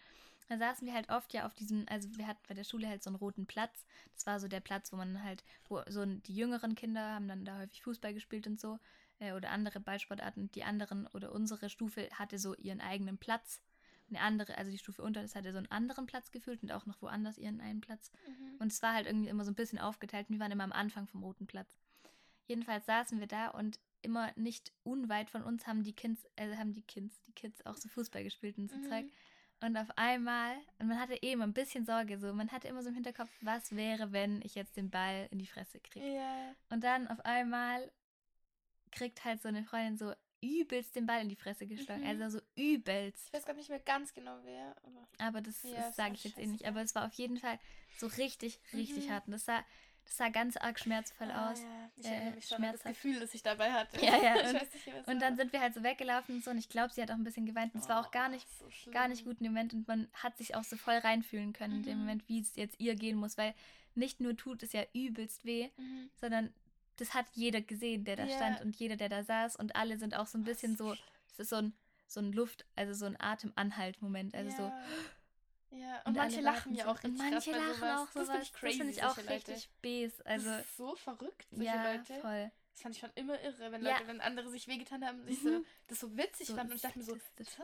Da 0.49 0.57
saßen 0.57 0.85
wir 0.85 0.93
halt 0.93 1.09
oft 1.09 1.31
ja 1.33 1.45
auf 1.45 1.53
diesem, 1.53 1.85
also 1.87 2.09
wir 2.17 2.27
hatten 2.27 2.41
bei 2.47 2.53
der 2.53 2.65
Schule 2.65 2.85
halt 2.89 3.01
so 3.01 3.09
einen 3.09 3.15
roten 3.15 3.45
Platz. 3.45 3.85
Das 4.13 4.25
war 4.25 4.37
so 4.41 4.49
der 4.49 4.59
Platz, 4.59 4.91
wo 4.91 4.97
man 4.97 5.23
halt, 5.23 5.45
wo 5.69 5.81
so 5.87 6.03
die 6.05 6.35
jüngeren 6.35 6.75
Kinder 6.75 7.01
haben 7.15 7.29
dann 7.29 7.45
da 7.45 7.59
häufig 7.59 7.81
Fußball 7.83 8.13
gespielt 8.13 8.47
und 8.47 8.59
so. 8.59 8.77
Äh, 9.21 9.33
oder 9.33 9.51
andere 9.51 9.79
Ballsportarten. 9.79 10.51
Die 10.51 10.63
anderen 10.63 11.07
oder 11.07 11.31
unsere 11.31 11.69
Stufe 11.69 12.09
hatte 12.13 12.39
so 12.39 12.55
ihren 12.55 12.81
eigenen 12.81 13.17
Platz. 13.17 13.61
Eine 14.09 14.19
andere, 14.19 14.57
also 14.57 14.71
die 14.71 14.79
Stufe 14.79 15.03
unter 15.03 15.21
das 15.21 15.35
hatte 15.35 15.51
so 15.51 15.59
einen 15.59 15.71
anderen 15.71 16.07
Platz 16.07 16.31
gefühlt 16.31 16.63
und 16.63 16.71
auch 16.71 16.85
noch 16.85 17.01
woanders 17.01 17.37
ihren 17.37 17.61
einen 17.61 17.79
Platz. 17.79 18.11
Mhm. 18.27 18.57
Und 18.59 18.71
es 18.71 18.81
war 18.81 18.93
halt 18.93 19.05
irgendwie 19.05 19.29
immer 19.29 19.45
so 19.45 19.51
ein 19.51 19.55
bisschen 19.55 19.79
aufgeteilt 19.79 20.27
und 20.27 20.35
wir 20.35 20.39
waren 20.41 20.51
immer 20.51 20.65
am 20.65 20.73
Anfang 20.73 21.07
vom 21.07 21.23
roten 21.23 21.47
Platz. 21.47 21.77
Jedenfalls 22.47 22.85
saßen 22.87 23.19
wir 23.19 23.27
da 23.27 23.49
und 23.49 23.79
immer 24.01 24.31
nicht 24.35 24.73
unweit 24.83 25.29
von 25.29 25.43
uns 25.43 25.67
haben 25.67 25.83
die 25.83 25.93
Kids, 25.93 26.27
also 26.35 26.57
haben 26.57 26.73
die 26.73 26.81
Kids, 26.81 27.21
die 27.27 27.31
Kids 27.33 27.65
auch 27.65 27.77
so 27.77 27.87
Fußball 27.87 28.23
gespielt 28.23 28.57
und 28.57 28.69
so 28.69 28.75
Mhm. 28.75 28.89
Zeug. 28.89 29.05
Und 29.63 29.77
auf 29.77 29.95
einmal, 29.95 30.55
und 30.79 30.87
man 30.87 30.99
hatte 30.99 31.13
eh 31.13 31.33
immer 31.33 31.45
ein 31.45 31.53
bisschen 31.53 31.85
Sorge, 31.85 32.17
so, 32.17 32.33
man 32.33 32.51
hatte 32.51 32.67
immer 32.67 32.81
so 32.81 32.89
im 32.89 32.95
Hinterkopf, 32.95 33.29
was 33.41 33.75
wäre, 33.75 34.11
wenn 34.11 34.41
ich 34.41 34.55
jetzt 34.55 34.75
den 34.75 34.89
Ball 34.89 35.27
in 35.29 35.37
die 35.37 35.45
Fresse 35.45 35.79
kriege. 35.79 36.15
Ja. 36.15 36.55
Und 36.69 36.83
dann 36.83 37.07
auf 37.07 37.23
einmal 37.23 37.91
kriegt 38.91 39.23
halt 39.25 39.41
so 39.41 39.47
eine 39.47 39.63
Freundin 39.63 39.97
so 39.97 40.13
übelst 40.43 40.95
den 40.95 41.05
Ball 41.05 41.21
in 41.21 41.29
die 41.29 41.35
Fresse 41.35 41.67
geschlagen. 41.67 42.01
Mhm. 42.01 42.21
Also 42.21 42.39
so 42.39 42.45
übelst. 42.55 43.27
Ich 43.27 43.33
weiß 43.33 43.45
gar 43.45 43.53
nicht 43.53 43.69
mehr 43.69 43.79
ganz 43.79 44.13
genau 44.13 44.39
wer, 44.43 44.75
aber. 44.83 45.07
Aber 45.19 45.41
das, 45.41 45.61
Ja, 45.63 45.75
das 45.75 45.95
sage 45.95 46.15
ich 46.15 46.23
jetzt 46.23 46.39
eh 46.39 46.47
nicht. 46.47 46.65
Aber 46.65 46.81
es 46.81 46.95
war 46.95 47.05
auf 47.05 47.13
jeden 47.13 47.37
Fall 47.37 47.59
so 47.99 48.07
richtig, 48.07 48.59
richtig 48.73 49.05
Mhm. 49.07 49.11
hart. 49.11 49.27
Und 49.27 49.33
das 49.33 49.45
sah, 49.45 49.63
das 50.03 50.17
sah 50.17 50.29
ganz 50.29 50.57
arg 50.57 50.79
schmerzvoll 50.79 51.29
Ah, 51.29 51.51
aus. 51.51 51.61
ja. 51.61 51.91
Ich 51.95 52.05
äh, 52.07 52.09
erinnere 52.09 52.35
mich 52.35 52.47
schon 52.47 52.63
an 52.63 52.71
das. 52.71 52.81
Gefühl, 52.83 53.19
das 53.19 53.35
ich 53.35 53.43
dabei 53.43 53.71
hatte. 53.71 54.03
Ja, 54.03 54.17
ja, 54.17 54.35
ich 54.41 54.47
und- 54.47 54.53
nicht, 54.53 55.07
Und 55.07 55.21
dann 55.21 55.35
sind 55.37 55.53
wir 55.53 55.61
halt 55.61 55.75
so 55.75 55.83
weggelaufen 55.83 56.35
und 56.37 56.43
so. 56.43 56.49
Und 56.49 56.57
ich 56.57 56.69
glaube, 56.69 56.91
sie 56.91 57.03
hat 57.03 57.11
auch 57.11 57.15
ein 57.15 57.23
bisschen 57.23 57.45
geweint. 57.45 57.75
Und 57.75 57.81
es 57.81 57.87
war 57.89 57.99
auch 58.03 58.09
gar 58.09 58.27
nicht, 58.27 58.47
Oh, 58.65 58.69
so 58.83 58.89
gar 58.89 59.07
nicht 59.09 59.23
gut 59.25 59.41
im 59.41 59.45
Moment. 59.47 59.75
Und 59.75 59.87
man 59.87 60.07
hat 60.13 60.37
sich 60.39 60.55
auch 60.55 60.63
so 60.63 60.75
voll 60.75 60.95
reinfühlen 60.97 61.53
können 61.53 61.77
in 61.77 61.83
dem 61.83 61.93
Mhm. 61.97 61.99
Moment, 62.05 62.27
wie 62.29 62.39
es 62.41 62.55
jetzt 62.55 62.79
ihr 62.79 62.95
gehen 62.95 63.17
muss. 63.17 63.37
Weil 63.37 63.53
nicht 63.93 64.19
nur 64.21 64.35
tut 64.35 64.63
es 64.63 64.73
ja 64.73 64.83
übelst 64.93 65.45
weh, 65.45 65.69
Mhm. 65.77 66.09
sondern 66.19 66.51
das 66.97 67.13
hat 67.13 67.25
jeder 67.33 67.61
gesehen, 67.61 68.03
der 68.05 68.15
da 68.15 68.25
Ja. 68.25 68.35
stand 68.35 68.61
und 68.61 68.75
jeder, 68.75 68.95
der 68.95 69.09
da 69.09 69.23
saß. 69.23 69.55
Und 69.55 69.75
alle 69.75 69.97
sind 69.97 70.15
auch 70.15 70.27
so 70.27 70.37
ein 70.37 70.43
bisschen 70.43 70.75
so, 70.75 70.93
es 71.31 71.39
ist 71.39 71.49
so 71.49 71.57
ein, 71.57 71.73
so 72.07 72.19
ein 72.19 72.31
Luft, 72.33 72.65
also 72.75 72.93
so 72.93 73.05
ein 73.05 73.19
Atemanhalt-Moment. 73.19 74.35
Also 74.35 74.51
so. 74.51 74.63
ja. 74.63 74.83
Ja, 75.73 75.99
und, 76.01 76.07
Und 76.07 76.17
manche 76.17 76.41
lachen 76.41 76.75
ja 76.75 76.85
auch 76.87 76.95
richtig 77.01 77.11
Und 77.11 77.17
manche 77.17 77.51
lachen 77.51 77.75
sowas. 77.75 77.99
auch 78.01 78.11
Das 78.13 78.27
sowas. 78.27 78.27
finde 78.29 78.41
ich 78.43 78.53
crazy, 78.53 78.67
das 78.67 78.77
finde 78.77 78.91
ich 78.93 79.03
auch 79.03 79.17
richtig 79.31 79.69
bes. 79.81 80.21
Also, 80.23 80.49
das 80.49 80.65
ist 80.65 80.75
so 80.77 80.95
verrückt, 80.97 81.47
solche 81.49 81.65
ja, 81.65 81.93
Leute. 81.93 82.13
voll. 82.19 82.51
Das 82.73 82.81
fand 82.81 82.95
ich 82.95 82.99
schon 83.01 83.09
immer 83.15 83.39
irre, 83.41 83.71
wenn 83.71 83.81
Ja. 83.85 83.93
Leute, 83.93 84.07
wenn 84.07 84.19
andere 84.21 84.49
sich 84.49 84.67
wehgetan 84.67 85.05
haben, 85.05 85.23
sich 85.23 85.39
so, 85.41 85.49
Mhm. 85.49 85.65
das 85.87 85.99
so 86.01 86.17
witzig 86.17 86.47
So 86.47 86.55
fanden. 86.55 86.71
Und 86.71 86.75
ich 86.75 86.81
dachte 86.81 86.99
mir 86.99 87.05
so, 87.05 87.15
das 87.37 87.47
ist 87.47 87.57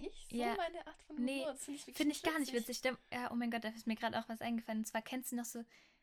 nicht 0.00 0.30
so 0.30 0.36
Ja. 0.36 0.54
meine 0.56 0.86
Art 0.86 1.02
von 1.06 1.16
Humor. 1.18 1.24
Nee, 1.26 1.44
das 1.44 1.64
finde 1.64 1.80
ich 1.86 1.96
Finde 1.96 2.12
ich 2.14 2.22
gar 2.22 2.38
nicht 2.38 2.52
witzig. 2.54 2.80
Ja, 3.12 3.30
oh 3.30 3.34
mein 3.34 3.50
Gott, 3.50 3.62
da 3.64 3.68
ist 3.68 3.86
mir 3.86 3.96
gerade 3.96 4.18
auch 4.18 4.28
was 4.30 4.40
eingefallen. 4.40 4.78
Und 4.80 4.86
zwar 4.86 5.02
kennst 5.02 5.32
du 5.32 5.36
noch 5.36 5.44
so, 5.44 5.62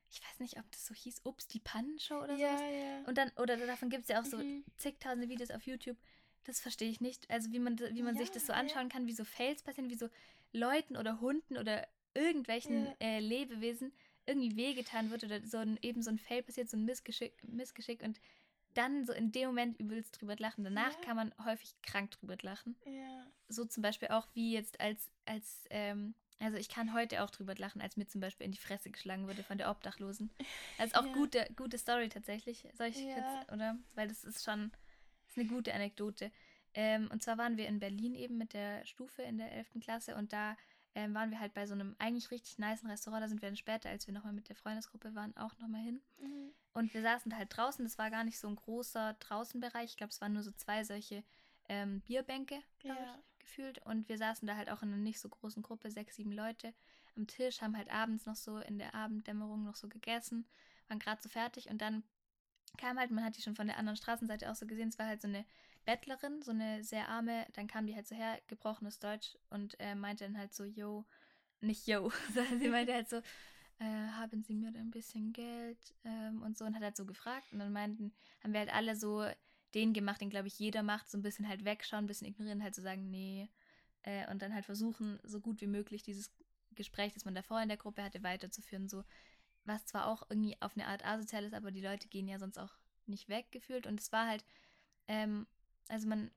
ich 0.09 0.21
weiß 0.21 0.39
nicht, 0.39 0.57
ob 0.57 0.69
das 0.71 0.85
so 0.85 0.93
hieß, 0.93 1.21
Ups, 1.25 1.47
die 1.47 1.59
Pannenshow 1.59 2.17
oder 2.23 2.37
Ja, 2.37 2.47
sowas. 2.49 2.61
ja. 2.61 3.03
Und 3.07 3.17
dann, 3.17 3.31
oder 3.37 3.57
davon 3.57 3.89
gibt 3.89 4.03
es 4.03 4.09
ja 4.09 4.21
auch 4.21 4.25
so 4.25 4.37
Mhm. 4.37 4.63
zigtausende 4.77 5.29
Videos 5.29 5.51
auf 5.51 5.63
YouTube. 5.65 5.97
Das 6.45 6.59
verstehe 6.61 6.89
ich 6.89 7.01
nicht. 7.01 7.29
Also 7.29 7.51
wie 7.51 7.59
man, 7.59 7.77
wie 7.77 8.01
man 8.01 8.15
sich 8.17 8.31
das 8.31 8.45
so 8.45 8.53
Ja, 8.53 8.57
ja. 8.59 8.63
anschauen 8.63 8.89
kann, 8.89 9.07
wie 9.07 9.13
so 9.13 9.25
Fails 9.25 9.63
passieren, 9.63 9.89
wie 9.89 9.95
so 9.97 10.09
Leuten 10.53 10.95
oder 10.95 11.19
Hunden 11.19 11.57
oder 11.57 11.87
irgendwelchen 12.13 12.85
Ja. 12.85 12.95
äh, 12.99 13.19
Lebewesen 13.19 13.91
irgendwie 14.25 14.55
wehgetan 14.55 15.09
wird 15.11 15.23
oder 15.23 15.45
so 15.45 15.57
ein, 15.57 15.77
eben 15.81 16.01
so 16.01 16.09
ein 16.09 16.19
Fail 16.19 16.43
passiert, 16.43 16.69
so 16.69 16.77
ein 16.77 16.85
Missgeschick, 16.85 17.43
Missgeschick 17.47 18.01
und 18.01 18.19
dann 18.73 19.05
so 19.05 19.13
in 19.13 19.31
dem 19.31 19.47
Moment 19.47 19.79
übelst 19.79 20.19
drüber 20.21 20.35
lachen. 20.37 20.63
Danach 20.63 20.93
Ja. 20.93 21.01
kann 21.01 21.15
man 21.15 21.33
häufig 21.43 21.73
krank 21.81 22.11
drüber 22.11 22.37
lachen 22.41 22.75
ja. 22.85 23.27
so 23.49 23.65
zum 23.65 23.81
Beispiel 23.81 24.09
auch 24.09 24.27
wie 24.33 24.53
jetzt 24.53 24.79
als, 24.79 25.09
als, 25.25 25.65
ähm, 25.69 26.15
also 26.39 26.57
ich 26.57 26.69
kann 26.69 26.93
heute 26.93 27.23
auch 27.23 27.29
drüber 27.29 27.55
lachen, 27.55 27.81
als 27.81 27.97
mir 27.97 28.07
zum 28.07 28.21
Beispiel 28.21 28.45
in 28.45 28.51
die 28.51 28.57
Fresse 28.59 28.89
geschlagen 28.91 29.27
wurde 29.27 29.43
von 29.43 29.57
der 29.57 29.69
Obdachlosen. 29.71 30.29
Das 30.77 30.87
ist 30.87 30.95
auch 30.95 31.05
Ja. 31.05 31.13
gute, 31.13 31.47
gute 31.55 31.77
Story 31.77 32.09
tatsächlich. 32.09 32.67
Soll 32.73 32.87
ich 32.87 32.97
Ja. 33.03 33.13
kurz, 33.15 33.53
oder? 33.53 33.77
Weil 33.95 34.07
das 34.07 34.23
ist 34.23 34.43
schon 34.43 34.71
ist 35.27 35.37
eine 35.37 35.47
gute 35.47 35.73
Anekdote. 35.73 36.31
Ähm, 36.73 37.09
und 37.11 37.23
zwar 37.23 37.37
waren 37.37 37.57
wir 37.57 37.67
in 37.67 37.79
Berlin 37.79 38.13
eben 38.15 38.37
mit 38.37 38.53
der 38.53 38.85
Stufe 38.85 39.23
in 39.23 39.37
der 39.37 39.51
11. 39.51 39.79
Klasse 39.81 40.15
und 40.15 40.31
da 40.31 40.55
ähm, 40.95 41.13
waren 41.13 41.31
wir 41.31 41.39
halt 41.39 41.53
bei 41.53 41.65
so 41.67 41.73
einem 41.73 41.95
eigentlich 41.99 42.31
richtig 42.31 42.57
niceen 42.59 42.89
Restaurant. 42.89 43.23
Da 43.23 43.27
sind 43.27 43.41
wir 43.41 43.49
dann 43.49 43.55
später, 43.57 43.89
als 43.89 44.07
wir 44.07 44.13
nochmal 44.13 44.33
mit 44.33 44.49
der 44.49 44.55
Freundesgruppe 44.55 45.13
waren, 45.15 45.35
auch 45.37 45.57
nochmal 45.59 45.81
hin. 45.81 46.01
Mhm. 46.19 46.51
Und 46.73 46.93
wir 46.93 47.01
saßen 47.01 47.35
halt 47.37 47.55
draußen. 47.55 47.83
Das 47.85 47.97
war 47.97 48.09
gar 48.11 48.23
nicht 48.23 48.39
so 48.39 48.47
ein 48.47 48.55
großer 48.55 49.15
Draußenbereich. 49.19 49.91
Ich 49.91 49.97
glaube, 49.97 50.11
es 50.11 50.21
waren 50.21 50.33
nur 50.33 50.43
so 50.43 50.51
zwei 50.51 50.83
solche 50.83 51.23
ähm, 51.69 52.01
Bierbänke, 52.01 52.59
glaube 52.79 52.99
Ja. 53.01 53.15
ich, 53.15 53.36
gefühlt. 53.47 53.79
Und 53.85 54.07
wir 54.09 54.17
saßen 54.17 54.47
da 54.47 54.55
halt 54.55 54.69
auch 54.69 54.83
in 54.83 54.89
einer 54.89 55.01
nicht 55.01 55.19
so 55.19 55.29
großen 55.29 55.63
Gruppe, 55.63 55.89
sechs, 55.89 56.17
sieben 56.17 56.31
Leute 56.31 56.73
am 57.15 57.27
Tisch, 57.27 57.61
haben 57.61 57.77
halt 57.77 57.89
abends 57.89 58.25
noch 58.25 58.35
so 58.35 58.57
in 58.57 58.77
der 58.77 58.93
Abenddämmerung 58.93 59.63
noch 59.63 59.75
so 59.75 59.87
gegessen, 59.87 60.45
waren 60.87 60.99
gerade 60.99 61.21
so 61.21 61.29
fertig. 61.29 61.69
Und 61.69 61.81
dann 61.81 62.03
kam 62.77 62.99
halt, 62.99 63.09
man 63.09 63.23
hat 63.23 63.37
die 63.37 63.41
schon 63.41 63.55
von 63.55 63.67
der 63.67 63.77
anderen 63.77 63.97
Straßenseite 63.97 64.51
auch 64.51 64.55
so 64.55 64.67
gesehen, 64.67 64.89
es 64.89 64.99
war 64.99 65.07
halt 65.07 65.21
so 65.21 65.27
eine 65.27 65.45
Bettlerin, 65.85 66.41
so 66.41 66.51
eine 66.51 66.83
sehr 66.83 67.07
arme, 67.07 67.47
dann 67.53 67.67
kam 67.67 67.87
die 67.87 67.95
halt 67.95 68.07
so 68.07 68.15
her, 68.15 68.39
gebrochenes 68.47 68.99
Deutsch 68.99 69.37
und 69.49 69.79
äh, 69.79 69.95
meinte 69.95 70.25
dann 70.25 70.37
halt 70.37 70.53
so, 70.53 70.65
yo, 70.65 71.05
nicht 71.61 71.87
yo, 71.87 72.11
sondern 72.33 72.59
sie 72.59 72.69
meinte 72.69 72.93
halt 72.93 73.09
so, 73.09 73.17
äh, 73.79 74.07
haben 74.11 74.43
Sie 74.43 74.53
mir 74.53 74.69
ein 74.69 74.91
bisschen 74.91 75.33
Geld 75.33 75.95
ähm, 76.03 76.41
und 76.41 76.57
so 76.57 76.65
und 76.65 76.75
hat 76.75 76.83
halt 76.83 76.97
so 76.97 77.05
gefragt 77.05 77.53
und 77.53 77.59
dann 77.59 77.71
meinten, 77.71 78.11
haben 78.43 78.51
wir 78.51 78.59
halt 78.59 78.73
alle 78.73 78.95
so 78.95 79.25
den 79.77 79.93
gemacht, 79.93 80.21
den 80.21 80.29
glaube 80.29 80.47
ich 80.47 80.57
jeder 80.59 80.83
macht, 80.83 81.09
so 81.09 81.17
ein 81.17 81.21
bisschen 81.21 81.47
halt 81.47 81.63
wegschauen, 81.63 82.05
ein 82.05 82.07
bisschen 82.07 82.27
ignorieren, 82.27 82.63
halt 82.63 82.75
so 82.75 82.81
sagen, 82.81 83.09
nee 83.09 83.49
äh, 84.07 84.29
und 84.31 84.41
dann 84.41 84.53
halt 84.53 84.65
versuchen, 84.65 85.19
so 85.23 85.39
gut 85.39 85.61
wie 85.61 85.67
möglich 85.67 86.01
dieses 86.01 86.31
Gespräch, 86.75 87.13
das 87.13 87.25
man 87.25 87.35
davor 87.35 87.61
in 87.61 87.67
der 87.67 87.77
Gruppe 87.77 88.03
hatte, 88.03 88.23
weiterzuführen, 88.23 88.87
so 88.87 89.03
was 89.65 89.85
zwar 89.85 90.07
auch 90.07 90.23
irgendwie 90.29 90.55
auf 90.61 90.75
eine 90.75 90.87
Art 90.87 91.05
asozial 91.05 91.43
ist, 91.43 91.53
aber 91.53 91.71
die 91.71 91.81
Leute 91.81 92.07
gehen 92.07 92.27
ja 92.27 92.39
sonst 92.39 92.57
auch 92.57 92.71
nicht 93.05 93.27
weggefühlt 93.27 93.85
und 93.85 93.99
es 93.99 94.11
war 94.13 94.27
halt, 94.27 94.45
ähm, 95.07 95.45
also 95.89 96.07
man 96.07 96.31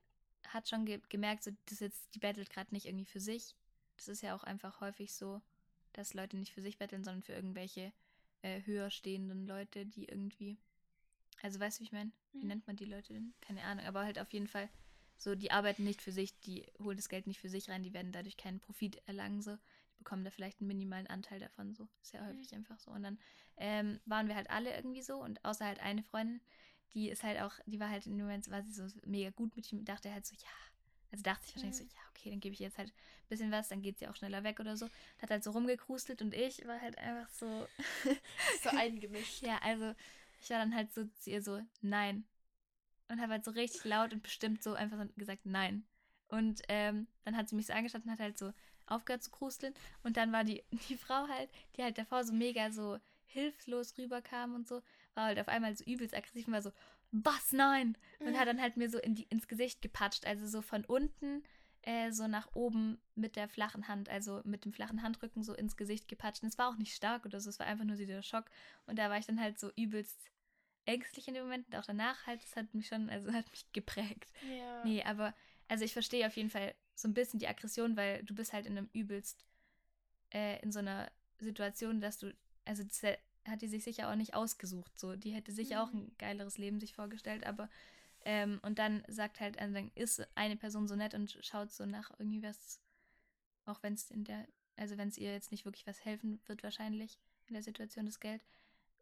hat 0.47 0.67
schon 0.67 0.85
ge 0.85 0.99
gemerkt, 1.09 1.43
so, 1.43 1.51
das 1.67 1.79
jetzt, 1.79 2.13
die 2.13 2.19
bettelt 2.19 2.49
gerade 2.49 2.73
nicht 2.73 2.85
irgendwie 2.85 3.05
für 3.05 3.19
sich. 3.19 3.55
Das 3.95 4.07
ist 4.07 4.21
ja 4.21 4.35
auch 4.35 4.43
einfach 4.43 4.81
häufig 4.81 5.13
so, 5.13 5.41
dass 5.93 6.13
Leute 6.13 6.37
nicht 6.37 6.51
für 6.51 6.61
sich 6.61 6.77
betteln, 6.77 7.03
sondern 7.03 7.23
für 7.23 7.33
irgendwelche 7.33 7.93
äh, 8.41 8.61
höher 8.65 8.89
stehenden 8.89 9.45
Leute, 9.45 9.85
die 9.85 10.05
irgendwie, 10.05 10.57
also 11.41 11.59
weißt 11.59 11.77
du, 11.77 11.81
wie 11.81 11.85
ich 11.85 11.91
meine? 11.91 12.11
Wie 12.39 12.45
Mhm. 12.45 12.47
nennt 12.47 12.67
man 12.67 12.75
die 12.75 12.85
Leute 12.85 13.13
denn? 13.13 13.33
Keine 13.41 13.63
Ahnung, 13.63 13.85
aber 13.85 14.03
halt 14.03 14.19
auf 14.19 14.31
jeden 14.33 14.47
Fall 14.47 14.69
so, 15.17 15.35
die 15.35 15.51
arbeiten 15.51 15.83
nicht 15.83 16.01
für 16.01 16.11
sich, 16.11 16.39
die 16.41 16.65
holen 16.79 16.97
das 16.97 17.09
Geld 17.09 17.27
nicht 17.27 17.39
für 17.39 17.49
sich 17.49 17.69
rein, 17.69 17.83
die 17.83 17.93
werden 17.93 18.11
dadurch 18.11 18.37
keinen 18.37 18.59
Profit 18.59 18.97
erlangen, 19.07 19.41
so. 19.41 19.55
Die 19.55 19.97
bekommen 20.03 20.23
da 20.23 20.31
vielleicht 20.31 20.59
einen 20.61 20.67
minimalen 20.67 21.07
Anteil 21.07 21.39
davon, 21.39 21.73
so. 21.75 21.87
Ja 22.11 22.21
Mhm. 22.21 22.27
häufig 22.27 22.53
einfach 22.55 22.79
so. 22.79 22.91
Und 22.91 23.03
dann 23.03 23.19
ähm, 23.57 23.99
waren 24.05 24.27
wir 24.27 24.35
halt 24.35 24.49
alle 24.49 24.75
irgendwie 24.75 25.01
so 25.03 25.21
und 25.21 25.43
außer 25.45 25.65
halt 25.65 25.79
eine 25.79 26.03
Freundin, 26.03 26.41
die 26.93 27.09
ist 27.09 27.23
halt 27.23 27.39
auch, 27.41 27.53
die 27.65 27.79
war 27.79 27.89
halt 27.89 28.05
in 28.07 28.17
dem 28.17 28.25
Moment, 28.25 28.49
war 28.49 28.63
sie 28.63 28.73
so 28.73 28.87
mega 29.05 29.29
gut 29.29 29.55
mit 29.55 29.71
ihm, 29.71 29.85
dachte 29.85 30.11
halt 30.11 30.25
so, 30.25 30.35
ja, 30.35 30.49
also 31.11 31.23
dachte 31.23 31.45
ich 31.47 31.55
wahrscheinlich 31.55 31.77
Mhm. 31.77 31.87
so, 31.89 31.95
ja, 31.95 32.01
okay, 32.09 32.29
dann 32.31 32.39
gebe 32.39 32.53
ich 32.53 32.59
jetzt 32.59 32.77
halt 32.77 32.89
ein 32.89 33.27
bisschen 33.29 33.51
was, 33.51 33.67
dann 33.69 33.81
geht 33.81 33.99
sie 33.99 34.07
auch 34.07 34.15
schneller 34.15 34.43
weg 34.43 34.59
oder 34.59 34.75
so. 34.75 34.89
Hat 35.21 35.29
halt 35.29 35.43
so 35.43 35.51
rumgekrustelt 35.51 36.21
und 36.21 36.33
ich 36.33 36.65
war 36.65 36.81
halt 36.81 36.97
einfach 36.97 37.29
so, 37.29 37.67
So 38.63 38.69
eingemischt. 38.75 39.41
ja, 39.41 39.59
also 39.61 39.93
ich 40.41 40.49
war 40.49 40.57
dann 40.57 40.75
halt 40.75 40.91
so 40.93 41.05
zu 41.05 41.29
ihr 41.29 41.41
so, 41.41 41.61
nein. 41.81 42.25
Und 43.07 43.21
habe 43.21 43.33
halt 43.33 43.45
so 43.45 43.51
richtig 43.51 43.83
laut 43.83 44.13
und 44.13 44.23
bestimmt 44.23 44.63
so 44.63 44.73
einfach 44.73 44.97
so 44.97 45.05
gesagt, 45.15 45.45
nein. 45.45 45.85
Und 46.27 46.61
ähm, 46.69 47.07
dann 47.23 47.35
hat 47.35 47.49
sie 47.49 47.55
mich 47.55 47.67
so 47.67 47.73
angeschaut 47.73 48.03
und 48.05 48.11
hat 48.11 48.19
halt 48.19 48.37
so 48.37 48.53
aufgehört 48.87 49.23
zu 49.23 49.31
krusteln. 49.31 49.73
Und 50.03 50.17
dann 50.17 50.31
war 50.31 50.43
die, 50.43 50.63
die 50.89 50.97
Frau 50.97 51.27
halt, 51.27 51.49
die 51.75 51.83
halt 51.83 51.97
davor 51.97 52.23
so 52.23 52.33
mega 52.33 52.71
so 52.71 52.99
hilflos 53.25 53.97
rüberkam 53.97 54.55
und 54.55 54.67
so, 54.67 54.81
war 55.13 55.25
halt 55.25 55.39
auf 55.39 55.47
einmal 55.47 55.75
so 55.75 55.83
übelst 55.85 56.15
aggressiv 56.15 56.47
und 56.47 56.53
war 56.53 56.61
so, 56.61 56.71
was, 57.11 57.51
nein? 57.51 57.97
Und 58.19 58.37
hat 58.39 58.47
dann 58.47 58.61
halt 58.61 58.77
mir 58.77 58.89
so 58.89 58.97
in 58.97 59.15
die, 59.15 59.23
ins 59.23 59.47
Gesicht 59.47 59.81
gepatscht, 59.81 60.25
also 60.25 60.47
so 60.47 60.61
von 60.61 60.85
unten 60.85 61.43
äh, 61.83 62.11
so 62.11 62.27
nach 62.27 62.53
oben 62.53 62.99
mit 63.15 63.35
der 63.35 63.47
flachen 63.47 63.87
Hand, 63.87 64.09
also 64.09 64.41
mit 64.43 64.65
dem 64.65 64.73
flachen 64.73 65.01
Handrücken 65.03 65.43
so 65.43 65.53
ins 65.53 65.77
Gesicht 65.77 66.07
gepatscht. 66.07 66.43
Und 66.43 66.49
es 66.49 66.57
war 66.57 66.69
auch 66.69 66.77
nicht 66.77 66.95
stark 66.95 67.25
oder 67.25 67.39
so, 67.39 67.49
es 67.49 67.59
war 67.59 67.67
einfach 67.67 67.85
nur 67.85 67.95
dieser 67.95 68.21
Schock. 68.23 68.45
Und 68.85 68.99
da 68.99 69.09
war 69.09 69.17
ich 69.17 69.25
dann 69.25 69.39
halt 69.41 69.59
so 69.59 69.71
übelst 69.75 70.19
ängstlich 70.85 71.27
in 71.27 71.33
dem 71.35 71.43
Moment 71.43 71.67
und 71.67 71.75
auch 71.75 71.85
danach 71.85 72.25
halt, 72.27 72.43
das 72.43 72.55
hat 72.55 72.73
mich 72.73 72.87
schon, 72.87 73.09
also 73.09 73.31
hat 73.33 73.49
mich 73.51 73.71
geprägt. 73.71 74.31
Ja. 74.41 74.83
Nee, 74.83 75.03
aber, 75.03 75.33
also 75.67 75.85
ich 75.85 75.93
verstehe 75.93 76.25
auf 76.27 76.35
jeden 76.35 76.49
Fall 76.49 76.73
so 76.95 77.07
ein 77.07 77.13
bisschen 77.13 77.39
die 77.39 77.47
Aggression, 77.47 77.95
weil 77.97 78.23
du 78.23 78.33
bist 78.35 78.51
halt 78.53 78.65
in 78.65 78.77
einem 78.77 78.89
übelst, 78.93 79.45
äh, 80.33 80.59
in 80.61 80.71
so 80.71 80.79
einer 80.79 81.11
Situation, 81.39 82.01
dass 82.01 82.17
du, 82.17 82.35
also 82.65 82.83
das 82.83 83.01
hat 83.47 83.61
die 83.61 83.67
sich 83.67 83.83
sicher 83.83 84.11
auch 84.11 84.15
nicht 84.15 84.33
ausgesucht, 84.35 84.99
so, 84.99 85.15
die 85.15 85.31
hätte 85.31 85.51
sicher 85.51 85.83
Mhm. 85.83 85.89
auch 85.89 85.93
ein 85.93 86.11
geileres 86.17 86.57
Leben 86.57 86.79
sich 86.79 86.93
vorgestellt, 86.93 87.45
aber, 87.45 87.69
ähm, 88.25 88.59
und 88.63 88.79
dann 88.79 89.03
sagt 89.07 89.39
halt, 89.39 89.59
also 89.59 89.73
dann 89.73 89.91
ist 89.95 90.25
eine 90.35 90.57
Person 90.57 90.87
so 90.87 90.95
nett 90.95 91.13
und 91.13 91.37
schaut 91.41 91.71
so 91.71 91.85
nach 91.85 92.11
irgendwie 92.19 92.43
was, 92.43 92.81
auch 93.65 93.81
wenn 93.83 93.93
es 93.93 94.11
in 94.11 94.23
der, 94.23 94.47
also 94.77 94.97
wenn 94.97 95.09
es 95.09 95.17
ihr 95.17 95.33
jetzt 95.33 95.51
nicht 95.51 95.65
wirklich 95.65 95.87
was 95.87 96.05
helfen 96.05 96.41
wird, 96.47 96.63
wahrscheinlich 96.63 97.19
in 97.47 97.53
der 97.53 97.63
Situation 97.63 98.05
das 98.05 98.19
Geld, 98.19 98.43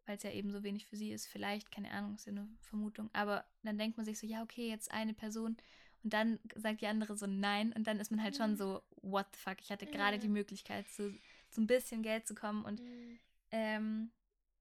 weil 0.06 0.16
es 0.16 0.22
ja 0.22 0.30
eben 0.32 0.50
so 0.50 0.62
wenig 0.62 0.86
für 0.86 0.96
sie 0.96 1.12
ist, 1.12 1.26
vielleicht, 1.26 1.70
keine 1.70 1.90
Ahnung, 1.92 2.14
ist 2.16 2.26
ja 2.26 2.32
nur 2.32 2.48
Vermutung, 2.60 3.10
aber 3.12 3.44
dann 3.62 3.78
denkt 3.78 3.96
man 3.96 4.06
sich 4.06 4.18
so, 4.18 4.26
ja, 4.26 4.42
okay, 4.42 4.68
jetzt 4.68 4.90
eine 4.92 5.14
Person 5.14 5.56
und 6.02 6.12
dann 6.14 6.38
sagt 6.56 6.80
die 6.80 6.86
andere 6.86 7.16
so 7.16 7.26
nein 7.26 7.72
und 7.74 7.86
dann 7.86 8.00
ist 8.00 8.10
man 8.10 8.22
halt 8.22 8.36
schon 8.36 8.52
Mhm. 8.52 8.56
so, 8.56 8.82
what 9.02 9.26
the 9.34 9.38
fuck, 9.40 9.60
ich 9.60 9.70
hatte 9.70 9.86
gerade 9.86 10.16
Ja. 10.16 10.22
die 10.22 10.28
Möglichkeit, 10.28 10.86
so, 10.88 11.10
so 11.50 11.60
ein 11.60 11.66
bisschen 11.66 12.02
Geld 12.02 12.26
zu 12.26 12.34
kommen 12.34 12.64
und 12.64 12.80
Mhm. 12.80 13.18
ähm, 13.52 14.12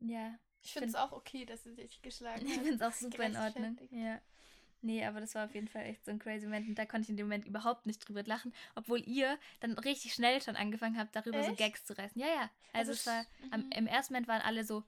ja, 0.02 0.38
Ich 0.62 0.72
finde 0.74 0.90
es 0.90 0.96
auch 0.96 1.12
okay, 1.12 1.46
dass 1.46 1.64
sie 1.64 1.76
dich 1.76 2.02
geschlagen 2.02 2.46
ich 2.48 2.56
hat. 2.56 2.64
finde 2.64 2.76
es 2.76 2.82
auch 2.82 2.94
super 2.98 3.24
in 3.26 3.36
Ordnung. 3.38 3.78
Ja. 3.92 4.22
Nee, 4.82 5.04
aber 5.06 5.20
das 5.20 5.36
war 5.36 5.46
auf 5.46 5.54
jeden 5.54 5.68
Fall 5.68 5.84
echt 5.86 6.06
so 6.06 6.12
ein 6.12 6.20
crazy 6.20 6.46
Moment. 6.46 6.70
Und 6.70 6.76
da 6.76 6.86
konnte 6.86 7.04
ich 7.04 7.10
in 7.10 7.18
dem 7.18 7.26
Moment 7.28 7.46
überhaupt 7.46 7.86
nicht 7.86 8.00
drüber 8.08 8.24
lachen, 8.24 8.54
obwohl 8.76 9.02
ihr 9.08 9.38
dann 9.60 9.74
richtig 9.78 10.14
schnell 10.14 10.42
schon 10.42 10.56
angefangen 10.56 10.98
habt, 10.98 11.16
darüber 11.16 11.44
so 11.44 11.50
Echt? 11.50 11.58
Gags 11.58 11.86
zu 11.86 11.98
reißen. 11.98 12.20
Ja, 12.22 12.28
ja. 12.28 12.50
Also, 12.74 12.92
Also 12.92 12.92
es 12.94 13.06
war, 13.06 13.22
sch- 13.22 13.26
am, 13.52 13.70
im 13.72 13.88
ersten 13.88 14.14
Moment 14.14 14.28
waren 14.30 14.42
alle 14.42 14.64
so, 14.64 14.84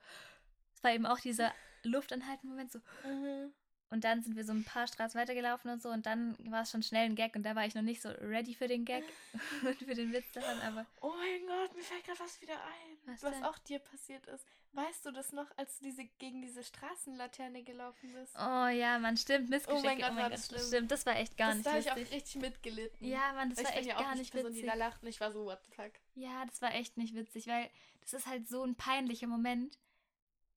es 0.76 0.84
war 0.84 0.94
eben 0.94 1.06
auch 1.06 1.20
dieser 1.20 1.54
Luftanhalten-Moment 1.84 2.72
so. 2.72 2.80
Mhm. 3.06 3.52
Und 3.90 4.06
dann 4.06 4.24
sind 4.24 4.38
wir 4.38 4.46
so 4.46 4.54
ein 4.54 4.64
paar 4.64 4.88
Straßen 4.88 5.20
weitergelaufen 5.20 5.70
und 5.70 5.82
so. 5.82 5.90
Und 5.90 6.06
dann 6.06 6.38
war 6.50 6.62
es 6.62 6.72
schon 6.72 6.82
schnell 6.82 7.06
ein 7.10 7.16
Gag. 7.16 7.36
Und 7.36 7.44
da 7.44 7.56
war 7.56 7.66
ich 7.66 7.76
noch 7.76 7.82
nicht 7.82 8.02
so 8.02 8.08
ready 8.10 8.54
für 8.56 8.70
den 8.70 8.86
Gag 8.86 9.04
und 9.66 9.78
für 9.80 9.94
den 9.94 10.14
Witz 10.14 10.32
davon. 10.32 10.62
Aber 10.62 10.86
Oh 11.02 11.12
mein 11.18 11.46
Gott, 11.46 11.76
mir 11.76 11.84
fällt 11.84 12.06
gerade 12.06 12.20
was 12.20 12.40
wieder 12.42 12.54
ein, 12.54 12.91
Was 13.06 13.24
was, 13.24 13.44
auch 13.44 13.58
dir 13.60 13.80
passiert 13.80 14.26
ist. 14.28 14.46
Weißt 14.74 15.06
du 15.06 15.12
das 15.12 15.32
noch, 15.34 15.48
als 15.58 15.80
du 15.80 15.86
diese, 15.86 16.06
gegen 16.20 16.42
diese 16.42 16.64
Straßenlaterne 16.64 17.64
gelaufen 17.64 18.14
bist? 18.14 18.34
oh 18.38 18.68
ja, 18.68 19.00
man 19.00 19.18
stimmt. 19.18 19.50
Missgeschicke. 19.50 19.82
Oh 19.82 19.86
mein 19.86 20.00
Gott, 20.00 20.16
war 20.16 20.30
das 20.30 20.48
das 20.48 20.60
schlimm. 20.60 20.68
stimmt. 20.68 20.92
Das 20.92 21.06
war 21.06 21.16
echt 21.18 21.36
gar 21.38 21.48
das, 21.50 21.58
nicht 21.58 21.66
da 21.68 21.72
habe 21.72 21.80
ich 21.82 21.92
auch 21.92 21.96
witzig. 21.98 22.14
richtig 22.16 22.42
mitgelitten. 22.42 23.08
Ja, 23.08 23.34
Mann, 23.34 23.50
das 23.50 23.58
war 23.58 23.66
ich 23.66 23.70
bin 23.72 23.80
echt 23.80 23.88
ja 23.90 23.98
auch 23.98 24.02
gar 24.02 24.16
nicht 24.16 24.32
Person, 24.32 24.50
witzig. 24.52 24.62
die 24.64 24.68
da 24.68 24.76
lacht 24.76 25.02
und 25.02 25.10
ich 25.10 25.20
war 25.20 25.32
so, 25.32 25.46
what 25.46 25.60
the 25.66 25.72
fuck. 25.76 25.92
Ja, 26.16 26.46
das 26.46 26.62
war 26.62 26.74
echt 26.76 26.98
nicht 26.98 27.16
witzig, 27.16 27.48
weil 27.48 27.70
das 28.02 28.14
ist 28.14 28.28
halt 28.28 28.48
so 28.48 28.64
ein 28.64 28.76
peinlicher 28.76 29.28
Moment. 29.28 29.78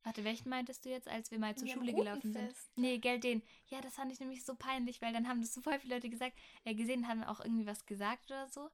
Warte, 0.05 0.22
welchen 0.22 0.51
meintest 0.51 0.84
du 0.84 0.90
jetzt, 0.90 1.09
als 1.09 1.30
wir 1.30 1.38
mal 1.38 1.57
zur 1.57 1.66
Ja, 1.66 1.74
Schule 1.74 1.95
gelaufen 1.95 2.32
sind? 2.34 2.55
Nee, 2.76 2.99
gell, 2.99 3.18
den. 3.18 3.42
Ja, 3.68 3.80
das 3.80 3.95
fand 3.95 4.12
ich 4.12 4.20
nämlich 4.20 4.45
so 4.45 4.55
peinlich, 4.55 5.01
weil 5.01 5.14
dann 5.14 5.26
haben 5.28 5.40
das 5.40 5.55
so 5.55 5.62
voll 5.62 5.78
viele 5.80 5.95
Leute 5.95 6.11
gesagt, 6.11 6.36
äh, 6.64 6.74
gesehen, 6.74 7.09
haben 7.09 7.24
auch 7.24 7.40
irgendwie 7.40 7.66
was 7.66 7.86
gesagt 7.86 8.26
oder 8.30 8.47
so. 8.49 8.70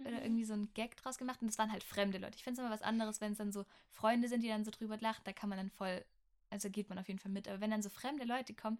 Oder 0.00 0.22
irgendwie 0.22 0.44
so 0.44 0.52
einen 0.52 0.72
Gag 0.74 0.96
draus 0.96 1.18
gemacht. 1.18 1.42
Und 1.42 1.48
das 1.48 1.58
waren 1.58 1.72
halt 1.72 1.82
fremde 1.82 2.18
Leute. 2.18 2.36
Ich 2.36 2.44
finde 2.44 2.60
es 2.60 2.64
immer 2.64 2.72
was 2.74 2.82
anderes, 2.82 3.20
wenn 3.20 3.32
es 3.32 3.38
dann 3.38 3.52
so 3.52 3.64
Freunde 3.90 4.28
sind, 4.28 4.42
die 4.42 4.48
dann 4.48 4.64
so 4.64 4.70
drüber 4.70 4.96
lachen. 5.00 5.22
Da 5.24 5.32
kann 5.32 5.48
man 5.48 5.58
dann 5.58 5.70
voll, 5.70 6.04
also 6.50 6.70
geht 6.70 6.88
man 6.88 6.98
auf 6.98 7.08
jeden 7.08 7.18
Fall 7.18 7.32
mit. 7.32 7.48
Aber 7.48 7.60
wenn 7.60 7.70
dann 7.70 7.82
so 7.82 7.90
fremde 7.90 8.24
Leute 8.24 8.54
kommen, 8.54 8.78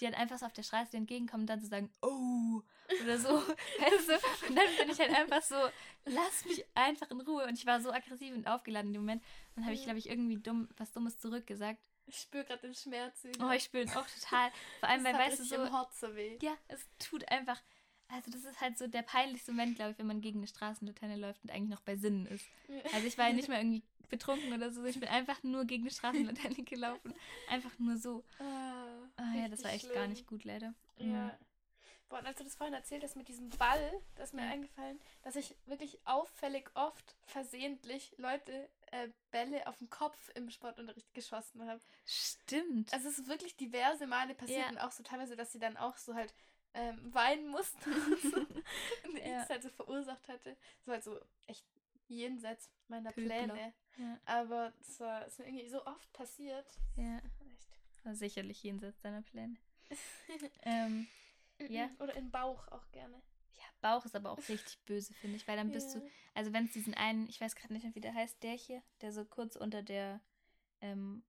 die 0.00 0.06
halt 0.06 0.16
einfach 0.16 0.38
so 0.38 0.46
auf 0.46 0.52
der 0.52 0.62
Straße 0.62 0.96
entgegenkommen 0.96 1.42
und 1.42 1.46
dann 1.48 1.60
so 1.60 1.68
sagen, 1.68 1.90
oh, 2.02 2.62
oder 3.02 3.18
so, 3.18 3.28
weißt 3.78 4.08
du? 4.08 4.48
Und 4.48 4.56
dann 4.56 4.66
bin 4.78 4.90
ich 4.90 4.98
halt 4.98 5.10
einfach 5.10 5.42
so, 5.42 5.56
lass 6.04 6.44
mich 6.44 6.64
einfach 6.74 7.10
in 7.10 7.20
Ruhe. 7.20 7.46
Und 7.46 7.58
ich 7.58 7.66
war 7.66 7.80
so 7.80 7.92
aggressiv 7.92 8.34
und 8.34 8.46
aufgeladen 8.46 8.88
in 8.88 8.94
dem 8.94 9.02
Moment. 9.02 9.22
Dann 9.54 9.64
habe 9.64 9.74
ich, 9.74 9.84
glaube 9.84 9.98
ich, 9.98 10.08
irgendwie 10.08 10.36
dumm, 10.36 10.68
was 10.76 10.92
Dummes 10.92 11.18
zurückgesagt. 11.18 11.80
Ich 12.06 12.18
spüre 12.18 12.44
gerade 12.44 12.62
den 12.62 12.74
Schmerz. 12.74 13.26
Oh, 13.40 13.50
ich 13.50 13.64
spüre 13.64 13.84
ihn 13.84 13.90
auch 13.90 14.06
total. 14.06 14.50
Vor 14.80 14.88
allem, 14.88 15.04
das 15.04 15.12
weil, 15.12 15.20
weißt 15.20 15.38
du, 15.38 15.44
so, 15.44 15.54
im 15.56 15.70
Herz 15.70 16.00
so 16.00 16.14
weh. 16.14 16.38
ja, 16.42 16.52
es 16.68 16.86
tut 16.98 17.26
einfach. 17.30 17.62
Also, 18.08 18.30
das 18.30 18.44
ist 18.44 18.60
halt 18.60 18.78
so 18.78 18.86
der 18.86 19.02
peinlichste 19.02 19.52
Moment, 19.52 19.76
glaube 19.76 19.92
ich, 19.92 19.98
wenn 19.98 20.06
man 20.06 20.20
gegen 20.20 20.38
eine 20.38 20.46
Straßenlaterne 20.46 21.16
läuft 21.16 21.42
und 21.42 21.50
eigentlich 21.50 21.70
noch 21.70 21.80
bei 21.80 21.96
Sinnen 21.96 22.26
ist. 22.26 22.44
Also, 22.92 23.06
ich 23.06 23.18
war 23.18 23.28
ja 23.28 23.32
nicht 23.34 23.48
mal 23.48 23.58
irgendwie 23.58 23.82
betrunken 24.08 24.52
oder 24.52 24.70
so. 24.70 24.84
Ich 24.84 25.00
bin 25.00 25.08
einfach 25.08 25.42
nur 25.42 25.64
gegen 25.64 25.84
eine 25.84 25.90
Straßenlaterne 25.90 26.54
gelaufen. 26.64 27.14
Einfach 27.48 27.76
nur 27.78 27.96
so. 27.96 28.22
Ah, 28.38 28.84
Ah, 29.16 29.34
ja, 29.36 29.48
das 29.48 29.62
war 29.64 29.72
echt 29.72 29.84
gar 29.86 29.94
schlimm. 30.04 30.10
nicht 30.10 30.26
gut, 30.26 30.44
leider. 30.44 30.74
Ja. 30.98 31.36
Boah, 32.08 32.18
und 32.18 32.26
als 32.26 32.36
du 32.36 32.44
das 32.44 32.54
vorhin 32.54 32.74
erzählt 32.74 33.02
hast 33.02 33.16
mit 33.16 33.28
diesem 33.28 33.48
Ball, 33.50 33.92
das 34.16 34.28
ist 34.30 34.34
mir 34.34 34.42
Ja. 34.44 34.50
eingefallen, 34.50 35.00
dass 35.22 35.36
ich 35.36 35.56
wirklich 35.66 35.98
auffällig 36.04 36.68
oft 36.74 37.16
versehentlich 37.26 38.12
Leute 38.18 38.68
äh, 38.90 39.08
Bälle 39.30 39.66
auf 39.66 39.78
den 39.78 39.88
Kopf 39.88 40.30
im 40.34 40.50
Sportunterricht 40.50 41.12
geschossen 41.14 41.66
habe. 41.66 41.80
Stimmt. 42.04 42.92
Also 42.92 43.08
es 43.08 43.18
ist 43.18 43.28
wirklich 43.28 43.56
diverse 43.56 44.06
Male 44.06 44.34
passiert 44.34 44.60
Ja. 44.66 44.68
und 44.68 44.78
auch 44.78 44.92
so 44.92 45.02
teilweise, 45.02 45.34
dass 45.36 45.52
sie 45.52 45.58
dann 45.58 45.76
auch 45.76 45.96
so 45.96 46.14
halt 46.14 46.34
ähm, 46.74 47.12
weinen 47.14 47.48
mussten 47.48 47.90
und 47.92 48.20
so. 48.22 48.36
und 49.08 49.16
ich 49.16 49.24
Ja. 49.26 49.42
es 49.42 49.48
halt 49.48 49.62
so 49.62 49.70
verursacht 49.70 50.26
hatte. 50.28 50.56
Das 50.78 50.86
war 50.86 50.94
halt 50.94 51.04
so 51.04 51.20
echt 51.46 51.64
jenseits 52.08 52.68
meiner 52.88 53.10
Pöbler. 53.12 53.44
Pläne. 53.44 53.72
ja, 53.96 54.20
Aber 54.26 54.72
es 54.80 55.00
war 55.00 55.26
ist 55.26 55.38
mir 55.38 55.46
irgendwie 55.46 55.68
so 55.68 55.84
oft 55.86 56.12
passiert. 56.12 56.66
ja. 56.96 57.18
Echt. 57.18 58.04
War 58.04 58.14
sicherlich 58.14 58.62
jenseits 58.62 59.00
deiner 59.00 59.22
Pläne. 59.22 59.56
ähm, 60.62 61.06
Ja. 61.68 61.88
Oder 61.98 62.14
im 62.16 62.30
Bauch 62.30 62.66
auch 62.68 62.90
gerne. 62.92 63.22
ja, 63.56 63.62
Bauch 63.80 64.04
ist 64.04 64.14
aber 64.16 64.30
auch 64.32 64.48
richtig 64.48 64.78
böse, 64.86 65.14
finde 65.14 65.36
ich, 65.36 65.46
weil 65.48 65.56
dann 65.56 65.70
bist 65.72 65.94
Ja. 65.94 66.00
du, 66.00 66.10
also 66.34 66.52
wenn 66.52 66.66
es 66.66 66.72
diesen 66.72 66.94
einen, 66.94 67.28
ich 67.28 67.40
weiß 67.40 67.54
gerade 67.56 67.72
nicht 67.72 67.84
mehr, 67.84 67.94
wie 67.94 68.00
der 68.00 68.14
heißt, 68.14 68.42
der 68.42 68.52
hier, 68.54 68.82
der 69.00 69.12
so 69.12 69.24
kurz 69.24 69.56
unter 69.56 69.82
der, 69.82 70.20
ähm, 70.80 71.22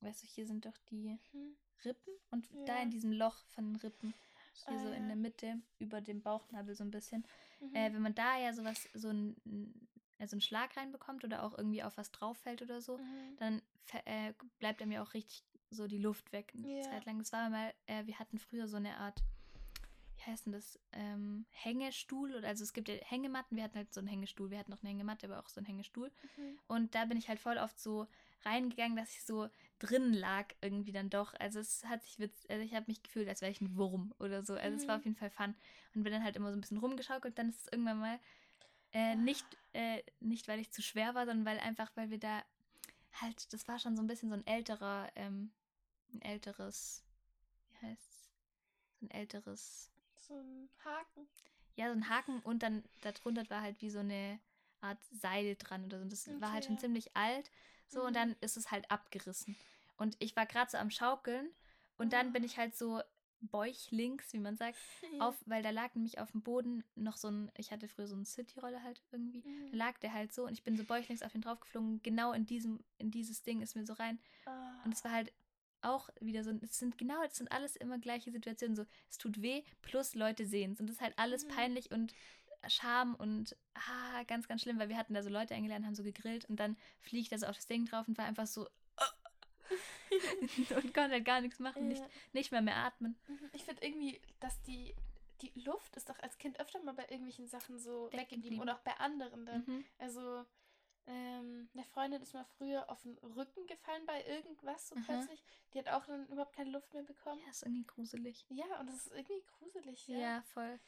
weißt 0.00 0.22
du, 0.22 0.26
hier 0.26 0.46
sind 0.46 0.64
doch 0.64 0.76
die 0.90 1.18
Hm. 1.32 1.56
Rippen 1.84 2.14
und 2.30 2.48
da 2.66 2.76
Ja. 2.76 2.82
in 2.82 2.90
diesem 2.90 3.12
Loch 3.12 3.44
von 3.48 3.64
den 3.66 3.76
Rippen, 3.76 4.14
hier 4.54 4.76
Ah, 4.76 4.82
so 4.82 4.88
ja. 4.88 4.94
in 4.94 5.06
der 5.08 5.16
Mitte, 5.16 5.60
über 5.78 6.00
dem 6.00 6.22
Bauchnabel 6.22 6.74
so 6.74 6.84
ein 6.84 6.90
bisschen. 6.90 7.26
Mhm. 7.60 7.74
Äh, 7.74 7.92
wenn 7.92 8.02
man 8.02 8.14
da 8.14 8.38
ja 8.38 8.52
sowas, 8.52 8.88
so 8.94 9.08
ein, 9.08 9.36
also 10.18 10.34
einen 10.34 10.40
Schlag 10.40 10.76
reinbekommt 10.76 11.24
oder 11.24 11.42
auch 11.42 11.56
irgendwie 11.56 11.82
auf 11.82 11.96
was 11.96 12.10
drauf 12.12 12.38
fällt 12.38 12.62
oder 12.62 12.80
so, 12.80 12.98
Mhm. 12.98 13.36
dann 13.38 13.62
äh, 14.04 14.32
bleibt 14.58 14.80
einem 14.82 14.92
ja 14.92 15.02
auch 15.02 15.14
richtig 15.14 15.44
so 15.70 15.86
die 15.86 15.98
Luft 15.98 16.32
weg 16.32 16.52
eine 16.54 16.68
Ja. 16.68 16.82
Zeit 16.82 17.04
lang. 17.06 17.18
Das 17.18 17.32
war 17.32 17.48
mal, 17.50 17.72
äh, 17.86 18.06
wir 18.06 18.18
hatten 18.18 18.38
früher 18.38 18.68
so 18.68 18.76
eine 18.76 18.96
Art, 18.98 19.22
wie 20.16 20.22
heißt 20.30 20.46
denn 20.46 20.52
das, 20.52 20.78
ähm, 20.92 21.46
Hängestuhl 21.50 22.34
oder 22.34 22.48
also 22.48 22.62
es 22.62 22.72
gibt 22.72 22.88
ja 22.88 22.94
Hängematten, 22.96 23.56
wir 23.56 23.64
hatten 23.64 23.76
halt 23.78 23.92
so 23.92 24.00
einen 24.00 24.08
Hängestuhl, 24.08 24.50
wir 24.50 24.58
hatten 24.58 24.70
noch 24.70 24.82
eine 24.82 24.90
Hängematte, 24.90 25.26
aber 25.26 25.40
auch 25.40 25.48
so 25.48 25.58
einen 25.60 25.66
Hängestuhl. 25.66 26.12
Mhm. 26.36 26.58
Und 26.68 26.94
da 26.94 27.06
bin 27.06 27.16
ich 27.16 27.28
halt 27.28 27.40
voll 27.40 27.58
oft 27.58 27.78
so 27.80 28.06
reingegangen, 28.44 28.96
dass 28.96 29.10
ich 29.16 29.24
so 29.24 29.48
drin 29.82 30.12
lag 30.14 30.46
irgendwie 30.62 30.92
dann 30.92 31.10
doch. 31.10 31.34
Also 31.40 31.60
es 31.60 31.84
hat 31.86 32.02
sich 32.04 32.18
witz, 32.18 32.46
also 32.48 32.62
ich 32.64 32.74
habe 32.74 32.86
mich 32.88 33.02
gefühlt, 33.02 33.28
als 33.28 33.42
wäre 33.42 33.52
ich 33.52 33.60
ein 33.60 33.76
Wurm 33.76 34.14
oder 34.20 34.42
so. 34.44 34.54
Also 34.54 34.76
es 34.76 34.88
war 34.88 34.96
Mhm. 34.96 34.98
auf 34.98 35.04
jeden 35.04 35.16
Fall 35.16 35.30
fun. 35.30 35.54
Und 35.94 36.04
bin 36.04 36.12
dann 36.12 36.24
halt 36.24 36.36
immer 36.36 36.50
so 36.50 36.56
ein 36.58 36.60
bisschen 36.62 36.78
rumgeschaukelt. 36.78 37.38
Dann 37.38 37.50
ist 37.50 37.62
es 37.66 37.72
irgendwann 37.72 38.00
mal 38.00 38.20
äh, 38.92 39.16
nicht, 39.16 39.46
äh, 39.74 40.02
nicht, 40.20 40.48
weil 40.48 40.60
ich 40.60 40.72
zu 40.72 40.82
schwer 40.82 41.14
war, 41.14 41.26
sondern 41.26 41.46
weil 41.46 41.60
einfach, 41.60 41.90
weil 41.96 42.10
wir 42.10 42.18
da 42.18 42.42
halt, 43.20 43.52
das 43.52 43.68
war 43.68 43.78
schon 43.78 43.96
so 43.96 44.02
ein 44.02 44.08
bisschen 44.08 44.30
so 44.30 44.36
ein 44.36 44.46
älterer, 44.46 45.10
ähm, 45.16 45.52
ein 46.14 46.22
älteres, 46.22 47.04
wie 47.80 47.86
heißt 47.88 48.30
So 49.00 49.06
ein 49.06 49.10
älteres, 49.10 49.90
So 50.16 50.34
ein 50.38 50.70
Haken. 50.84 51.28
ja, 51.76 51.86
so 51.88 51.92
ein 51.92 52.08
Haken 52.08 52.40
und 52.40 52.62
dann 52.62 52.82
darunter 53.02 53.48
war 53.50 53.62
halt 53.62 53.80
wie 53.80 53.90
so 53.90 54.00
eine 54.00 54.38
Art 54.80 54.98
Seil 55.12 55.56
dran 55.56 55.84
oder 55.84 55.98
so. 55.98 56.02
Und 56.04 56.12
das 56.12 56.28
war 56.40 56.52
halt 56.52 56.64
Okay, 56.64 56.66
schon 56.66 56.76
ja. 56.76 56.80
ziemlich 56.80 57.16
alt. 57.16 57.50
So, 57.88 58.04
und 58.06 58.14
Mhm. 58.14 58.16
dann 58.16 58.36
ist 58.40 58.56
es 58.56 58.70
halt 58.70 58.90
abgerissen. 58.90 59.56
Und 60.02 60.16
ich 60.18 60.34
war 60.36 60.46
gerade 60.46 60.70
so 60.70 60.78
am 60.78 60.90
Schaukeln 60.90 61.48
und 61.96 62.12
dann 62.12 62.32
bin 62.32 62.42
Ah. 62.42 62.46
ich 62.46 62.58
halt 62.58 62.76
so 62.76 63.00
bäuchlings, 63.40 64.32
wie 64.32 64.38
man 64.38 64.56
sagt, 64.56 64.76
Ja. 65.02 65.08
auf, 65.28 65.36
weil 65.46 65.62
da 65.62 65.70
lag 65.70 65.94
nämlich 65.94 66.18
auf 66.18 66.30
dem 66.32 66.42
Boden 66.42 66.84
noch 66.94 67.16
so 67.16 67.28
ein, 67.28 67.50
ich 67.56 67.70
hatte 67.72 67.88
früher 67.88 68.06
so 68.06 68.14
einen 68.14 68.24
City-Roller 68.24 68.82
halt 68.82 69.02
irgendwie. 69.12 69.42
Da 69.42 69.48
Mhm. 69.48 69.72
lag 69.72 69.98
der 69.98 70.12
halt 70.12 70.32
so 70.32 70.44
und 70.46 70.52
ich 70.52 70.62
bin 70.64 70.76
so 70.76 70.84
bäuchlings 70.84 71.22
auf 71.22 71.34
ihn 71.34 71.40
draufgeflogen. 71.40 72.02
Genau 72.02 72.32
in 72.32 72.46
diesem, 72.46 72.80
in 72.98 73.10
dieses 73.10 73.42
Ding 73.42 73.60
ist 73.62 73.74
mir 73.76 73.84
so 73.86 73.92
rein. 73.94 74.18
Ah. 74.46 74.82
Und 74.84 74.94
es 74.94 75.04
war 75.04 75.12
halt 75.12 75.32
auch 75.82 76.08
wieder 76.20 76.44
so, 76.44 76.50
es 76.62 76.78
sind 76.78 76.96
genau, 76.98 77.22
es 77.24 77.36
sind 77.36 77.50
alles 77.50 77.74
immer 77.76 77.98
gleiche 77.98 78.30
Situationen. 78.30 78.76
So, 78.76 78.84
es 79.10 79.18
tut 79.18 79.42
weh, 79.42 79.62
plus 79.82 80.14
Leute 80.14 80.46
sehen 80.46 80.72
es. 80.72 80.80
Und 80.80 80.86
das 80.88 80.96
ist 80.96 81.02
halt 81.02 81.18
alles 81.18 81.44
Mhm. 81.44 81.48
peinlich 81.50 81.90
und 81.90 82.14
Scham 82.68 83.16
und 83.16 83.56
ah, 83.74 84.22
ganz, 84.28 84.46
ganz 84.46 84.62
schlimm, 84.62 84.78
weil 84.78 84.88
wir 84.88 84.96
hatten 84.96 85.14
da 85.14 85.22
so 85.24 85.30
Leute 85.30 85.52
eingeladen, 85.56 85.84
haben 85.84 85.96
so 85.96 86.04
gegrillt 86.04 86.44
und 86.44 86.60
dann 86.60 86.76
fliegt 87.00 87.32
da 87.32 87.38
so 87.38 87.46
auf 87.46 87.56
das 87.56 87.66
Ding 87.66 87.86
drauf 87.86 88.06
und 88.06 88.16
war 88.18 88.24
einfach 88.24 88.46
so. 88.46 88.68
und 90.76 90.94
konnte 90.94 91.10
halt 91.12 91.24
gar 91.24 91.40
nichts 91.40 91.58
machen, 91.58 91.88
nicht, 91.88 92.00
Ja. 92.02 92.08
nicht 92.32 92.52
mehr 92.52 92.62
mehr 92.62 92.76
atmen. 92.76 93.18
Mhm. 93.28 93.50
Ich 93.52 93.64
finde 93.64 93.84
irgendwie, 93.84 94.20
dass 94.40 94.60
die, 94.62 94.94
die 95.40 95.52
Luft 95.60 95.96
ist 95.96 96.08
doch 96.08 96.18
als 96.20 96.38
Kind 96.38 96.60
öfter 96.60 96.80
mal 96.82 96.94
bei 96.94 97.04
irgendwelchen 97.04 97.46
Sachen 97.48 97.78
so 97.78 98.06
weggeblieben 98.12 98.42
geblieben. 98.42 98.60
oder 98.62 98.76
auch 98.76 98.80
bei 98.82 98.96
anderen 98.98 99.46
dann. 99.46 99.64
Mhm. 99.66 99.84
Also, 99.98 100.44
ähm, 101.06 101.68
eine 101.74 101.84
Freundin 101.84 102.22
ist 102.22 102.32
mal 102.32 102.44
früher 102.58 102.88
auf 102.88 103.02
den 103.02 103.18
Rücken 103.18 103.66
gefallen 103.66 104.06
bei 104.06 104.24
irgendwas 104.24 104.88
so 104.88 104.94
Aha. 104.94 105.02
plötzlich. 105.04 105.42
Die 105.74 105.78
hat 105.78 105.88
auch 105.88 106.06
dann 106.06 106.26
überhaupt 106.28 106.54
keine 106.54 106.70
Luft 106.70 106.92
mehr 106.94 107.02
bekommen. 107.02 107.40
Ja, 107.44 107.50
ist 107.50 107.64
irgendwie 107.64 107.84
gruselig. 107.84 108.46
Ja, 108.50 108.78
und 108.78 108.86
das 108.86 109.06
ist 109.06 109.12
irgendwie 109.12 109.42
gruselig, 109.58 110.06
Ja, 110.08 110.18
ja. 110.18 110.42
voll. 110.42 110.78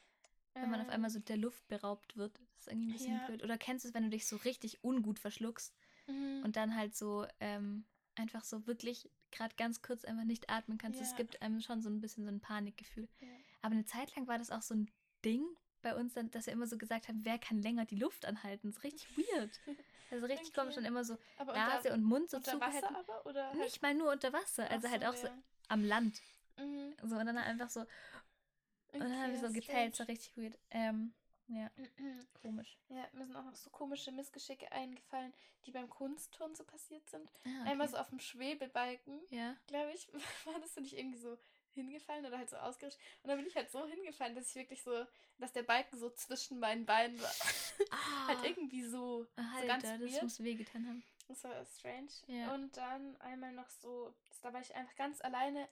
Wenn 0.57 0.71
man 0.71 0.81
auf 0.83 0.89
einmal 0.89 1.11
so 1.11 1.19
der 1.19 1.37
Luft 1.37 1.67
beraubt 1.67 2.17
wird. 2.17 2.39
Das 2.39 2.61
ist 2.61 2.69
irgendwie 2.69 2.87
ein 2.87 2.93
bisschen 2.93 3.17
Ja. 3.17 3.27
blöd. 3.27 3.43
Oder 3.43 3.59
kennst 3.59 3.85
du 3.85 3.89
es, 3.89 3.95
wenn 3.95 4.05
du 4.05 4.11
dich 4.11 4.29
so 4.29 4.37
richtig 4.37 4.85
ungut 4.85 5.19
verschluckst 5.19 5.75
Mhm. 6.07 6.43
und 6.45 6.55
dann 6.55 6.77
halt 6.77 6.95
so 6.95 7.27
ähm, 7.41 7.85
einfach 8.17 8.45
so 8.45 8.67
wirklich 8.67 9.11
gerade 9.31 9.55
ganz 9.57 9.83
kurz 9.83 10.05
einfach 10.05 10.25
nicht 10.25 10.49
atmen 10.51 10.79
kannst? 10.79 11.01
Es 11.01 11.11
Ja. 11.13 11.17
gibt 11.17 11.43
einem 11.43 11.61
schon 11.61 11.83
so 11.83 11.91
ein 11.91 12.01
bisschen 12.01 12.25
so 12.25 12.31
ein 12.31 12.41
Panikgefühl. 12.41 13.09
Ja. 13.21 13.29
Aber 13.63 13.73
eine 13.75 13.85
Zeit 13.85 14.15
lang 14.17 14.27
war 14.29 14.39
das 14.39 14.51
auch 14.51 14.63
so 14.63 14.75
ein 14.75 14.91
Ding 15.25 15.45
bei 15.83 15.95
uns, 15.95 16.15
dann, 16.15 16.31
dass 16.31 16.47
wir 16.47 16.53
immer 16.53 16.67
so 16.67 16.79
gesagt 16.79 17.09
haben, 17.09 17.25
wer 17.25 17.39
kann 17.39 17.61
länger 17.61 17.85
die 17.85 17.97
Luft 17.97 18.25
anhalten? 18.25 18.69
Das 18.69 18.79
ist 18.79 18.85
richtig 18.85 19.09
weird. 19.17 19.61
Also 20.11 20.27
richtig 20.27 20.49
Okay. 20.51 20.61
komisch 20.61 20.77
und 20.77 20.85
immer 20.85 21.03
so 21.03 21.17
Aber 21.39 21.55
Nase 21.55 21.89
unter, 21.89 21.95
und 21.95 22.05
Mund 22.05 22.31
so 22.31 22.37
unter. 22.37 22.61
Wasser 22.61 22.95
aber? 22.97 23.27
Oder 23.27 23.49
halt- 23.49 23.59
Nicht 23.59 23.83
mal 23.83 23.95
nur 23.95 24.13
unter 24.13 24.33
Wasser, 24.33 24.71
also 24.71 24.89
halt 24.89 25.03
so, 25.03 25.09
auch 25.09 25.17
so 25.17 25.27
ja. 25.27 25.43
am 25.69 25.83
Land. 25.83 26.21
Mhm. 26.59 26.95
So, 27.03 27.17
und 27.17 27.27
dann 27.27 27.37
einfach 27.39 27.69
so, 27.71 27.81
und 27.81 29.01
dann 29.01 29.13
haben 29.21 29.33
wir 29.33 29.41
so 29.41 29.47
Okay, 29.47 29.61
geteilt, 29.61 29.95
das 29.95 30.01
war 30.01 30.09
richtig 30.09 30.37
weird. 30.37 30.57
Ähm, 30.71 31.15
ja, 31.49 31.71
komisch. 32.43 32.79
Ja, 32.89 33.07
mir 33.13 33.25
sind 33.27 33.37
auch 33.37 33.45
noch 33.45 33.55
so 33.57 33.71
komische 33.71 34.13
Missgeschicke 34.13 34.71
eingefallen, 34.73 35.33
die 35.67 35.71
beim 35.73 35.89
Kunstturnen 35.89 36.55
so 36.57 36.65
passiert 36.65 37.09
sind. 37.09 37.31
Ah, 37.45 37.65
Einmal 37.71 37.87
okay. 37.87 37.97
so 37.97 38.01
auf 38.01 38.09
dem 38.09 38.21
Schwebebalken, 38.21 39.21
Ja. 39.31 39.57
glaube 39.67 39.93
ich, 39.93 40.09
war 40.47 40.59
das 40.61 40.75
so 40.75 40.81
nicht 40.81 40.97
irgendwie 40.97 41.19
so 41.19 41.39
hingefallen 41.73 42.25
oder 42.25 42.39
halt 42.39 42.49
so 42.51 42.57
ausgerutscht. 42.57 42.99
Und 43.23 43.29
dann 43.29 43.39
bin 43.39 43.47
ich 43.47 43.57
halt 43.57 43.71
so 43.71 43.85
hingefallen, 43.87 44.35
dass 44.37 44.49
ich 44.51 44.55
wirklich 44.55 44.83
so, 44.83 45.05
dass 45.39 45.53
der 45.53 45.65
Balken 45.65 45.99
so 45.99 46.11
zwischen 46.11 46.61
meinen 46.61 46.87
Beinen 46.87 47.21
war. 47.21 47.31
halt 48.29 48.39
Ah, 48.39 48.45
irgendwie 48.45 48.85
so, 48.85 49.25
so 49.25 49.31
Alter, 49.37 49.67
ganz 49.67 49.83
das 49.83 50.01
weird. 50.01 50.23
muss 50.23 50.43
wehgetan 50.43 50.87
haben. 50.87 51.05
Das 51.29 51.43
war 51.45 51.65
strange. 51.67 52.11
Ja. 52.29 52.55
Und 52.55 52.77
dann 52.77 53.17
einmal 53.21 53.53
noch 53.53 53.69
so, 53.71 54.15
da 54.43 54.53
war 54.53 54.61
ich 54.61 54.75
einfach 54.75 54.95
ganz 54.95 55.21
alleine, 55.23 55.69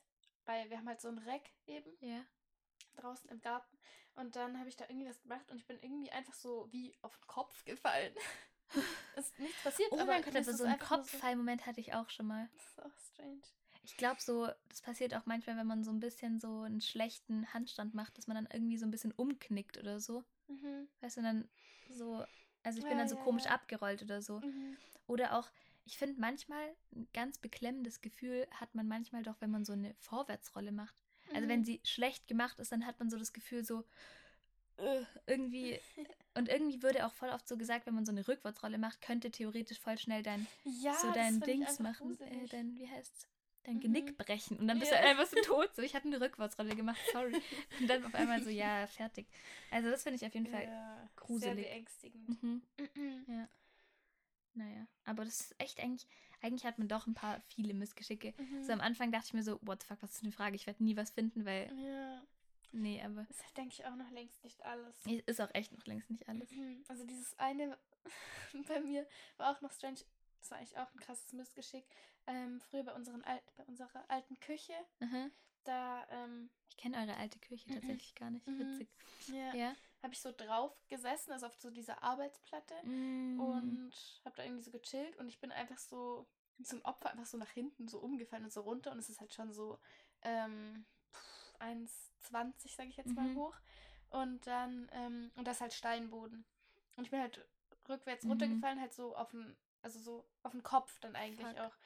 weil 0.47 0.68
wir 0.70 0.79
haben 0.79 0.89
halt 0.89 1.01
so 1.01 1.09
ein 1.09 1.18
Reck 1.18 1.51
eben 1.66 1.91
Ja. 2.01 2.25
draußen 2.97 3.31
im 3.31 3.41
Garten. 3.41 3.79
Und 4.15 4.37
dann 4.37 4.59
habe 4.59 4.69
ich 4.69 4.77
da 4.77 4.85
irgendwie 4.89 5.09
was 5.09 5.21
gemacht 5.23 5.51
und 5.51 5.57
ich 5.59 5.67
bin 5.67 5.79
irgendwie 5.81 6.11
einfach 6.11 6.35
so 6.35 6.69
wie 6.71 6.95
auf 7.03 7.17
den 7.17 7.27
Kopf 7.27 7.65
gefallen. 7.65 8.15
ist 9.17 9.39
nichts 9.39 9.63
passiert, 9.63 9.89
Oh 9.93 9.97
mein 9.97 10.23
Gott, 10.23 10.29
aber 10.35 10.45
das 10.45 10.47
so 10.59 10.65
einen 10.65 10.79
nur 10.79 10.87
so- 10.89 10.95
Kopffallmoment 10.97 11.67
hatte 11.67 11.81
ich 11.81 11.95
auch 11.95 12.09
schon 12.11 12.27
mal. 12.27 12.49
Das 12.55 12.67
ist 12.67 12.83
auch 12.83 12.99
strange. 13.13 13.41
Ich 13.85 13.97
glaube 13.97 14.21
so, 14.21 14.49
das 14.69 14.81
passiert 14.81 15.15
auch 15.15 15.27
manchmal, 15.27 15.57
wenn 15.57 15.67
man 15.67 15.83
so 15.83 15.91
ein 15.91 15.99
bisschen 15.99 16.39
so 16.41 16.61
einen 16.63 16.81
schlechten 16.81 17.53
Handstand 17.53 17.95
macht, 17.95 18.17
dass 18.17 18.27
man 18.29 18.37
dann 18.37 18.49
irgendwie 18.53 18.77
so 18.79 18.87
ein 18.87 18.91
bisschen 18.93 19.13
umknickt 19.13 19.77
oder 19.79 19.99
so. 19.99 20.25
Mhm. 20.47 20.89
Weißt 21.01 21.17
du, 21.17 21.23
dann 21.23 21.49
so, 21.89 22.25
also 22.63 22.79
ich 22.79 22.85
bin 22.85 22.93
Ja, 22.93 22.99
dann 22.99 23.09
so 23.09 23.17
ja, 23.17 23.23
komisch 23.23 23.45
ja. 23.47 23.51
abgerollt 23.51 24.03
oder 24.03 24.23
so. 24.23 24.39
Mhm. 24.41 24.77
Oder 25.09 25.37
auch, 25.37 25.51
ich 25.85 25.99
finde 25.99 26.21
manchmal 26.21 26.77
ein 26.95 27.09
ganz 27.13 27.39
beklemmendes 27.39 28.01
Gefühl 28.03 28.47
hat 28.53 28.73
man 28.77 28.87
manchmal 28.87 29.25
doch, 29.25 29.41
wenn 29.41 29.51
man 29.51 29.65
so 29.65 29.73
eine 29.73 29.95
Vorwärtsrolle 29.95 30.71
macht. 30.71 30.95
Also 31.35 31.49
wenn 31.49 31.61
Mhm. 31.61 31.64
sie 31.64 31.80
schlecht 31.85 32.28
gemacht 32.28 32.59
ist, 32.61 32.72
dann 32.72 32.87
hat 32.87 32.99
man 32.99 33.11
so 33.11 33.18
das 33.18 33.33
Gefühl 33.33 33.64
so 33.64 33.85
äh, 34.76 35.03
irgendwie 35.26 35.78
und 36.35 36.49
irgendwie 36.49 36.83
würde 36.83 37.07
auch 37.07 37.12
voll 37.12 37.28
oft 37.30 37.47
so 37.49 37.57
gesagt, 37.57 37.87
wenn 37.87 37.95
man 37.95 38.07
so 38.07 38.12
eine 38.12 38.26
Rückwärtsrolle 38.26 38.78
macht, 38.78 39.01
könnte 39.01 39.30
theoretisch 39.30 39.78
voll 39.80 39.99
schnell 39.99 40.22
dein 40.22 40.47
ja, 40.64 40.95
so 40.95 41.11
dein 41.11 41.41
Dings 41.43 41.78
machen, 41.78 42.20
äh, 42.20 42.49
dein 42.49 42.76
wie 42.76 42.89
heißt's? 42.89 43.28
Dein 43.64 43.76
Mhm. 43.76 43.80
Genick 43.80 44.18
brechen 44.18 44.59
und 44.59 44.66
dann 44.66 44.78
bist 44.80 44.91
Ja. 44.91 44.99
du 44.99 45.03
halt 45.03 45.18
einfach 45.18 45.30
so 45.30 45.37
tot. 45.43 45.74
So, 45.76 45.83
ich 45.83 45.95
habe 45.95 46.07
eine 46.07 46.20
Rückwärtsrolle 46.20 46.74
gemacht, 46.74 47.01
sorry. 47.12 47.33
Und 47.80 47.87
dann 47.89 48.05
auf 48.05 48.14
einmal 48.14 48.43
so, 48.43 48.51
ja, 48.51 48.87
fertig. 48.89 49.28
Also 49.70 49.89
das 49.91 50.03
finde 50.03 50.16
ich 50.16 50.26
auf 50.26 50.35
jeden 50.35 50.47
Fall. 50.49 50.64
ja, 50.64 51.09
gruselig. 51.16 51.43
Sehr 51.43 51.55
beängstigend. 51.55 52.43
Mhm. 52.43 52.62
Mhm. 52.97 53.24
Ja. 53.28 53.49
Naja, 54.55 54.87
aber 55.05 55.24
das 55.24 55.41
ist 55.41 55.55
echt 55.59 55.80
eigentlich, 55.80 56.07
eigentlich 56.43 56.64
hat 56.66 56.78
man 56.78 56.88
doch 56.88 57.07
ein 57.07 57.14
paar 57.14 57.40
viele 57.49 57.72
Missgeschicke. 57.74 58.34
Mhm. 58.36 58.62
So 58.62 58.72
am 58.72 58.80
Anfang 58.80 59.12
dachte 59.12 59.26
ich 59.28 59.34
mir 59.34 59.43
so, 59.43 59.59
what 59.62 59.82
the 59.82 59.86
fuck, 59.88 60.03
was 60.03 60.14
ist 60.14 60.22
eine 60.22 60.32
Frage? 60.32 60.57
Ich 60.57 60.66
werde 60.66 60.82
nie 60.84 60.97
was 60.97 61.11
finden, 61.11 61.45
weil, 61.45 61.72
Ja, 61.78 62.22
nee, 62.72 63.03
aber 63.03 63.26
ist 63.30 63.43
halt, 63.45 63.57
denke 63.57 63.74
ich, 63.74 63.84
auch 63.86 63.95
noch 63.97 64.11
längst 64.11 64.43
nicht 64.45 64.62
alles. 64.64 65.07
ist 65.26 65.40
auch 65.40 65.51
echt 65.55 65.72
noch 65.72 65.86
längst 65.86 66.11
nicht 66.11 66.28
alles. 66.28 66.51
Mhm. 66.51 66.84
Also 66.88 67.05
dieses 67.07 67.38
eine 67.38 67.78
bei 68.68 68.80
mir 68.80 69.07
war 69.36 69.51
auch 69.57 69.61
noch 69.61 69.72
strange. 69.72 69.99
Das 70.40 70.51
war 70.51 70.59
eigentlich 70.59 70.76
auch 70.76 70.93
ein 70.93 70.99
krasses 71.01 71.32
Missgeschick. 71.32 71.84
Ähm, 72.26 72.61
früher 72.61 72.82
bei, 72.82 72.93
unseren 72.95 73.22
Al 73.22 73.40
bei 73.57 73.64
unserer 73.64 74.05
alten 74.09 74.38
Küche, 74.40 74.72
Aha. 75.01 75.28
da 75.64 76.05
ähm, 76.11 76.51
Ich 76.68 76.76
kenne 76.76 76.97
eure 76.99 77.16
alte 77.16 77.38
Küche 77.38 77.68
Mhm. 77.70 77.74
tatsächlich 77.74 78.14
gar 78.16 78.30
nicht. 78.30 78.47
Mhm. 78.49 78.59
Witzig. 78.59 78.88
ja, 79.28 79.55
Ja. 79.55 79.76
Habe 80.03 80.12
ich 80.14 80.20
so 80.20 80.32
drauf 80.32 80.72
gesessen, 80.88 81.32
also 81.32 81.46
auf 81.46 81.55
so 81.57 81.70
dieser 81.70 82.03
Arbeitsplatte. 82.03 82.74
Mm. 82.84 83.40
und 83.40 83.92
habe 84.24 84.36
da 84.36 84.44
irgendwie 84.44 84.62
so 84.62 84.70
gechillt 84.70 85.16
und 85.18 85.28
ich 85.28 85.40
bin 85.40 85.53
einfach 85.53 85.78
so 85.78 86.26
ein 86.70 86.84
Opfer 86.84 87.11
einfach 87.11 87.26
so 87.26 87.38
nach 87.38 87.50
hinten 87.50 87.88
so 87.88 87.98
umgefallen 87.98 88.44
und 88.44 88.53
so 88.53 88.61
runter 88.61 88.92
und 88.92 88.98
es 88.98 89.09
ist 89.09 89.20
halt 89.20 89.34
schon 89.34 89.53
so 89.53 89.78
ähm, 90.22 90.84
pff, 91.12 91.55
1,20 91.61 92.74
sage 92.76 92.88
ich 92.90 92.96
jetzt 92.96 93.16
mal 93.16 93.28
Mhm. 93.30 93.36
hoch 93.36 93.57
und 94.11 94.46
dann 94.46 94.88
ähm, 94.92 95.32
und 95.36 95.46
das 95.46 95.57
ist 95.57 95.61
halt 95.62 95.72
Steinboden 95.72 96.44
und 96.96 97.05
ich 97.05 97.11
bin 97.11 97.20
halt 97.20 97.44
rückwärts 97.88 98.24
Mhm. 98.24 98.30
runtergefallen 98.30 98.80
halt 98.80 98.92
so 98.92 99.16
auf 99.16 99.30
den 99.30 99.57
also 99.82 99.98
so 99.98 100.24
auf 100.44 100.53
den 100.53 100.62
Kopf 100.62 101.00
dann 101.00 101.16
eigentlich 101.16 101.48
Fuck. 101.48 101.59
auch 101.59 101.76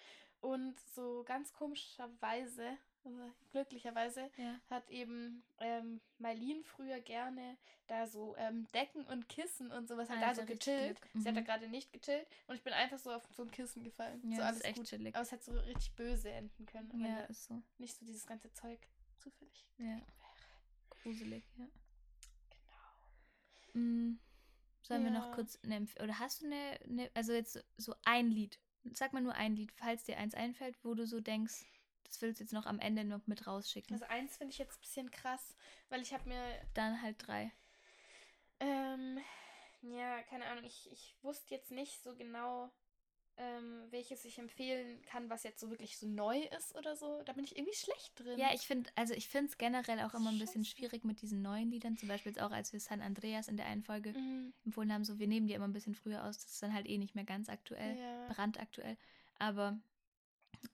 und 0.41 0.79
so 0.95 1.25
ganz 1.25 1.53
komischerweise 1.55 2.77
also 3.07 3.33
glücklicherweise 3.53 4.31
ja. 4.37 4.61
hat 4.69 4.89
eben 4.91 5.43
ähm, 5.59 6.01
Marlene 6.19 6.63
früher 6.65 7.01
gerne 7.01 7.57
da 7.87 8.07
so 8.07 8.35
ähm, 8.37 8.67
Decken 8.75 9.07
und 9.07 9.29
Kissen 9.29 9.71
und 9.71 9.89
sowas 9.89 10.11
hat 10.11 10.21
da 10.21 10.29
Alter, 10.29 10.41
so 10.43 10.47
gechillt. 10.47 11.01
Glück. 11.01 11.11
Sie 11.23 11.29
hat 11.29 11.37
da 11.37 11.41
Mhm. 11.41 11.45
gerade 11.45 11.69
nicht 11.69 11.93
gechillt 11.93 12.27
und 12.49 12.57
ich 12.57 12.63
bin 12.63 12.73
einfach 12.73 12.99
so 12.99 13.13
auf 13.13 13.23
so 13.33 13.43
ein 13.45 13.51
Kissen 13.51 13.85
gefallen. 13.85 14.21
Ja, 14.31 14.37
so 14.37 14.43
alles 14.43 14.57
ist 14.59 14.65
echt 14.65 14.77
gut. 14.79 14.87
chillig. 14.87 15.15
Aber 15.15 15.23
es 15.23 15.31
hätte 15.33 15.45
so 15.45 15.53
richtig 15.53 15.93
böse 15.95 16.31
enden 16.31 16.67
können, 16.67 16.91
wenn 16.93 17.01
Ja, 17.01 17.19
da 17.21 17.25
ist 17.27 17.45
so. 17.47 17.63
nicht 17.79 17.97
so 17.97 18.05
dieses 18.05 18.27
ganze 18.27 18.53
Zeug 18.53 18.81
zufällig 19.19 19.67
Ja. 19.79 20.01
Gruselig, 21.03 21.45
ja. 21.57 21.67
Genau. 22.51 23.85
Mm, 23.85 24.19
Sollen 24.83 25.03
wir 25.05 25.11
noch 25.11 25.27
Ja. 25.27 25.35
kurz 25.35 25.59
eine 25.65 25.75
Empf 25.77 25.95
oder 26.01 26.19
hast 26.21 26.43
du 26.43 26.47
eine, 26.47 26.79
eine, 26.85 27.11
also 27.15 27.33
jetzt 27.33 27.65
so 27.77 27.95
ein 28.05 28.31
Lied, 28.31 28.59
sag 28.93 29.13
mal 29.13 29.21
nur 29.23 29.35
ein 29.35 29.57
Lied, 29.57 29.73
falls 29.73 30.05
dir 30.05 30.17
eins 30.17 30.35
einfällt, 30.35 30.77
wo 30.85 30.95
du 30.95 31.07
so 31.07 31.19
denkst, 31.21 31.65
das 32.07 32.21
willst 32.23 32.41
du 32.41 32.45
jetzt 32.45 32.53
noch 32.53 32.67
am 32.67 32.79
Ende 32.79 33.05
noch 33.05 33.27
mit 33.27 33.47
rausschicken. 33.47 33.95
Also 33.95 34.07
eins 34.07 34.37
finde 34.37 34.53
ich 34.53 34.59
jetzt 34.59 34.77
ein 34.79 34.81
bisschen 34.81 35.11
krass, 35.11 35.57
weil 35.89 36.03
ich 36.03 36.13
habe 36.13 36.29
mir 36.29 36.41
Dann 36.75 37.01
halt 37.03 37.17
drei. 37.27 37.53
Ähm, 38.61 39.19
ja, 39.83 40.23
keine 40.23 40.47
Ahnung. 40.47 40.65
Ich, 40.65 40.91
ich 40.91 41.15
wusste 41.23 41.55
jetzt 41.55 41.71
nicht 41.71 42.03
so 42.03 42.15
genau, 42.15 42.71
ähm, 43.37 43.87
welches 43.91 44.25
ich 44.25 44.39
empfehlen 44.39 45.03
kann, 45.03 45.29
was 45.29 45.43
jetzt 45.43 45.61
so 45.61 45.69
wirklich 45.69 45.99
so 45.99 46.07
neu 46.07 46.39
ist 46.57 46.75
oder 46.75 46.97
so. 46.97 47.23
Da 47.25 47.35
bin 47.35 47.45
ich 47.45 47.57
irgendwie 47.57 47.77
schlecht 47.77 48.19
drin. 48.19 48.39
Ja, 48.39 48.49
ich 48.55 48.63
finde, 48.63 48.91
also 48.95 49.13
ich 49.13 49.29
finde 49.29 49.51
es 49.51 49.59
generell 49.59 50.01
auch 50.01 50.15
immer 50.15 50.31
ein 50.31 50.39
bisschen 50.39 50.65
Scheiße. 50.65 50.79
schwierig 50.79 51.05
mit 51.05 51.21
diesen 51.21 51.43
neuen 51.43 51.71
Liedern. 51.71 51.99
Zum 51.99 52.09
Beispiel 52.09 52.33
jetzt 52.33 52.41
auch, 52.41 52.51
als 52.51 52.73
wir 52.73 52.81
San 52.81 53.03
Andreas 53.03 53.49
in 53.49 53.57
der 53.59 53.67
einen 53.67 53.83
Folge 53.83 54.13
Mhm. 54.13 54.55
empfohlen 54.65 54.93
haben, 54.93 55.05
so 55.05 55.19
wir 55.19 55.27
nehmen 55.29 55.47
die 55.49 55.55
immer 55.55 55.69
ein 55.69 55.73
bisschen 55.75 55.95
früher 55.95 56.25
aus. 56.25 56.39
Das 56.39 56.51
ist 56.53 56.63
dann 56.63 56.73
halt 56.73 56.87
eh 56.89 56.97
nicht 56.99 57.15
mehr 57.15 57.25
ganz 57.25 57.49
aktuell, 57.51 57.97
Ja. 57.99 58.29
brandaktuell. 58.29 58.97
Aber 59.39 59.79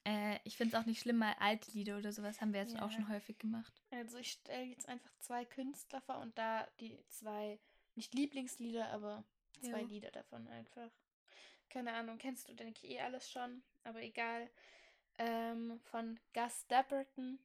äh, 0.04 0.38
ich 0.44 0.56
finde 0.56 0.76
es 0.76 0.82
auch 0.82 0.86
nicht 0.86 1.00
schlimm, 1.00 1.18
mal 1.18 1.34
alte 1.38 1.70
Lieder 1.72 1.98
oder 1.98 2.12
sowas 2.12 2.40
haben 2.40 2.52
wir 2.52 2.60
jetzt 2.60 2.76
auch 2.76 2.90
Ja. 2.90 2.96
schon 2.96 3.08
häufig 3.08 3.38
gemacht. 3.38 3.72
Also 3.90 4.18
ich 4.18 4.32
stelle 4.32 4.64
jetzt 4.64 4.88
einfach 4.88 5.10
zwei 5.18 5.44
Künstler 5.44 6.00
vor 6.00 6.18
und 6.18 6.36
da 6.38 6.66
die 6.80 6.98
zwei, 7.08 7.58
nicht 7.94 8.14
Lieblingslieder, 8.14 8.88
aber 8.90 9.24
zwei 9.60 9.80
Jo. 9.82 9.86
Lieder 9.88 10.10
davon 10.10 10.46
einfach. 10.48 10.90
Keine 11.68 11.92
Ahnung, 11.94 12.18
kennst 12.18 12.48
du, 12.48 12.54
denke 12.54 12.86
ich, 12.86 12.92
eh 12.92 13.00
alles 13.00 13.30
schon, 13.30 13.62
aber 13.84 14.02
egal. 14.02 14.50
Ähm, 15.18 15.80
von 15.84 16.18
Gus 16.34 16.66
Dapperton, 16.68 17.38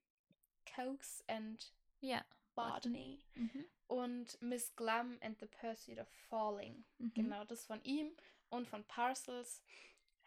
Cokes 0.75 1.23
and 1.27 1.73
Ja. 2.01 2.23
Botany 2.55 3.21
Mhm. 3.35 3.65
und 3.87 4.41
Miss 4.41 4.75
Glum 4.75 5.17
and 5.21 5.39
the 5.39 5.45
Pursuit 5.45 5.99
of 5.99 6.07
Falling. 6.29 6.83
Mhm. 6.97 7.13
Genau, 7.13 7.45
das 7.45 7.65
von 7.65 7.81
ihm 7.83 8.11
und 8.49 8.67
von 8.67 8.83
Parcels, 8.85 9.61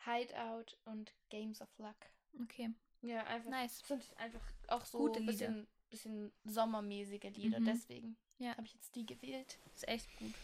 Hideout 0.04 0.76
und 0.84 1.14
Games 1.28 1.60
of 1.60 1.68
Luck. 1.78 1.96
Okay. 2.42 2.70
Ja, 3.02 3.24
einfach. 3.26 3.50
Nice. 3.50 3.80
Sind 3.86 4.04
einfach 4.16 4.42
auch 4.68 4.84
so 4.84 4.98
Gute 4.98 5.20
ein 5.20 5.26
Lieder. 5.26 5.32
bisschen, 5.32 5.68
bisschen 5.90 6.32
sommermäßige 6.44 7.22
Lieder. 7.36 7.60
Mhm. 7.60 7.64
Deswegen 7.64 8.16
Ja. 8.38 8.50
habe 8.56 8.66
ich 8.66 8.74
jetzt 8.74 8.94
die 8.94 9.06
gewählt. 9.06 9.58
Ist 9.74 9.88
echt 9.88 10.14
gut. 10.18 10.34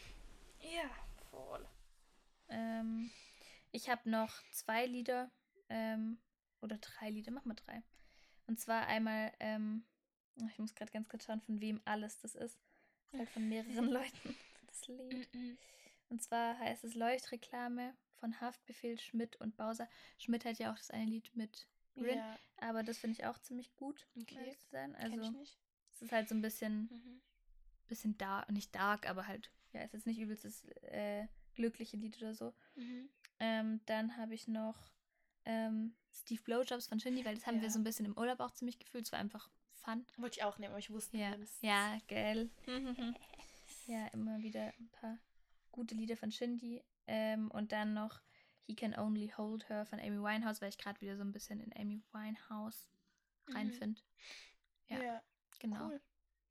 Ja, 0.60 0.90
voll. 1.30 1.66
Ähm, 2.48 3.10
ich 3.72 3.88
habe 3.90 4.08
noch 4.08 4.32
zwei 4.52 4.86
Lieder 4.86 5.30
ähm, 5.68 6.18
oder 6.62 6.78
drei 6.78 7.10
Lieder, 7.10 7.30
mach 7.32 7.44
mal 7.44 7.54
drei. 7.54 7.82
Und 8.46 8.58
zwar 8.60 8.86
einmal, 8.86 9.32
ähm, 9.40 9.84
oh, 10.40 10.46
ich 10.48 10.58
muss 10.58 10.74
gerade 10.74 10.92
ganz 10.92 11.08
kurz 11.08 11.24
schauen, 11.24 11.40
von 11.42 11.60
wem 11.60 11.80
alles 11.84 12.18
das 12.18 12.34
ist. 12.34 12.58
Das 13.06 13.12
ist 13.14 13.18
halt 13.18 13.28
von 13.30 13.48
mehreren 13.48 13.86
Leuten 13.90 14.36
das 14.66 14.86
Lied. 14.88 15.28
Und 16.08 16.22
zwar 16.22 16.58
heißt 16.58 16.84
es 16.84 16.94
Leuchtreklame 16.94 17.96
von 18.14 18.40
Haftbefehl 18.40 18.98
Schmidt 18.98 19.36
und 19.36 19.56
Bowser. 19.56 19.88
Schmidt 20.18 20.44
hat 20.44 20.58
ja 20.58 20.72
auch 20.72 20.76
das 20.78 20.90
eine 20.90 21.04
Lied 21.06 21.34
mit 21.34 21.66
Grin. 21.94 22.18
Ja, 22.18 22.38
Aber 22.58 22.82
das 22.82 22.98
finde 22.98 23.18
ich 23.18 23.26
auch 23.26 23.38
ziemlich 23.38 23.74
gut, 23.76 24.06
Okay. 24.20 24.56
zu 24.58 24.68
sein. 24.70 24.94
Also 24.96 25.20
ich 25.20 25.30
nicht. 25.32 25.58
es 25.92 26.02
ist 26.02 26.12
halt 26.12 26.28
so 26.28 26.34
ein 26.34 26.42
bisschen, 26.42 26.88
Mhm. 26.90 27.22
bisschen 27.88 28.16
dark, 28.18 28.50
nicht 28.50 28.74
dark, 28.74 29.08
aber 29.08 29.26
halt, 29.26 29.50
ja, 29.72 29.82
ist 29.82 29.92
jetzt 29.94 30.06
nicht 30.06 30.18
übelstes 30.18 30.64
äh, 30.82 31.26
glückliche 31.54 31.96
Lied 31.96 32.16
oder 32.18 32.34
so. 32.34 32.54
Mhm. 32.74 33.08
Ähm, 33.40 33.80
dann 33.86 34.16
habe 34.16 34.34
ich 34.34 34.46
noch 34.48 34.90
ähm, 35.44 35.94
Steve 36.12 36.42
Blowjobs 36.42 36.86
von 36.88 36.98
Shindy, 37.00 37.24
weil 37.24 37.34
das 37.34 37.46
haben 37.46 37.56
wir 37.60 37.64
Ja. 37.68 37.70
so 37.70 37.78
ein 37.78 37.84
bisschen 37.84 38.06
im 38.06 38.16
Urlaub 38.16 38.40
auch 38.40 38.50
ziemlich 38.50 38.78
gefühlt. 38.78 39.06
Es 39.06 39.12
war 39.12 39.18
einfach 39.18 39.48
fun. 39.74 40.04
Wollte 40.16 40.38
ich 40.38 40.44
auch 40.44 40.58
nehmen, 40.58 40.70
aber 40.72 40.78
ich 40.80 40.90
wusste, 40.90 41.16
Ja, 41.16 41.36
ja, 41.60 41.98
geil. 42.08 42.50
ja, 43.86 44.06
immer 44.08 44.38
wieder 44.42 44.72
ein 44.78 44.88
paar 44.90 45.18
gute 45.76 45.94
Lieder 45.94 46.16
von 46.16 46.32
Shindy. 46.32 46.82
Ähm, 47.06 47.50
und 47.52 47.70
dann 47.70 47.94
noch 47.94 48.20
He 48.66 48.74
Can 48.74 48.98
Only 48.98 49.32
Hold 49.36 49.68
Her 49.68 49.86
von 49.86 50.00
Amy 50.00 50.18
Winehouse, 50.20 50.60
weil 50.60 50.70
ich 50.70 50.78
gerade 50.78 51.00
wieder 51.00 51.16
so 51.16 51.22
ein 51.22 51.32
bisschen 51.32 51.60
in 51.60 51.72
Amy 51.76 52.02
Winehouse 52.12 52.90
Mhm. 53.46 53.54
reinfinde. 53.54 54.00
Ja, 54.88 55.02
Ja, 55.02 55.22
Genau. 55.60 55.86
cool. 55.88 56.00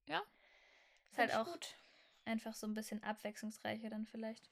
Ja. 0.07 0.23
Ist 1.11 1.17
halt 1.17 1.33
auch 1.35 1.45
gut. 1.51 1.75
einfach 2.25 2.53
so 2.55 2.67
ein 2.67 2.73
bisschen 2.73 3.03
abwechslungsreicher 3.03 3.89
dann 3.89 4.05
vielleicht, 4.05 4.49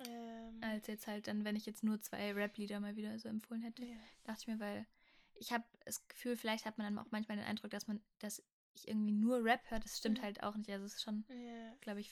Ähm, 0.00 0.62
als 0.62 0.86
jetzt 0.86 1.06
halt 1.06 1.26
dann, 1.28 1.44
wenn 1.44 1.56
ich 1.56 1.64
jetzt 1.66 1.82
nur 1.82 2.00
zwei 2.00 2.32
Rap-Lieder 2.32 2.80
mal 2.80 2.96
wieder 2.96 3.18
so 3.18 3.28
empfohlen 3.28 3.62
hätte. 3.62 3.84
ja. 3.84 3.96
dachte 4.24 4.40
ich 4.42 4.46
mir, 4.48 4.60
weil 4.60 4.86
ich 5.34 5.52
habe 5.52 5.64
das 5.84 6.06
Gefühl, 6.08 6.36
vielleicht 6.36 6.64
hat 6.66 6.78
man 6.78 6.94
dann 6.94 7.04
auch 7.04 7.10
manchmal 7.10 7.36
den 7.38 7.46
Eindruck, 7.46 7.70
dass 7.70 7.86
man, 7.86 8.02
dass 8.18 8.42
ich 8.74 8.88
irgendwie 8.88 9.12
nur 9.12 9.42
Rap 9.44 9.62
höre. 9.70 9.80
Das 9.80 9.96
stimmt 9.98 10.18
Mhm. 10.18 10.22
halt 10.22 10.42
auch 10.42 10.56
nicht. 10.56 10.70
Also 10.70 10.84
es 10.84 10.94
ist 10.94 11.02
schon, 11.02 11.24
Ja. 11.28 11.74
glaube 11.80 12.00
ich, 12.00 12.10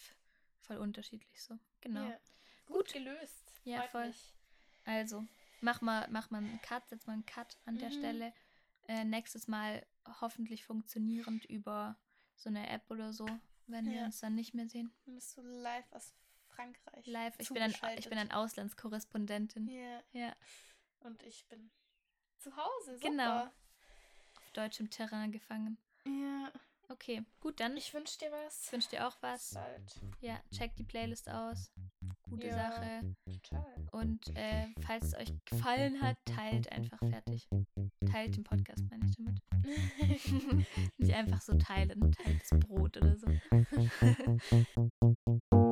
voll 0.65 0.79
unterschiedlich 0.79 1.43
so. 1.43 1.59
Genau. 1.81 2.09
Ja. 2.09 2.19
Gut 2.67 2.93
gelöst. 2.93 3.53
Ja, 3.65 3.81
Freut 3.83 3.91
voll. 3.91 4.07
Mich. 4.09 4.35
Also 4.85 5.25
mach 5.61 5.81
mal, 5.81 6.07
mach 6.11 6.31
mal 6.31 6.39
einen 6.39 6.61
Cut, 6.63 6.89
setz 6.89 7.07
mal 7.07 7.15
einen 7.15 7.27
Cut 7.27 7.57
an 7.67 7.79
der 7.79 7.91
Mhm. 7.91 7.95
Stelle. 7.95 8.35
Äh, 8.89 9.05
nächstes 9.05 9.49
Mal 9.49 9.87
hoffentlich 10.21 10.65
funktionierend 10.65 11.45
über 11.47 11.97
so 12.37 12.49
eine 12.51 12.69
App 12.69 12.91
oder 12.91 13.13
so, 13.13 13.27
wenn 13.67 13.87
wir 13.87 14.01
Ja. 14.01 14.05
uns 14.07 14.21
dann 14.21 14.35
nicht 14.35 14.53
mehr 14.55 14.69
sehen. 14.69 14.93
Dann 15.07 15.15
bist 15.15 15.37
du 15.37 15.43
live 15.43 15.91
aus 15.93 16.13
Frankreich. 16.49 17.07
Live. 17.07 17.35
Ich 17.39 17.49
bin 17.49 17.57
dann, 17.57 17.71
ich 17.99 18.09
bin 18.09 18.19
dann 18.19 18.31
Auslandskorrespondentin. 18.31 19.69
Ja. 19.69 20.03
Ja. 20.13 20.37
Und 21.01 21.23
ich 21.23 21.47
bin 21.49 21.71
zu 22.39 22.55
Hause. 22.57 22.97
Super. 22.99 23.09
Genau. 23.11 23.43
Auf 24.37 24.51
deutschem 24.53 24.91
Terrain 24.91 25.33
gefangen. 25.33 25.79
Ja. 26.07 26.53
Okay, 26.89 27.23
gut, 27.41 27.61
dann. 27.61 27.77
Ich 27.77 27.89
Ich 27.89 27.95
wünsche 27.95 28.19
dir 28.19 28.31
was. 28.31 28.71
wünsche 28.73 28.91
dir 28.91 29.07
auch 29.09 29.17
was. 29.21 29.55
Bald. 29.55 30.01
Ja, 30.21 30.39
checkt 30.53 30.79
die 30.79 30.85
Playlist 30.85 31.29
aus. 31.31 31.71
Gute 32.29 32.47
Ja. 32.49 32.55
Sache. 32.73 33.15
Total. 33.27 33.89
Und 33.93 34.37
äh, 34.37 34.67
falls 34.87 35.07
es 35.07 35.15
euch 35.15 35.33
gefallen 35.45 36.01
hat, 36.01 36.17
teilt 36.25 36.71
einfach 36.73 36.99
fertig. 36.99 37.49
Teilt 38.11 38.37
den 38.37 38.45
Podcast, 38.45 38.85
meine 38.91 39.07
ich 39.07 39.17
damit. 39.17 39.41
Nicht 40.99 41.15
einfach 41.15 41.41
so 41.41 41.55
teilen, 41.57 42.13
teilt 42.13 42.41
das 42.43 42.59
Brot 42.61 42.97
oder 42.97 43.17
so. 43.17 43.27